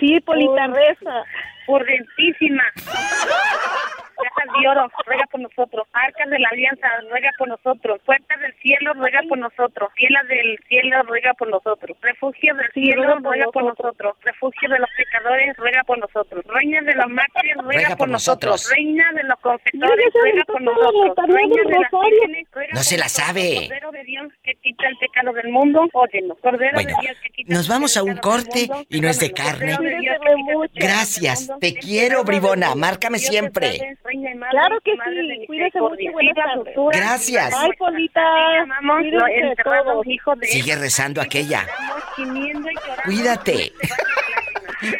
Sí, 0.00 0.20
Polita, 0.20 0.66
reza. 0.66 1.24
Prudentísima. 1.66 2.64
Cajas 4.14 4.48
de 4.60 4.68
oro, 4.68 4.88
ruega 5.06 5.26
por 5.30 5.40
nosotros. 5.40 5.86
Arcas 5.92 6.30
de 6.30 6.38
la 6.38 6.48
alianza, 6.48 6.86
ruega 7.10 7.30
por 7.38 7.48
nosotros. 7.48 8.00
Puertas 8.04 8.40
del 8.40 8.54
cielo, 8.62 8.94
ruega 8.94 9.20
por 9.28 9.38
nosotros. 9.38 9.90
Cielas 9.96 10.26
del 10.28 10.58
cielo, 10.68 11.02
ruega 11.02 11.34
por 11.34 11.48
nosotros. 11.48 11.96
Refugio 12.00 12.54
del 12.54 12.70
cielo, 12.72 13.18
ruega 13.20 13.46
por 13.52 13.64
nosotros. 13.64 14.16
Refugio 14.22 14.68
de 14.68 14.78
los 14.78 14.88
pecadores, 14.96 15.56
ruega 15.56 15.84
por 15.84 15.98
nosotros. 15.98 16.44
Reina 16.46 16.80
de 16.82 16.94
los 16.94 17.08
mártires, 17.08 17.56
ruega, 17.58 17.96
por 17.96 18.08
nosotros. 18.08 18.70
Reina 18.70 19.12
de 19.12 19.24
los 19.24 19.38
confesores, 19.40 20.06
ruega 20.14 20.44
por 20.44 20.62
nosotros. 20.62 21.26
Reina 21.28 21.62
de 21.62 21.78
las 21.80 21.90
vírgenes, 21.90 22.48
ruega 22.52 22.72
No 22.72 22.80
se 22.80 22.98
la 22.98 23.08
sabe. 23.08 23.68
Cordero 23.68 23.90
de 23.90 24.04
Dios 24.04 24.32
que 24.42 24.54
quita 24.62 24.88
el 24.88 24.96
pecado 24.98 25.32
del 25.32 25.48
mundo, 25.48 25.88
óyenos. 25.92 26.38
Cordero 26.40 26.78
de 26.78 26.86
Dios 26.86 27.16
que 27.22 27.30
quita 27.30 27.54
Nos 27.54 27.68
vamos 27.68 27.96
a 27.96 28.02
un 28.02 28.16
corte 28.16 28.68
y 28.88 29.00
no 29.00 29.08
es 29.08 29.18
de 29.20 29.32
carne. 29.32 29.76
Gracias, 30.74 31.50
te 31.60 31.74
quiero, 31.74 32.24
bribona. 32.24 32.74
Márcame 32.74 33.18
siempre. 33.18 33.96
Claro 34.50 34.80
que 34.84 34.92
sí, 34.92 35.46
cuídese 35.46 35.80
mucho 35.80 35.96
y 36.00 36.08
buenas 36.10 36.34
tardes. 36.34 36.74
Gracias. 36.92 37.54
Ay, 37.56 37.70
Polita. 37.78 38.22
Sigue 40.42 40.76
rezando 40.76 41.20
aquella. 41.20 41.66
Cuídate. 43.04 43.72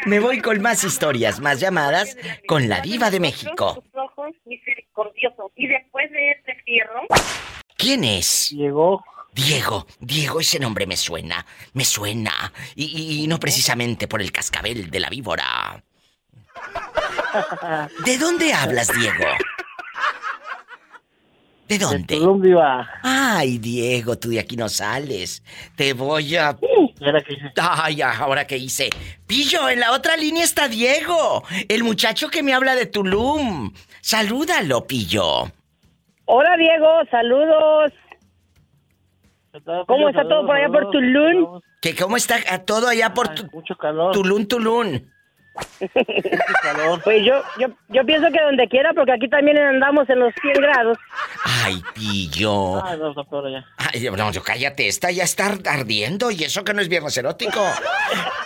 Me 0.05 0.19
voy 0.19 0.39
con 0.41 0.61
más 0.61 0.83
historias, 0.83 1.39
más 1.39 1.59
llamadas 1.59 2.17
con 2.47 2.67
la 2.69 2.81
diva 2.81 3.09
de 3.11 3.19
México. 3.19 3.83
Y 5.55 5.67
después 5.67 6.11
de 6.11 6.31
este 6.31 6.55
fierro, 6.63 7.01
¿Quién 7.77 8.03
es? 8.03 8.49
Diego. 8.51 9.03
Diego, 9.33 9.85
Diego, 9.99 10.39
ese 10.39 10.59
nombre 10.59 10.87
me 10.87 10.95
suena, 10.95 11.45
me 11.73 11.83
suena. 11.83 12.53
Y, 12.73 12.85
y- 12.85 13.23
y 13.23 13.27
no 13.27 13.37
precisamente 13.37 14.07
por 14.07 14.21
el 14.21 14.31
cascabel 14.31 14.89
de 14.89 14.99
la 15.01 15.09
víbora. 15.09 15.83
¿De 18.05 18.17
dónde 18.17 18.53
hablas, 18.53 18.89
Diego? 18.93 19.25
¿De 21.67 21.79
dónde? 21.79 22.19
Colombia. 22.19 22.87
Ay, 23.01 23.57
Diego, 23.57 24.17
tú 24.17 24.29
de 24.29 24.39
aquí 24.39 24.55
no 24.55 24.69
sales. 24.69 25.43
Te 25.75 25.93
voy 25.93 26.35
a... 26.35 26.55
Ay, 27.57 28.01
ahora 28.01 28.45
que 28.45 28.57
hice. 28.57 28.89
Pillo, 29.25 29.67
en 29.69 29.79
la 29.79 29.91
otra 29.91 30.15
línea 30.15 30.43
está 30.43 30.67
Diego, 30.67 31.43
el 31.67 31.83
muchacho 31.83 32.29
que 32.29 32.43
me 32.43 32.53
habla 32.53 32.75
de 32.75 32.85
Tulum. 32.85 33.73
Salúdalo, 34.01 34.85
Pillo. 34.85 35.51
Hola 36.25 36.55
Diego, 36.57 36.87
saludos. 37.09 37.91
¿Cómo 39.87 40.09
está 40.09 40.23
todo 40.23 40.45
por 40.45 40.55
allá 40.55 40.69
por 40.69 40.91
Tulum? 40.91 41.59
¿Que 41.81 41.95
cómo 41.95 42.17
está 42.17 42.35
ah, 42.49 42.59
todo 42.59 42.87
allá 42.87 43.13
por 43.13 43.29
tu- 43.29 43.47
Mucho 43.53 43.75
calor. 43.75 44.11
Tulum, 44.13 44.45
Tulum? 44.47 45.01
Pues 47.03 47.23
yo, 47.25 47.41
yo, 47.59 47.67
yo 47.89 48.05
pienso 48.05 48.31
que 48.31 48.41
donde 48.41 48.67
quiera, 48.67 48.93
porque 48.93 49.13
aquí 49.13 49.27
también 49.29 49.57
andamos 49.57 50.09
en 50.09 50.19
los 50.19 50.33
100 50.41 50.53
grados. 50.55 50.97
Ay, 51.63 51.81
pillo. 51.93 52.77
Ah, 52.83 52.95
no. 52.95 53.13
Ay, 53.77 54.09
no, 54.09 54.31
yo 54.31 54.43
cállate, 54.43 54.87
esta 54.87 55.11
ya 55.11 55.23
está 55.23 55.45
ardiendo 55.67 56.31
y 56.31 56.43
eso 56.43 56.63
que 56.63 56.73
no 56.73 56.81
es 56.81 56.89
viernes 56.89 57.15
erótico. 57.17 57.61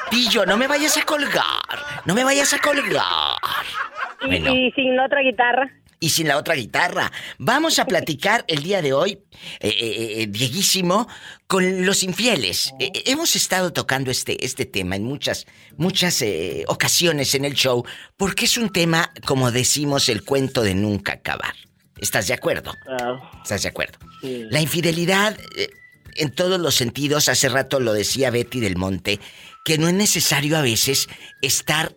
Pillo, 0.09 0.45
no 0.45 0.57
me 0.57 0.67
vayas 0.67 0.97
a 0.97 1.03
colgar. 1.05 1.43
No 2.05 2.13
me 2.13 2.23
vayas 2.23 2.53
a 2.53 2.59
colgar. 2.59 3.37
Y, 4.21 4.27
Bueno. 4.27 4.53
y 4.53 4.71
sin 4.71 4.99
otra 4.99 5.21
guitarra. 5.21 5.69
Y 5.99 6.09
sin 6.09 6.27
la 6.27 6.37
otra 6.37 6.55
guitarra. 6.55 7.11
Vamos 7.37 7.79
a 7.79 7.85
platicar 7.85 8.45
el 8.47 8.63
día 8.63 8.81
de 8.81 8.93
hoy, 8.93 9.19
eh, 9.59 9.69
eh, 9.69 10.21
eh, 10.21 10.27
Dieguísimo, 10.27 11.07
con 11.47 11.85
los 11.85 12.03
infieles. 12.03 12.73
Eh, 12.79 12.91
eh, 12.93 13.03
hemos 13.07 13.35
estado 13.35 13.73
tocando 13.73 14.11
este, 14.11 14.45
este 14.45 14.65
tema 14.65 14.95
en 14.95 15.03
muchas, 15.03 15.45
muchas 15.77 16.21
eh, 16.21 16.63
ocasiones 16.67 17.35
en 17.35 17.45
el 17.45 17.53
show, 17.53 17.85
porque 18.17 18.45
es 18.45 18.57
un 18.57 18.69
tema, 18.69 19.11
como 19.25 19.51
decimos, 19.51 20.09
el 20.09 20.23
cuento 20.23 20.61
de 20.61 20.75
nunca 20.75 21.13
acabar. 21.13 21.53
¿Estás 21.97 22.27
de 22.27 22.33
acuerdo? 22.33 22.73
¿Estás 23.43 23.63
de 23.63 23.69
acuerdo? 23.69 23.99
Sí. 24.21 24.45
La 24.49 24.61
infidelidad, 24.61 25.37
eh, 25.57 25.69
en 26.15 26.31
todos 26.31 26.59
los 26.59 26.75
sentidos, 26.75 27.27
hace 27.27 27.49
rato 27.49 27.79
lo 27.81 27.93
decía 27.93 28.31
Betty 28.31 28.61
del 28.61 28.77
Monte, 28.77 29.19
que 29.65 29.77
no 29.77 29.89
es 29.89 29.93
necesario 29.93 30.57
a 30.57 30.61
veces 30.61 31.09
estar 31.41 31.95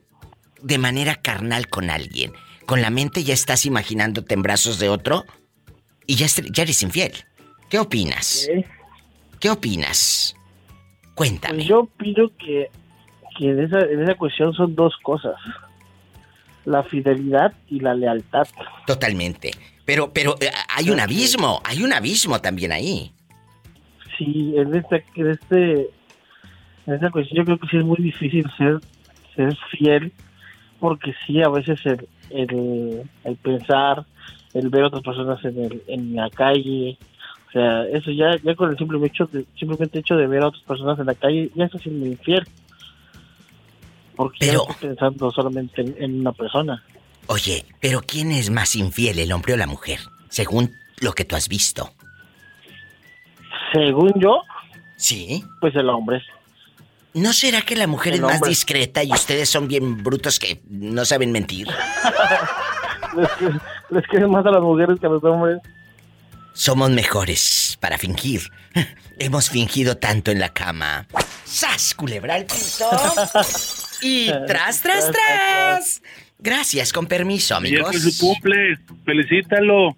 de 0.61 0.79
manera 0.79 1.17
carnal 1.17 1.69
con 1.69 1.89
alguien. 1.89 2.33
Con 2.67 2.81
la 2.81 2.91
mente 2.91 3.25
ya 3.25 3.35
estás 3.35 3.67
imaginándote 3.67 4.35
en 4.35 4.43
brazos 4.43 4.79
de 4.79 4.89
otro 4.89 5.25
y 6.07 6.17
ya, 6.17 6.27
eres 6.63 6.83
infiel. 6.83 7.13
¿Qué 7.69 7.79
opinas? 7.79 8.49
¿Qué 9.41 9.51
opinas? 9.51 10.37
Cuéntame. 11.15 11.57
Pues 11.57 11.69
yo 11.69 11.81
opino 11.81 12.31
que, 12.39 12.71
que 13.39 13.51
en, 13.51 13.61
esa, 13.61 13.81
en 13.81 14.03
esa 14.03 14.15
cuestión 14.15 14.53
son 14.55 14.75
dos 14.75 14.95
cosas. 15.03 15.35
La 16.65 16.83
fidelidad 16.83 17.53
y 17.69 17.81
la 17.81 17.95
lealtad. 17.95 18.47
Totalmente. 18.87 19.51
Pero, 19.85 20.13
pero 20.13 20.37
eh, 20.41 20.51
hay 20.69 20.91
un 20.91 21.01
abismo, 21.01 21.61
hay 21.65 21.83
un 21.83 21.93
abismo 21.93 22.41
también 22.41 22.73
ahí. 22.73 23.13
Sí, 24.17 24.55
en 24.57 24.75
este, 24.75 25.05
en 25.17 25.31
este, 25.31 25.91
en 26.87 26.95
esta 26.95 27.11
cuestión 27.11 27.39
yo 27.39 27.45
creo 27.45 27.59
que 27.59 27.69
sí 27.69 27.77
es 27.79 27.85
muy 27.85 27.97
difícil 27.99 28.47
ser, 28.57 28.81
ser 29.35 29.57
fiel, 29.71 30.13
porque 30.79 31.15
sí, 31.27 31.43
a 31.43 31.49
veces 31.49 31.81
el, 31.85 32.09
el, 32.35 33.03
el 33.25 33.37
pensar, 33.37 34.05
el 34.55 34.69
ver 34.69 34.85
a 34.85 34.87
otras 34.89 35.03
personas 35.03 35.45
en, 35.45 35.65
el, 35.65 35.83
en 35.87 36.17
la 36.17 36.31
calle, 36.31 36.99
o 37.49 37.53
sea, 37.53 37.85
eso 37.85 38.11
ya, 38.11 38.35
ya 38.43 38.55
con 38.55 38.71
el 38.71 38.79
simple 38.79 38.99
hecho 39.07 39.27
de, 39.27 39.45
simplemente 39.59 39.99
hecho 39.99 40.17
de 40.17 40.27
ver 40.27 40.43
a 40.43 40.49
otras 40.49 40.63
personas 40.63 40.99
en 40.99 41.07
la 41.07 41.15
calle, 41.15 41.51
ya 41.55 41.67
está 41.67 41.79
siendo 41.79 42.07
infiel. 42.07 42.47
Porque 44.17 44.47
ya 44.47 44.53
estás 44.55 44.77
pensando 44.77 45.31
solamente 45.31 45.83
en, 45.83 45.95
en 45.99 46.21
una 46.21 46.33
persona. 46.33 46.83
Oye, 47.27 47.65
pero 47.81 48.01
¿quién 48.01 48.33
es 48.33 48.51
más 48.51 48.75
infiel, 48.75 49.19
el 49.19 49.33
hombre 49.33 49.53
o 49.53 49.57
la 49.57 49.67
mujer? 49.67 50.01
Según 50.29 50.71
lo 51.01 51.13
que 51.13 51.25
tú 51.25 51.37
has 51.37 51.49
visto. 51.49 51.91
Según 53.73 54.13
yo, 54.19 54.43
sí, 54.97 55.45
pues 55.61 55.75
el 55.77 55.89
hombre. 55.89 56.23
¿No 57.15 57.33
será 57.33 57.63
que 57.63 57.77
la 57.77 57.87
mujer 57.87 58.15
El 58.15 58.21
es 58.21 58.23
más 58.23 58.41
discreta 58.41 59.05
y 59.05 59.13
ustedes 59.13 59.49
son 59.49 59.69
bien 59.69 60.03
brutos 60.03 60.39
que 60.39 60.63
no 60.69 61.05
saben 61.05 61.33
mentir? 61.33 61.69
Les, 63.91 64.07
quieren 64.07 64.31
más 64.31 64.47
a 64.47 64.51
las 64.51 64.63
mujeres 64.63 64.99
que 64.99 65.07
a 65.07 65.11
los 65.11 65.23
hombres. 65.25 65.59
Somos 66.55 66.91
mejores 66.91 67.77
para 67.81 67.99
fingir. 67.99 68.41
Hemos 69.19 69.51
fingido 69.51 69.99
tanto 69.99 70.31
en 70.31 70.41
la 70.41 70.49
cama. 70.49 71.07
¡Sas, 71.45 71.95
culebra 71.95 72.37
al 72.37 72.47
piso! 72.47 72.89
Y 74.05 74.33
tras, 74.49 74.81
tras, 74.81 75.13
tras. 75.13 76.03
Gracias, 76.37 76.93
con 76.93 77.07
permiso, 77.07 77.55
amigos. 77.55 77.89
fue 77.89 78.01
su 78.01 78.19
cumple, 78.19 78.77
felicítalo. 79.05 79.97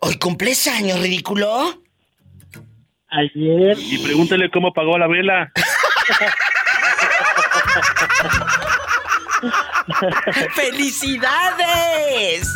¿Hoy 0.00 0.18
cumples 0.20 0.66
años, 0.66 1.00
ridículo? 1.00 1.82
Ayer. 3.08 3.78
Y 3.78 3.96
pregúntale 3.96 4.50
cómo 4.50 4.74
pagó 4.74 4.98
la 4.98 5.06
vela. 5.06 5.50
¡Felicidades! 10.54 12.48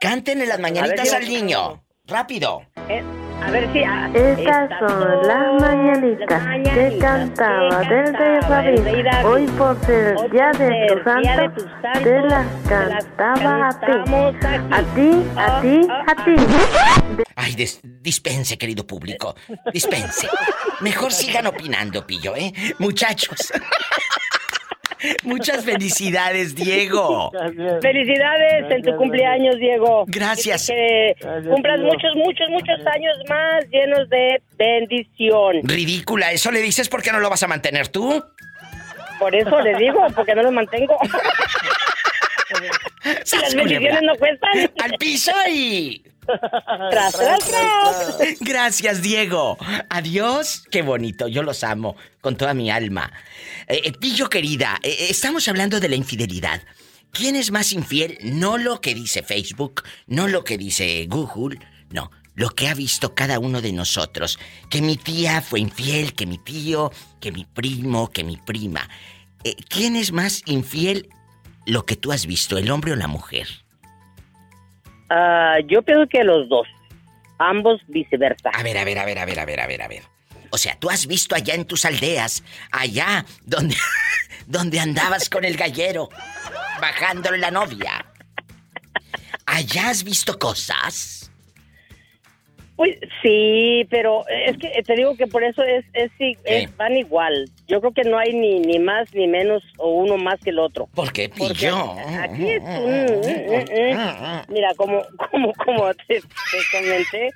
Cántenle 0.00 0.46
las 0.46 0.58
mañanitas 0.58 1.12
al 1.12 1.28
niño. 1.28 1.84
Rápido. 2.06 2.66
A 3.44 3.50
ver 3.50 3.72
si... 3.72 3.82
ah, 3.84 4.10
Estas 4.14 4.70
son 4.78 5.26
las 5.26 5.60
mañanitas 5.60 6.42
que 6.74 6.98
cantaba 6.98 7.80
del 7.80 8.14
rey 8.14 8.40
David. 9.02 9.24
Hoy 9.24 9.46
por 9.58 9.78
ser 9.84 10.16
el 10.24 10.30
día 10.30 10.50
de 10.52 10.86
tu 10.88 11.02
santo, 11.04 11.62
te 12.02 12.20
las 12.22 12.46
cantaba 12.68 13.68
a 13.68 13.80
ti. 13.80 13.92
A 14.70 14.82
ti, 14.94 15.26
a 15.36 15.60
ti, 15.60 15.80
a 16.06 16.24
ti. 16.24 16.36
Ay, 17.36 17.54
des- 17.54 17.80
dispense, 17.82 18.56
querido 18.56 18.86
público. 18.86 19.34
Dispense. 19.72 20.28
Mejor 20.80 21.12
sigan 21.12 21.46
opinando, 21.46 22.06
pillo, 22.06 22.34
¿eh? 22.36 22.52
Muchachos. 22.78 23.52
Muchas 25.24 25.64
felicidades, 25.64 26.54
Diego. 26.54 27.32
Felicidades 27.80 28.70
en 28.70 28.82
tu 28.82 28.96
cumpleaños, 28.96 29.56
Diego. 29.56 30.04
Gracias. 30.06 30.68
Que 30.68 31.14
cumplas 31.48 31.80
Diego. 31.80 31.92
muchos, 31.92 32.14
muchos, 32.16 32.48
muchos 32.50 32.86
años 32.86 33.16
más 33.28 33.64
llenos 33.70 34.08
de 34.08 34.40
bendición. 34.56 35.60
Ridícula, 35.64 36.32
¿eso 36.32 36.50
le 36.50 36.60
dices 36.60 36.88
porque 36.88 37.12
no 37.12 37.20
lo 37.20 37.30
vas 37.30 37.42
a 37.42 37.48
mantener 37.48 37.88
tú? 37.88 38.22
Por 39.18 39.34
eso 39.34 39.60
le 39.60 39.76
digo, 39.76 40.06
porque 40.14 40.34
no 40.34 40.42
los 40.42 40.52
mantengo. 40.52 40.98
¡Sas, 43.24 43.42
Las 43.42 43.54
bendiciones 43.54 44.02
no 44.02 44.14
cuestan. 44.16 44.70
¡Al 44.82 44.92
piso 44.98 45.32
y... 45.48 46.02
Tras, 46.90 47.12
tras, 47.12 47.38
tras. 47.40 48.38
Gracias, 48.40 49.02
Diego. 49.02 49.58
Adiós. 49.90 50.64
Qué 50.70 50.82
bonito, 50.82 51.28
yo 51.28 51.42
los 51.42 51.64
amo 51.64 51.96
con 52.20 52.36
toda 52.36 52.54
mi 52.54 52.70
alma. 52.70 53.12
Eh, 53.66 53.82
eh, 53.84 53.92
Pillo 53.92 54.28
querida, 54.28 54.78
eh, 54.82 54.88
eh, 54.90 55.06
estamos 55.10 55.48
hablando 55.48 55.80
de 55.80 55.88
la 55.88 55.96
infidelidad. 55.96 56.62
¿Quién 57.12 57.36
es 57.36 57.50
más 57.50 57.72
infiel? 57.72 58.18
No 58.22 58.56
lo 58.56 58.80
que 58.80 58.94
dice 58.94 59.22
Facebook, 59.22 59.82
no 60.06 60.28
lo 60.28 60.44
que 60.44 60.56
dice 60.56 61.06
Google, 61.08 61.58
no, 61.90 62.10
lo 62.34 62.50
que 62.50 62.68
ha 62.68 62.74
visto 62.74 63.14
cada 63.14 63.38
uno 63.38 63.60
de 63.60 63.72
nosotros. 63.72 64.38
Que 64.70 64.80
mi 64.80 64.96
tía 64.96 65.42
fue 65.42 65.60
infiel, 65.60 66.14
que 66.14 66.26
mi 66.26 66.38
tío, 66.38 66.90
que 67.20 67.32
mi 67.32 67.44
primo, 67.44 68.10
que 68.10 68.24
mi 68.24 68.38
prima. 68.38 68.88
Eh, 69.44 69.54
¿Quién 69.68 69.96
es 69.96 70.12
más 70.12 70.42
infiel? 70.46 71.08
Lo 71.66 71.84
que 71.84 71.96
tú 71.96 72.12
has 72.12 72.26
visto, 72.26 72.56
el 72.56 72.70
hombre 72.70 72.92
o 72.92 72.96
la 72.96 73.08
mujer. 73.08 73.61
Ah, 75.14 75.58
yo 75.66 75.82
pienso 75.82 76.08
que 76.08 76.24
los 76.24 76.48
dos. 76.48 76.66
Ambos 77.38 77.82
viceversa. 77.88 78.48
A 78.48 78.62
ver, 78.62 78.78
a 78.78 78.84
ver, 78.84 78.98
a 78.98 79.04
ver, 79.04 79.18
a 79.18 79.26
ver, 79.26 79.40
a 79.40 79.44
ver, 79.44 79.60
a 79.60 79.66
ver, 79.66 79.82
a 79.82 79.88
ver. 79.88 80.02
O 80.48 80.56
sea, 80.56 80.74
tú 80.78 80.88
has 80.88 81.06
visto 81.06 81.34
allá 81.34 81.54
en 81.54 81.66
tus 81.66 81.84
aldeas, 81.84 82.42
allá 82.70 83.26
donde, 83.42 83.76
donde 84.46 84.80
andabas 84.80 85.28
con 85.28 85.44
el 85.44 85.58
gallero, 85.58 86.08
bajándole 86.80 87.36
la 87.36 87.50
novia. 87.50 88.06
Allá 89.44 89.90
has 89.90 90.02
visto 90.02 90.38
cosas. 90.38 91.21
Pues 92.82 92.98
sí, 93.22 93.86
pero 93.90 94.24
es 94.28 94.58
que 94.58 94.82
te 94.82 94.96
digo 94.96 95.16
que 95.16 95.28
por 95.28 95.44
eso 95.44 95.62
es, 95.62 95.84
es, 95.94 96.76
van 96.76 96.96
igual. 96.96 97.48
Yo 97.68 97.80
creo 97.80 97.92
que 97.92 98.02
no 98.02 98.18
hay 98.18 98.32
ni, 98.34 98.58
ni 98.58 98.80
más 98.80 99.14
ni 99.14 99.28
menos 99.28 99.62
o 99.78 99.90
uno 99.90 100.16
más 100.16 100.40
que 100.40 100.50
el 100.50 100.58
otro. 100.58 100.88
¿Por 100.92 101.12
qué, 101.12 101.28
Porque 101.28 101.54
pillo? 101.54 101.92
Aquí 102.20 102.50
es 102.50 102.60
un-. 102.60 103.20
Mira, 104.48 104.74
como, 104.76 105.00
como, 105.30 105.52
como 105.64 105.94
te, 105.94 106.22
te 106.22 106.76
comenté 106.76 107.30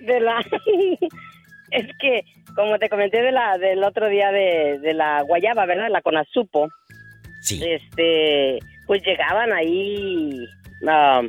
de 0.00 0.18
la... 0.18 0.40
es 1.70 1.86
que, 2.00 2.24
como 2.56 2.76
te 2.80 2.88
comenté 2.88 3.22
de 3.22 3.30
la 3.30 3.56
del 3.56 3.84
otro 3.84 4.08
día 4.08 4.32
de, 4.32 4.80
de 4.80 4.94
la 4.94 5.22
guayaba, 5.22 5.64
¿verdad? 5.66 5.90
La 5.92 6.02
conazupo. 6.02 6.70
Sí. 7.42 7.62
Este, 7.64 8.58
pues 8.88 9.00
llegaban 9.04 9.52
ahí 9.52 10.44
ah, 10.88 11.22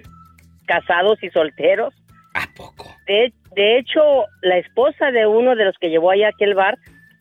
casados 0.65 1.21
y 1.21 1.29
solteros. 1.29 1.93
¿A 2.33 2.47
poco? 2.55 2.95
De, 3.05 3.31
de 3.55 3.77
hecho, 3.77 4.01
la 4.41 4.57
esposa 4.57 5.11
de 5.11 5.25
uno 5.27 5.55
de 5.55 5.65
los 5.65 5.75
que 5.79 5.89
llevó 5.89 6.11
ahí 6.11 6.23
a 6.23 6.29
aquel 6.29 6.53
bar 6.55 6.77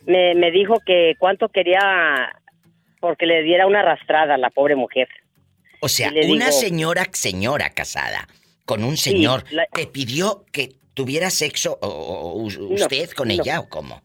me, 0.07 0.35
me 0.35 0.51
dijo 0.51 0.81
que 0.87 1.15
cuánto 1.19 1.49
quería 1.49 2.33
porque 3.01 3.27
le 3.27 3.43
diera 3.43 3.67
una 3.67 3.81
arrastrada 3.81 4.35
a 4.35 4.39
la 4.39 4.51
pobre 4.51 4.75
mujer. 4.77 5.09
O 5.81 5.89
sea, 5.89 6.09
una 6.11 6.21
digo- 6.47 6.53
señora, 6.53 7.05
señora 7.13 7.71
casada 7.71 8.27
con 8.65 8.83
un 8.85 8.97
Sí, 8.97 9.11
señor 9.11 9.45
la- 9.53 9.67
te 9.73 9.87
pidió 9.87 10.45
que 10.53 10.71
tuviera 10.95 11.31
sexo 11.31 11.79
o, 11.81 11.87
o- 11.89 12.43
usted 12.43 13.11
con 13.11 13.29
no. 13.29 13.35
ella 13.35 13.61
o 13.61 13.69
cómo. 13.69 14.03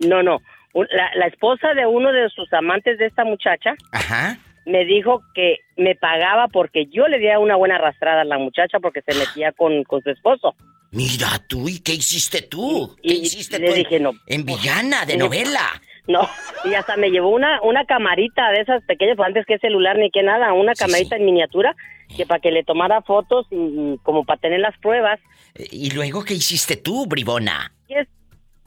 No, 0.00 0.22
no. 0.22 0.40
La, 0.74 1.10
la 1.14 1.26
esposa 1.28 1.72
de 1.74 1.86
uno 1.86 2.12
de 2.12 2.28
sus 2.30 2.52
amantes 2.52 2.98
de 2.98 3.06
esta 3.06 3.24
muchacha 3.24 3.74
Ajá. 3.92 4.36
Me 4.66 4.84
dijo 4.84 5.20
que 5.34 5.58
me 5.76 5.94
pagaba 5.94 6.48
porque 6.48 6.86
yo 6.86 7.06
le 7.08 7.18
diera 7.18 7.38
una 7.38 7.56
buena 7.56 7.76
arrastrada 7.76 8.22
a 8.22 8.24
la 8.24 8.38
muchacha 8.38 8.78
porque 8.80 9.02
se 9.02 9.14
metía 9.18 9.52
con, 9.52 9.84
con 9.84 10.02
su 10.02 10.10
esposo. 10.10 10.54
Mira 10.92 11.26
tú, 11.48 11.68
¿y 11.68 11.80
qué 11.80 11.92
hiciste 11.94 12.42
tú? 12.42 12.94
¿Qué 13.02 13.14
hiciste 13.14 13.58
le 13.58 13.66
tú? 13.66 13.72
en- 13.72 13.78
dije, 13.78 14.00
no. 14.00 14.12
En 14.26 14.44
villana, 14.44 15.04
de 15.06 15.16
No. 15.16 15.26
novela. 15.26 15.60
No, 16.06 16.20
y 16.66 16.74
hasta 16.74 16.98
me 16.98 17.08
llevó 17.10 17.30
una, 17.30 17.62
una 17.62 17.86
camarita 17.86 18.50
de 18.50 18.60
esas 18.60 18.84
pequeñas, 18.84 19.16
pues 19.16 19.26
antes 19.26 19.46
que 19.46 19.56
celular 19.58 19.96
ni 19.96 20.10
que 20.10 20.22
nada, 20.22 20.52
una 20.52 20.74
camarita 20.74 21.16
en 21.16 21.24
miniatura, 21.24 21.74
que 22.14 22.26
para 22.26 22.40
que 22.40 22.50
le 22.50 22.62
tomara 22.62 23.00
fotos 23.00 23.46
y, 23.50 23.54
y 23.56 23.98
como 24.02 24.22
para 24.26 24.38
tener 24.38 24.60
las 24.60 24.76
pruebas. 24.80 25.18
¿Y 25.54 25.92
luego 25.92 26.22
qué 26.22 26.34
hiciste 26.34 26.76
tú, 26.76 27.06
bribona? 27.06 27.72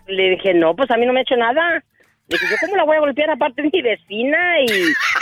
Le 0.07 0.29
dije, 0.31 0.55
no, 0.55 0.75
pues 0.75 0.89
a 0.89 0.97
mí 0.97 1.05
no 1.05 1.13
me 1.13 1.19
ha 1.19 1.23
hecho 1.23 1.35
nada. 1.35 1.83
Dije, 2.27 2.45
¿yo 2.49 2.55
cómo 2.59 2.75
la 2.75 2.83
voy 2.83 2.97
a 2.97 2.99
golpear 2.99 3.29
aparte 3.29 3.61
de 3.61 3.69
mi 3.71 3.81
vecina? 3.81 4.61
Y 4.61 4.67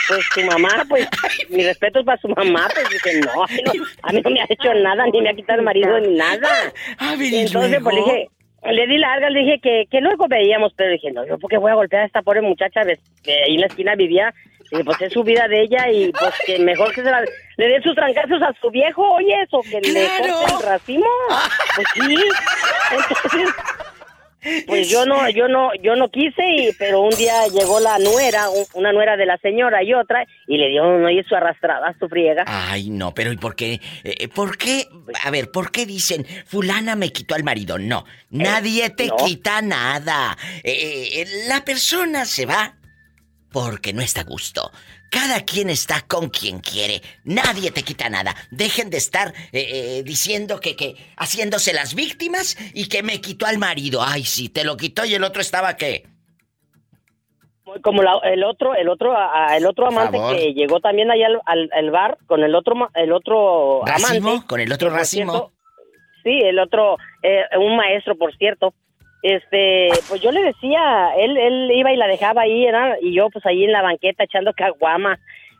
pues 0.07 0.25
su 0.33 0.41
mamá, 0.41 0.69
pues, 0.89 1.07
mi 1.49 1.63
respeto 1.63 1.99
es 1.99 2.05
para 2.05 2.19
su 2.19 2.29
mamá. 2.29 2.67
Pues 2.73 2.89
dije, 2.89 3.21
no, 3.21 3.43
a 3.43 3.47
mí 3.47 3.61
no, 3.63 3.85
a 4.01 4.11
mí 4.11 4.21
no 4.23 4.29
me 4.31 4.41
ha 4.41 4.45
hecho 4.49 4.73
nada, 4.73 5.05
ni 5.11 5.21
me 5.21 5.29
ha 5.29 5.33
quitado 5.35 5.59
el 5.59 5.65
marido, 5.65 5.99
ni 5.99 6.15
nada. 6.15 6.49
A 6.97 7.15
ver, 7.15 7.31
¿y 7.31 7.39
Entonces, 7.41 7.79
pues 7.83 7.95
le 7.95 8.01
dije, 8.01 8.29
le 8.71 8.87
di 8.87 8.97
larga, 8.97 9.29
le 9.29 9.39
dije 9.41 9.59
que, 9.61 9.85
que 9.91 10.01
luego 10.01 10.27
veíamos, 10.27 10.73
pero 10.75 10.91
dije, 10.91 11.11
no, 11.11 11.25
yo 11.27 11.37
porque 11.37 11.57
voy 11.57 11.71
a 11.71 11.75
golpear 11.75 12.03
a 12.03 12.05
esta 12.07 12.23
pobre 12.23 12.41
muchacha 12.41 12.81
que 13.23 13.33
ahí 13.43 13.55
en 13.55 13.61
la 13.61 13.67
esquina 13.67 13.95
vivía. 13.95 14.33
Y 14.71 14.83
pues 14.83 14.99
es 14.99 15.13
su 15.13 15.23
vida 15.23 15.47
de 15.47 15.61
ella 15.61 15.91
y 15.91 16.11
pues 16.11 16.33
que 16.43 16.57
mejor 16.57 16.91
que 16.91 17.03
se 17.03 17.11
la, 17.11 17.23
le 17.57 17.67
dé 17.67 17.81
sus 17.83 17.93
trancazos 17.93 18.41
a 18.41 18.51
su 18.59 18.71
viejo, 18.71 19.07
oye, 19.13 19.39
eso, 19.43 19.61
que 19.61 19.79
le 19.79 20.07
corte 20.07 20.53
el 20.55 20.65
racimo. 20.67 21.05
Pues 21.75 21.87
sí. 21.93 22.15
Entonces, 22.91 23.55
pues 24.67 24.89
yo 24.89 25.05
no, 25.05 25.29
yo 25.29 25.47
no, 25.47 25.69
yo 25.81 25.95
no 25.95 26.09
quise, 26.09 26.43
y, 26.47 26.71
pero 26.77 27.01
un 27.01 27.15
día 27.15 27.47
llegó 27.47 27.79
la 27.79 27.97
nuera, 27.99 28.49
un- 28.49 28.65
una 28.73 28.91
nuera 28.91 29.17
de 29.17 29.25
la 29.25 29.37
señora 29.37 29.83
y 29.83 29.93
otra, 29.93 30.25
y 30.47 30.57
le 30.57 30.69
dio 30.69 30.83
no 30.97 31.09
y 31.09 31.23
su 31.23 31.35
arrastrada, 31.35 31.95
su 31.99 32.07
friega. 32.07 32.43
Ay, 32.47 32.89
no, 32.89 33.13
pero 33.13 33.31
¿y 33.31 33.37
por 33.37 33.55
qué? 33.55 33.79
Eh, 34.03 34.27
¿Por 34.27 34.57
qué? 34.57 34.87
A 35.23 35.31
ver, 35.31 35.51
¿por 35.51 35.71
qué 35.71 35.85
dicen, 35.85 36.25
fulana 36.45 36.95
me 36.95 37.11
quitó 37.11 37.35
al 37.35 37.43
marido? 37.43 37.77
No, 37.77 38.05
nadie 38.29 38.89
te 38.91 39.07
no. 39.07 39.15
quita 39.15 39.61
nada. 39.61 40.37
Eh, 40.63 41.09
eh, 41.21 41.25
la 41.47 41.63
persona 41.65 42.25
se 42.25 42.45
va 42.45 42.75
porque 43.51 43.93
no 43.93 44.01
está 44.01 44.21
a 44.21 44.25
gusto. 44.25 44.71
Cada 45.11 45.41
quien 45.45 45.69
está 45.69 46.01
con 46.07 46.29
quien 46.29 46.59
quiere. 46.59 47.01
Nadie 47.23 47.71
te 47.71 47.83
quita 47.83 48.09
nada. 48.09 48.35
Dejen 48.51 48.89
de 48.89 48.97
estar 48.97 49.29
eh, 49.53 49.99
eh, 49.99 50.03
diciendo 50.03 50.59
que, 50.59 50.75
que 50.75 50.95
haciéndose 51.17 51.73
las 51.73 51.95
víctimas 51.95 52.57
y 52.73 52.89
que 52.89 53.01
me 53.03 53.21
quitó 53.21 53.45
al 53.45 53.57
marido. 53.57 54.01
Ay, 54.03 54.23
sí, 54.25 54.49
te 54.49 54.63
lo 54.65 54.75
quitó 54.75 55.05
y 55.05 55.13
el 55.15 55.23
otro 55.23 55.41
estaba 55.41 55.77
qué. 55.77 56.05
como 57.81 58.03
la- 58.03 58.19
el 58.23 58.43
otro 58.43 58.73
el 58.75 58.87
otro 58.89 59.17
a- 59.17 59.47
a- 59.51 59.57
el 59.57 59.65
otro 59.65 59.87
amante 59.87 60.17
que 60.37 60.53
llegó 60.53 60.79
también 60.79 61.11
allá 61.11 61.27
al, 61.27 61.41
al- 61.45 61.69
al 61.73 61.91
bar 61.91 62.17
con 62.27 62.43
el 62.43 62.55
otro 62.55 62.89
el 62.93 63.11
otro 63.11 63.81
¿Racimo? 63.85 64.29
amante 64.29 64.47
¿Con 64.47 64.59
el 64.61 64.71
otro 64.71 64.89
racimo? 64.91 65.31
cierto, 65.33 65.51
sí 66.23 66.39
el 66.43 66.59
otro 66.59 66.97
eh, 67.23 67.41
un 67.57 67.75
maestro 67.75 68.15
por 68.17 68.33
cierto 68.37 68.73
este 69.33 69.89
pues 70.07 70.21
yo 70.21 70.31
le 70.31 70.43
decía 70.43 71.09
él 71.17 71.35
él 71.37 71.71
iba 71.73 71.91
y 71.91 71.97
la 71.97 72.07
dejaba 72.07 72.41
ahí 72.43 72.65
¿verdad? 72.65 72.95
y 73.01 73.13
yo 73.15 73.29
pues 73.29 73.45
ahí 73.45 73.63
en 73.63 73.71
la 73.71 73.81
banqueta 73.81 74.23
echando 74.23 74.53
caguama 74.53 75.17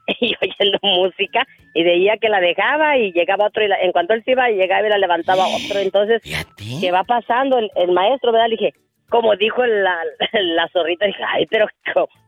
y 0.20 0.36
oyendo 0.42 0.78
música 0.84 1.48
y 1.74 1.84
veía 1.84 2.18
que 2.18 2.30
la 2.30 2.40
dejaba 2.40 2.98
y 2.98 3.12
llegaba 3.12 3.48
otro 3.48 3.64
y 3.64 3.68
la- 3.68 3.82
en 3.82 3.92
cuanto 3.92 4.14
él 4.14 4.24
se 4.24 4.32
iba 4.32 4.50
llegaba 4.50 4.86
y 4.86 4.90
la 4.92 4.98
levantaba 5.00 5.48
otro 5.48 5.80
entonces 5.80 6.22
qué 6.80 6.92
va 6.92 7.04
pasando 7.04 7.58
el, 7.58 7.72
el 7.76 7.92
maestro 7.92 8.32
verdad 8.32 8.48
le 8.50 8.58
dije 8.58 8.74
como 9.10 9.36
dijo 9.36 9.64
la, 9.64 9.98
la 10.34 10.68
zorrita, 10.74 11.06
dije, 11.06 11.22
ay, 11.28 11.46
pero 11.46 11.68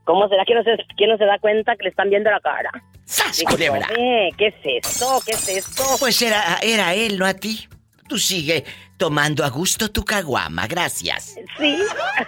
¿cómo 0.04 0.30
será 0.30 0.46
que 0.46 0.54
no, 0.54 0.62
se, 0.64 0.78
que 0.96 1.08
no 1.08 1.18
se 1.18 1.26
da 1.26 1.40
cuenta 1.40 1.76
que 1.76 1.86
le 1.86 1.90
están 1.90 2.08
viendo 2.12 2.30
la 2.30 2.40
cara? 2.40 2.70
¡Sas, 3.04 3.40
Dije, 3.40 3.52
culebra! 3.52 3.88
"Oye, 3.98 4.30
¿qué 4.38 4.48
es 4.48 4.56
esto? 4.64 5.08
¿Qué 5.26 5.32
es 5.32 5.50
esto? 5.50 5.84
Pues 6.00 6.22
era, 6.22 6.40
era 6.62 6.94
él, 6.94 7.18
no 7.18 7.26
a 7.26 7.34
ti. 7.34 7.68
Tú 8.08 8.18
sigue 8.18 8.64
tomando 8.98 9.44
a 9.44 9.50
gusto 9.50 9.90
tu 9.90 10.04
caguama, 10.04 10.68
gracias. 10.68 11.36
Sí. 11.58 11.78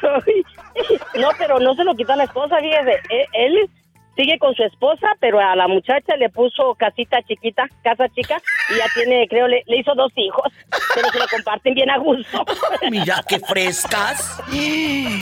no, 1.19 1.29
pero 1.37 1.59
no 1.59 1.73
se 1.75 1.83
lo 1.83 1.95
quitó 1.95 2.13
a 2.13 2.17
la 2.17 2.23
esposa, 2.25 2.57
fíjese. 2.59 3.01
Él, 3.09 3.27
él 3.33 3.69
sigue 4.19 4.37
con 4.37 4.53
su 4.53 4.63
esposa, 4.63 5.07
pero 5.19 5.39
a 5.39 5.55
la 5.55 5.67
muchacha 5.67 6.15
le 6.17 6.29
puso 6.29 6.75
casita 6.75 7.21
chiquita, 7.23 7.67
casa 7.83 8.09
chica, 8.09 8.41
y 8.69 8.77
ya 8.77 8.85
tiene, 8.93 9.25
creo, 9.29 9.47
le, 9.47 9.63
le 9.65 9.77
hizo 9.77 9.95
dos 9.95 10.11
hijos, 10.15 10.51
pero 10.93 11.09
se 11.09 11.19
lo 11.19 11.27
comparten 11.27 11.73
bien 11.73 11.89
a 11.89 11.97
gusto. 11.97 12.45
Mira 12.91 13.23
qué 13.27 13.39
frescas. 13.39 14.41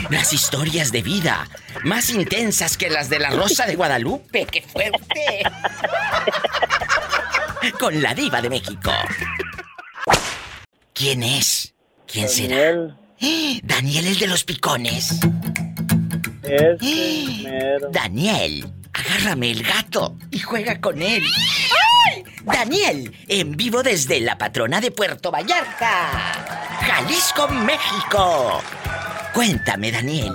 Las 0.09 0.33
historias 0.33 0.91
de 0.91 1.03
vida, 1.03 1.47
más 1.83 2.09
intensas 2.09 2.75
que 2.75 2.89
las 2.89 3.09
de 3.09 3.19
la 3.19 3.29
Rosa 3.29 3.67
de 3.67 3.75
Guadalupe. 3.75 4.45
¡Qué 4.45 4.61
fuerte! 4.61 5.43
Con 7.79 8.01
la 8.01 8.13
diva 8.13 8.41
de 8.41 8.49
México. 8.49 8.91
¿Quién 10.97 11.21
es? 11.21 11.75
¿Quién 12.07 12.27
será? 12.27 12.97
Daniel 13.61 14.07
el 14.07 14.17
de 14.17 14.25
los 14.25 14.43
picones. 14.43 15.19
Daniel, 17.91 18.73
agárrame 18.93 19.51
el 19.51 19.61
gato 19.61 20.17
y 20.31 20.39
juega 20.39 20.81
con 20.81 20.99
él. 20.99 21.23
Daniel, 22.43 23.15
en 23.27 23.55
vivo 23.55 23.83
desde 23.83 24.19
la 24.21 24.39
patrona 24.39 24.81
de 24.81 24.89
Puerto 24.89 25.29
Vallarta, 25.29 26.09
Jalisco, 26.81 27.47
México. 27.49 28.63
Cuéntame, 29.35 29.91
Daniel. 29.91 30.33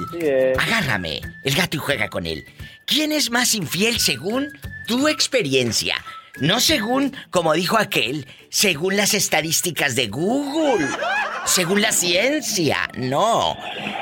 Agárrame 0.57 1.23
el 1.43 1.57
gato 1.57 1.77
y 1.77 1.81
juega 1.81 2.09
con 2.09 2.25
él. 2.25 2.45
¿Quién 2.87 3.11
es 3.11 3.33
más 3.33 3.55
infiel 3.55 3.99
según 3.99 4.49
tu 4.87 5.09
experiencia? 5.09 5.97
No 6.41 6.61
según, 6.61 7.15
como 7.31 7.53
dijo 7.53 7.77
aquel, 7.77 8.27
según 8.49 8.97
las 8.97 9.13
estadísticas 9.13 9.95
de 9.95 10.09
Google, 10.09 10.87
según 11.45 11.83
la 11.83 11.93
ciencia, 11.93 12.89
no, 12.97 13.57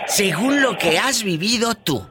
según 0.07 0.63
lo 0.63 0.79
que 0.79 0.99
has 0.99 1.25
vivido 1.25 1.75
tú. 1.75 2.07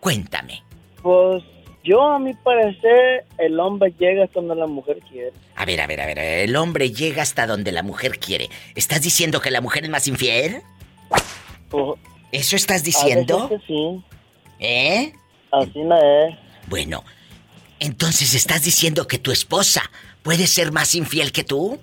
Cuéntame. 0.00 0.62
Pues 1.02 1.44
yo, 1.84 2.02
a 2.02 2.18
mi 2.18 2.32
parecer, 2.32 3.26
el 3.36 3.60
hombre 3.60 3.92
llega 3.98 4.26
cuando 4.28 4.54
la 4.54 4.66
mujer 4.66 5.00
quiere. 5.10 5.32
A 5.56 5.66
ver, 5.66 5.82
a 5.82 5.86
ver, 5.86 6.00
a 6.00 6.06
ver, 6.06 6.18
el 6.18 6.56
hombre 6.56 6.90
llega 6.90 7.22
hasta 7.22 7.46
donde 7.46 7.70
la 7.70 7.82
mujer 7.82 8.18
quiere. 8.18 8.48
¿Estás 8.74 9.02
diciendo 9.02 9.42
que 9.42 9.50
la 9.50 9.60
mujer 9.60 9.84
es 9.84 9.90
más 9.90 10.08
infiel? 10.08 10.62
¿Eso 12.32 12.56
estás 12.56 12.82
diciendo? 12.82 13.40
A 13.40 13.48
veces 13.48 13.62
sí. 13.66 14.02
¿Eh? 14.58 15.12
Así 15.52 15.82
no 15.82 15.96
es. 15.96 16.34
Bueno, 16.66 17.04
entonces 17.80 18.34
estás 18.34 18.62
diciendo 18.62 19.06
que 19.06 19.18
tu 19.18 19.30
esposa 19.32 19.82
puede 20.22 20.46
ser 20.46 20.72
más 20.72 20.94
infiel 20.94 21.32
que 21.32 21.44
tú? 21.44 21.78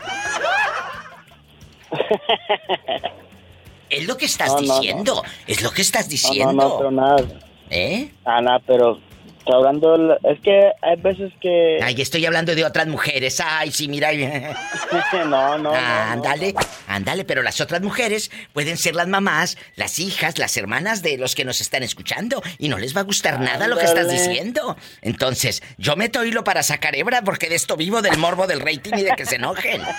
es 3.90 4.08
lo 4.08 4.18
que 4.18 4.26
estás 4.26 4.50
No, 4.50 4.62
no, 4.62 4.68
no. 4.68 4.80
diciendo. 4.80 5.24
Es 5.48 5.62
lo 5.62 5.72
que 5.72 5.82
estás 5.82 6.08
diciendo. 6.10 6.54
no, 6.54 6.70
no, 6.70 6.78
pero 6.78 6.92
nada. 6.92 7.24
¿Eh? 7.70 8.12
Ah, 8.26 8.42
nada, 8.42 8.60
pero 8.66 9.00
está 9.42 9.56
hablando, 9.56 9.98
de 9.98 9.98
la- 9.98 10.18
es 10.32 10.40
que 10.42 10.72
hay 10.82 10.96
veces 10.98 11.32
que... 11.42 11.80
Ay, 11.82 12.00
estoy 12.02 12.26
hablando 12.26 12.54
de 12.56 12.64
otras 12.64 12.88
mujeres. 12.88 13.42
Ay, 13.44 13.72
sí, 13.72 13.88
mira. 13.88 14.12
no, 15.26 15.58
no, 15.58 15.74
Ándale, 15.74 16.54
ándale, 16.88 17.26
pero 17.26 17.42
las 17.42 17.60
otras 17.60 17.82
mujeres 17.82 18.32
pueden 18.54 18.78
ser 18.78 18.96
las 18.96 19.08
mamás, 19.08 19.58
las 19.76 20.00
hijas, 20.00 20.38
las 20.38 20.56
hermanas 20.58 21.02
de 21.02 21.18
los 21.18 21.36
que 21.36 21.46
nos 21.46 21.60
están 21.62 21.84
escuchando 21.84 22.42
y 22.60 22.70
no 22.70 22.78
les 22.78 22.96
va 22.96 23.02
a 23.02 23.04
gustar 23.04 23.40
nada 23.40 23.68
lo 23.68 23.78
que 23.78 23.86
estás 23.86 24.10
diciendo. 24.10 24.78
Entonces, 25.02 25.64
yo 25.78 25.96
meto 25.96 26.24
hilo 26.24 26.44
para 26.44 26.64
sacar 26.64 26.96
hebra 26.96 27.24
porque 27.24 27.50
de 27.50 27.56
esto 27.56 27.76
vivo 27.76 28.02
del 28.02 28.18
morbo 28.18 28.48
del 28.48 28.60
rating 28.60 28.94
y 28.98 29.04
de 29.04 29.12
que 29.16 29.26
se 29.26 29.36
enojen. 29.36 29.82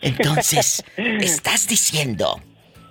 Entonces, 0.00 0.84
estás 0.96 1.66
diciendo, 1.66 2.40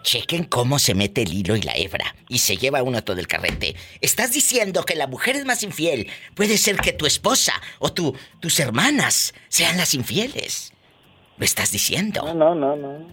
chequen 0.07 0.45
cómo 0.45 0.79
se 0.79 0.95
mete 0.95 1.23
el 1.23 1.34
hilo 1.34 1.57
y 1.57 1.61
la 1.61 1.73
hebra 1.75 2.15
y 2.29 2.38
se 2.38 2.55
lleva 2.55 2.81
uno 2.81 3.03
todo 3.03 3.19
el 3.19 3.27
carrete. 3.27 3.75
Estás 3.99 4.31
diciendo 4.31 4.84
que 4.84 4.95
la 4.95 5.05
mujer 5.05 5.35
es 5.35 5.43
más 5.43 5.63
infiel. 5.63 6.07
Puede 6.34 6.57
ser 6.57 6.77
que 6.77 6.93
tu 6.93 7.05
esposa 7.05 7.51
o 7.79 7.91
tu, 7.91 8.15
tus 8.39 8.57
hermanas 8.61 9.34
sean 9.49 9.75
las 9.75 9.93
infieles. 9.93 10.73
¿Lo 11.38 11.43
estás 11.43 11.73
diciendo? 11.73 12.21
No, 12.23 12.34
no, 12.34 12.55
no, 12.55 12.77
no. 12.77 13.05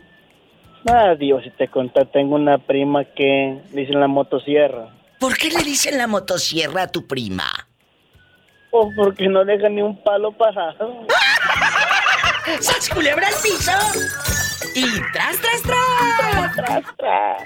Ah, 0.86 1.16
Dios, 1.18 1.42
si 1.42 1.50
te 1.50 1.68
conté, 1.68 2.04
tengo 2.12 2.36
una 2.36 2.58
prima 2.58 3.04
que 3.04 3.60
le 3.72 3.80
dicen 3.80 3.98
la 3.98 4.06
motosierra. 4.06 4.94
¿Por 5.18 5.36
qué 5.36 5.50
le 5.50 5.64
dicen 5.64 5.98
la 5.98 6.06
motosierra 6.06 6.82
a 6.82 6.92
tu 6.92 7.08
prima? 7.08 7.50
Pues 8.70 8.86
porque 8.96 9.26
no 9.28 9.44
deja 9.44 9.68
ni 9.68 9.82
un 9.82 10.00
palo 10.04 10.30
parado. 10.30 11.06
¡Sas 12.60 12.88
culebra 12.88 13.26
al 13.26 13.34
piso! 13.42 14.43
Y 14.74 14.82
tras, 15.12 15.36
tras, 15.40 15.62
tras. 15.62 16.56
Tras, 16.56 16.96
tras. 16.96 17.42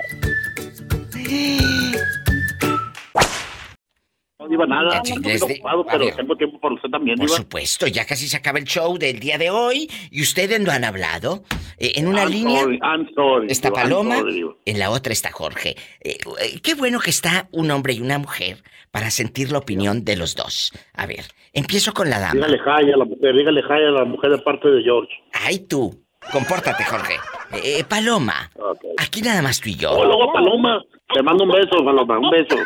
No 4.40 4.46
diva 4.48 4.66
nada, 4.66 5.02
un 5.14 5.20
desde- 5.22 5.38
poquito 5.40 5.46
ocupado, 5.46 5.84
pero 5.86 6.04
ver. 6.04 6.14
tengo 6.16 6.36
tiempo 6.36 6.60
para 6.60 6.74
usted 6.76 6.88
también, 6.90 7.18
Por 7.18 7.28
supuesto, 7.28 7.86
ya 7.88 8.04
casi 8.06 8.28
se 8.28 8.36
acaba 8.36 8.58
el 8.60 8.64
show 8.66 8.96
del 8.96 9.18
día 9.18 9.36
de 9.36 9.50
hoy 9.50 9.90
y 10.12 10.22
ustedes 10.22 10.60
no 10.60 10.70
han 10.70 10.84
hablado. 10.84 11.42
Eh, 11.76 11.92
en 11.96 12.06
una 12.06 12.22
I'm 12.22 12.30
línea 12.30 12.60
sorry, 12.62 12.78
I'm 12.82 13.08
sorry, 13.16 13.46
está 13.50 13.68
I'm 13.68 13.74
Paloma, 13.74 14.16
sorry, 14.18 14.46
en 14.64 14.78
la 14.78 14.90
otra 14.90 15.12
está 15.12 15.32
Jorge. 15.32 15.70
Eh, 16.00 16.18
eh, 16.40 16.60
qué 16.62 16.74
bueno 16.74 17.00
que 17.00 17.10
está 17.10 17.48
un 17.50 17.70
hombre 17.72 17.94
y 17.94 18.00
una 18.00 18.18
mujer 18.18 18.62
para 18.92 19.10
sentir 19.10 19.50
la 19.50 19.58
opinión 19.58 20.04
de 20.04 20.16
los 20.16 20.36
dos. 20.36 20.72
A 20.94 21.06
ver, 21.06 21.24
empiezo 21.52 21.92
con 21.92 22.08
la 22.08 22.20
dama. 22.20 22.34
Dígale 22.34 22.58
hi 22.58 22.92
a 22.92 22.96
la 22.96 23.04
mujer, 23.04 23.34
dígale 23.34 23.60
hi 23.60 23.72
a 23.72 23.90
la 23.90 24.04
mujer 24.04 24.30
de 24.30 24.38
parte 24.38 24.68
de 24.70 24.82
George. 24.84 25.10
Ay, 25.32 25.58
tú. 25.66 26.04
Compórtate, 26.32 26.84
Jorge. 26.84 27.16
Eh, 27.64 27.84
Paloma, 27.84 28.50
aquí 28.98 29.22
nada 29.22 29.42
más 29.42 29.60
tú 29.60 29.68
y 29.68 29.76
yo. 29.76 30.04
Luego, 30.04 30.32
Paloma. 30.32 30.82
Te 31.12 31.22
mando 31.22 31.44
un 31.44 31.50
beso, 31.50 31.84
Paloma, 31.84 32.18
un 32.18 32.30
beso. 32.30 32.56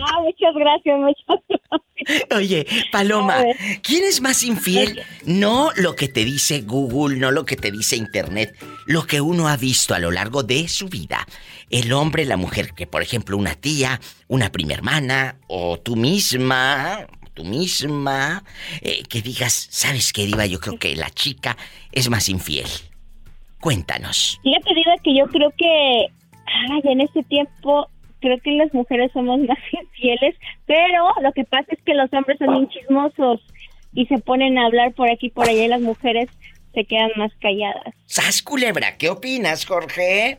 Ah, 0.00 0.20
muchas 0.22 0.54
gracias, 0.54 0.98
muchas 0.98 1.44
gracias. 1.48 1.78
Oye, 2.36 2.66
Paloma. 2.92 3.36
¿quién 3.82 4.04
es 4.04 4.20
más 4.20 4.42
infiel? 4.42 5.02
No 5.24 5.70
lo 5.76 5.94
que 5.94 6.08
te 6.08 6.24
dice 6.24 6.62
Google, 6.62 7.16
no 7.18 7.30
lo 7.30 7.44
que 7.44 7.56
te 7.56 7.70
dice 7.70 7.96
Internet, 7.96 8.56
lo 8.86 9.04
que 9.04 9.20
uno 9.20 9.48
ha 9.48 9.56
visto 9.56 9.94
a 9.94 9.98
lo 9.98 10.10
largo 10.10 10.42
de 10.42 10.68
su 10.68 10.88
vida. 10.88 11.26
El 11.70 11.92
hombre, 11.92 12.24
la 12.24 12.36
mujer, 12.36 12.72
que 12.74 12.86
por 12.86 13.02
ejemplo 13.02 13.36
una 13.36 13.54
tía, 13.54 14.00
una 14.28 14.50
prima 14.50 14.74
hermana, 14.74 15.36
o 15.48 15.78
tú 15.78 15.96
misma, 15.96 17.06
tú 17.38 17.44
misma, 17.44 18.42
eh, 18.82 19.02
que 19.08 19.22
digas, 19.22 19.68
¿sabes 19.70 20.12
qué, 20.12 20.26
Diva? 20.26 20.44
Yo 20.46 20.58
creo 20.58 20.76
que 20.76 20.96
la 20.96 21.08
chica 21.10 21.56
es 21.92 22.10
más 22.10 22.28
infiel. 22.28 22.66
Cuéntanos. 23.60 24.40
Fíjate, 24.42 24.74
Diva, 24.74 24.94
que 25.04 25.16
yo 25.16 25.26
creo 25.28 25.50
que 25.56 26.08
ay, 26.70 26.80
en 26.84 27.00
este 27.00 27.22
tiempo 27.22 27.88
creo 28.20 28.38
que 28.42 28.50
las 28.52 28.74
mujeres 28.74 29.12
somos 29.12 29.38
más 29.48 29.58
infieles, 29.70 30.34
pero 30.66 31.12
lo 31.22 31.32
que 31.32 31.44
pasa 31.44 31.66
es 31.68 31.78
que 31.84 31.94
los 31.94 32.12
hombres 32.12 32.38
son 32.38 32.54
bien 32.54 32.68
chismosos 32.68 33.40
y 33.94 34.06
se 34.06 34.18
ponen 34.18 34.58
a 34.58 34.66
hablar 34.66 34.92
por 34.94 35.08
aquí 35.08 35.26
y 35.26 35.30
por 35.30 35.48
allá 35.48 35.64
y 35.64 35.68
las 35.68 35.80
mujeres 35.80 36.28
se 36.74 36.84
quedan 36.84 37.10
más 37.16 37.32
calladas. 37.40 37.94
¡Sas, 38.06 38.42
culebra! 38.42 38.96
¿Qué 38.98 39.08
opinas, 39.08 39.64
Jorge? 39.64 40.38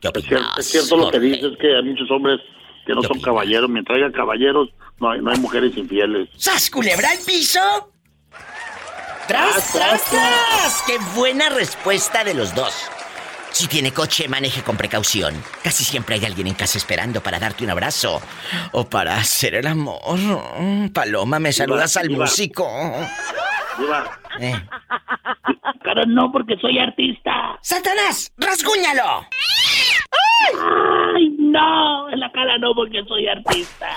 ¿Qué 0.00 0.08
Es 0.08 0.24
cierto, 0.24 0.46
es 0.58 0.66
cierto 0.66 0.96
lo 0.96 1.10
que 1.10 1.20
dices, 1.20 1.52
que 1.60 1.76
hay 1.76 1.82
muchos 1.82 2.10
hombres 2.10 2.40
que 2.86 2.94
no 2.94 3.02
son 3.02 3.20
caballeros. 3.20 3.68
Mientras 3.70 3.98
haya 3.98 4.12
caballeros, 4.12 4.70
no 4.98 5.10
hay, 5.10 5.20
no 5.20 5.30
hay 5.30 5.38
mujeres 5.38 5.76
infieles. 5.76 6.28
¡Sas, 6.36 6.70
culebra 6.70 7.10
al 7.10 7.18
piso! 7.18 7.60
¡Tras, 9.28 9.72
tras, 9.72 10.04
tras! 10.04 10.82
¡Qué 10.86 10.98
buena 11.14 11.48
respuesta 11.48 12.24
de 12.24 12.34
los 12.34 12.54
dos! 12.54 12.74
Si 13.52 13.66
tiene 13.66 13.92
coche, 13.92 14.28
maneje 14.28 14.62
con 14.62 14.76
precaución. 14.76 15.34
Casi 15.62 15.84
siempre 15.84 16.14
hay 16.14 16.24
alguien 16.24 16.46
en 16.46 16.54
casa 16.54 16.78
esperando 16.78 17.22
para 17.22 17.38
darte 17.38 17.64
un 17.64 17.70
abrazo 17.70 18.20
o 18.72 18.88
para 18.88 19.18
hacer 19.18 19.54
el 19.54 19.66
amor. 19.66 20.18
Paloma, 20.92 21.38
me 21.38 21.52
saludas 21.52 21.96
al 21.98 22.08
Diva. 22.08 22.24
músico. 22.24 22.66
Diva. 23.78 24.18
Eh. 24.40 24.60
Cara, 25.82 26.04
no, 26.06 26.30
porque 26.30 26.56
soy 26.60 26.78
artista. 26.78 27.58
¡Satanás! 27.62 28.32
¡Rasguñalo! 28.36 29.26
¡Ay, 31.14 31.36
no! 31.38 32.08
En 32.10 32.20
la 32.20 32.30
cara 32.32 32.58
no, 32.58 32.74
porque 32.74 33.02
soy 33.06 33.28
artista. 33.28 33.88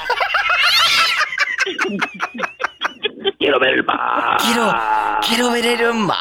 Quiero 3.40 3.60
ver 3.60 3.74
el 3.76 3.84
mar. 3.84 4.38
Quiero, 4.40 4.74
quiero 5.28 5.52
ver 5.52 5.66
el 5.66 5.94
mar. 5.94 6.16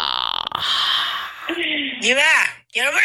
Diva, 2.01 2.23
quiero 2.71 2.91
ver 2.93 3.05